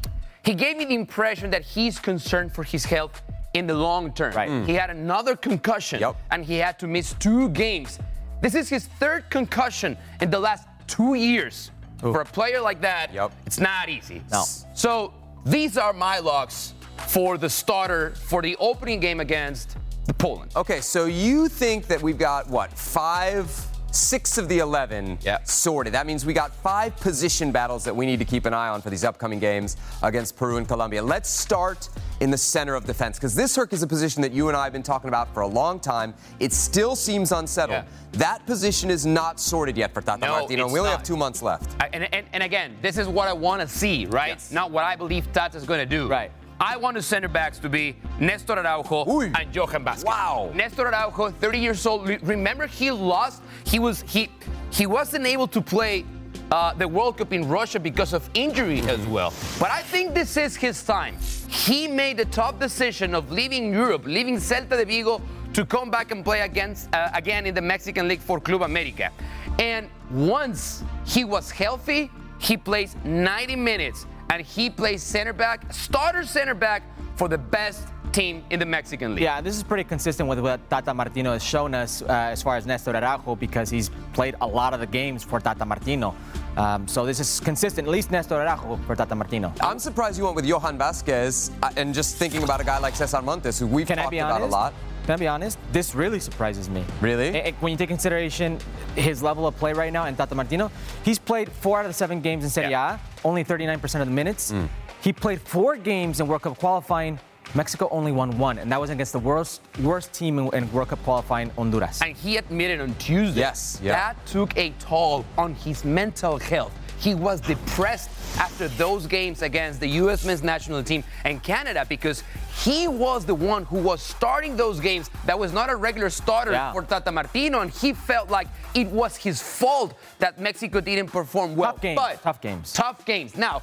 he 0.43 0.55
gave 0.55 0.77
me 0.77 0.85
the 0.85 0.95
impression 0.95 1.49
that 1.51 1.61
he's 1.63 1.99
concerned 1.99 2.53
for 2.53 2.63
his 2.63 2.85
health 2.85 3.21
in 3.53 3.67
the 3.67 3.73
long 3.73 4.13
term. 4.13 4.33
Right. 4.33 4.49
Mm. 4.49 4.65
He 4.65 4.73
had 4.73 4.89
another 4.89 5.35
concussion, 5.35 6.01
and 6.31 6.43
he 6.45 6.55
had 6.57 6.79
to 6.79 6.87
miss 6.87 7.13
two 7.19 7.49
games. 7.49 7.99
This 8.41 8.55
is 8.55 8.69
his 8.69 8.85
third 8.85 9.29
concussion 9.29 9.97
in 10.21 10.29
the 10.29 10.39
last 10.39 10.67
two 10.87 11.15
years. 11.15 11.71
For 11.99 12.21
a 12.21 12.25
player 12.25 12.61
like 12.61 12.81
that, 12.81 13.09
it's 13.45 13.59
not 13.59 13.89
easy. 13.89 14.21
No. 14.31 14.43
So 14.75 15.13
these 15.45 15.77
are 15.77 15.93
my 15.93 16.19
locks 16.19 16.73
for 17.07 17.37
the 17.37 17.49
starter 17.49 18.11
for 18.15 18.41
the 18.41 18.55
opening 18.57 18.99
game 18.99 19.19
against 19.19 19.77
the 20.05 20.13
Poland. 20.13 20.51
Okay, 20.55 20.79
so 20.81 21.05
you 21.05 21.47
think 21.47 21.87
that 21.87 22.01
we've 22.01 22.17
got 22.17 22.47
what 22.49 22.71
five, 22.71 23.49
six 23.91 24.37
of 24.37 24.47
the 24.49 24.59
eleven 24.59 25.17
sorted? 25.43 25.93
That 25.93 26.05
means 26.07 26.25
we 26.25 26.33
got 26.33 26.53
five 26.55 26.95
position 26.97 27.51
battles 27.51 27.83
that 27.85 27.95
we 27.95 28.05
need 28.05 28.19
to 28.19 28.25
keep 28.25 28.45
an 28.45 28.53
eye 28.53 28.69
on 28.69 28.81
for 28.81 28.89
these 28.89 29.03
upcoming 29.03 29.39
games 29.39 29.77
against 30.03 30.35
Peru 30.37 30.57
and 30.57 30.67
Colombia. 30.67 31.01
Let's 31.01 31.29
start 31.29 31.89
in 32.19 32.31
the 32.31 32.37
center 32.37 32.73
of 32.75 32.85
defense 32.85 33.17
because 33.17 33.35
this 33.35 33.55
Herc 33.55 33.73
is 33.73 33.83
a 33.83 33.87
position 33.87 34.21
that 34.21 34.31
you 34.31 34.47
and 34.47 34.57
I 34.57 34.63
have 34.63 34.73
been 34.73 34.83
talking 34.83 35.07
about 35.07 35.33
for 35.33 35.41
a 35.41 35.47
long 35.47 35.79
time. 35.79 36.13
It 36.39 36.51
still 36.53 36.95
seems 36.95 37.31
unsettled. 37.31 37.83
That 38.13 38.45
position 38.45 38.89
is 38.89 39.05
not 39.05 39.39
sorted 39.39 39.77
yet 39.77 39.93
for 39.93 40.01
Tata 40.01 40.21
No, 40.25 40.31
Martino. 40.39 40.65
We 40.65 40.79
only 40.79 40.89
not. 40.89 40.97
have 40.97 41.03
two 41.03 41.17
months 41.17 41.41
left. 41.41 41.75
I- 41.79 41.89
and, 41.93 42.13
and, 42.13 42.25
and 42.33 42.43
again, 42.43 42.75
this 42.81 42.97
is 42.97 43.07
what 43.07 43.27
I 43.27 43.33
want 43.33 43.61
to 43.61 43.67
see, 43.67 44.05
right? 44.07 44.43
Not 44.51 44.71
what 44.71 44.83
I 44.83 44.95
believe 44.95 45.31
Tata's 45.31 45.65
going 45.65 45.79
to 45.79 45.85
do. 45.85 46.07
Right. 46.07 46.31
I 46.59 46.77
want 46.77 46.95
the 46.95 47.01
center 47.01 47.27
backs 47.27 47.59
to 47.59 47.69
be 47.69 47.95
Nestor 48.19 48.53
Araujo 48.57 49.21
and 49.21 49.53
Johan 49.53 49.83
Vasquez. 49.83 50.05
Wow. 50.05 50.51
Nestor 50.55 50.87
Araujo, 50.87 51.29
30 51.29 51.59
years 51.59 51.85
old. 51.85 52.07
Remember, 52.23 52.67
he 52.67 52.91
lost. 52.91 53.43
He 53.65 53.79
was 53.79 54.01
he 54.07 54.29
he 54.71 54.85
wasn't 54.85 55.25
able 55.25 55.47
to 55.47 55.61
play 55.61 56.05
uh, 56.51 56.73
the 56.73 56.87
World 56.87 57.17
Cup 57.17 57.33
in 57.33 57.47
Russia 57.47 57.79
because 57.79 58.13
of 58.13 58.29
injury 58.33 58.81
as 58.81 59.05
well. 59.07 59.33
But 59.59 59.71
I 59.71 59.81
think 59.81 60.13
this 60.13 60.37
is 60.37 60.55
his 60.55 60.81
time. 60.83 61.17
He 61.47 61.87
made 61.87 62.17
the 62.17 62.25
tough 62.25 62.59
decision 62.59 63.13
of 63.13 63.31
leaving 63.31 63.71
Europe, 63.73 64.05
leaving 64.05 64.37
Celta 64.37 64.77
de 64.77 64.85
Vigo 64.85 65.21
to 65.53 65.65
come 65.65 65.89
back 65.89 66.11
and 66.11 66.23
play 66.23 66.41
against 66.41 66.93
uh, 66.93 67.09
again 67.13 67.45
in 67.45 67.53
the 67.53 67.61
Mexican 67.61 68.07
League 68.07 68.21
for 68.21 68.39
Club 68.39 68.63
America. 68.63 69.11
And 69.59 69.89
once 70.11 70.83
he 71.05 71.23
was 71.23 71.51
healthy, 71.51 72.11
he 72.39 72.57
plays 72.57 72.95
90 73.03 73.55
minutes 73.55 74.05
and 74.29 74.41
he 74.45 74.69
plays 74.69 75.03
center 75.03 75.33
back, 75.33 75.71
starter 75.73 76.23
center 76.25 76.53
back 76.53 76.83
for 77.15 77.27
the 77.27 77.37
best 77.37 77.87
team 78.11 78.43
in 78.49 78.59
the 78.59 78.65
Mexican 78.65 79.15
League. 79.15 79.23
Yeah, 79.23 79.41
this 79.41 79.55
is 79.55 79.63
pretty 79.63 79.83
consistent 79.83 80.29
with 80.29 80.39
what 80.39 80.67
Tata 80.69 80.93
Martino 80.93 81.33
has 81.33 81.43
shown 81.43 81.73
us 81.73 82.01
uh, 82.01 82.05
as 82.07 82.41
far 82.41 82.55
as 82.55 82.65
Nestor 82.65 82.95
Araujo 82.95 83.35
because 83.35 83.69
he's 83.69 83.89
played 84.13 84.35
a 84.41 84.47
lot 84.47 84.73
of 84.73 84.79
the 84.79 84.87
games 84.87 85.23
for 85.23 85.39
Tata 85.39 85.65
Martino. 85.65 86.15
Um, 86.55 86.87
so 86.87 87.05
this 87.05 87.19
is 87.19 87.39
consistent, 87.39 87.87
at 87.87 87.91
least 87.91 88.11
Nestor 88.11 88.35
Araujo 88.35 88.77
for 88.85 88.95
Tata 88.95 89.15
Martino. 89.15 89.53
I'm 89.61 89.79
surprised 89.79 90.17
you 90.17 90.23
went 90.23 90.35
with 90.35 90.45
Johan 90.45 90.77
Vasquez 90.77 91.51
uh, 91.61 91.69
and 91.75 91.93
just 91.93 92.17
thinking 92.17 92.43
about 92.43 92.61
a 92.61 92.63
guy 92.63 92.79
like 92.79 92.95
Cesar 92.95 93.21
Montes, 93.21 93.59
who 93.59 93.67
we've 93.67 93.87
Can 93.87 93.97
talked 93.97 94.13
about 94.13 94.41
honest? 94.41 94.49
a 94.49 94.51
lot. 94.51 94.73
Can 95.07 95.13
I 95.13 95.17
be 95.19 95.27
honest? 95.29 95.57
This 95.71 95.95
really 95.95 96.19
surprises 96.19 96.69
me. 96.69 96.83
Really? 96.99 97.29
Eh, 97.29 97.47
eh, 97.47 97.51
When 97.61 97.71
you 97.71 97.77
take 97.77 97.87
consideration 97.87 98.59
his 98.93 99.23
level 99.23 99.47
of 99.47 99.55
play 99.55 99.71
right 99.71 99.93
now 99.93 100.03
and 100.03 100.17
Tata 100.17 100.35
Martino, 100.35 100.69
he's 101.05 101.17
played 101.17 101.49
four 101.49 101.79
out 101.79 101.85
of 101.85 101.89
the 101.91 101.93
seven 101.93 102.19
games 102.19 102.43
in 102.43 102.49
Serie 102.49 102.73
A, 102.73 102.99
only 103.23 103.45
39% 103.45 104.01
of 104.01 104.07
the 104.07 104.13
minutes. 104.13 104.51
Mm. 104.51 104.67
He 105.01 105.13
played 105.13 105.39
four 105.39 105.77
games 105.77 106.19
in 106.19 106.27
World 106.27 106.41
Cup 106.41 106.59
qualifying. 106.59 107.21
Mexico 107.55 107.87
only 107.89 108.11
won 108.11 108.37
one, 108.37 108.57
and 108.57 108.69
that 108.69 108.81
was 108.81 108.89
against 108.89 109.13
the 109.13 109.19
worst 109.19 109.61
worst 109.81 110.11
team 110.11 110.39
in, 110.39 110.53
in 110.53 110.69
World 110.73 110.89
Cup 110.89 111.01
qualifying, 111.03 111.51
Honduras. 111.51 112.01
And 112.01 112.13
he 112.13 112.35
admitted 112.35 112.81
on 112.81 112.93
Tuesday 112.95 113.39
Yes, 113.39 113.79
yeah. 113.81 113.93
that 113.93 114.25
took 114.25 114.57
a 114.57 114.71
toll 114.71 115.23
on 115.37 115.55
his 115.55 115.85
mental 115.85 116.37
health. 116.37 116.73
He 116.99 117.15
was 117.15 117.39
depressed 117.39 118.09
after 118.37 118.67
those 118.69 119.07
games 119.07 119.41
against 119.41 119.79
the 119.79 119.87
U.S. 120.01 120.25
men's 120.25 120.43
national 120.43 120.83
team 120.83 121.03
and 121.25 121.41
Canada 121.41 121.85
because 121.87 122.23
he 122.63 122.87
was 122.87 123.25
the 123.25 123.33
one 123.35 123.65
who 123.65 123.77
was 123.77 124.01
starting 124.01 124.55
those 124.55 124.79
games 124.79 125.09
that 125.25 125.37
was 125.37 125.53
not 125.53 125.69
a 125.69 125.75
regular 125.75 126.09
starter 126.09 126.51
Yeah. 126.51 126.71
for 126.73 126.81
Tata 126.83 127.11
Martino, 127.11 127.61
and 127.61 127.71
he 127.71 127.93
felt 127.93 128.29
like 128.29 128.47
it 128.73 128.87
was 128.87 129.15
his 129.15 129.41
fault 129.41 129.93
that 130.19 130.39
Mexico 130.39 130.79
didn't 130.81 131.09
perform 131.11 131.55
well. 131.55 131.71
Tough 131.73 131.81
games, 131.81 131.95
But 131.99 132.21
tough 132.21 132.41
games. 132.41 132.73
Tough 132.73 133.05
games. 133.05 133.35
Now, 133.37 133.61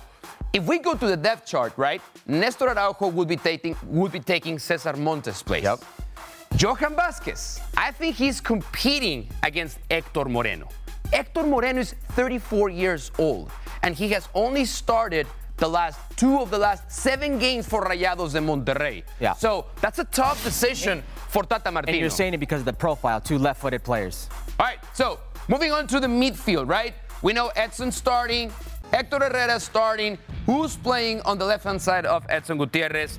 if 0.52 0.64
we 0.64 0.78
go 0.78 0.94
to 0.94 1.06
the 1.06 1.16
depth 1.16 1.46
chart, 1.46 1.72
right, 1.76 2.00
Nestor 2.26 2.68
Araujo 2.70 3.08
would 3.08 3.28
be 3.28 3.36
taking 3.36 3.76
would 3.86 4.12
be 4.12 4.20
taking 4.20 4.58
Cesar 4.58 4.94
Montes' 4.96 5.42
place. 5.42 5.64
Yep. 5.64 5.84
Johan 6.56 6.94
Vasquez, 6.94 7.60
I 7.76 7.90
think 7.90 8.14
he's 8.14 8.40
competing 8.40 9.28
against 9.42 9.78
Hector 9.90 10.24
Moreno. 10.26 10.68
Hector 11.12 11.42
Moreno 11.42 11.80
is 11.80 11.94
34 12.12 12.70
years 12.70 13.10
old, 13.18 13.50
and 13.84 13.94
he 13.94 14.08
has 14.08 14.28
only 14.34 14.64
started 14.64 15.26
the 15.58 15.68
last 15.68 16.00
two 16.16 16.40
of 16.40 16.50
the 16.50 16.58
last 16.58 16.90
seven 16.90 17.38
games 17.38 17.68
for 17.68 17.84
Rayados 17.84 18.32
de 18.32 18.40
Monterrey. 18.40 19.04
Yeah. 19.20 19.34
So 19.34 19.66
that's 19.80 19.98
a 19.98 20.04
tough 20.04 20.42
decision 20.42 21.02
for 21.28 21.44
Tata 21.44 21.70
Martino. 21.70 21.92
And 21.92 22.00
you're 22.00 22.10
saying 22.10 22.34
it 22.34 22.38
because 22.38 22.60
of 22.60 22.64
the 22.64 22.72
profile, 22.72 23.20
two 23.20 23.38
left-footed 23.38 23.84
players. 23.84 24.28
All 24.58 24.66
right, 24.66 24.78
so 24.94 25.20
moving 25.48 25.70
on 25.70 25.86
to 25.88 26.00
the 26.00 26.08
midfield, 26.08 26.68
right? 26.68 26.94
We 27.22 27.32
know 27.32 27.48
Edson 27.54 27.92
starting, 27.92 28.50
Hector 28.90 29.18
Herrera 29.18 29.60
starting. 29.60 30.18
Who's 30.46 30.76
playing 30.76 31.20
on 31.22 31.38
the 31.38 31.44
left 31.44 31.64
hand 31.64 31.80
side 31.80 32.06
of 32.06 32.24
Edson 32.28 32.58
Gutierrez? 32.58 33.18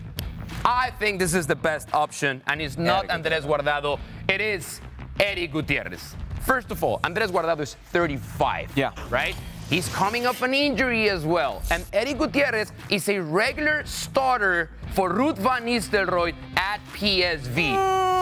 I 0.66 0.92
think 1.00 1.20
this 1.20 1.34
is 1.34 1.46
the 1.48 1.56
best 1.56 1.94
option, 1.94 2.42
and 2.48 2.62
it's 2.62 2.78
not 2.78 3.10
Andres 3.10 3.46
Guardado. 3.46 4.00
It 4.28 4.42
is 4.42 4.82
Eddie 5.20 5.48
Gutierrez. 5.48 6.16
First 6.42 6.72
of 6.72 6.84
all, 6.84 7.00
Andres 7.04 7.32
Guardado 7.32 7.62
is 7.62 7.76
35. 7.92 8.72
Yeah. 8.76 8.92
Right? 9.10 9.36
He's 9.70 9.90
coming 9.90 10.28
off 10.28 10.44
an 10.44 10.54
injury 10.54 11.10
as 11.10 11.26
well. 11.26 11.64
And 11.72 11.86
Eddie 11.92 12.14
Gutierrez 12.14 12.72
is 12.90 13.10
a 13.10 13.20
regular 13.20 13.84
starter 13.86 14.70
for 14.94 15.12
Ruud 15.12 15.38
Van 15.38 15.66
Nistelrooy 15.66 16.36
at 16.56 16.80
PSV. 16.94 17.58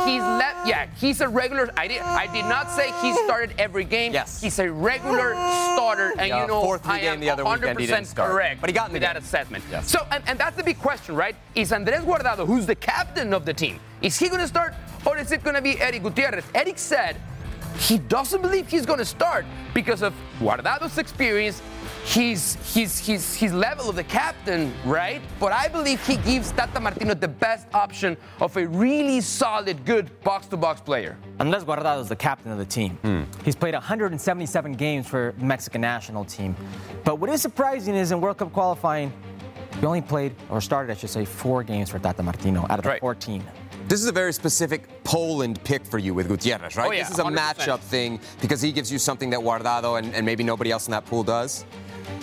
He's 0.07 0.21
left, 0.21 0.67
yeah, 0.67 0.87
he's 0.97 1.21
a 1.21 1.27
regular. 1.27 1.69
I 1.77 1.87
did, 1.87 2.01
I 2.01 2.27
did 2.33 2.45
not 2.45 2.71
say 2.71 2.91
he 3.01 3.13
started 3.25 3.53
every 3.57 3.83
game. 3.83 4.13
Yes. 4.13 4.41
He's 4.41 4.57
a 4.59 4.71
regular 4.71 5.33
starter, 5.33 6.13
and 6.17 6.27
Yeah, 6.29 6.41
you 6.41 6.47
know, 6.47 6.61
fourth 6.61 6.87
I 6.87 6.99
game 6.99 7.13
am 7.13 7.19
the 7.19 7.29
other 7.29 7.43
weekend, 7.45 7.79
he 7.79 7.85
100% 7.85 7.89
didn't 7.89 8.05
start. 8.05 8.31
correct 8.31 8.61
But 8.61 8.69
he 8.69 8.73
got 8.73 8.91
with 8.91 9.01
that 9.01 9.17
assessment. 9.17 9.63
Yes. 9.69 9.89
So, 9.89 10.05
and, 10.11 10.23
and 10.27 10.39
that's 10.39 10.57
the 10.57 10.63
big 10.63 10.79
question, 10.79 11.15
right? 11.15 11.35
Is 11.55 11.71
Andres 11.71 12.01
Guardado, 12.01 12.45
who's 12.45 12.65
the 12.65 12.75
captain 12.75 13.33
of 13.33 13.45
the 13.45 13.53
team, 13.53 13.79
is 14.01 14.17
he 14.17 14.27
going 14.29 14.41
to 14.41 14.47
start 14.47 14.73
or 15.05 15.17
is 15.17 15.31
it 15.31 15.43
going 15.43 15.55
to 15.55 15.61
be 15.61 15.79
Erick 15.79 16.03
Gutierrez? 16.03 16.43
Erick 16.55 16.77
said 16.79 17.17
he 17.79 17.97
doesn't 17.97 18.41
believe 18.41 18.67
he's 18.67 18.85
going 18.85 18.99
to 18.99 19.05
start 19.05 19.45
because 19.73 20.01
of 20.01 20.13
Guardado's 20.39 20.97
experience, 20.97 21.61
his, 22.05 22.55
his, 22.73 22.99
his, 22.99 23.35
his 23.35 23.53
level 23.53 23.89
of 23.89 23.95
the 23.95 24.03
captain, 24.03 24.73
right? 24.85 25.21
But 25.39 25.53
I 25.53 25.67
believe 25.67 26.05
he 26.05 26.17
gives 26.17 26.51
Tata 26.51 26.79
Martino 26.79 27.13
the 27.13 27.27
best 27.27 27.67
option 27.73 28.17
of 28.39 28.55
a 28.57 28.67
really 28.67 29.21
solid, 29.21 29.85
good 29.85 30.09
box 30.23 30.47
to 30.47 30.57
box 30.57 30.81
player. 30.81 31.17
Unless 31.39 31.63
Guardado 31.63 32.01
is 32.01 32.09
the 32.09 32.15
captain 32.15 32.51
of 32.51 32.57
the 32.57 32.65
team. 32.65 32.97
Hmm. 33.01 33.23
He's 33.43 33.55
played 33.55 33.73
177 33.73 34.73
games 34.73 35.07
for 35.07 35.33
the 35.37 35.45
Mexican 35.45 35.81
national 35.81 36.25
team. 36.25 36.55
But 37.03 37.19
what 37.19 37.29
is 37.29 37.41
surprising 37.41 37.95
is 37.95 38.11
in 38.11 38.21
World 38.21 38.37
Cup 38.37 38.51
qualifying, 38.53 39.11
he 39.79 39.85
only 39.85 40.01
played, 40.01 40.35
or 40.49 40.61
started, 40.61 40.91
I 40.91 40.95
should 40.95 41.09
say, 41.09 41.25
four 41.25 41.63
games 41.63 41.89
for 41.89 41.99
Tata 41.99 42.21
Martino 42.21 42.65
out 42.69 42.79
of 42.79 42.83
the 42.83 42.97
14. 42.99 43.43
This 43.87 43.99
is 44.01 44.07
a 44.07 44.11
very 44.11 44.33
specific 44.33 44.87
Poland 45.03 45.63
pick 45.63 45.85
for 45.85 45.97
you 45.97 46.13
with 46.13 46.27
Gutierrez, 46.27 46.75
right? 46.77 46.87
Oh, 46.87 46.91
yeah, 46.91 47.03
this 47.03 47.11
is 47.11 47.19
a 47.19 47.23
100%. 47.23 47.35
matchup 47.35 47.79
thing 47.79 48.19
because 48.41 48.61
he 48.61 48.71
gives 48.71 48.91
you 48.91 48.97
something 48.97 49.29
that 49.31 49.41
Guardado 49.41 49.99
and, 49.99 50.13
and 50.15 50.25
maybe 50.25 50.43
nobody 50.43 50.71
else 50.71 50.87
in 50.87 50.91
that 50.91 51.05
pool 51.05 51.23
does. 51.23 51.65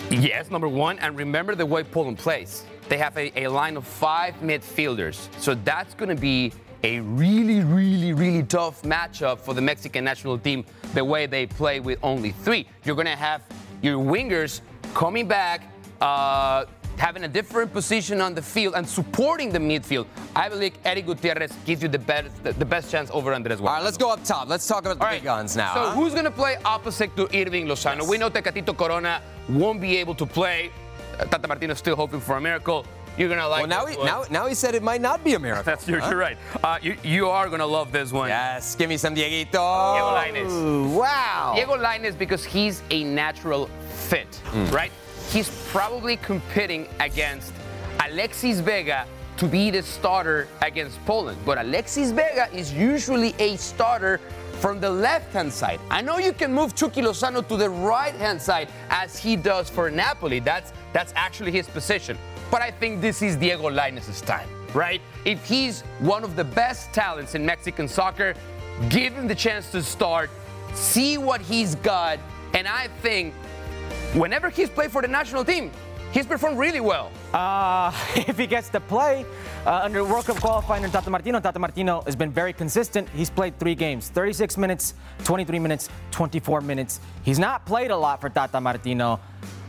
Yes, 0.09 0.49
number 0.49 0.67
one. 0.67 0.99
And 0.99 1.15
remember 1.15 1.55
the 1.55 1.65
way 1.65 1.83
Poland 1.83 2.17
plays. 2.17 2.65
They 2.89 2.97
have 2.97 3.15
a, 3.17 3.43
a 3.43 3.47
line 3.47 3.77
of 3.77 3.85
five 3.87 4.35
midfielders. 4.41 5.29
So 5.39 5.55
that's 5.55 5.93
going 5.93 6.13
to 6.13 6.19
be 6.19 6.51
a 6.83 6.99
really, 7.01 7.61
really, 7.61 8.13
really 8.13 8.43
tough 8.43 8.81
matchup 8.81 9.39
for 9.39 9.53
the 9.53 9.61
Mexican 9.61 10.03
national 10.03 10.39
team, 10.39 10.65
the 10.93 11.05
way 11.05 11.27
they 11.27 11.45
play 11.45 11.79
with 11.79 11.99
only 12.01 12.31
three. 12.31 12.67
You're 12.83 12.95
going 12.95 13.07
to 13.07 13.15
have 13.15 13.43
your 13.81 13.97
wingers 13.97 14.61
coming 14.93 15.27
back, 15.27 15.71
uh, 16.01 16.65
having 17.01 17.23
a 17.23 17.27
different 17.27 17.73
position 17.73 18.21
on 18.21 18.35
the 18.35 18.41
field 18.53 18.75
and 18.75 18.87
supporting 18.87 19.49
the 19.51 19.57
midfield. 19.57 20.05
I 20.35 20.47
believe 20.49 20.73
Eddie 20.85 21.01
Gutierrez 21.01 21.51
gives 21.65 21.81
you 21.81 21.89
the 21.89 21.97
best, 21.97 22.29
the, 22.43 22.65
best 22.75 22.91
chance 22.91 23.09
over 23.11 23.33
Andres 23.33 23.59
Guardado. 23.59 23.67
All 23.69 23.75
right, 23.77 23.83
let's 23.83 23.97
go 23.97 24.11
up 24.13 24.23
top. 24.23 24.47
Let's 24.47 24.67
talk 24.67 24.85
about 24.85 24.99
the 24.99 25.07
big 25.15 25.23
guns 25.23 25.57
now. 25.57 25.73
So 25.73 25.79
huh? 25.79 25.91
who's 25.95 26.13
going 26.13 26.25
to 26.25 26.37
play 26.43 26.57
opposite 26.63 27.15
to 27.15 27.23
Irving 27.35 27.65
Lozano? 27.65 28.07
We 28.07 28.19
know 28.19 28.29
Tecatito 28.29 28.77
Corona 28.77 29.19
won't 29.49 29.81
be 29.81 29.97
able 29.97 30.13
to 30.13 30.27
play. 30.27 30.69
Uh, 31.19 31.25
Tata 31.25 31.47
Martino 31.47 31.73
still 31.73 31.95
hoping 31.95 32.19
for 32.19 32.37
a 32.37 32.41
miracle. 32.41 32.85
you're 33.17 33.29
gonna 33.29 33.47
like. 33.47 33.61
Well, 33.61 33.67
now 33.77 33.85
he 33.87 33.97
one. 33.97 34.05
now 34.05 34.23
now 34.29 34.45
he 34.47 34.53
said 34.53 34.75
it 34.75 34.83
might 34.83 35.01
not 35.01 35.23
be 35.23 35.33
a 35.33 35.39
miracle. 35.39 35.63
That's 35.71 35.87
you're, 35.87 35.99
huh? 35.99 36.09
you're 36.11 36.19
right. 36.19 36.37
Uh, 36.63 36.77
you, 36.81 36.95
you 37.03 37.27
are 37.27 37.49
gonna 37.49 37.65
love 37.65 37.91
this 37.91 38.11
one. 38.11 38.29
Yes, 38.29 38.75
give 38.75 38.87
me 38.89 38.97
some 38.97 39.13
Dieguito. 39.13 39.51
Diego 39.51 40.11
Lainez. 40.19 40.95
Wow. 40.95 41.53
Diego 41.55 41.75
Lainez 41.77 42.17
because 42.17 42.45
he's 42.45 42.81
a 42.89 43.03
natural 43.03 43.69
fit, 44.11 44.31
Mm. 44.53 44.71
right? 44.71 44.91
He's 45.31 45.49
probably 45.71 46.17
competing 46.17 46.87
against 46.99 47.53
Alexis 48.05 48.59
Vega 48.59 49.05
to 49.37 49.47
be 49.47 49.71
the 49.71 49.81
starter 49.81 50.49
against 50.61 51.03
Poland. 51.05 51.37
But 51.45 51.57
Alexis 51.57 52.11
Vega 52.11 52.49
is 52.53 52.73
usually 52.73 53.33
a 53.39 53.55
starter 53.55 54.19
from 54.59 54.81
the 54.81 54.89
left-hand 54.89 55.51
side. 55.51 55.79
I 55.89 56.01
know 56.01 56.17
you 56.17 56.33
can 56.33 56.53
move 56.53 56.75
Chucky 56.75 57.01
Lozano 57.01 57.47
to 57.47 57.55
the 57.55 57.69
right-hand 57.69 58.41
side 58.41 58.67
as 58.89 59.17
he 59.17 59.37
does 59.37 59.69
for 59.69 59.89
Napoli. 59.89 60.39
That's 60.39 60.73
that's 60.91 61.13
actually 61.15 61.51
his 61.51 61.67
position. 61.67 62.17
But 62.51 62.61
I 62.61 62.69
think 62.69 62.99
this 62.99 63.21
is 63.21 63.37
Diego 63.37 63.71
Lainez's 63.71 64.19
time, 64.19 64.49
right? 64.73 65.01
If 65.23 65.45
he's 65.45 65.81
one 65.99 66.25
of 66.25 66.35
the 66.35 66.43
best 66.43 66.91
talents 66.91 67.35
in 67.35 67.45
Mexican 67.45 67.87
soccer, 67.87 68.33
give 68.89 69.13
him 69.13 69.27
the 69.27 69.35
chance 69.35 69.71
to 69.71 69.81
start, 69.81 70.29
see 70.73 71.17
what 71.17 71.39
he's 71.39 71.75
got, 71.75 72.19
and 72.53 72.67
I 72.67 72.89
think 73.01 73.33
whenever 74.13 74.49
he's 74.49 74.69
played 74.69 74.91
for 74.91 75.01
the 75.01 75.07
national 75.07 75.45
team, 75.45 75.71
he's 76.11 76.25
performed 76.25 76.57
really 76.57 76.79
well. 76.79 77.11
Uh, 77.33 77.91
if 78.15 78.37
he 78.37 78.47
gets 78.47 78.69
to 78.69 78.79
play 78.79 79.25
uh, 79.65 79.81
under 79.83 80.03
World 80.03 80.25
Cup 80.25 80.37
qualifying 80.37 80.83
under 80.83 80.93
Tata 80.93 81.09
Martino, 81.09 81.39
Tata 81.39 81.59
Martino 81.59 82.01
has 82.01 82.15
been 82.15 82.31
very 82.31 82.53
consistent. 82.53 83.07
He's 83.09 83.29
played 83.29 83.57
three 83.59 83.75
games 83.75 84.09
36 84.09 84.57
minutes, 84.57 84.93
23 85.23 85.59
minutes, 85.59 85.89
24 86.11 86.61
minutes. 86.61 86.99
He's 87.23 87.39
not 87.39 87.65
played 87.65 87.91
a 87.91 87.97
lot 87.97 88.19
for 88.21 88.29
Tata 88.29 88.59
Martino. 88.59 89.19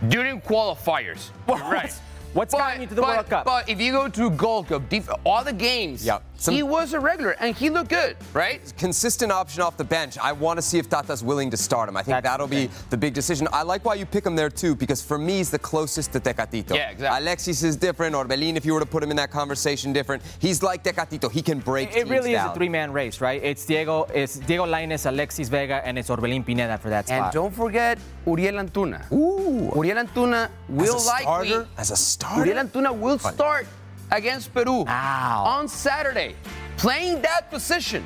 During 0.09 0.40
qualifiers, 0.40 1.31
you're 1.48 1.59
right. 1.59 1.94
What's 2.32 2.54
gotten 2.54 2.80
you 2.80 2.86
to 2.86 2.94
the 2.94 3.02
but, 3.02 3.14
World 3.16 3.28
Cup? 3.28 3.44
But 3.44 3.68
if 3.68 3.80
you 3.80 3.92
go 3.92 4.09
to 4.09 4.30
Gold 4.30 4.68
Cup, 4.68 4.88
def- 4.88 5.10
all 5.24 5.44
the 5.44 5.52
games, 5.52 6.04
Yep. 6.04 6.22
Some- 6.36 6.54
he 6.54 6.62
was 6.64 6.92
a 6.92 6.98
regular 6.98 7.36
and 7.38 7.54
he 7.54 7.70
looked 7.70 7.90
good, 7.90 8.16
right? 8.32 8.60
Consistent 8.76 9.30
option 9.30 9.62
off 9.62 9.76
the 9.76 9.84
bench. 9.84 10.18
I 10.18 10.32
want 10.32 10.59
to 10.59 10.62
see 10.62 10.78
if 10.78 10.88
Tata's 10.88 11.22
willing 11.22 11.50
to 11.50 11.56
start 11.56 11.88
him. 11.88 11.96
I 11.96 12.02
think 12.02 12.20
that'll 12.24 12.48
be 12.48 12.68
the 12.90 12.96
big 12.96 13.14
decision. 13.14 13.46
I 13.52 13.62
like 13.62 13.84
why 13.84 13.94
you 13.94 14.06
pick 14.06 14.26
him 14.26 14.34
there 14.34 14.50
too, 14.50 14.74
because 14.74 15.00
for 15.00 15.18
me, 15.18 15.34
he's 15.36 15.50
the 15.50 15.59
closest 15.60 16.12
to 16.14 16.20
Tecatito. 16.20 16.74
Yeah, 16.74 16.90
exactly. 16.90 17.22
Alexis 17.22 17.62
is 17.62 17.76
different. 17.76 18.16
Orbelin, 18.16 18.56
if 18.56 18.64
you 18.66 18.74
were 18.74 18.80
to 18.80 18.86
put 18.86 19.04
him 19.04 19.10
in 19.10 19.16
that 19.18 19.30
conversation, 19.30 19.92
different. 19.92 20.20
He's 20.40 20.62
like 20.64 20.82
Tecatito. 20.82 21.30
He 21.30 21.42
can 21.42 21.60
break. 21.60 21.90
It 21.90 21.94
teams 21.94 22.10
really 22.10 22.34
is 22.34 22.42
a 22.42 22.52
three-man 22.54 22.92
race, 22.92 23.20
right? 23.20 23.40
It's 23.42 23.64
Diego, 23.64 24.09
it's 24.12 24.36
Diego 24.40 24.66
Lainez, 24.66 25.06
Alexis 25.06 25.48
Vega, 25.48 25.80
and 25.86 25.96
it's 25.98 26.09
Orbelin 26.09 26.44
Pineda 26.44 26.76
for 26.78 26.88
that 26.90 27.06
spot. 27.06 27.22
And 27.26 27.32
don't 27.32 27.54
forget 27.54 27.98
Uriel 28.26 28.54
Antuna. 28.54 29.10
Ooh. 29.12 29.70
Uriel 29.76 29.98
Antuna 30.04 30.48
will 30.68 30.96
As 30.96 31.04
a 31.04 31.06
likely. 31.06 31.22
starter? 31.50 31.68
As 31.78 31.90
a 31.92 31.96
starter? 31.96 32.21
Uriel 32.36 32.64
Antuna 32.64 32.96
will 32.96 33.18
Fun. 33.18 33.34
start 33.34 33.66
against 34.10 34.52
Peru 34.54 34.84
on 34.86 35.68
Saturday, 35.68 36.34
playing 36.76 37.22
that 37.22 37.50
position. 37.50 38.04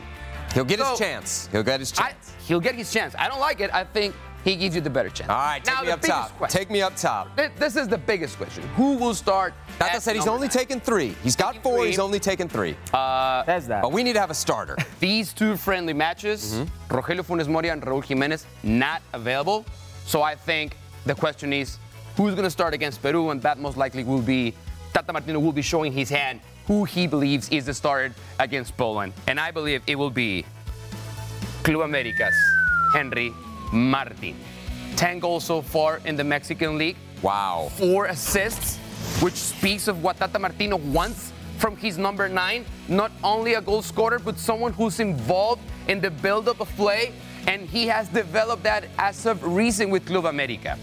He'll 0.55 0.65
get 0.65 0.79
So- 0.79 0.91
his 0.91 0.99
chance. 0.99 1.49
He'll 1.53 1.63
get 1.63 1.81
his 1.81 1.93
I, 1.99 2.11
chance. 2.11 2.33
he'll 2.47 2.61
get 2.61 2.75
his 2.75 2.93
chance. 2.93 3.15
I 3.19 3.29
don't 3.29 3.41
like 3.41 3.61
it. 3.61 3.71
I 3.75 3.85
think 3.85 4.15
he 4.45 4.55
gives 4.57 4.75
you 4.77 4.81
the 4.81 4.89
better 4.89 5.11
chance. 5.11 5.29
All 5.29 5.37
right, 5.37 5.63
take 5.63 5.75
now, 5.75 5.81
me 5.81 5.87
the 5.89 5.93
up 5.95 6.01
top. 6.03 6.39
Question. 6.39 6.59
Take 6.61 6.71
me 6.71 6.81
up 6.81 6.95
top. 6.97 7.37
Th- 7.37 7.51
This 7.59 7.75
is 7.77 7.89
the 7.89 7.99
biggest 7.99 8.37
question. 8.37 8.63
Who 8.77 8.97
will 8.97 9.13
start? 9.15 9.53
Tata 9.79 9.95
at 9.97 10.03
said 10.03 10.15
he's 10.15 10.27
only 10.29 10.47
nine? 10.47 10.51
taken 10.51 10.81
three. 10.81 11.15
He's 11.25 11.35
got 11.37 11.49
Taking 11.49 11.63
four. 11.63 11.79
three. 11.81 11.89
He's 11.89 11.99
only 11.99 12.21
taken 12.21 12.49
three. 12.49 12.77
Uh, 12.95 13.45
Says 13.45 13.67
that. 13.67 13.83
But 13.83 13.91
we 13.93 14.03
need 14.05 14.13
to 14.15 14.21
have 14.21 14.31
a 14.31 14.35
starter. 14.35 14.77
these 15.01 15.33
two 15.33 15.57
friendly 15.57 15.93
matches, 15.93 16.55
Mm-hmm. 16.55 16.95
Rogelio 16.97 17.23
Funes 17.27 17.49
Mori 17.49 17.69
and 17.71 17.83
Raúl 17.83 18.05
Jimenez, 18.05 18.47
not 18.63 19.03
available. 19.13 19.67
So 20.07 20.23
I 20.23 20.37
think 20.37 20.77
the 21.05 21.15
question 21.15 21.53
is 21.53 21.79
who's 22.17 22.35
going 22.35 22.45
to 22.45 22.51
start 22.51 22.75
against 22.75 23.03
Peru, 23.03 23.31
and 23.31 23.41
that 23.43 23.59
most 23.59 23.77
likely 23.77 24.05
will 24.05 24.23
be 24.23 24.55
Tata 24.93 25.13
Martino 25.13 25.39
will 25.39 25.53
be 25.53 25.63
showing 25.63 25.93
his 25.93 26.09
hand 26.09 26.41
who 26.67 26.85
he 26.85 27.07
believes 27.07 27.49
is 27.51 27.67
the 27.67 27.75
starter 27.75 28.15
against 28.41 28.77
Poland. 28.77 29.13
And 29.27 29.39
I 29.39 29.51
believe 29.51 29.83
it 29.87 29.97
will 29.97 30.11
be 30.11 30.45
Club 31.63 31.83
Americas, 31.83 32.35
Henry 32.95 33.33
Martin. 33.73 34.35
10 34.97 35.19
goals 35.21 35.45
so 35.45 35.61
far 35.61 36.01
in 36.07 36.17
the 36.17 36.25
Mexican 36.25 36.79
League. 36.79 36.97
Wow. 37.21 37.71
Four 37.77 38.07
assists, 38.07 38.79
which 39.21 39.35
speaks 39.35 39.87
of 39.87 40.03
what 40.03 40.17
Tata 40.17 40.39
Martino 40.39 40.77
wants 40.77 41.33
from 41.59 41.77
his 41.77 41.99
number 41.99 42.29
nine. 42.29 42.65
Not 42.89 43.13
only 43.23 43.55
a 43.55 43.61
goal 43.61 43.83
scorer, 43.83 44.19
but 44.19 44.39
someone 44.39 44.73
who's 44.73 44.99
involved 44.99 45.63
in 45.89 46.01
the 46.01 46.11
build-up 46.11 46.61
of 46.61 46.69
play, 46.77 47.13
and 47.47 47.69
he 47.69 47.87
has 47.87 48.09
developed 48.09 48.63
that 48.63 48.85
as 48.99 49.27
of 49.27 49.45
recent 49.45 49.91
with 49.91 50.07
Club 50.07 50.25
America. 50.25 50.79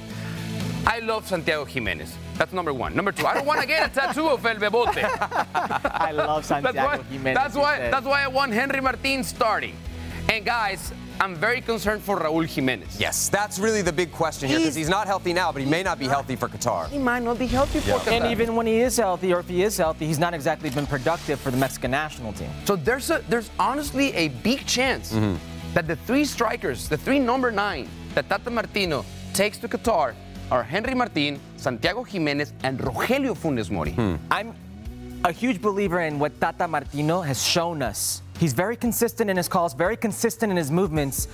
I 0.86 1.00
love 1.00 1.28
Santiago 1.28 1.66
Gimenez. 1.66 2.14
That's 2.38 2.52
number 2.54 2.74
one. 2.74 2.96
Number 2.96 3.12
two, 3.12 3.26
I 3.26 3.34
don't 3.34 3.46
want 3.46 3.62
to 3.62 3.68
get 3.68 3.90
a 3.90 3.94
tattoo 3.94 4.28
of 4.28 4.46
El 4.46 4.56
Bebote. 4.56 5.04
I 5.56 6.12
love 6.12 6.46
Santiago 6.46 6.74
That's 6.76 6.98
why, 7.00 7.04
Gimenez. 7.12 7.36
that's 7.38 7.56
why, 7.56 7.78
said. 7.78 7.94
that's 7.94 8.06
why 8.06 8.24
I 8.24 8.28
want 8.28 8.52
Henry 8.54 8.82
Martin 8.82 9.24
starting. 9.24 9.76
And 10.30 10.46
guys, 10.46 10.92
I'm 11.22 11.36
very 11.36 11.62
concerned 11.62 12.02
for 12.02 12.18
Raúl 12.20 12.46
Jimenez. 12.48 13.00
Yes, 13.00 13.30
that's 13.30 13.60
really 13.60 13.82
the 13.82 13.94
big 13.94 14.12
question 14.12 14.50
here 14.50 14.58
because 14.58 14.76
He's- 14.76 14.88
he's 14.88 14.90
not 14.90 15.08
healthy 15.08 15.32
now, 15.32 15.52
but 15.52 15.62
he 15.62 15.70
may 15.70 15.84
not 15.84 16.00
be 16.00 16.08
healthy 16.08 16.36
for 16.36 16.50
Qatar. 16.50 16.90
He 16.90 16.98
might 16.98 17.24
not 17.24 17.40
be 17.40 17.48
healthy 17.48 17.80
for 17.80 17.92
Qatar. 18.00 18.12
And 18.12 18.26
even 18.32 18.56
when 18.56 18.66
he 18.68 18.80
is 18.82 18.98
healthy, 18.98 19.34
or 19.34 19.40
if 19.40 19.48
he 19.48 19.64
is 19.64 19.78
healthy, 19.78 20.06
he's 20.06 20.20
not 20.20 20.34
exactly 20.34 20.70
been 20.70 20.88
productive 20.88 21.40
for 21.40 21.52
the 21.52 21.58
Mexican 21.58 21.92
national 21.92 22.34
team. 22.34 22.50
So 22.66 22.76
there's 22.76 23.10
a 23.10 23.24
there's 23.30 23.50
honestly 23.58 24.14
a 24.16 24.28
big 24.30 24.66
chance 24.66 25.14
Mm-hmm. 25.14 25.36
that 25.76 25.88
the 25.88 25.96
three 26.08 26.26
strikers, 26.26 26.90
the 26.90 26.98
three 26.98 27.20
number 27.20 27.52
nine 27.52 27.88
that 28.16 28.28
Tata 28.28 28.50
Martino 28.50 29.06
takes 29.34 29.58
to 29.60 29.68
Qatar 29.68 30.14
are 30.52 30.64
Henry 30.64 30.94
Martin, 30.94 31.40
Santiago 31.58 32.04
Gimenez, 32.04 32.54
and 32.64 32.80
Rogelio 32.80 33.36
Funes 33.36 33.70
Mori. 33.72 33.92
Hmm. 33.92 34.16
I'm 34.30 34.54
a 35.26 35.32
huge 35.32 35.62
believer 35.62 36.02
in 36.02 36.20
what 36.20 36.40
Tata 36.40 36.68
Martino 36.68 37.22
has 37.22 37.44
shown 37.44 37.82
us. 37.82 38.22
He's 38.40 38.54
very 38.54 38.76
consistent 38.76 39.30
in 39.30 39.38
his 39.38 39.48
calls, 39.48 39.74
very 39.74 39.96
consistent 39.96 40.52
in 40.52 40.58
his 40.58 40.70
movements. 40.70 41.28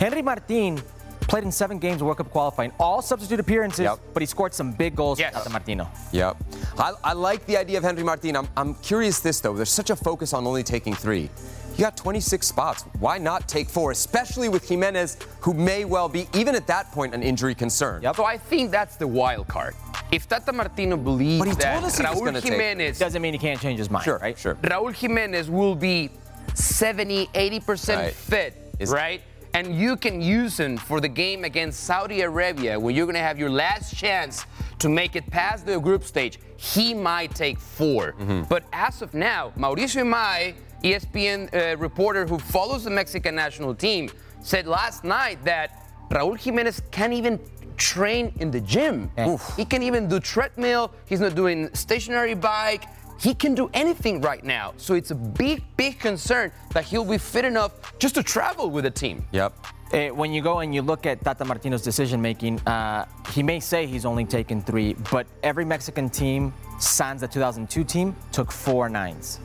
Henry 0.00 0.20
Martin 0.22 0.80
played 1.22 1.44
in 1.44 1.52
seven 1.52 1.78
games 1.78 2.00
of 2.00 2.06
World 2.06 2.18
Cup 2.18 2.30
qualifying, 2.30 2.72
all 2.78 3.02
substitute 3.02 3.40
appearances, 3.40 3.80
Yep. 3.80 3.98
but 4.14 4.22
he 4.22 4.26
scored 4.26 4.54
some 4.54 4.72
big 4.72 4.94
goals 4.94 5.18
Yes. 5.18 5.32
for 5.32 5.38
Tata 5.40 5.50
Martino. 5.50 5.88
Yep. 6.12 6.36
I, 6.78 6.92
I 7.04 7.12
like 7.14 7.44
the 7.46 7.56
idea 7.56 7.78
of 7.78 7.84
Henry 7.84 8.02
Martin. 8.02 8.36
I'm, 8.36 8.48
I'm 8.56 8.74
curious 8.76 9.20
this, 9.20 9.40
though. 9.40 9.54
There's 9.54 9.70
such 9.70 9.90
a 9.90 9.96
focus 9.96 10.32
on 10.32 10.46
only 10.46 10.62
taking 10.62 10.94
three. 10.94 11.30
You 11.76 11.82
got 11.84 11.96
26 11.96 12.46
spots. 12.46 12.84
Why 13.00 13.18
not 13.18 13.46
take 13.48 13.68
four, 13.68 13.90
especially 13.90 14.48
with 14.48 14.66
Jimenez, 14.66 15.18
who 15.40 15.52
may 15.52 15.84
well 15.84 16.08
be, 16.08 16.26
even 16.34 16.54
at 16.54 16.66
that 16.68 16.90
point, 16.92 17.14
an 17.14 17.22
injury 17.22 17.54
concern? 17.54 18.02
So 18.14 18.24
I 18.24 18.38
think 18.38 18.70
that's 18.70 18.96
the 18.96 19.06
wild 19.06 19.46
card. 19.48 19.74
If 20.10 20.26
Tata 20.26 20.52
Martino 20.54 20.96
believes 20.96 21.38
But 21.40 21.48
he 21.48 21.54
that 21.56 21.72
told 21.74 21.84
us 21.84 21.98
he 21.98 22.04
Raúl 22.04 22.24
gonna 22.24 22.40
take- 22.40 22.52
Jimenez, 22.52 22.98
Doesn't 22.98 23.20
mean 23.20 23.34
he 23.34 23.38
can't 23.38 23.60
change 23.60 23.78
his 23.78 23.90
mind, 23.90 24.04
Sure, 24.04 24.18
right? 24.22 24.38
sure. 24.38 24.54
Raúl 24.56 24.94
Jimenez 24.94 25.50
will 25.50 25.74
be 25.74 26.10
70, 26.54 27.28
80% 27.34 27.98
Right. 28.00 28.14
fit, 28.14 28.54
Is- 28.78 28.90
right? 28.90 29.20
And 29.52 29.74
you 29.74 29.96
can 29.96 30.20
use 30.22 30.58
him 30.58 30.76
for 30.78 31.00
the 31.00 31.08
game 31.08 31.44
against 31.44 31.84
Saudi 31.84 32.20
Arabia 32.22 32.78
when 32.78 32.94
you're 32.94 33.06
going 33.06 33.14
to 33.16 33.20
have 33.22 33.38
your 33.38 33.48
last 33.50 33.94
chance 33.96 34.44
to 34.78 34.88
make 34.88 35.16
it 35.16 35.30
past 35.30 35.64
the 35.66 35.78
group 35.80 36.04
stage. 36.04 36.38
He 36.56 36.94
might 36.94 37.34
take 37.34 37.58
4 37.58 38.12
Mm-hmm. 38.18 38.42
But 38.48 38.64
as 38.72 39.00
of 39.02 39.12
now, 39.14 39.52
Mauricio 39.58 40.02
Ymay, 40.04 40.54
ESPN 40.82 41.52
uh, 41.54 41.76
reporter 41.78 42.26
who 42.26 42.38
follows 42.38 42.84
the 42.84 42.90
Mexican 42.90 43.34
national 43.34 43.74
team, 43.74 44.10
said 44.40 44.66
last 44.66 45.04
night 45.04 45.42
that 45.44 45.82
Raúl 46.10 46.38
Jimenez 46.38 46.82
can't 46.90 47.12
even 47.12 47.40
train 47.76 48.32
in 48.40 48.50
the 48.50 48.60
gym. 48.60 49.10
He 49.56 49.64
can 49.64 49.82
even 49.82 50.08
do 50.08 50.20
treadmill. 50.20 50.92
He's 51.06 51.20
not 51.20 51.34
doing 51.34 51.68
stationary 51.74 52.34
bike. 52.34 52.84
He 53.18 53.34
can 53.34 53.54
do 53.54 53.70
anything 53.72 54.20
right 54.20 54.44
now. 54.44 54.74
So 54.76 54.94
it's 54.94 55.10
a 55.10 55.14
big, 55.14 55.62
big 55.76 55.98
concern 55.98 56.52
that 56.72 56.84
he'll 56.84 57.04
be 57.04 57.18
fit 57.18 57.44
enough 57.44 57.98
just 57.98 58.14
to 58.16 58.22
travel 58.22 58.70
with 58.70 58.84
the 58.84 58.90
team. 58.90 59.24
Yep. 59.32 59.54
Eh, 59.92 60.10
when 60.10 60.32
you 60.32 60.42
go 60.42 60.58
and 60.60 60.74
you 60.74 60.82
look 60.82 61.06
at 61.06 61.22
Tata 61.22 61.44
Martino's 61.44 61.82
decision 61.82 62.20
making, 62.20 62.58
uh, 62.66 63.06
he 63.32 63.42
may 63.42 63.60
say 63.60 63.86
he's 63.86 64.04
only 64.04 64.24
taken 64.24 64.60
three, 64.60 64.94
but 65.12 65.26
every 65.44 65.64
Mexican 65.64 66.10
team, 66.10 66.52
sans 66.80 67.20
the 67.20 67.28
2002 67.28 67.84
team, 67.84 68.16
took 68.32 68.50
four 68.50 68.88
nines. 68.88 69.38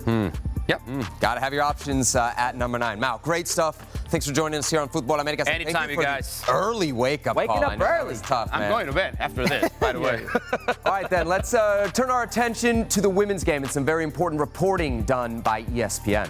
Yep. 0.67 0.81
Got 1.19 1.35
to 1.35 1.39
have 1.41 1.53
your 1.53 1.63
options 1.63 2.15
uh, 2.15 2.33
at 2.37 2.55
number 2.55 2.79
nine. 2.79 2.99
Mal, 2.99 3.19
great 3.23 3.47
stuff. 3.47 3.77
Thanks 4.09 4.25
for 4.25 4.33
joining 4.33 4.57
us 4.59 4.69
here 4.69 4.79
on 4.79 4.89
Futbol 4.89 5.19
America. 5.19 5.47
Anytime, 5.47 5.73
thank 5.73 5.89
you 5.91 5.95
for 5.95 6.01
the 6.01 6.05
guys. 6.07 6.43
Early 6.49 6.91
wake 6.91 7.27
up 7.27 7.35
Waking 7.35 7.55
call. 7.55 7.63
up 7.63 7.71
I 7.71 7.75
know 7.75 7.85
that 7.85 7.99
early. 8.01 8.09
was 8.09 8.21
tough, 8.21 8.49
I'm 8.51 8.69
going 8.69 8.87
to 8.87 8.93
bed 8.93 9.17
after 9.19 9.45
this, 9.45 9.69
by 9.79 9.91
the 9.91 9.99
way. 10.07 10.25
All 10.85 10.91
right, 10.91 11.09
then, 11.09 11.27
let's 11.27 11.53
uh, 11.53 11.89
turn 11.93 12.09
our 12.09 12.23
attention 12.23 12.87
to 12.89 12.99
the 13.01 13.09
women's 13.09 13.43
game 13.43 13.63
and 13.63 13.71
some 13.71 13.85
very 13.85 14.03
important 14.03 14.39
reporting 14.39 15.03
done 15.03 15.41
by 15.41 15.63
ESPN. 15.63 16.29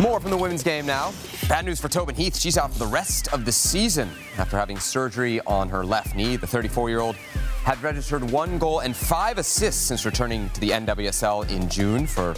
More 0.00 0.20
from 0.20 0.30
the 0.30 0.36
women's 0.36 0.62
game 0.62 0.86
now. 0.86 1.12
Bad 1.48 1.64
news 1.64 1.80
for 1.80 1.88
Tobin 1.88 2.14
Heath. 2.14 2.38
She's 2.38 2.56
out 2.56 2.72
for 2.72 2.78
the 2.78 2.86
rest 2.86 3.32
of 3.32 3.44
the 3.44 3.50
season 3.50 4.08
after 4.36 4.56
having 4.56 4.78
surgery 4.78 5.40
on 5.40 5.68
her 5.70 5.84
left 5.84 6.14
knee. 6.14 6.36
The 6.36 6.46
34 6.46 6.88
year 6.88 7.00
old 7.00 7.16
had 7.64 7.82
registered 7.82 8.22
one 8.30 8.58
goal 8.58 8.78
and 8.78 8.94
five 8.94 9.38
assists 9.38 9.82
since 9.82 10.06
returning 10.06 10.50
to 10.50 10.60
the 10.60 10.70
NWSL 10.70 11.50
in 11.50 11.68
June 11.68 12.06
for 12.06 12.36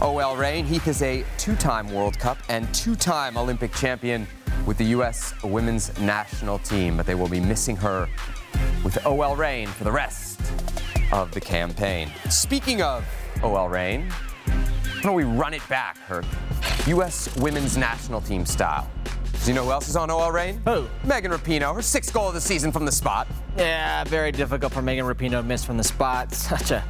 OL 0.00 0.36
Reign. 0.36 0.64
Heath 0.64 0.86
is 0.86 1.02
a 1.02 1.24
two 1.36 1.56
time 1.56 1.92
World 1.92 2.16
Cup 2.16 2.38
and 2.48 2.72
two 2.72 2.94
time 2.94 3.36
Olympic 3.36 3.72
champion 3.74 4.24
with 4.64 4.78
the 4.78 4.86
U.S. 4.86 5.34
women's 5.42 5.98
national 5.98 6.60
team, 6.60 6.96
but 6.96 7.06
they 7.06 7.16
will 7.16 7.28
be 7.28 7.40
missing 7.40 7.74
her 7.74 8.08
with 8.84 9.04
OL 9.04 9.34
Reign 9.34 9.66
for 9.66 9.82
the 9.82 9.92
rest 9.92 10.40
of 11.10 11.32
the 11.32 11.40
campaign. 11.40 12.08
Speaking 12.28 12.82
of 12.82 13.04
OL 13.42 13.68
Reign, 13.68 14.12
why 14.50 15.02
don't 15.02 15.14
we 15.14 15.24
run 15.24 15.54
it 15.54 15.66
back, 15.68 15.96
her 16.06 16.22
U.S. 16.86 17.34
women's 17.36 17.76
national 17.76 18.20
team 18.20 18.44
style? 18.44 18.90
Do 19.42 19.48
you 19.48 19.54
know 19.54 19.64
who 19.64 19.70
else 19.70 19.88
is 19.88 19.96
on 19.96 20.10
OL 20.10 20.30
Reign? 20.30 20.60
Who? 20.66 20.86
Megan 21.04 21.30
Rapinoe, 21.30 21.74
her 21.74 21.80
sixth 21.80 22.12
goal 22.12 22.28
of 22.28 22.34
the 22.34 22.40
season 22.40 22.70
from 22.70 22.84
the 22.84 22.92
spot. 22.92 23.26
Yeah, 23.56 24.04
very 24.04 24.30
difficult 24.30 24.72
for 24.72 24.82
Megan 24.82 25.06
Rapinoe 25.06 25.30
to 25.30 25.42
miss 25.42 25.64
from 25.64 25.78
the 25.78 25.84
spot. 25.84 26.34
Such 26.34 26.70
a 26.70 26.84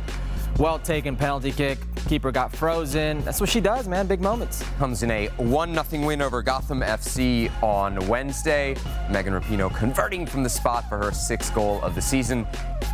well 0.61 0.79
taken 0.79 1.17
penalty 1.17 1.51
kick. 1.51 1.79
Keeper 2.07 2.31
got 2.31 2.55
frozen. 2.55 3.25
That's 3.25 3.41
what 3.41 3.49
she 3.49 3.61
does, 3.61 3.89
man. 3.89 4.07
Big 4.07 4.21
moments. 4.21 4.63
Comes 4.79 5.03
in 5.03 5.11
a 5.11 5.29
1 5.39 5.85
0 5.85 6.07
win 6.07 6.21
over 6.21 6.43
Gotham 6.43 6.83
FC 6.83 7.51
on 7.63 7.97
Wednesday. 8.09 8.77
Megan 9.11 9.33
Rapinoe 9.33 9.75
converting 9.75 10.27
from 10.27 10.43
the 10.43 10.51
spot 10.51 10.87
for 10.89 10.99
her 10.99 11.13
sixth 11.13 11.55
goal 11.55 11.81
of 11.83 11.95
the 11.95 12.03
season. 12.03 12.47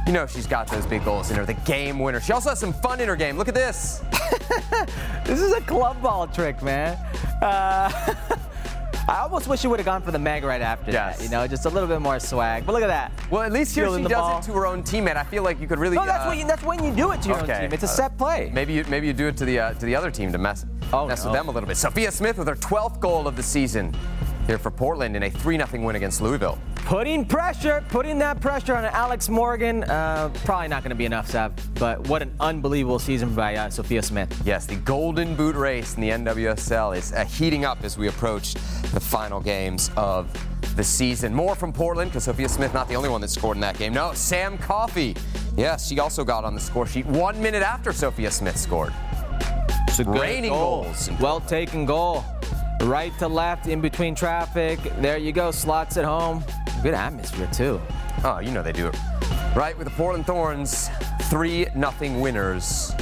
You 0.07 0.13
know 0.13 0.27
she's 0.29 0.47
got 0.47 0.69
those 0.69 0.87
big 0.87 1.05
goals 1.05 1.33
in 1.33 1.37
her, 1.37 1.45
the 1.45 1.55
game 1.55 1.99
winner. 1.99 2.21
She 2.21 2.33
also 2.33 2.51
has 2.51 2.61
some 2.61 2.73
fun 2.73 3.01
in 3.01 3.09
her 3.09 3.17
game. 3.17 3.37
Look 3.37 3.49
at 3.49 3.55
this. 3.55 4.01
This 5.27 5.41
is 5.41 5.53
a 5.53 5.61
club 5.61 6.01
ball 6.01 6.29
trick, 6.29 6.63
man. 6.63 6.97
Uh, 7.43 7.91
I 9.09 9.21
almost 9.21 9.47
wish 9.47 9.61
she 9.61 9.69
would 9.69 9.79
have 9.79 9.87
gone 9.87 10.03
for 10.03 10.11
the 10.11 10.19
mag 10.19 10.43
right 10.43 10.61
after 10.61 10.91
Yes. 10.91 11.19
that. 11.19 11.25
You 11.25 11.31
know, 11.31 11.47
just 11.47 11.65
a 11.65 11.69
little 11.69 11.89
bit 11.89 12.01
more 12.01 12.19
swag. 12.19 12.67
But 12.67 12.73
look 12.73 12.83
at 12.83 12.89
that. 12.89 13.13
Well, 13.31 13.43
at 13.43 13.53
least 13.53 13.75
here 13.75 13.87
she 13.97 14.03
does 14.03 14.13
ball. 14.13 14.39
it 14.39 14.43
to 14.45 14.53
her 14.53 14.67
own 14.67 14.83
teammate. 14.83 15.17
I 15.17 15.23
feel 15.25 15.43
like 15.45 15.61
you 15.61 15.69
could 15.69 15.79
really. 15.79 15.97
No, 15.97 16.05
that's 16.05 16.25
uh, 16.25 16.29
when 16.29 16.39
you, 16.39 16.47
that's 16.47 16.63
when 16.65 16.83
you 16.83 16.93
do 16.93 17.13
it 17.13 17.23
to 17.23 17.29
your 17.29 17.39
okay. 17.43 17.55
own 17.55 17.61
team. 17.63 17.73
It's 17.73 17.85
a 17.85 17.89
set 17.89 18.19
play. 18.19 18.51
Maybe 18.53 18.73
you 18.73 18.85
maybe 18.89 19.07
you 19.07 19.13
do 19.13 19.29
it 19.29 19.37
to 19.37 19.45
the 19.45 19.59
uh, 19.61 19.73
to 19.75 19.87
the 19.87 19.95
other 19.95 20.11
team 20.11 20.33
to 20.33 20.39
mess 20.39 20.67
Oh, 20.93 21.07
mess 21.07 21.25
no. 21.25 21.31
with 21.31 21.39
them 21.39 21.49
a 21.49 21.51
little 21.53 21.69
bit. 21.69 21.77
Sophia 21.77 22.11
Smith 22.11 22.39
with 22.39 22.49
her 22.49 22.55
12th 22.57 23.01
goal 23.01 23.27
of 23.29 23.37
the 23.37 23.43
season 23.43 23.95
here 24.47 24.59
for 24.59 24.71
Portland 24.71 25.17
in 25.17 25.25
a 25.25 25.31
3 25.31 25.57
0 25.57 25.85
win 25.85 25.97
against 25.97 26.21
Louisville. 26.21 26.59
Putting 26.87 27.25
pressure, 27.25 27.85
putting 27.89 28.19
that 28.21 28.41
pressure 28.41 28.75
on 28.77 28.85
Alex 28.85 29.29
Morgan. 29.29 29.83
Uh, 29.85 30.31
probably 30.45 30.69
not 30.69 30.83
going 30.83 30.91
to 30.91 30.97
be 30.97 31.05
enough, 31.05 31.29
Sav. 31.29 31.53
But 31.75 32.07
what 32.09 32.23
an 32.23 32.33
unbelievable 32.39 33.01
season 33.01 33.35
by 33.35 33.57
uh, 33.57 33.71
Sophia 33.71 34.03
Smith. 34.03 34.41
Yes, 34.45 34.67
the 34.67 34.77
Golden 34.77 35.35
Boot 35.35 35.57
race 35.57 35.97
in 35.97 36.01
the 36.01 36.11
NWSL 36.11 36.97
is 36.97 37.13
uh, 37.13 37.25
heating 37.25 37.65
up 37.65 37.83
as 37.83 37.99
we 37.99 38.07
approach 38.09 38.55
the 38.55 39.01
final 39.01 39.41
games 39.41 39.91
of 39.97 40.31
the 40.77 40.85
season. 40.85 41.35
More 41.35 41.57
from 41.57 41.73
Portland 41.73 42.13
because 42.13 42.25
Sophia 42.25 42.49
Smith 42.49 42.73
not 42.73 42.87
the 42.89 42.95
only 42.95 43.09
one 43.09 43.21
that 43.23 43.31
scored 43.31 43.57
in 43.57 43.61
that 43.63 43.79
game. 43.79 43.93
No, 43.93 44.13
Sam 44.13 44.57
Coffey. 44.57 45.17
Yes, 45.57 45.89
she 45.89 45.99
also 45.99 46.23
got 46.23 46.45
on 46.45 46.55
the 46.55 46.61
score 46.61 46.87
sheet 46.87 47.07
one 47.07 47.43
minute 47.43 47.63
after 47.63 47.93
Sophia 47.93 48.31
Smith 48.31 48.57
scored. 48.57 48.93
It's 49.89 49.99
a 49.99 50.05
good 50.05 50.21
Raining 50.21 50.51
goal. 50.51 50.85
goals. 50.85 51.11
Well 51.19 51.41
taken 51.41 51.87
goal. 51.87 52.23
Right 52.83 53.17
to 53.19 53.27
left, 53.29 53.67
in 53.67 53.81
between 53.81 54.15
traffic. 54.15 54.79
There 55.01 55.19
you 55.19 55.33
go. 55.33 55.51
Slots 55.51 55.97
at 55.97 56.05
home. 56.05 56.45
Good 56.83 56.95
atmosphere 56.95 57.49
too. 57.53 57.81
Oh, 58.25 58.39
you 58.39 58.51
know 58.51 58.63
they 58.63 58.73
do 58.73 58.89
it. 58.89 58.97
Right 59.57 59.77
with 59.77 59.87
the 59.87 59.95
Portland 59.95 60.27
Thorns, 60.27 60.91
3 61.23 61.65
0 61.65 62.21
winners 62.21 62.93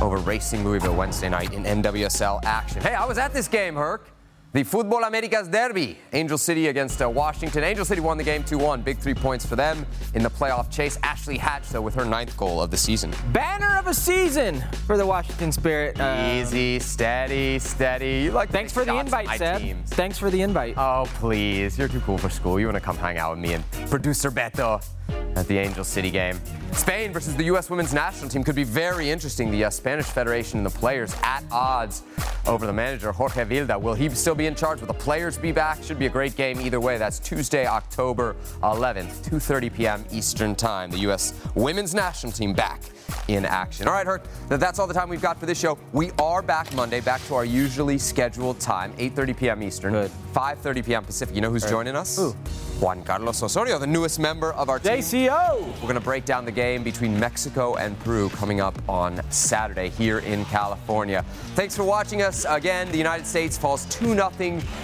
over 0.00 0.16
Racing 0.18 0.64
Louisville 0.64 0.94
Wednesday 0.94 1.28
night 1.28 1.52
in 1.52 1.64
NWSL 1.64 2.44
action. 2.44 2.80
Hey, 2.80 2.94
I 2.94 3.04
was 3.04 3.18
at 3.18 3.32
this 3.32 3.48
game, 3.48 3.74
Herc. 3.74 4.08
The 4.50 4.64
Futbol 4.64 5.06
Americas 5.06 5.46
Derby, 5.46 5.98
Angel 6.14 6.38
City 6.38 6.68
against 6.68 7.02
uh, 7.02 7.10
Washington. 7.10 7.62
Angel 7.64 7.84
City 7.84 8.00
won 8.00 8.16
the 8.16 8.24
game 8.24 8.42
2 8.42 8.56
1. 8.56 8.80
Big 8.80 8.96
three 8.96 9.12
points 9.12 9.44
for 9.44 9.56
them 9.56 9.84
in 10.14 10.22
the 10.22 10.30
playoff 10.30 10.70
chase. 10.70 10.98
Ashley 11.02 11.36
Hatch, 11.36 11.68
though, 11.68 11.82
with 11.82 11.94
her 11.94 12.06
ninth 12.06 12.34
goal 12.38 12.62
of 12.62 12.70
the 12.70 12.76
season. 12.76 13.12
Banner 13.30 13.76
of 13.78 13.88
a 13.88 13.92
season 13.92 14.64
for 14.86 14.96
the 14.96 15.04
Washington 15.04 15.52
Spirit. 15.52 16.00
Uh, 16.00 16.40
Easy, 16.40 16.78
steady, 16.78 17.58
steady. 17.58 18.22
You 18.24 18.30
like 18.32 18.48
Thanks 18.48 18.72
for 18.72 18.86
the 18.86 18.96
invite, 18.96 19.38
Seb. 19.38 19.60
teams. 19.60 19.90
Thanks 19.90 20.16
for 20.16 20.30
the 20.30 20.40
invite. 20.40 20.78
Oh, 20.78 21.04
please. 21.16 21.78
You're 21.78 21.88
too 21.88 22.00
cool 22.00 22.16
for 22.16 22.30
school. 22.30 22.58
You 22.58 22.66
want 22.68 22.76
to 22.76 22.80
come 22.80 22.96
hang 22.96 23.18
out 23.18 23.32
with 23.32 23.40
me 23.40 23.52
and 23.52 23.64
producer 23.90 24.30
Beto 24.30 24.82
at 25.08 25.46
the 25.46 25.56
Angel 25.58 25.84
City 25.84 26.10
game. 26.10 26.40
Spain 26.72 27.12
versus 27.12 27.34
the 27.36 27.44
U.S. 27.44 27.70
women's 27.70 27.94
national 27.94 28.28
team 28.28 28.42
could 28.44 28.54
be 28.54 28.64
very 28.64 29.08
interesting. 29.10 29.50
The 29.50 29.64
uh, 29.64 29.70
Spanish 29.70 30.06
Federation 30.06 30.58
and 30.58 30.66
the 30.66 30.70
players 30.78 31.14
at 31.22 31.42
odds 31.50 32.02
over 32.46 32.66
the 32.66 32.72
manager, 32.72 33.12
Jorge 33.12 33.44
Vilda. 33.44 33.80
Will 33.80 33.94
he 33.94 34.08
still 34.10 34.34
be 34.34 34.46
in 34.46 34.54
charge? 34.54 34.80
Will 34.80 34.86
the 34.88 34.94
players 34.94 35.38
be 35.38 35.52
back? 35.52 35.82
Should 35.82 35.98
be 35.98 36.06
a 36.06 36.10
great 36.10 36.36
game 36.36 36.60
either 36.60 36.80
way. 36.80 36.98
That's 36.98 37.18
Tuesday, 37.18 37.66
October 37.66 38.36
11th, 38.62 39.28
2.30 39.28 39.74
p.m. 39.74 40.04
Eastern 40.12 40.54
Time. 40.54 40.90
The 40.90 40.98
U.S. 41.00 41.34
women's 41.54 41.94
national 41.94 42.32
team 42.32 42.52
back 42.52 42.80
in 43.28 43.44
action. 43.44 43.86
All 43.86 43.94
right, 43.94 44.06
Herc, 44.06 44.22
that's 44.48 44.78
all 44.78 44.86
the 44.86 44.94
time 44.94 45.08
we've 45.08 45.22
got 45.22 45.38
for 45.38 45.46
this 45.46 45.58
show. 45.58 45.78
We 45.92 46.10
are 46.18 46.42
back 46.42 46.72
Monday, 46.74 47.00
back 47.00 47.24
to 47.26 47.34
our 47.34 47.44
usually 47.44 47.98
scheduled 47.98 48.58
time, 48.60 48.92
8.30 48.94 49.36
p.m. 49.36 49.62
Eastern, 49.62 49.92
5.30 49.94 50.84
p.m. 50.84 51.04
Pacific. 51.04 51.34
You 51.34 51.40
know 51.42 51.50
who's 51.50 51.64
Right. 51.64 51.70
joining 51.70 51.96
us? 51.96 52.16
Who? 52.16 52.34
Juan 52.80 53.02
Carlos 53.02 53.42
Osorio, 53.42 53.78
the 53.78 53.86
newest 53.86 54.20
member 54.20 54.52
of 54.52 54.68
our 54.68 54.78
team. 54.78 54.92
JCO. 54.92 55.66
We're 55.66 55.82
going 55.82 55.94
to 55.94 56.00
break 56.00 56.24
down 56.24 56.44
the 56.44 56.52
game 56.52 56.84
between 56.84 57.18
Mexico 57.18 57.74
and 57.74 57.98
Peru 58.00 58.28
coming 58.28 58.60
up 58.60 58.78
on 58.88 59.20
Saturday 59.30 59.88
here 59.88 60.20
in 60.20 60.44
California. 60.44 61.24
Thanks 61.56 61.74
for 61.74 61.82
watching 61.82 62.22
us. 62.22 62.46
Again, 62.48 62.90
the 62.92 62.98
United 62.98 63.26
States 63.26 63.58
falls 63.58 63.84
2 63.86 64.14
0 64.14 64.30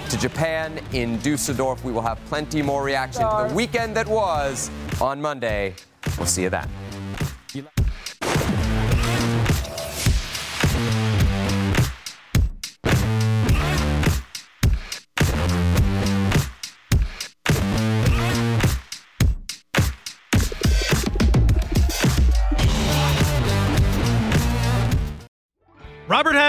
to 0.08 0.18
Japan 0.18 0.80
in 0.92 1.18
Düsseldorf. 1.18 1.84
We 1.84 1.92
will 1.92 2.02
have 2.02 2.18
plenty 2.26 2.62
more 2.62 2.82
reaction 2.82 3.22
to 3.22 3.46
the 3.48 3.54
weekend 3.54 3.96
that 3.96 4.08
was 4.08 4.70
on 5.00 5.20
Monday. 5.20 5.74
We'll 6.18 6.26
see 6.26 6.42
you 6.42 6.50
then. 6.50 6.68